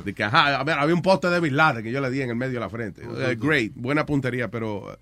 De 0.04 0.14
que, 0.14 0.22
ajá, 0.24 0.58
a 0.60 0.64
ver, 0.64 0.78
había 0.78 0.94
un 0.94 1.02
poste 1.02 1.28
de 1.30 1.40
Bin 1.40 1.56
Laden 1.56 1.82
que 1.82 1.90
yo 1.90 2.00
le 2.00 2.10
di 2.10 2.22
en 2.22 2.30
el 2.30 2.36
medio 2.36 2.54
de 2.54 2.60
la 2.60 2.68
frente. 2.70 3.02
Eh, 3.02 3.36
great, 3.38 3.72
buena 3.74 4.06
puntería, 4.06 4.48
pero 4.48 4.92
eh, 4.92 4.96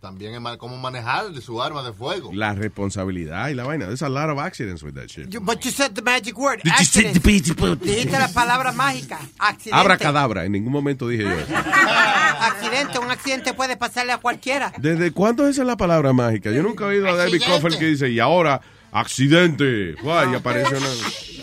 También 0.00 0.34
es 0.34 0.40
mal- 0.40 0.58
cómo 0.58 0.76
manejar 0.76 1.34
su 1.40 1.62
arma 1.62 1.82
de 1.82 1.92
fuego. 1.92 2.30
la 2.32 2.54
responsabilidad 2.54 3.48
y 3.48 3.54
la 3.54 3.64
vaina. 3.64 3.86
There's 3.86 4.02
a 4.02 4.08
lot 4.08 4.28
of 4.30 4.38
accidents 4.38 4.82
with 4.82 4.94
that 4.94 5.06
shit. 5.08 5.28
You- 5.30 5.40
but 5.40 5.60
you 5.64 5.70
said 5.70 5.92
the 5.92 6.02
magic 6.02 6.36
word. 6.38 6.60
Did 6.62 6.72
you 6.78 6.84
say 6.84 7.06
accident. 7.06 7.80
Dijiste 7.82 8.18
la 8.18 8.28
palabra 8.28 8.72
mágica. 8.72 9.18
Accidente. 9.38 9.80
Abra 9.80 9.96
cadabra, 9.98 10.44
en 10.44 10.52
ningún 10.52 10.72
momento 10.72 11.08
dije 11.08 11.22
yo 11.24 11.30
eso. 11.32 11.52
accidente. 12.40 12.98
Un 12.98 13.10
accidente 13.10 13.54
puede 13.54 13.76
pasarle 13.76 14.12
a 14.12 14.18
cualquiera. 14.18 14.72
¿Desde 14.78 15.10
cuándo 15.12 15.46
esa 15.48 15.62
es 15.62 15.66
la 15.66 15.76
palabra 15.76 16.12
mágica? 16.12 16.50
Yo 16.50 16.62
nunca 16.62 16.84
he 16.84 16.88
oído 16.88 17.08
a 17.08 17.14
David. 17.16 17.42
Coffer 17.46 17.78
que 17.78 17.86
dice, 17.86 18.08
y 18.10 18.20
ahora, 18.20 18.60
accidente. 18.92 19.94
Guay, 20.02 20.32
y 20.32 20.34
aparece 20.36 20.76
una... 20.76 20.88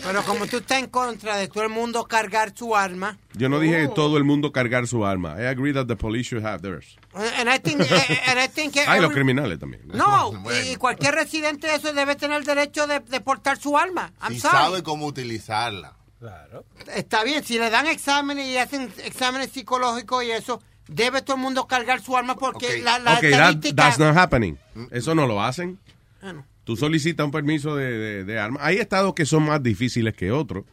Pero 0.04 0.22
como 0.22 0.46
tú 0.46 0.58
estás 0.58 0.78
en 0.78 0.86
contra 0.86 1.36
de 1.36 1.48
todo 1.48 1.64
el 1.64 1.68
mundo 1.70 2.04
cargar 2.04 2.52
su 2.56 2.76
arma, 2.76 3.18
Yo 3.34 3.48
no 3.48 3.58
dije 3.58 3.88
todo 3.88 4.16
el 4.18 4.24
mundo 4.24 4.52
cargar 4.52 4.86
su 4.86 5.04
arma. 5.04 5.34
I 5.40 5.46
agree 5.46 5.72
that 5.72 5.86
the 5.86 5.96
police 5.96 6.28
should 6.30 6.44
have 6.46 6.60
theirs. 6.62 6.96
and 7.14 7.48
I 7.48 7.58
think, 7.58 7.80
and 7.80 8.38
I 8.38 8.46
think 8.48 8.76
Ah, 8.86 8.94
y 8.98 9.00
los 9.00 9.10
every- 9.10 9.14
criminales 9.14 9.58
también. 9.58 9.82
No, 9.88 10.32
y, 10.64 10.72
y 10.72 10.76
cualquier 10.76 11.14
residente 11.14 11.66
de 11.66 11.74
eso 11.76 11.92
debe 11.92 12.14
tener 12.14 12.36
el 12.38 12.44
derecho 12.44 12.86
de, 12.86 13.00
de 13.00 13.20
portar 13.20 13.58
su 13.58 13.76
arma. 13.76 14.12
I'm 14.22 14.34
Y 14.34 14.38
sorry. 14.40 14.56
sabe 14.56 14.82
cómo 14.82 15.06
utilizarla. 15.06 15.94
Está 16.94 17.24
bien, 17.24 17.44
si 17.44 17.58
le 17.58 17.68
dan 17.70 17.86
exámenes 17.86 18.46
y 18.46 18.56
hacen 18.58 18.92
exámenes 19.04 19.50
psicológicos 19.50 20.24
y 20.24 20.30
eso, 20.30 20.62
debe 20.88 21.20
todo 21.22 21.36
el 21.36 21.42
mundo 21.42 21.66
cargar 21.66 22.00
su 22.00 22.16
arma 22.16 22.36
porque 22.36 22.80
la, 22.80 22.98
la 22.98 23.14
Ok, 23.14 23.22
that- 23.30 23.74
that's 23.74 23.98
not 23.98 24.16
happening. 24.16 24.56
Eso 24.90 25.14
no 25.14 25.26
lo 25.26 25.42
hacen. 25.42 25.78
Ah, 26.22 26.32
no. 26.32 26.44
Tú 26.66 26.76
solicitas 26.76 27.24
un 27.24 27.30
permiso 27.30 27.76
de, 27.76 27.86
de, 27.96 28.24
de 28.24 28.38
arma. 28.38 28.58
Hay 28.60 28.76
estados 28.78 29.14
que 29.14 29.24
son 29.24 29.44
más 29.44 29.62
difíciles 29.62 30.12
que 30.14 30.30
otros. 30.32 30.64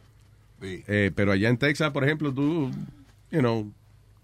Eh, 0.60 1.10
pero 1.14 1.30
allá 1.32 1.48
en 1.48 1.56
Texas, 1.56 1.90
por 1.92 2.04
ejemplo, 2.04 2.32
tú, 2.34 2.70
you 3.30 3.38
know, 3.38 3.70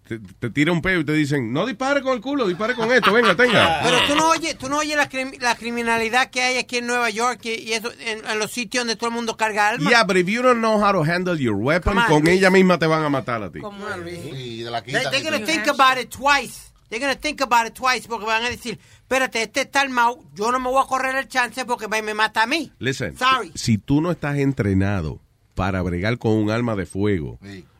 te, 0.09 0.18
te 0.18 0.51
tira 0.51 0.72
un 0.72 0.82
peo 0.82 1.01
y 1.01 1.05
te 1.05 1.12
dicen, 1.12 1.52
no 1.52 1.66
dispare 1.66 2.01
con 2.02 2.14
el 2.14 2.20
culo, 2.20 2.48
dispare 2.48 2.74
con 2.74 2.90
esto, 2.90 3.12
venga, 3.12 3.36
tenga. 3.36 3.80
Pero 3.84 3.98
tú 4.09 4.16
no 4.16 4.30
oyes, 4.30 4.59
tú 4.59 4.68
no 4.68 4.78
oyes 4.78 4.97
la, 4.97 5.09
crim- 5.09 5.38
la 5.38 5.55
criminalidad 5.55 6.30
que 6.30 6.42
hay 6.42 6.56
aquí 6.59 6.78
en 6.78 6.86
Nueva 6.88 7.10
York 7.10 7.40
y, 7.44 7.51
y 7.68 7.72
eso 7.74 7.92
en, 8.01 8.26
en 8.26 8.38
los 8.40 8.51
sitios 8.51 8.82
donde 8.82 8.97
todo 8.97 9.10
el 9.10 9.14
mundo 9.14 9.36
carga 9.36 9.68
armas. 9.68 9.88
Yeah, 9.88 10.02
but 10.02 10.16
if 10.16 10.26
you 10.26 10.42
don't 10.42 10.59
know 10.60 10.82
how 10.82 10.90
to 10.92 11.05
handle 11.05 11.38
your 11.38 11.55
weapon, 11.56 11.97
on, 11.97 12.06
con 12.09 12.22
Luis. 12.24 12.38
ella 12.38 12.51
misma 12.51 12.78
te 12.78 12.86
van 12.86 13.05
a 13.05 13.09
matar 13.10 13.42
a 13.44 13.51
ti. 13.52 13.60
Come 13.60 13.84
on, 13.84 14.02
Luis. 14.02 14.18
Y 14.34 14.62
de 14.64 14.70
la 14.70 14.82
They, 14.82 14.94
quinta. 14.94 15.10
they're 15.10 15.22
gonna 15.22 15.44
think 15.47 15.68
about 15.68 15.98
it 16.02 16.09
twice. 16.10 16.72
They're 16.88 16.98
gonna 17.01 17.14
think 17.20 17.40
about 17.42 17.68
it 17.68 17.74
twice 17.74 18.09
porque 18.09 18.24
van 18.26 18.42
a 18.44 18.51
decir, 18.51 18.80
espérate, 19.11 19.43
este 19.43 19.62
está 19.62 19.81
armado, 19.81 20.20
yo 20.37 20.53
no 20.53 20.61
me 20.61 20.70
voy 20.70 20.81
a 20.81 20.87
correr 20.87 21.16
el 21.16 21.27
chance 21.27 21.65
porque 21.65 21.89
me, 21.89 22.01
me 22.01 22.15
mata 22.15 22.45
a 22.45 22.47
mí. 22.47 22.70
Listen, 22.78 23.19
Sorry. 23.19 23.51
si 23.57 23.77
tú 23.77 24.01
no 24.01 24.12
estás 24.12 24.39
entrenado 24.39 25.19
para 25.57 25.82
bregar 25.82 26.16
con 26.16 26.35
un 26.35 26.49
arma 26.49 26.77
de 26.77 26.87
fuego, 26.87 27.37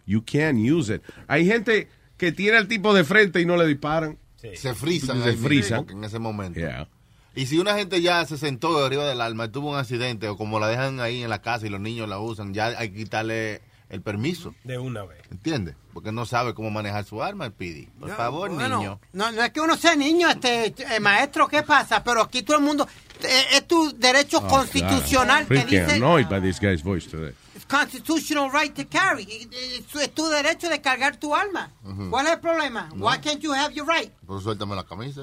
you 0.07 0.24
can't 0.24 0.59
use 0.59 0.93
it. 0.93 1.02
Hay 1.28 1.47
gente 1.47 1.89
que 2.16 2.32
tiene 2.32 2.59
el 2.59 2.66
tipo 2.66 2.93
de 2.93 3.05
frente 3.05 3.40
y 3.40 3.47
no 3.47 3.57
le 3.57 3.65
disparan. 3.69 4.19
Se 4.55 4.74
frisan. 4.74 5.23
Se 5.23 5.35
frisan. 5.35 5.86
En 5.89 6.02
ese 6.02 6.19
momento. 6.19 6.59
Yeah. 6.59 6.89
Y 7.36 7.47
si 7.47 7.59
una 7.61 7.77
gente 7.77 8.02
ya 8.02 8.24
se 8.27 8.36
sentó 8.36 8.85
arriba 8.85 9.07
del 9.09 9.20
arma 9.20 9.44
y 9.44 9.48
tuvo 9.51 9.70
un 9.70 9.78
accidente, 9.78 10.27
o 10.27 10.36
como 10.36 10.59
la 10.59 10.66
dejan 10.66 10.98
ahí 10.98 11.23
en 11.23 11.31
la 11.31 11.40
casa 11.40 11.65
y 11.65 11.70
los 11.70 11.81
niños 11.81 12.09
la 12.09 12.19
usan, 12.19 12.55
ya 12.55 12.66
hay 12.77 12.90
que 12.90 12.97
quitarle 12.97 13.61
el 13.90 14.00
permiso. 14.02 14.54
De 14.64 14.78
una 14.78 15.04
vez. 15.04 15.20
¿Entiendes? 15.30 15.74
Porque 15.92 16.12
no 16.12 16.24
sabe 16.24 16.54
cómo 16.54 16.70
manejar 16.70 17.04
su 17.04 17.22
arma, 17.22 17.46
el 17.46 17.52
Pidi. 17.52 17.86
Por 17.98 18.14
favor, 18.16 18.50
Bueno, 18.50 18.78
niño. 18.78 19.00
No, 19.12 19.30
no 19.32 19.42
es 19.42 19.50
que 19.50 19.60
uno 19.60 19.76
sea 19.76 19.94
niño, 19.96 20.30
este 20.30 20.66
eh, 20.78 21.00
maestro, 21.00 21.48
¿qué 21.48 21.62
pasa? 21.62 22.02
Pero 22.02 22.22
aquí 22.22 22.42
todo 22.42 22.56
el 22.56 22.62
mundo, 22.62 22.88
eh, 23.22 23.42
es 23.52 23.66
tu 23.66 23.92
derecho 23.98 24.38
Oh, 24.38 24.46
constitucional 24.48 25.42
God. 25.44 25.48
que 25.48 25.60
Freaking 25.60 25.80
dice 25.80 25.98
constitutional 27.70 28.51
right 28.51 28.74
to 28.74 28.84
carry. 28.84 29.22
Eh, 29.22 29.48
Es, 29.78 29.94
es 30.02 30.10
tu 30.14 30.26
derecho 30.28 30.68
de 30.68 30.80
cargar 30.80 31.16
tu 31.16 31.34
arma. 31.34 31.70
Ujú. 31.84 32.10
¿Cuál 32.10 32.26
es 32.26 32.32
el 32.32 32.40
problema? 32.40 32.88
Why 32.97 33.18
can't 33.18 33.40
you 33.40 33.52
have 33.52 33.72
your 33.74 33.86
right? 33.86 34.10
Pues 34.26 34.42
suéltame 34.42 34.74
la 34.74 34.84
camisa. 34.84 35.22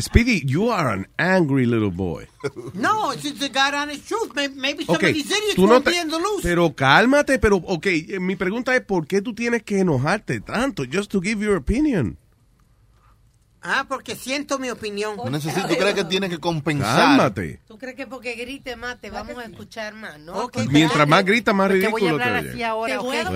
Speedy, 0.00 0.42
you 0.46 0.70
are 0.70 0.88
an 0.90 1.06
angry 1.18 1.66
little 1.66 1.90
boy. 1.90 2.26
No, 2.74 3.10
it's 3.12 3.22
just 3.22 3.38
the 3.38 3.48
God 3.48 3.74
honest 3.74 4.06
truth. 4.08 4.32
Maybe, 4.34 4.54
maybe 4.56 4.84
some 4.84 4.96
Okay, 4.96 5.10
of 5.10 5.14
these 5.14 5.30
idiots 5.30 5.58
no 5.58 5.66
won't 5.66 5.84
te- 5.84 5.92
be 5.92 5.98
in 5.98 6.08
the 6.10 6.18
loose. 6.18 6.42
pero 6.42 6.74
cálmate, 6.74 7.38
pero, 7.38 7.56
ok, 7.56 7.86
eh, 7.86 8.18
mi 8.20 8.34
pregunta 8.36 8.74
es, 8.74 8.82
¿por 8.82 9.06
qué 9.06 9.22
tú 9.22 9.34
tienes 9.34 9.62
que 9.62 9.78
enojarte 9.80 10.40
tanto? 10.40 10.84
Just 10.90 11.10
to 11.12 11.20
give 11.20 11.40
your 11.44 11.56
opinion. 11.56 12.18
Ah, 13.66 13.86
porque 13.88 14.14
siento 14.14 14.58
mi 14.58 14.68
opinión. 14.68 15.16
No 15.16 15.30
necesito, 15.30 15.66
¿tú 15.66 15.74
crees 15.76 15.94
que 15.94 16.04
tienes 16.04 16.28
que 16.28 16.38
compensar? 16.38 16.96
Cálmate. 16.96 17.60
¿Tú 17.66 17.78
crees 17.78 17.96
que 17.96 18.06
porque 18.06 18.34
grite 18.34 18.76
más 18.76 19.00
te 19.00 19.08
vamos 19.08 19.38
a 19.38 19.44
escuchar 19.44 19.94
más? 19.94 20.18
No, 20.18 20.34
Ok, 20.34 20.58
Mientras 20.68 21.08
más 21.08 21.24
grita, 21.24 21.54
más 21.54 21.70
Te 21.70 21.76
voy 21.76 21.84
a 21.84 21.88
ridículo 21.88 22.18
te 22.18 22.24
así 22.50 22.62
ahora, 22.62 22.92
Te 22.92 22.98
voy 22.98 23.16
a 23.16 23.24
dar 23.24 23.34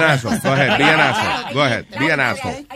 asshole. 0.00 0.40
Go 0.42 0.50
ahead, 0.50 1.00
asshole. 1.00 1.54
Go 1.54 1.62
ahead, 1.62 1.84
asshole. 2.20 2.66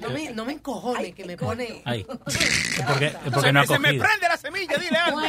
No 0.00 0.10
me, 0.10 0.30
no 0.30 0.44
me 0.44 0.52
encojones, 0.54 1.14
que 1.14 1.24
me 1.24 1.36
pone... 1.36 1.82
Ay. 1.84 2.04
Es 2.26 2.82
porque, 2.84 3.14
porque 3.32 3.52
no 3.52 3.60
ha 3.60 3.66
Se 3.66 3.78
me 3.78 3.88
cogido. 3.90 4.04
prende 4.04 4.28
la 4.28 4.36
semilla, 4.36 4.76
dile 4.76 4.98
algo. 4.98 5.20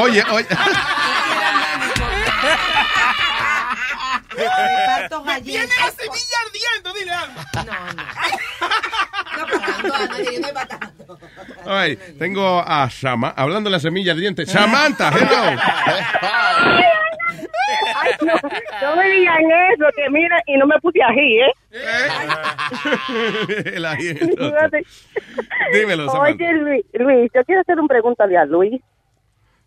Oye, 0.00 0.22
oye. 0.30 0.46
Reparto 4.30 5.22
galletas. 5.22 5.44
Tiene 5.44 5.66
la 5.66 5.90
semilla 5.90 6.36
ardiendo, 6.46 6.92
dile 6.98 7.12
algo. 7.12 7.40
All 11.66 11.88
right, 11.88 12.00
tengo 12.18 12.62
a 12.66 12.88
Sama, 12.90 13.30
hablando 13.36 13.68
de 13.70 13.72
la 13.72 13.80
semilla 13.80 14.12
ardiente. 14.12 14.46
Samantha, 14.46 15.10
hello. 15.10 15.60
Ay, 17.96 18.12
no, 18.22 18.34
no 18.82 18.96
me 18.96 19.08
digan 19.10 19.44
eso, 19.72 19.84
que 19.96 20.10
mira, 20.10 20.42
y 20.46 20.56
no 20.56 20.66
me 20.66 20.78
puse 20.80 21.00
ají, 21.02 21.40
¿eh? 21.40 21.52
El 23.74 23.84
aliento. 23.84 24.26
Fíjate. 24.26 24.84
Dímelo, 25.72 26.06
Samantha. 26.10 26.34
Oye, 26.34 26.52
Luis, 26.54 26.84
Luis, 26.94 27.30
yo 27.34 27.44
quiero 27.44 27.60
hacer 27.60 27.78
una 27.78 27.88
pregunta 27.88 28.24
a 28.24 28.44
Luis. 28.46 28.80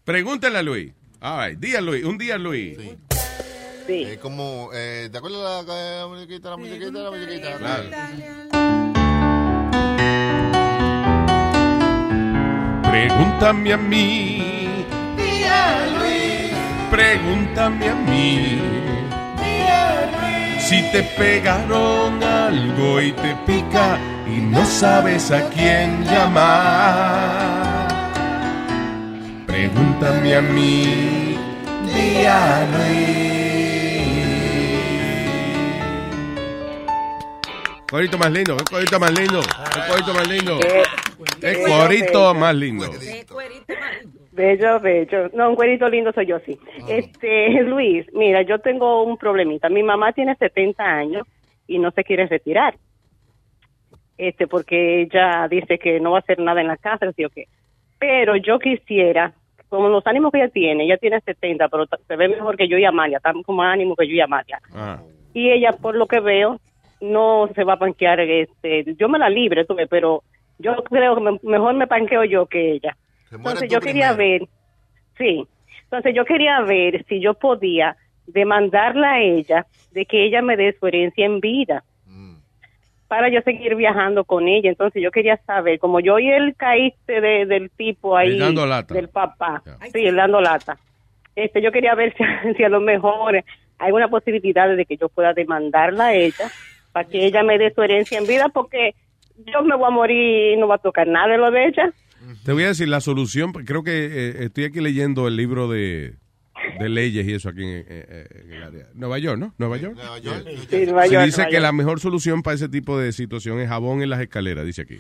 Pregúntale 0.04 0.58
a 0.60 0.64
Luis. 0.64 0.94
All 1.22 1.48
right, 1.48 1.58
día 1.60 1.80
Luis, 1.80 2.04
un 2.04 2.18
día 2.18 2.38
Luis. 2.38 2.78
Sí. 2.78 2.98
Es 3.88 4.18
como, 4.20 4.70
eh, 4.74 5.10
¿te 5.12 5.18
acuerdas 5.18 5.66
de 5.66 5.74
la, 5.74 6.00
la 6.00 6.08
muñequita, 6.08 6.50
la 6.52 6.58
muñequita, 6.58 7.00
la 7.00 7.12
muñequita? 7.12 7.58
Claro. 7.58 7.84
Pregúntame 12.90 13.74
a 13.74 13.78
mí. 13.78 14.86
Pregúntame 16.90 17.90
a 17.90 17.96
mí. 17.96 18.62
Si 20.60 20.82
te 20.92 21.04
pegaron 21.18 22.24
algo 22.24 23.02
y 23.02 23.12
te 23.12 23.36
pica 23.46 23.98
y 24.28 24.40
no 24.40 24.66
sabes 24.66 25.30
a 25.32 25.50
quién 25.50 26.06
llamar. 26.06 27.88
Pregúntame 29.46 30.36
a 30.36 30.42
mí. 30.42 31.38
Día 31.94 32.66
Luis. 32.72 33.43
Corito 37.94 38.18
más 38.18 38.32
lindo, 38.32 38.58
el 38.58 38.66
corito 38.66 39.00
más 39.00 39.20
lindo, 39.20 39.40
el 39.40 39.88
corito 39.88 40.14
más 40.16 40.28
lindo. 40.28 40.60
El 41.44 41.62
corito 41.62 42.34
más 42.34 42.56
lindo. 42.56 42.86
Bello, 44.32 44.80
bello. 44.80 45.30
No, 45.36 45.52
un 45.52 45.56
cuerito 45.56 45.88
lindo 45.88 46.12
soy 46.12 46.26
yo, 46.26 46.40
sí. 46.40 46.58
Este, 46.90 47.62
Luis, 47.62 48.12
mira, 48.12 48.42
yo 48.42 48.58
tengo 48.58 49.04
un 49.04 49.16
problemita. 49.16 49.70
Mi 49.70 49.84
mamá 49.84 50.12
tiene 50.12 50.34
70 50.34 50.84
años 50.84 51.28
y 51.68 51.78
no 51.78 51.92
se 51.92 52.04
quiere 52.04 52.26
retirar. 52.26 52.74
Este, 54.18 54.48
porque 54.48 55.04
ella 55.04 55.48
dice 55.48 55.78
que 55.78 56.00
no 56.00 56.14
va 56.14 56.18
a 56.18 56.22
hacer 56.22 56.40
nada 56.40 56.62
en 56.62 56.70
la 56.70 56.78
casa, 56.78 57.06
o 57.08 57.30
qué. 57.30 57.46
Pero 58.00 58.36
yo 58.38 58.58
quisiera, 58.58 59.34
como 59.70 59.88
los 59.90 60.08
ánimos 60.08 60.32
que 60.32 60.40
ella 60.40 60.50
tiene, 60.50 60.86
ella 60.86 60.98
tiene 60.98 61.22
70, 61.22 61.70
pero 61.70 61.86
se 62.08 62.16
ve 62.16 62.28
mejor 62.28 62.58
que 62.58 62.68
yo 62.68 62.76
y 62.76 62.86
Amalia, 62.86 63.18
está 63.18 63.34
con 63.46 63.56
más 63.56 63.72
ánimo 63.72 63.96
que 63.96 64.08
yo 64.08 64.16
y 64.16 64.22
Amalia. 64.22 64.60
Ah. 64.74 65.00
Y 65.36 65.52
ella, 65.52 65.74
por 65.74 65.96
lo 65.96 66.08
que 66.08 66.22
veo, 66.22 66.60
no 67.04 67.50
se 67.54 67.64
va 67.64 67.74
a 67.74 67.80
panquear. 67.80 68.20
Este, 68.22 68.96
yo 68.96 69.10
me 69.10 69.20
la 69.20 69.30
libre, 69.30 69.66
tuve, 69.66 69.88
pero 69.88 70.24
yo 70.58 70.76
creo 70.84 71.16
que 71.16 71.22
me- 71.22 71.40
mejor 71.44 71.74
me 71.76 71.88
panqueo 71.88 72.24
yo 72.24 72.46
que 72.48 72.72
ella. 72.72 72.96
Entonces 73.52 73.70
yo 73.70 73.80
quería 73.82 74.14
ver, 74.14 74.48
sí, 75.18 75.48
entonces 75.84 76.16
yo 76.16 76.26
quería 76.26 76.62
ver 76.62 77.06
si 77.08 77.20
yo 77.20 77.34
podía 77.34 77.96
demandarla 78.26 79.14
a 79.14 79.22
ella 79.22 79.68
de 79.92 80.06
que 80.06 80.24
ella 80.24 80.42
me 80.42 80.56
dé 80.56 80.76
su 80.80 80.88
herencia 80.88 81.26
en 81.26 81.40
vida 81.40 81.84
para 83.08 83.30
yo 83.30 83.42
seguir 83.42 83.76
viajando 83.76 84.24
con 84.24 84.48
ella. 84.48 84.70
Entonces 84.70 85.02
yo 85.04 85.12
quería 85.12 85.38
saber, 85.46 85.78
como 85.80 86.00
yo 86.00 86.18
y 86.20 86.30
él 86.32 86.56
caíste 86.58 87.22
de- 87.22 87.46
del 87.46 87.70
tipo 87.72 88.18
ahí, 88.18 88.32
El 88.32 88.40
dando 88.40 88.66
lata. 88.66 88.94
del 88.94 89.10
papá, 89.10 89.64
sí, 89.92 90.06
el 90.06 90.16
dando 90.16 90.42
lata. 90.42 90.80
Este, 91.36 91.62
yo 91.62 91.72
quería 91.72 91.96
ver 91.96 92.14
si, 92.16 92.24
si 92.58 92.64
a 92.64 92.70
lo 92.70 92.80
mejor 92.80 93.44
hay 93.78 93.92
una 93.92 94.08
posibilidad 94.08 94.74
de 94.76 94.86
que 94.86 94.98
yo 94.98 95.10
pueda 95.10 95.34
demandarla 95.34 96.08
a 96.08 96.14
ella 96.16 96.52
para 96.94 97.08
que 97.10 97.26
ella 97.26 97.44
me 97.44 97.58
dé 97.58 97.74
su 97.74 97.82
herencia 97.82 98.18
en 98.18 98.26
vida, 98.28 98.48
porque 98.54 98.96
yo 99.38 99.62
me 99.64 99.76
voy 99.76 99.88
a 99.88 99.90
morir 99.90 100.54
y 100.54 100.58
no 100.58 100.68
va 100.68 100.76
a 100.76 100.78
tocar 100.78 101.08
nada 101.08 101.28
de 101.28 101.38
lo 101.38 101.52
de 101.52 101.66
ella. 101.66 101.92
Te 102.46 102.54
voy 102.54 102.64
a 102.64 102.68
decir 102.68 102.88
la 102.88 103.02
solución, 103.02 103.52
porque 103.52 103.66
creo 103.66 103.84
que 103.84 104.06
eh, 104.06 104.44
estoy 104.46 104.64
aquí 104.66 104.80
leyendo 104.80 105.28
el 105.28 105.36
libro 105.36 105.68
de, 105.68 106.14
de 106.80 106.90
leyes 106.90 107.28
y 107.28 107.34
eso 107.34 107.50
aquí 107.50 107.64
en, 107.64 107.84
eh, 107.88 108.26
en 108.46 108.54
el 108.54 108.64
área. 108.64 108.86
Nueva 108.94 109.18
York, 109.18 109.38
¿no? 109.40 109.54
Nueva 109.58 109.78
York. 109.78 109.98
Sí, 109.98 110.86
Nueva 110.86 111.08
York, 111.08 111.26
dice 111.26 111.38
Nueva 111.42 111.50
que 111.50 111.54
York. 111.56 111.62
la 111.64 111.72
mejor 111.74 112.00
solución 112.00 112.42
para 112.42 112.56
ese 112.56 112.70
tipo 112.70 112.98
de 112.98 113.12
situación 113.12 113.60
es 113.60 113.68
jabón 113.68 114.02
en 114.02 114.10
las 114.10 114.22
escaleras, 114.22 114.66
dice 114.66 114.84
aquí. 114.84 115.00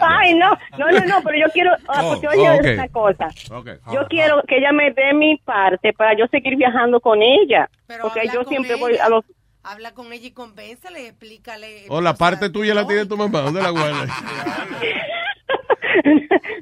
Ay, 0.00 0.34
no, 0.34 0.50
no, 0.78 0.90
no, 0.90 1.04
no, 1.06 1.22
pero 1.22 1.38
yo 1.38 1.52
quiero, 1.52 1.70
ah, 1.88 2.00
Oh, 2.02 2.20
oh, 2.22 2.58
una 2.58 2.88
cosa. 2.88 3.28
Yo 3.92 4.06
quiero 4.08 4.42
que 4.48 4.58
ella 4.58 4.72
me 4.72 4.90
dé 4.92 5.14
mi 5.14 5.36
parte 5.44 5.92
para 5.92 6.16
yo 6.16 6.26
seguir 6.28 6.56
viajando 6.56 7.00
con 7.00 7.20
ella. 7.22 7.68
porque 8.02 8.22
yo 8.32 8.42
siempre 8.44 8.72
ella. 8.74 8.80
voy 8.80 8.96
a 8.96 9.08
los... 9.08 9.24
Habla 9.62 9.92
con 9.92 10.12
ella 10.12 10.26
y 10.28 10.32
convéncele, 10.32 11.08
explícale. 11.08 11.84
O 11.88 12.00
la 12.00 12.14
parte 12.14 12.48
tuya 12.50 12.74
la 12.74 12.86
tiene 12.86 13.06
tu 13.06 13.16
mamá, 13.16 13.40
¿dónde 13.42 13.62
la 13.62 13.70
guardas? 13.70 14.10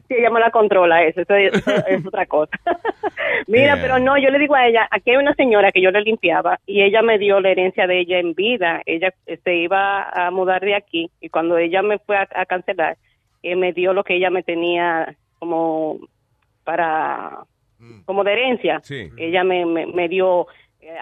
si 0.09 0.15
ella 0.15 0.31
me 0.31 0.41
la 0.41 0.51
controla, 0.51 1.03
eso, 1.05 1.21
eso 1.21 1.35
es, 1.35 1.53
eso 1.55 1.87
es 1.87 2.07
otra 2.07 2.27
cosa. 2.27 2.51
Mira, 3.47 3.75
Yeah. 3.75 3.83
pero 3.83 3.99
no, 3.99 4.19
yo 4.19 4.31
le 4.31 4.39
digo 4.39 4.55
a 4.55 4.67
ella, 4.67 4.89
aquí 4.91 5.11
hay 5.11 5.17
una 5.17 5.35
señora 5.35 5.73
que 5.73 5.81
yo 5.81 5.91
le 5.91 6.03
limpiaba 6.03 6.59
y 6.67 6.83
ella 6.83 7.03
me 7.03 7.19
dio 7.19 7.41
la 7.41 7.51
herencia 7.51 7.87
de 7.87 8.01
ella 8.01 8.19
en 8.19 8.35
vida. 8.35 8.83
Ella 8.85 9.13
se 9.45 9.55
iba 9.55 10.03
a 10.09 10.31
mudar 10.31 10.61
de 10.63 10.75
aquí 10.75 11.11
y 11.21 11.29
cuando 11.29 11.57
ella 11.57 11.83
me 11.83 11.99
fue 11.99 12.17
a, 12.17 12.29
a 12.35 12.47
cancelar, 12.47 12.97
eh, 13.43 13.57
me 13.57 13.73
dio 13.73 13.93
lo 13.93 14.05
que 14.05 14.17
ella 14.17 14.31
me 14.31 14.43
tenía 14.43 15.15
como 15.39 15.99
para, 16.65 17.39
como 18.05 18.25
de 18.25 18.33
herencia. 18.33 18.81
Sí. 18.83 19.11
Ella 19.17 19.45
me, 19.45 19.65
me, 19.65 19.87
me 19.87 20.09
dio 20.09 20.47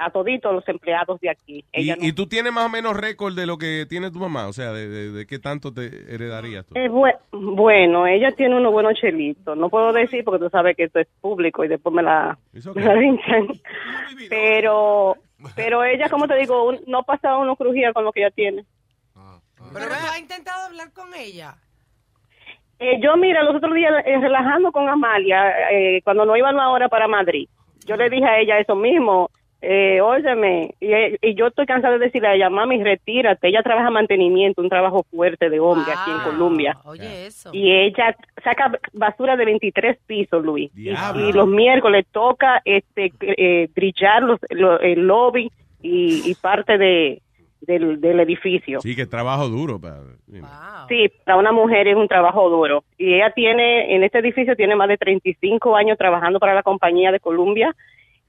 a 0.01 0.11
toditos 0.11 0.53
los 0.53 0.67
empleados 0.69 1.21
de 1.21 1.31
aquí. 1.31 1.65
Y, 1.73 1.83
Ella 1.83 1.97
no- 1.97 2.05
y 2.07 2.13
tú 2.13 2.27
tienes 2.27 2.53
más 2.53 2.67
o 2.67 2.69
menos 2.69 2.97
récord 2.97 3.35
de 3.35 3.47
lo 3.47 3.59
que 3.59 3.87
tiene 3.89 4.11
tu 4.11 4.19
mamá, 4.19 4.49
o 4.49 4.53
sea, 4.53 4.73
de, 4.73 4.89
de, 4.89 5.11
de 5.13 5.27
qué 5.27 5.39
tanto 5.39 5.73
te 5.73 5.87
heredarías 6.13 6.67
tú. 6.67 6.75
Bue- 6.75 7.17
bueno, 7.33 8.07
ella 8.07 8.33
tiene 8.33 8.57
unos 8.57 8.73
buenos 8.73 8.95
chelitos. 9.01 9.57
No 9.57 9.69
puedo 9.69 9.93
decir 9.93 10.25
porque 10.25 10.45
tú 10.45 10.51
sabes 10.51 10.77
que 10.77 10.85
esto 10.85 10.99
es 11.01 11.09
público 11.21 11.65
y 11.65 11.69
después 11.69 11.95
me 11.95 12.03
la, 12.03 12.39
me 12.75 12.85
la 12.85 12.95
linchan. 12.95 13.49
Pero, 14.29 15.17
pero 15.55 15.85
ella, 15.85 16.09
como 16.09 16.27
te 16.27 16.37
digo, 16.37 16.65
un- 16.69 16.81
no 16.87 17.03
pasa 17.03 17.37
uno 17.37 17.57
crujía 17.57 17.93
con 17.93 18.05
lo 18.05 18.13
que 18.13 18.21
ella 18.21 18.31
tiene. 18.31 18.65
Pero 19.73 19.87
tú 19.89 19.95
has 19.95 20.21
intentado 20.21 20.67
hablar 20.67 20.93
con 20.93 21.13
ella. 21.15 21.55
Eh, 22.79 23.01
yo, 23.03 23.17
mira, 23.17 23.43
los 23.43 23.57
otros 23.57 23.75
días 23.75 23.93
eh, 24.05 24.19
relajando 24.21 24.71
con 24.71 24.89
Amalia, 24.89 25.71
eh, 25.73 26.03
cuando 26.03 26.25
no 26.27 26.37
iban 26.37 26.59
ahora 26.61 26.89
para 26.89 27.09
Madrid, 27.09 27.49
yo 27.87 27.97
le 27.97 28.11
dije 28.11 28.25
a 28.27 28.39
ella 28.41 28.59
eso 28.59 28.75
mismo. 28.77 29.31
Eh, 29.69 30.01
óyeme, 30.01 30.75
y, 30.81 30.87
y 31.21 31.35
yo 31.35 31.49
estoy 31.49 31.67
cansada 31.67 31.99
de 31.99 32.05
decirle 32.05 32.29
a 32.29 32.35
ella, 32.35 32.49
mami, 32.49 32.81
retírate. 32.85 33.49
Ella 33.49 33.63
trabaja 33.65 33.91
mantenimiento, 33.91 34.63
un 34.63 34.69
trabajo 34.69 35.05
fuerte 35.11 35.51
de 35.51 35.59
hombre 35.59 35.91
aquí 35.93 36.11
en 36.13 36.21
Colombia. 36.21 36.79
Oye, 36.85 37.27
eso. 37.27 37.51
Y 37.53 37.73
ella 37.73 38.15
saca 38.45 38.79
basura 38.93 39.37
de 39.37 39.45
23 39.45 39.99
pisos, 40.07 40.45
Luis. 40.45 40.71
Y, 40.77 40.83
Diablo. 40.83 41.29
y 41.29 41.33
los 41.33 41.49
miércoles 41.49 42.07
toca 42.13 42.63
este 42.65 43.13
eh, 43.21 43.69
brillar 43.75 44.23
los, 44.23 44.39
lo- 44.51 44.79
el 44.79 45.05
lobby 45.05 45.51
y, 45.83 46.31
y 46.31 46.35
parte 46.37 46.79
de, 46.79 47.21
del, 47.63 48.01
del 48.01 48.21
edificio. 48.21 48.81
Sí, 48.81 48.95
que 48.95 49.07
trabajo 49.07 49.49
duro. 49.49 49.81
Para, 49.81 49.99
Sí, 50.89 51.11
para 51.25 51.39
una 51.39 51.51
mujer 51.51 51.89
es 51.89 51.97
un 51.97 52.07
trabajo 52.07 52.49
duro. 52.51 52.85
Y 52.99 53.15
ella 53.15 53.31
tiene, 53.35 53.97
en 53.97 54.05
este 54.05 54.19
edificio 54.21 54.55
tiene 54.55 54.77
más 54.77 54.89
de 54.89 54.97
35 54.97 55.75
años 55.75 55.99
trabajando 55.99 56.39
para 56.39 56.55
la 56.55 56.63
compañía 56.63 57.11
de 57.11 57.19
Columbia 57.19 57.75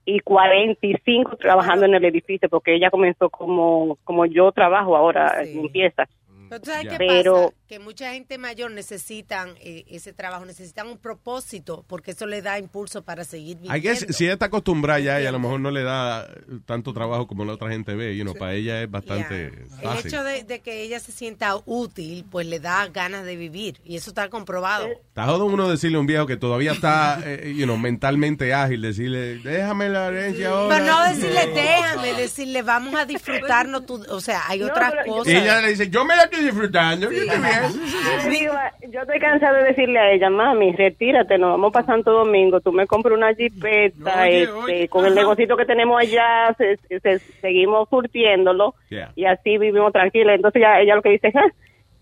y 0.08 0.22
45 0.22 1.36
trabajando 1.36 1.86
en 1.86 1.94
el 1.94 2.06
edificio 2.06 2.48
porque 2.48 2.74
ella 2.74 2.90
comenzó 2.90 3.30
como, 3.30 3.98
como 4.06 4.26
yo 4.26 4.54
trabajo 4.54 4.96
ahora 4.96 5.44
en 5.44 5.64
limpieza. 5.64 6.08
Pero 6.50 6.62
tú 6.62 6.70
sabes 6.72 6.86
Ya. 6.86 6.92
qué 6.92 6.98
Pero- 6.98 7.34
pasa, 7.48 7.54
que 7.68 7.80
mucha 7.80 8.14
gente 8.14 8.38
mayor 8.38 8.72
necesitan 8.72 9.56
eh, 9.60 9.84
ese 9.90 10.14
trabajo, 10.14 10.46
necesitan 10.46 10.88
un 10.88 10.98
propósito, 10.98 11.84
porque 11.88 12.12
eso 12.12 12.26
le 12.26 12.42
da 12.42 12.58
impulso 12.60 13.02
para 13.04 13.26
seguir 13.26 13.58
I 13.58 13.62
viviendo. 13.62 13.82
guess, 13.90 14.06
si 14.16 14.24
ella 14.24 14.34
está 14.34 14.46
acostumbrada 14.46 15.00
ya, 15.02 15.22
y 15.22 15.26
a 15.26 15.32
lo 15.32 15.40
mejor 15.40 15.60
no 15.60 15.70
le 15.72 15.84
da 15.84 16.30
tanto 16.66 16.94
trabajo 16.94 17.28
como 17.28 17.44
la 17.44 17.54
otra 17.54 17.70
gente 17.70 17.94
ve, 17.96 18.16
you 18.16 18.24
know, 18.24 18.34
para 18.36 18.54
ella 18.54 18.82
es 18.84 18.90
bastante 18.90 19.48
El 19.48 19.68
fácil. 19.84 20.08
hecho 20.08 20.24
de, 20.24 20.44
de 20.44 20.60
que 20.62 20.82
ella 20.84 21.00
se 21.02 21.12
sienta 21.12 21.56
útil, 21.66 22.26
pues 22.32 22.48
le 22.48 22.60
da 22.62 22.88
ganas 22.88 23.26
de 23.26 23.36
vivir, 23.36 23.82
y 23.84 23.98
eso 23.98 24.12
está 24.12 24.30
comprobado. 24.30 24.88
Está 24.88 25.26
jodido 25.26 25.46
uno 25.46 25.70
decirle 25.70 25.98
a 25.98 26.00
un 26.00 26.08
viejo 26.08 26.26
que 26.26 26.38
todavía 26.38 26.72
está, 26.72 27.20
eh, 27.26 27.54
you 27.58 27.66
know, 27.66 27.78
mentalmente 27.78 28.54
ágil, 28.54 28.82
decirle, 28.82 29.40
déjame 29.40 29.90
la 29.90 30.08
herencia 30.08 30.50
ahora. 30.52 30.78
Pero 30.78 30.86
no 30.88 31.10
decirle, 31.10 31.48
déjame, 31.54 32.14
decirle, 32.14 32.62
vamos 32.62 32.96
a 32.96 33.06
disfrutarnos, 33.06 33.86
tú, 33.86 34.02
o 34.10 34.22
sea, 34.22 34.44
hay 34.48 34.64
otras 34.64 34.94
cosas. 35.06 35.34
Y 35.34 35.36
ella 35.36 35.60
le 35.62 35.70
dice, 35.70 35.90
yo 35.90 36.06
me 36.06 36.16
la 36.16 36.30
estoy 36.38 36.52
disfrutando. 36.52 37.12
Yo 37.12 37.22
estoy 37.22 37.40
bien. 37.40 38.32
Digo, 38.40 38.54
yo 38.90 39.02
estoy 39.02 39.20
cansada 39.20 39.58
de 39.60 39.64
decirle 39.70 40.00
a 40.00 40.12
ella, 40.12 40.30
mami, 40.30 40.72
retírate, 40.74 41.38
nos 41.38 41.52
vamos 41.52 41.72
para 41.74 41.86
Santo 41.86 42.12
Domingo, 42.12 42.60
tú 42.62 42.72
me 42.72 42.88
compras 42.88 43.16
una 43.18 43.34
jipeta, 43.34 44.22
Oye, 44.24 44.44
este, 44.44 44.54
oye, 44.54 44.88
con 44.90 45.06
el 45.06 45.16
negocito 45.16 45.56
que 45.58 45.66
tenemos 45.66 46.00
allá, 46.00 46.56
se- 46.58 46.78
se- 47.00 47.20
seguimos 47.42 47.90
surtiéndolo 47.90 48.76
Yeah. 48.90 49.12
y 49.16 49.26
así 49.26 49.58
vivimos 49.58 49.92
tranquilos. 49.94 50.34
Entonces 50.36 50.62
ya, 50.62 50.80
ella 50.80 50.96
lo 50.96 51.02
que 51.02 51.10
dice, 51.10 51.32
"Ah, 51.36 51.48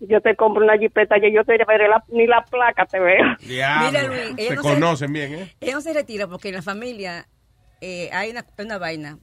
yo 0.00 0.20
te 0.20 0.36
compro 0.36 0.62
una 0.64 0.76
jipeta, 0.78 1.18
que 1.20 1.32
yo 1.32 1.42
te 1.44 1.56
veré 1.66 1.88
la- 1.88 2.04
ni 2.08 2.26
la 2.26 2.44
placa, 2.44 2.84
te 2.86 3.00
veo. 3.00 3.24
Diablo. 3.40 3.88
Mira, 3.88 4.02
Luis, 4.04 4.34
ella 4.36 4.48
Se 4.50 4.54
no 4.56 4.62
se- 4.62 4.68
conocen 4.74 5.12
bien, 5.12 5.34
¿eh? 5.34 5.54
Ella 5.60 5.72
no 5.74 5.80
se 5.80 5.92
retira 5.92 6.26
porque 6.26 6.48
en 6.48 6.54
la 6.56 6.62
familia 6.62 7.26
eh, 7.80 8.08
hay 8.12 8.30
una, 8.30 8.44
una 8.58 8.78
vaina. 8.78 9.18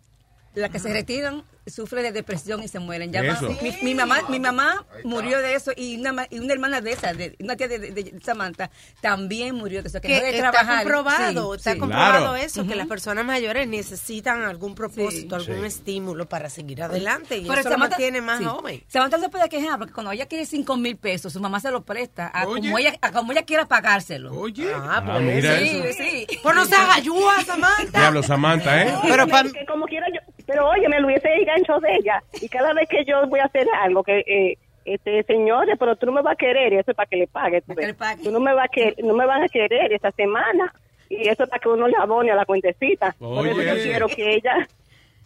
Las 0.56 0.70
que 0.70 0.80
se 0.80 0.92
retiran 0.94 1.44
sufren 1.66 2.04
de 2.04 2.12
depresión 2.12 2.62
y 2.62 2.68
se 2.68 2.78
mueren. 2.80 3.12
Ya 3.14 3.22
Eso. 3.22 3.48
va- 3.50 3.56
mi, 3.62 3.72
mi 3.82 3.96
mamá, 3.96 4.20
mi 4.30 4.40
mamá 4.40 4.86
murió 5.06 5.40
de 5.40 5.56
eso 5.56 5.72
y 5.76 5.98
una, 5.98 6.12
ma- 6.12 6.28
y 6.30 6.40
una 6.40 6.54
hermana 6.54 6.82
de 6.82 6.92
esa, 6.92 7.14
de, 7.14 7.36
una 7.40 7.56
tía 7.56 7.68
de, 7.70 7.80
de- 7.80 7.92
de 7.92 8.20
Samantha, 8.22 8.70
también 9.02 9.56
murió 9.56 9.82
de 9.82 9.88
eso. 9.88 10.02
Que, 10.02 10.10
que 10.10 10.14
dejó 10.16 10.26
de 10.26 10.30
está 10.38 10.52
trabajar. 10.52 10.84
comprobado, 10.84 11.54
Sí, 11.54 11.58
está 11.58 11.74
sí. 11.74 11.80
comprobado 11.80 12.36
eso, 12.36 12.68
que 12.68 12.76
las 12.76 12.88
personas 12.88 13.26
mayores 13.26 13.68
necesitan 13.68 14.44
algún 14.44 14.76
propósito, 14.76 15.36
algún 15.38 15.62
Sí. 15.62 15.66
estímulo 15.66 16.28
para 16.28 16.50
seguir 16.50 16.84
adelante 16.84 17.38
y 17.38 17.48
Pero 17.48 17.62
eso 17.62 17.70
lo 17.70 17.76
Samantha- 17.76 17.90
mantiene 17.96 18.22
más 18.22 18.40
sí. 18.40 18.46
joven. 18.46 18.84
Samantha 18.90 19.18
no 19.18 19.24
se 19.24 19.30
puede 19.30 19.48
quejar 19.50 19.78
porque 19.80 19.94
cuando 19.94 20.12
ella 20.12 20.26
quiere 20.28 20.46
5 20.46 20.76
mil 20.78 20.98
pesos, 20.98 21.32
su 21.34 21.40
mamá 21.40 21.60
se 21.62 21.72
lo 21.72 21.84
presta 21.84 22.28
a 22.28 22.46
Oye. 22.48 22.62
como, 22.62 22.78
ella, 22.78 22.94
a 23.02 23.12
como 23.14 23.32
ella 23.32 23.44
quiera 23.44 23.66
pagárselo. 23.68 24.34
Oye. 24.34 24.70
Ah, 24.76 25.02
pues, 25.06 25.22
mira 25.22 25.58
sí, 25.60 25.82
eso. 25.84 25.98
sí. 26.04 26.28
Pues 26.44 26.56
no 26.56 26.66
se 26.66 26.76
haga 26.76 26.96
ayuda, 26.96 27.42
Samantha. 27.46 28.00
Diablo, 28.00 28.22
Samantha, 28.22 28.84
¿eh? 28.84 28.94
Pero 29.04 29.28
que 29.28 29.66
como 29.66 29.86
quiera 29.86 30.08
yo, 30.13 30.13
pero 30.46 30.70
óyeme, 30.70 31.00
Luis, 31.00 31.18
ese 31.18 31.34
es 31.34 31.40
el 31.40 31.46
gancho 31.46 31.80
de 31.80 31.96
ella. 31.96 32.24
Y 32.42 32.50
cada 32.50 32.74
vez 32.74 32.88
que 32.90 33.06
yo 33.06 33.26
voy 33.28 33.40
a 33.40 33.46
hacer 33.46 33.68
algo, 33.82 34.04
que, 34.04 34.20
eh, 34.20 34.58
este, 34.86 35.24
señores, 35.24 35.78
pero 35.80 35.96
tú 35.96 36.06
no 36.06 36.12
me 36.12 36.22
vas 36.22 36.34
a 36.34 36.38
querer, 36.38 36.74
y 36.74 36.78
eso 36.78 36.92
es 36.92 36.98
para 36.98 37.10
que 37.10 37.16
le 37.16 37.28
pague. 37.28 37.62
Tú, 37.62 38.32
no 38.32 38.40
me 38.40 38.54
vas 38.54 38.66
a 38.66 38.68
querer, 38.68 38.96
no 39.04 39.14
me 39.14 39.26
van 39.26 39.44
a 39.44 39.48
querer 39.48 39.94
esta 39.94 40.12
semana. 40.12 40.74
Y 41.10 41.28
eso 41.28 41.44
es 41.44 41.50
para 41.50 41.60
que 41.60 41.70
uno 41.70 41.88
le 41.88 41.96
abone 41.98 42.32
a 42.32 42.36
la 42.36 42.46
cuentecita. 42.46 43.16
Por 43.20 43.46
eso 43.48 43.62
yo 43.62 43.74
Oye. 43.74 43.84
quiero 43.84 44.08
que 44.08 44.36
ella, 44.36 44.68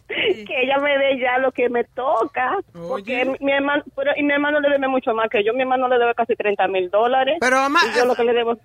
que 0.08 0.62
ella 0.62 0.78
me 0.78 0.98
dé 0.98 1.18
ya 1.18 1.38
lo 1.38 1.50
que 1.50 1.68
me 1.68 1.84
toca. 1.84 2.58
Porque 2.72 3.24
mi, 3.24 3.36
mi 3.40 3.52
hermano, 3.52 3.82
pero, 3.96 4.12
y 4.16 4.22
mi 4.22 4.32
hermano 4.32 4.60
le 4.60 4.68
debe 4.68 4.88
mucho 4.88 5.14
más 5.14 5.28
que 5.30 5.42
yo. 5.42 5.54
Mi 5.54 5.62
hermano 5.62 5.88
le 5.88 5.98
debe 5.98 6.14
casi 6.14 6.36
30 6.36 6.68
mil 6.68 6.90
dólares. 6.90 7.38
Pero, 7.40 7.56
mamá, 7.56 7.80
y 7.90 7.98
yo 7.98 8.04
lo 8.04 8.14
que 8.14 8.24
le 8.24 8.32
debo... 8.32 8.58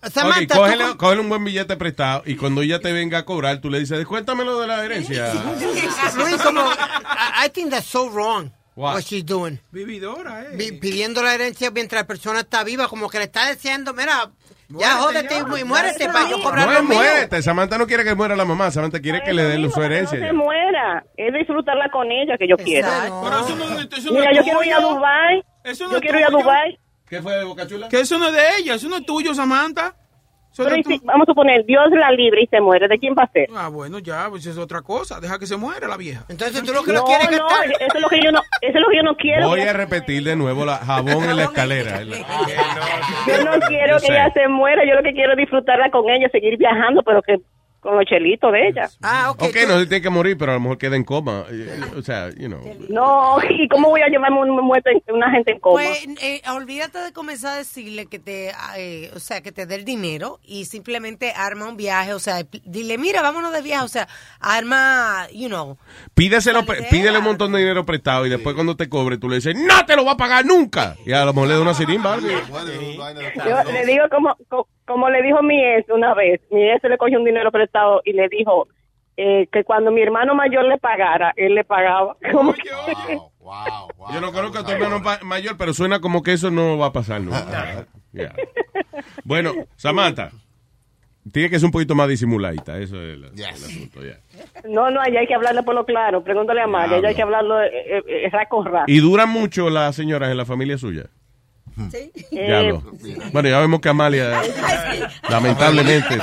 Ok, 0.00 0.52
cógele, 0.54 0.84
cógele 0.96 1.20
un 1.20 1.28
buen 1.28 1.44
billete 1.44 1.76
prestado 1.76 2.22
y 2.24 2.36
cuando 2.36 2.62
ella 2.62 2.80
te 2.80 2.92
venga 2.92 3.18
a 3.18 3.24
cobrar, 3.24 3.60
tú 3.60 3.68
le 3.68 3.80
dices, 3.80 3.98
descuéntamelo 3.98 4.60
de 4.60 4.66
la 4.66 4.84
herencia. 4.84 5.32
Luis, 6.16 6.36
como, 6.42 6.60
I, 6.60 7.48
think 7.52 7.70
that's 7.70 7.86
so 7.86 8.08
wrong. 8.08 8.52
What? 8.76 8.94
What 8.94 9.02
she's 9.02 9.24
doing. 9.26 9.58
Vividora, 9.72 10.44
eh. 10.52 10.78
Pidiendo 10.80 11.20
la 11.20 11.34
herencia 11.34 11.72
mientras 11.72 12.02
la 12.02 12.06
persona 12.06 12.40
está 12.40 12.62
viva, 12.62 12.86
como 12.86 13.10
que 13.10 13.18
le 13.18 13.24
está 13.24 13.50
diciendo, 13.50 13.92
mira, 13.92 14.30
ya 14.68 14.98
Muérete 14.98 15.34
jódete 15.34 15.34
ya. 15.34 15.60
y 15.60 15.64
muérete 15.64 16.06
para 16.06 16.28
yo 16.28 16.42
cobrar 16.42 16.68
No 16.68 16.82
muérete. 16.82 17.42
Samantha 17.42 17.78
no 17.78 17.86
quiere 17.86 18.04
que 18.04 18.14
muera 18.14 18.36
la 18.36 18.44
mamá. 18.44 18.70
Samantha 18.70 19.00
quiere 19.00 19.22
que 19.22 19.32
le 19.32 19.44
den 19.44 19.70
su 19.70 19.82
herencia. 19.82 20.18
no 20.18 20.26
se 20.26 20.30
ya. 20.30 20.32
muera, 20.34 21.04
es 21.16 21.32
disfrutarla 21.32 21.90
con 21.90 22.12
ella 22.12 22.36
que 22.38 22.46
yo 22.46 22.56
quiero. 22.56 22.86
Pero 22.88 23.40
eso 23.40 23.56
no, 23.56 23.80
eso 23.80 24.12
no 24.12 24.18
Mira, 24.18 24.30
es 24.30 24.36
yo 24.36 24.42
quiero 24.42 24.62
ir 24.62 24.74
a. 24.74 24.80
Dubai. 24.80 25.42
Eso 25.64 25.86
no 25.86 25.92
yo 25.94 26.00
quiero 26.00 26.18
ir 26.18 26.26
a. 26.26 26.30
Dubai. 26.30 26.78
¿Qué 27.08 27.22
fue, 27.22 27.44
Bocachula? 27.44 27.88
Que 27.88 28.00
eso 28.00 28.18
no 28.18 28.26
es 28.28 28.32
de 28.32 28.42
ella, 28.60 28.74
eso 28.74 28.88
no 28.88 28.96
es 28.96 29.06
tuyo, 29.06 29.34
Samantha. 29.34 29.94
Eso 30.52 30.64
Pero 30.64 30.76
y 30.76 30.82
si- 30.82 31.00
vamos 31.04 31.28
a 31.28 31.30
suponer, 31.30 31.64
Dios 31.66 31.84
la 31.92 32.10
libre 32.10 32.42
y 32.42 32.46
se 32.48 32.60
muere, 32.60 32.88
¿de 32.88 32.98
quién 32.98 33.14
va 33.16 33.24
a 33.24 33.30
ser? 33.30 33.48
Ah, 33.54 33.68
bueno, 33.68 33.98
ya, 33.98 34.28
pues 34.30 34.44
es 34.46 34.56
otra 34.58 34.80
cosa. 34.82 35.20
Deja 35.20 35.38
que 35.38 35.46
se 35.46 35.56
muera 35.56 35.86
la 35.86 35.96
vieja. 35.96 36.24
Entonces 36.28 36.62
no, 36.64 36.72
no, 36.72 36.82
eso 36.82 36.88
es 36.88 38.00
lo 38.00 38.08
que 38.08 38.20
yo 38.24 38.32
no, 38.32 38.40
eso 38.62 38.74
es 38.74 38.80
lo 38.80 38.88
que 38.88 38.96
yo 38.96 39.02
no 39.04 39.14
quiero. 39.16 39.46
Voy 39.48 39.60
que 39.60 39.68
a 39.68 39.72
repetir 39.74 40.24
de 40.24 40.34
nuevo 40.36 40.64
la 40.64 40.78
jabón 40.78 41.22
en 41.24 41.36
la 41.36 41.44
escalera. 41.44 42.00
Yo 42.02 43.44
no 43.44 43.60
quiero 43.68 43.96
Yo 43.96 44.00
que 44.00 44.06
sé. 44.06 44.12
ella 44.14 44.32
se 44.32 44.48
muera, 44.48 44.82
yo 44.86 44.94
lo 44.94 45.02
que 45.02 45.12
quiero 45.12 45.32
es 45.32 45.38
disfrutarla 45.38 45.90
con 45.90 46.08
ella, 46.08 46.28
seguir 46.30 46.56
viajando, 46.56 47.02
pero 47.02 47.20
que 47.22 47.36
con 47.88 47.96
los 47.96 48.04
chelitos 48.06 48.52
de 48.52 48.68
ella. 48.68 48.88
Ah, 49.02 49.30
Ok, 49.30 49.42
no 49.66 49.78
se 49.80 49.86
tiene 49.86 50.02
que 50.02 50.10
morir, 50.10 50.36
pero 50.36 50.52
a 50.52 50.54
lo 50.56 50.60
mejor 50.60 50.76
queda 50.78 50.94
en 50.96 51.04
coma. 51.04 51.44
Eh, 51.50 51.80
O 51.96 52.02
sea, 52.02 52.28
you 52.36 52.48
know. 52.48 52.60
No, 52.90 53.38
¿y 53.48 53.66
cómo 53.68 53.88
voy 53.88 54.02
a 54.02 54.08
llevarme 54.08 54.40
un 54.40 54.50
muerto 54.64 54.90
en- 54.90 55.14
una 55.14 55.30
gente 55.30 55.52
en 55.52 55.58
coma? 55.60 55.76
Pues 55.76 56.06
eh, 56.22 56.42
olvídate 56.52 56.98
de 56.98 57.12
comenzar 57.12 57.54
a 57.54 57.56
decirle 57.56 58.06
que 58.06 58.18
te, 58.18 58.52
eh, 58.76 59.10
o 59.14 59.18
sea, 59.20 59.40
que 59.40 59.52
te 59.52 59.64
dé 59.66 59.74
el 59.76 59.84
dinero 59.84 60.38
y 60.44 60.66
simplemente 60.66 61.32
arma 61.34 61.66
un 61.68 61.76
viaje, 61.76 62.12
o 62.12 62.18
sea, 62.18 62.42
dile, 62.64 62.98
mira, 62.98 63.22
vámonos 63.22 63.52
de 63.52 63.62
viaje, 63.62 63.84
o 63.84 63.88
sea, 63.88 64.06
arma, 64.40 65.26
you 65.32 65.48
know. 65.48 65.78
Pídeselo, 66.14 66.64
pídele 66.90 67.18
un 67.18 67.24
montón 67.24 67.52
de 67.52 67.58
dinero 67.60 67.86
prestado 67.86 68.26
y 68.26 68.30
después 68.30 68.54
cuando 68.54 68.76
te 68.76 68.88
cobre 68.88 69.18
tú 69.18 69.28
le 69.28 69.36
dices, 69.36 69.54
no 69.56 69.86
te 69.86 69.96
lo 69.96 70.04
va 70.04 70.12
a 70.12 70.16
pagar 70.16 70.44
nunca. 70.44 70.96
Y 71.06 71.12
a 71.12 71.24
lo 71.24 71.32
mejor 71.32 71.48
le 71.48 71.54
da 71.54 71.60
una 71.62 71.74
sirimba. 71.74 72.14
algo. 72.14 72.28
Yo 72.28 73.72
le 73.72 73.86
digo 73.86 74.04
como, 74.10 74.36
co- 74.48 74.68
como 74.88 75.08
le 75.10 75.22
dijo 75.22 75.42
mi 75.42 75.62
ex 75.64 75.88
una 75.90 76.14
vez, 76.14 76.40
mi 76.50 76.68
ex 76.68 76.82
le 76.82 76.98
cogió 76.98 77.18
un 77.18 77.24
dinero 77.24 77.52
prestado 77.52 78.00
y 78.04 78.12
le 78.14 78.28
dijo 78.28 78.66
eh, 79.16 79.46
que 79.52 79.62
cuando 79.64 79.90
mi 79.92 80.00
hermano 80.02 80.34
mayor 80.34 80.64
le 80.64 80.78
pagara, 80.78 81.32
él 81.36 81.54
le 81.54 81.62
pagaba. 81.64 82.16
Como 82.32 82.52
que- 82.54 82.62
Yo 84.12 84.20
no 84.20 84.32
conozco 84.32 84.58
a 84.58 84.64
tu 84.64 84.70
hermano 84.72 85.00
mayor, 85.22 85.56
pero 85.56 85.72
suena 85.72 86.00
como 86.00 86.22
que 86.22 86.32
eso 86.32 86.50
no 86.50 86.76
va 86.78 86.86
a 86.86 86.92
pasar 86.92 87.20
nunca. 87.20 87.86
Yeah. 88.12 88.32
Bueno, 89.24 89.52
Samantha, 89.76 90.30
tiene 91.32 91.50
que 91.50 91.58
ser 91.58 91.66
un 91.66 91.72
poquito 91.72 91.94
más 91.94 92.08
disimuladita, 92.08 92.78
eso 92.78 92.96
es 93.02 93.14
el, 93.14 93.24
el 93.24 93.44
asunto, 93.44 94.00
ya. 94.04 94.18
No, 94.68 94.90
no, 94.90 95.00
allá 95.00 95.20
hay 95.20 95.26
que 95.26 95.34
hablarle 95.34 95.62
por 95.62 95.74
lo 95.74 95.84
claro. 95.84 96.22
Pregúntale 96.22 96.60
a 96.60 96.64
Amalia, 96.64 96.98
allá 96.98 97.08
hay 97.08 97.14
que 97.14 97.22
hablarlo 97.22 97.60
eh, 97.62 97.70
eh, 97.74 98.02
eh, 98.06 98.30
ra 98.30 98.46
con 98.46 98.64
ra. 98.66 98.84
¿Y 98.86 99.00
duran 99.00 99.28
mucho 99.30 99.68
las 99.70 99.94
señoras 99.96 100.30
en 100.30 100.36
la 100.36 100.44
familia 100.46 100.78
suya? 100.78 101.06
Eh, 101.92 102.10
Diablo. 102.30 102.82
Bueno, 103.32 103.48
ya 103.48 103.58
vemos 103.60 103.80
que 103.80 103.88
Amalia, 103.88 104.40
lamentablemente, 105.28 106.18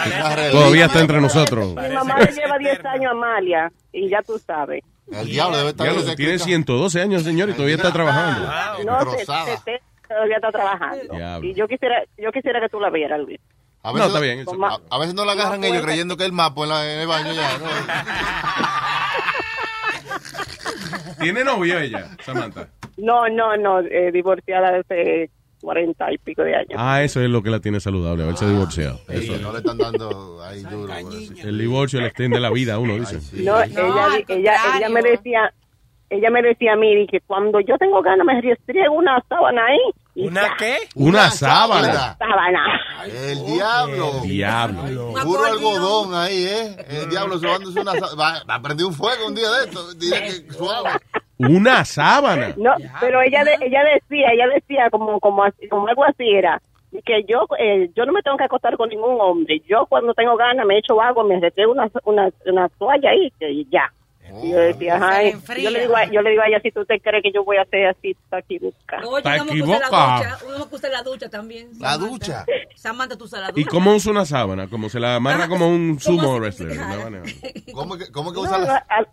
todavía 0.52 0.86
está 0.86 1.02
entre 1.02 1.22
nosotros. 1.22 1.76
Mi 1.76 1.94
mamá 1.94 2.20
le 2.20 2.32
lleva 2.32 2.58
10 2.58 2.86
años 2.86 3.06
a 3.08 3.12
Amalia 3.12 3.72
y 3.94 4.10
ya 4.10 4.22
tú 4.22 4.38
sabes. 4.40 4.84
El 5.12 5.28
diablo 5.28 5.58
debe 5.58 5.70
estar 5.70 5.86
Diablo, 5.88 6.16
tiene 6.16 6.34
que- 6.34 6.40
112 6.40 7.00
años, 7.02 7.24
señor, 7.24 7.50
y 7.50 7.54
todavía 7.54 7.76
está 7.76 7.92
trabajando. 7.94 8.48
No, 8.86 8.98
todavía 10.08 10.36
está 10.38 10.52
trabajando. 10.52 11.14
Diablo. 11.16 11.48
Y 11.48 11.54
yo 11.54 11.68
quisiera, 11.68 12.04
yo 12.18 12.32
quisiera 12.32 12.60
que 12.60 12.70
tú 12.70 12.80
la 12.80 12.90
vieras, 12.90 13.20
Luis. 13.20 13.40
A 13.84 13.90
No, 13.90 13.94
veces, 13.94 14.08
está 14.08 14.20
bien, 14.20 14.40
eso- 14.40 14.50
Con 14.50 14.60
ma- 14.60 14.70
A, 14.90 14.96
a 14.96 15.00
veces 15.00 15.14
no 15.14 15.26
la 15.26 15.34
agarran 15.34 15.62
No, 15.62 15.68
ellos 15.68 15.84
creyendo 15.84 16.18
que 16.18 16.24
es 16.24 16.28
el 16.30 16.34
mapo 16.34 16.64
en, 16.64 16.70
la- 16.70 16.92
en 16.92 17.00
el 17.02 17.08
baño 17.08 17.34
ya. 17.34 17.58
¿no? 17.60 17.66
¿Tiene 21.20 21.44
novio 21.44 21.80
ella, 21.80 22.10
Samantha? 22.24 22.68
No, 22.98 23.28
no, 23.30 23.56
no, 23.58 23.80
eh, 23.82 24.12
divorciada 24.12 24.80
hace 24.80 25.30
40 25.66 26.14
y 26.14 26.18
pico 26.20 26.44
de 26.44 26.56
años. 26.56 26.76
Ah, 26.78 27.04
eso 27.04 27.20
es 27.22 27.30
lo 27.30 27.44
que 27.44 27.50
la 27.50 27.60
tiene 27.60 27.80
saludable, 27.82 28.24
haberse 28.24 28.48
divorciado. 28.48 29.00
Eso 29.10 29.22
Sí, 29.24 29.34
es. 29.34 29.42
no 29.42 29.52
le 29.52 29.58
están 29.58 29.78
dando 29.78 30.42
ahí 30.44 30.62
duro. 30.62 30.94
El 31.44 31.58
divorcio 31.58 32.00
le 32.00 32.08
extiende 32.08 32.40
la 32.40 32.50
vida 32.52 32.76
a 32.76 32.80
uno, 32.80 32.96
dice. 32.98 33.20
No, 33.44 33.62
ella, 33.62 34.08
ella, 34.28 34.54
ella 34.78 34.90
me 34.90 35.02
decía, 35.02 35.54
ella 36.10 36.30
me 36.30 36.42
decía 36.42 36.74
a 36.74 36.76
mí 36.76 37.08
que 37.08 37.20
cuando 37.22 37.60
yo 37.60 37.78
tengo 37.78 38.02
ganas 38.02 38.26
me 38.26 38.40
restriego 38.42 38.96
una 38.96 39.22
sábana 39.28 39.66
ahí. 39.66 39.80
¿Una 40.28 40.56
qué? 40.58 40.78
Una 40.96 41.30
sábana. 41.30 42.16
Sábana. 42.18 42.82
El 43.06 43.46
diablo. 43.46 44.12
Diablo. 44.24 45.14
Puro 45.24 45.46
algodón 45.46 46.14
ahí, 46.16 46.46
¿eh? 46.46 46.76
El 46.90 47.10
diablo 47.10 47.38
sobándose 47.38 47.80
una 47.82 47.92
sábana. 47.94 48.16
Va, 48.16 48.44
va 48.50 48.56
a 48.56 48.62
prender 48.62 48.86
un 48.86 48.94
fuego 48.94 49.28
un 49.28 49.36
día 49.36 49.50
de 49.50 49.66
esto. 49.66 49.94
Diré 49.96 50.20
que 50.46 50.54
suave. 50.54 50.92
Una 51.38 51.84
sábana. 51.84 52.54
No, 52.56 52.72
pero 53.02 53.22
ella 53.22 53.44
de- 53.44 53.58
ella 53.66 53.82
decía, 53.94 54.28
ella 54.32 54.48
decía 54.54 54.90
como 54.90 55.20
como 55.20 55.44
así- 55.44 55.68
como 55.68 55.88
algo 55.88 56.06
así 56.06 56.30
era 56.30 56.62
que 57.04 57.26
yo 57.28 57.46
eh, 57.60 57.90
yo 57.94 58.06
no 58.06 58.14
me 58.14 58.22
tengo 58.22 58.38
que 58.38 58.46
acostar 58.46 58.78
con 58.78 58.88
ningún 58.88 59.18
hombre. 59.20 59.62
Yo 59.68 59.86
cuando 59.88 60.14
tengo 60.14 60.38
ganas 60.38 60.66
me 60.66 60.78
echo 60.78 61.02
agua, 61.02 61.26
me 61.26 61.38
retrego 61.42 61.74
una, 61.74 61.90
una, 62.06 62.30
una 62.46 62.70
toalla 62.70 63.10
ahí 63.10 63.34
y 63.42 63.68
ya. 63.70 63.92
Y 64.44 64.52
yo 64.52 64.58
decía, 64.58 65.00
ay, 65.02 65.36
yo 65.62 65.70
le 65.70 65.82
digo 65.82 65.96
a, 65.96 66.06
yo 66.06 66.22
le 66.22 66.30
digo 66.32 66.42
a 66.42 66.48
ella 66.48 66.60
si 66.62 66.72
tú 66.72 66.84
te 66.86 67.00
crees 67.00 67.24
que 67.24 67.32
yo 67.32 67.44
voy 67.44 67.58
a 67.58 67.62
hacer 67.62 67.88
así, 67.88 68.12
está 68.12 68.40
equivocada. 68.40 69.08
Oye, 69.08 69.18
Está 69.18 69.38
vamos 69.38 69.52
a 69.52 70.76
usar 70.76 70.92
la 70.92 71.04
ducha. 71.04 71.26
A 71.26 71.30
la 71.30 71.30
también. 71.30 71.70
La 71.80 71.94
Samantha. 71.94 72.08
ducha. 72.10 72.46
Samantha, 72.76 73.18
tú 73.18 73.26
usas 73.26 73.42
la 73.42 73.48
ducha. 73.50 73.62
¿Y 73.62 73.66
cómo 73.66 73.94
usa 73.96 74.12
una 74.12 74.26
sábana? 74.26 74.68
Como 74.68 74.90
se 74.90 75.00
la 75.00 75.16
amarra 75.16 75.48
como 75.48 75.68
un 75.68 76.00
sumo 76.00 76.38
wrestler. 76.38 76.72
una 76.78 76.98
vaina. 76.98 77.22
¿Cómo 77.74 77.98
que, 77.98 78.12
cómo 78.12 78.32
que 78.32 78.38
No, 78.38 78.44
usa 78.44 78.58
la... 78.60 78.78
al- 78.90 79.08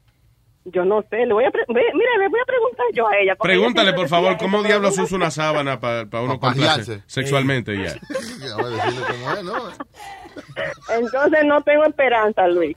yo 0.65 0.85
no 0.85 1.03
sé, 1.11 1.27
le 1.27 1.33
voy 1.35 1.45
a 1.45 1.51
pre- 1.51 1.65
mira, 1.69 1.83
le 2.21 2.29
voy 2.29 2.39
a 2.41 2.47
preguntar 2.47 2.87
yo 2.95 3.09
a 3.09 3.17
ella. 3.17 3.35
Pregúntale, 3.35 3.93
por 3.95 4.09
favor, 4.09 4.37
¿cómo 4.37 4.63
diablos 4.63 4.97
usa 4.97 5.17
una 5.17 5.31
sábana 5.33 5.81
para 5.81 6.03
uno 6.21 6.39
Pa' 6.39 6.49
complacer 6.53 6.67
pajearse. 6.87 7.03
sexualmente 7.07 7.75
ya? 7.77 7.91
A 8.53 8.63
ver, 8.63 8.73
decirle 8.73 9.03
cómo 9.11 9.33
es, 9.33 9.43
¿no? 9.45 9.55
Entonces 10.89 11.45
no 11.45 11.63
tengo 11.63 11.85
esperanza, 11.85 12.47
Luis. 12.49 12.77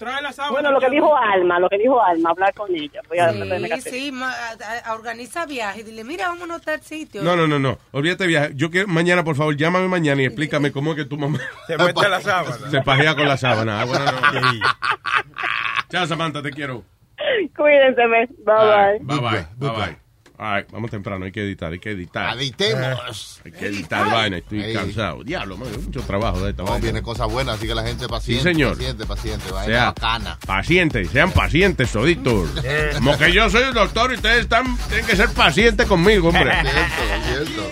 Bueno, 0.52 0.72
lo 0.72 0.80
que 0.80 0.90
dijo 0.90 1.16
Alma, 1.16 1.60
lo 1.60 1.70
que 1.70 1.78
dijo 1.78 2.02
Alma, 2.02 2.30
hablar 2.32 2.54
con 2.54 2.74
ella. 2.76 3.02
Voy 3.08 3.20
a 3.20 3.28
que 3.32 3.82
Sí, 3.82 3.90
sí, 3.90 4.12
ma- 4.12 4.32
a- 4.34 4.90
a- 4.90 4.94
organiza 4.94 5.46
viajes, 5.46 5.86
dile, 5.86 6.04
mira, 6.04 6.30
vámonos 6.30 6.58
a 6.58 6.62
tal 6.62 6.82
sitio. 6.82 7.22
No, 7.24 7.36
no, 7.36 7.48
no, 7.48 7.60
no. 7.60 7.78
Olvídate 7.92 8.28
viaje. 8.28 8.52
Yo 8.56 8.70
quiero, 8.70 8.88
mañana, 8.88 9.24
por 9.24 9.36
favor, 9.36 9.56
llámame 9.56 9.88
mañana 9.88 10.22
y 10.22 10.26
explícame 10.26 10.72
cómo 10.72 10.92
es 10.92 10.98
que 10.98 11.06
tu 11.06 11.18
mamá 11.18 11.40
Se 11.68 11.78
mete 11.78 12.10
la 12.10 12.22
sábana. 12.22 12.70
se 12.70 12.82
pajea 12.82 13.16
con 13.16 13.28
la 13.28 13.38
sábana. 13.38 13.82
Ah, 13.82 13.86
bueno, 13.86 14.06
no. 14.06 14.52
Chao, 15.90 16.06
Samantha, 16.08 16.42
te 16.42 16.52
quiero. 16.52 16.84
Cuídense, 17.56 18.02
bye 18.08 18.28
bye. 18.46 19.00
Bye 19.02 19.20
bye, 19.20 19.46
bye 19.58 19.70
bye. 19.70 20.05
Right, 20.38 20.70
vamos 20.72 20.92
temprano, 20.92 21.26
hay 21.26 21.32
que 21.32 21.42
editar, 21.42 21.72
hay 21.72 21.80
que 21.80 21.92
editar. 21.92 22.36
Editemos. 22.38 23.42
Hay 23.46 23.52
que 23.52 23.66
editar 23.68 24.12
vaina, 24.12 24.38
estoy 24.38 24.62
Ey. 24.64 24.74
cansado. 24.74 25.24
Diablo, 25.24 25.58
man, 25.58 25.70
mucho 25.86 26.02
trabajo 26.02 26.42
de 26.42 26.52
esta 26.52 26.64
No, 26.64 26.70
vaina. 26.72 26.84
viene 26.84 27.02
cosas 27.02 27.32
buenas, 27.32 27.56
así 27.58 27.68
que 27.68 27.76
la 27.76 27.84
gente 27.84 28.08
paciente. 28.08 28.44
Sí, 28.44 28.50
señor. 28.50 28.74
Paciente, 28.78 29.06
paciente. 29.06 29.52
Vaina 29.52 29.66
Sea 29.74 29.86
bacana. 29.86 30.40
pacientes, 30.46 31.10
sean 31.10 31.32
pacientes 31.32 31.92
toditos. 31.92 32.50
Como 32.96 33.18
que 33.18 33.32
yo 33.32 33.50
soy 33.50 33.64
un 33.64 33.74
doctor 33.74 34.12
y 34.12 34.16
ustedes 34.16 34.42
están, 34.42 34.78
tienen 34.88 35.06
que 35.06 35.16
ser 35.16 35.30
pacientes 35.30 35.88
conmigo, 35.88 36.30
hombre. 36.30 36.52
Cierto, 36.52 37.46
cierto. 37.54 37.70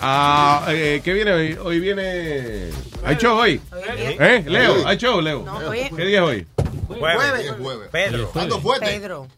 Ah, 0.00 0.64
eh, 0.68 1.00
¿Qué 1.02 1.12
viene 1.12 1.32
hoy? 1.32 1.58
Hoy 1.60 1.80
viene... 1.80 2.70
¿Hay 3.04 3.16
show 3.16 3.36
hoy? 3.36 3.60
¿Eh? 3.96 4.44
Leo, 4.46 4.86
¿hay 4.86 4.96
show, 4.96 5.20
Leo? 5.20 5.44
¿Qué 5.96 6.04
día 6.04 6.18
es 6.20 6.24
hoy? 6.24 6.46
Jueves. 6.86 7.52
jueves. 7.58 7.88
Pedro. 7.90 8.30
Pedro. 8.80 9.28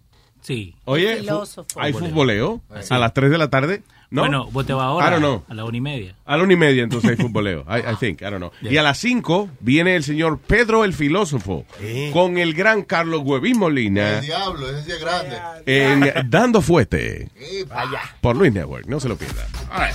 Sí. 0.42 0.74
Oye, 0.84 1.18
Filósofo. 1.18 1.80
¿hay 1.80 1.92
futboleo? 1.92 2.60
¿A 2.90 2.98
las 2.98 3.12
3 3.14 3.30
de 3.30 3.38
la 3.38 3.48
tarde? 3.50 3.82
¿No? 4.12 4.22
Bueno, 4.22 4.46
vos 4.50 4.66
te 4.66 4.72
vas 4.72 4.86
ahora 4.86 5.06
I 5.06 5.10
don't 5.10 5.22
know. 5.22 5.44
a 5.48 5.54
la 5.54 5.64
una 5.64 5.76
y 5.76 5.80
media. 5.80 6.16
A 6.24 6.36
la 6.36 6.42
una 6.42 6.52
y 6.52 6.56
media, 6.56 6.82
entonces 6.82 7.10
hay 7.10 7.16
futboleo. 7.16 7.64
I, 7.68 7.92
I 7.92 7.94
think, 8.00 8.20
I 8.22 8.24
don't 8.24 8.38
know. 8.38 8.50
Y 8.60 8.76
a 8.76 8.82
las 8.82 8.98
5 8.98 9.50
viene 9.60 9.94
el 9.94 10.02
señor 10.02 10.40
Pedro 10.40 10.84
el 10.84 10.94
filósofo 10.94 11.64
con 12.12 12.36
el 12.38 12.54
gran 12.54 12.82
Carlos 12.82 13.20
Huevín 13.24 13.56
Molina 13.58 14.18
El 14.18 14.24
diablo, 14.26 14.68
ese 14.68 14.82
sí 14.84 14.90
es 14.92 15.00
grande. 15.00 15.38
en 15.66 16.28
Dando 16.28 16.60
Fuete 16.60 17.28
Y 17.52 17.62
vaya. 17.64 18.00
por 18.20 18.34
Luis 18.34 18.52
Network. 18.52 18.86
No 18.86 18.98
se 18.98 19.08
lo 19.08 19.16
pierda. 19.16 19.46
All 19.70 19.78
right. 19.80 19.94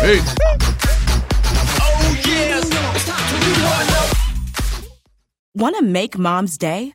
Hey. 0.00 0.18
Want 5.54 5.76
to 5.76 5.82
make 5.84 6.16
mom's 6.18 6.56
day? 6.58 6.94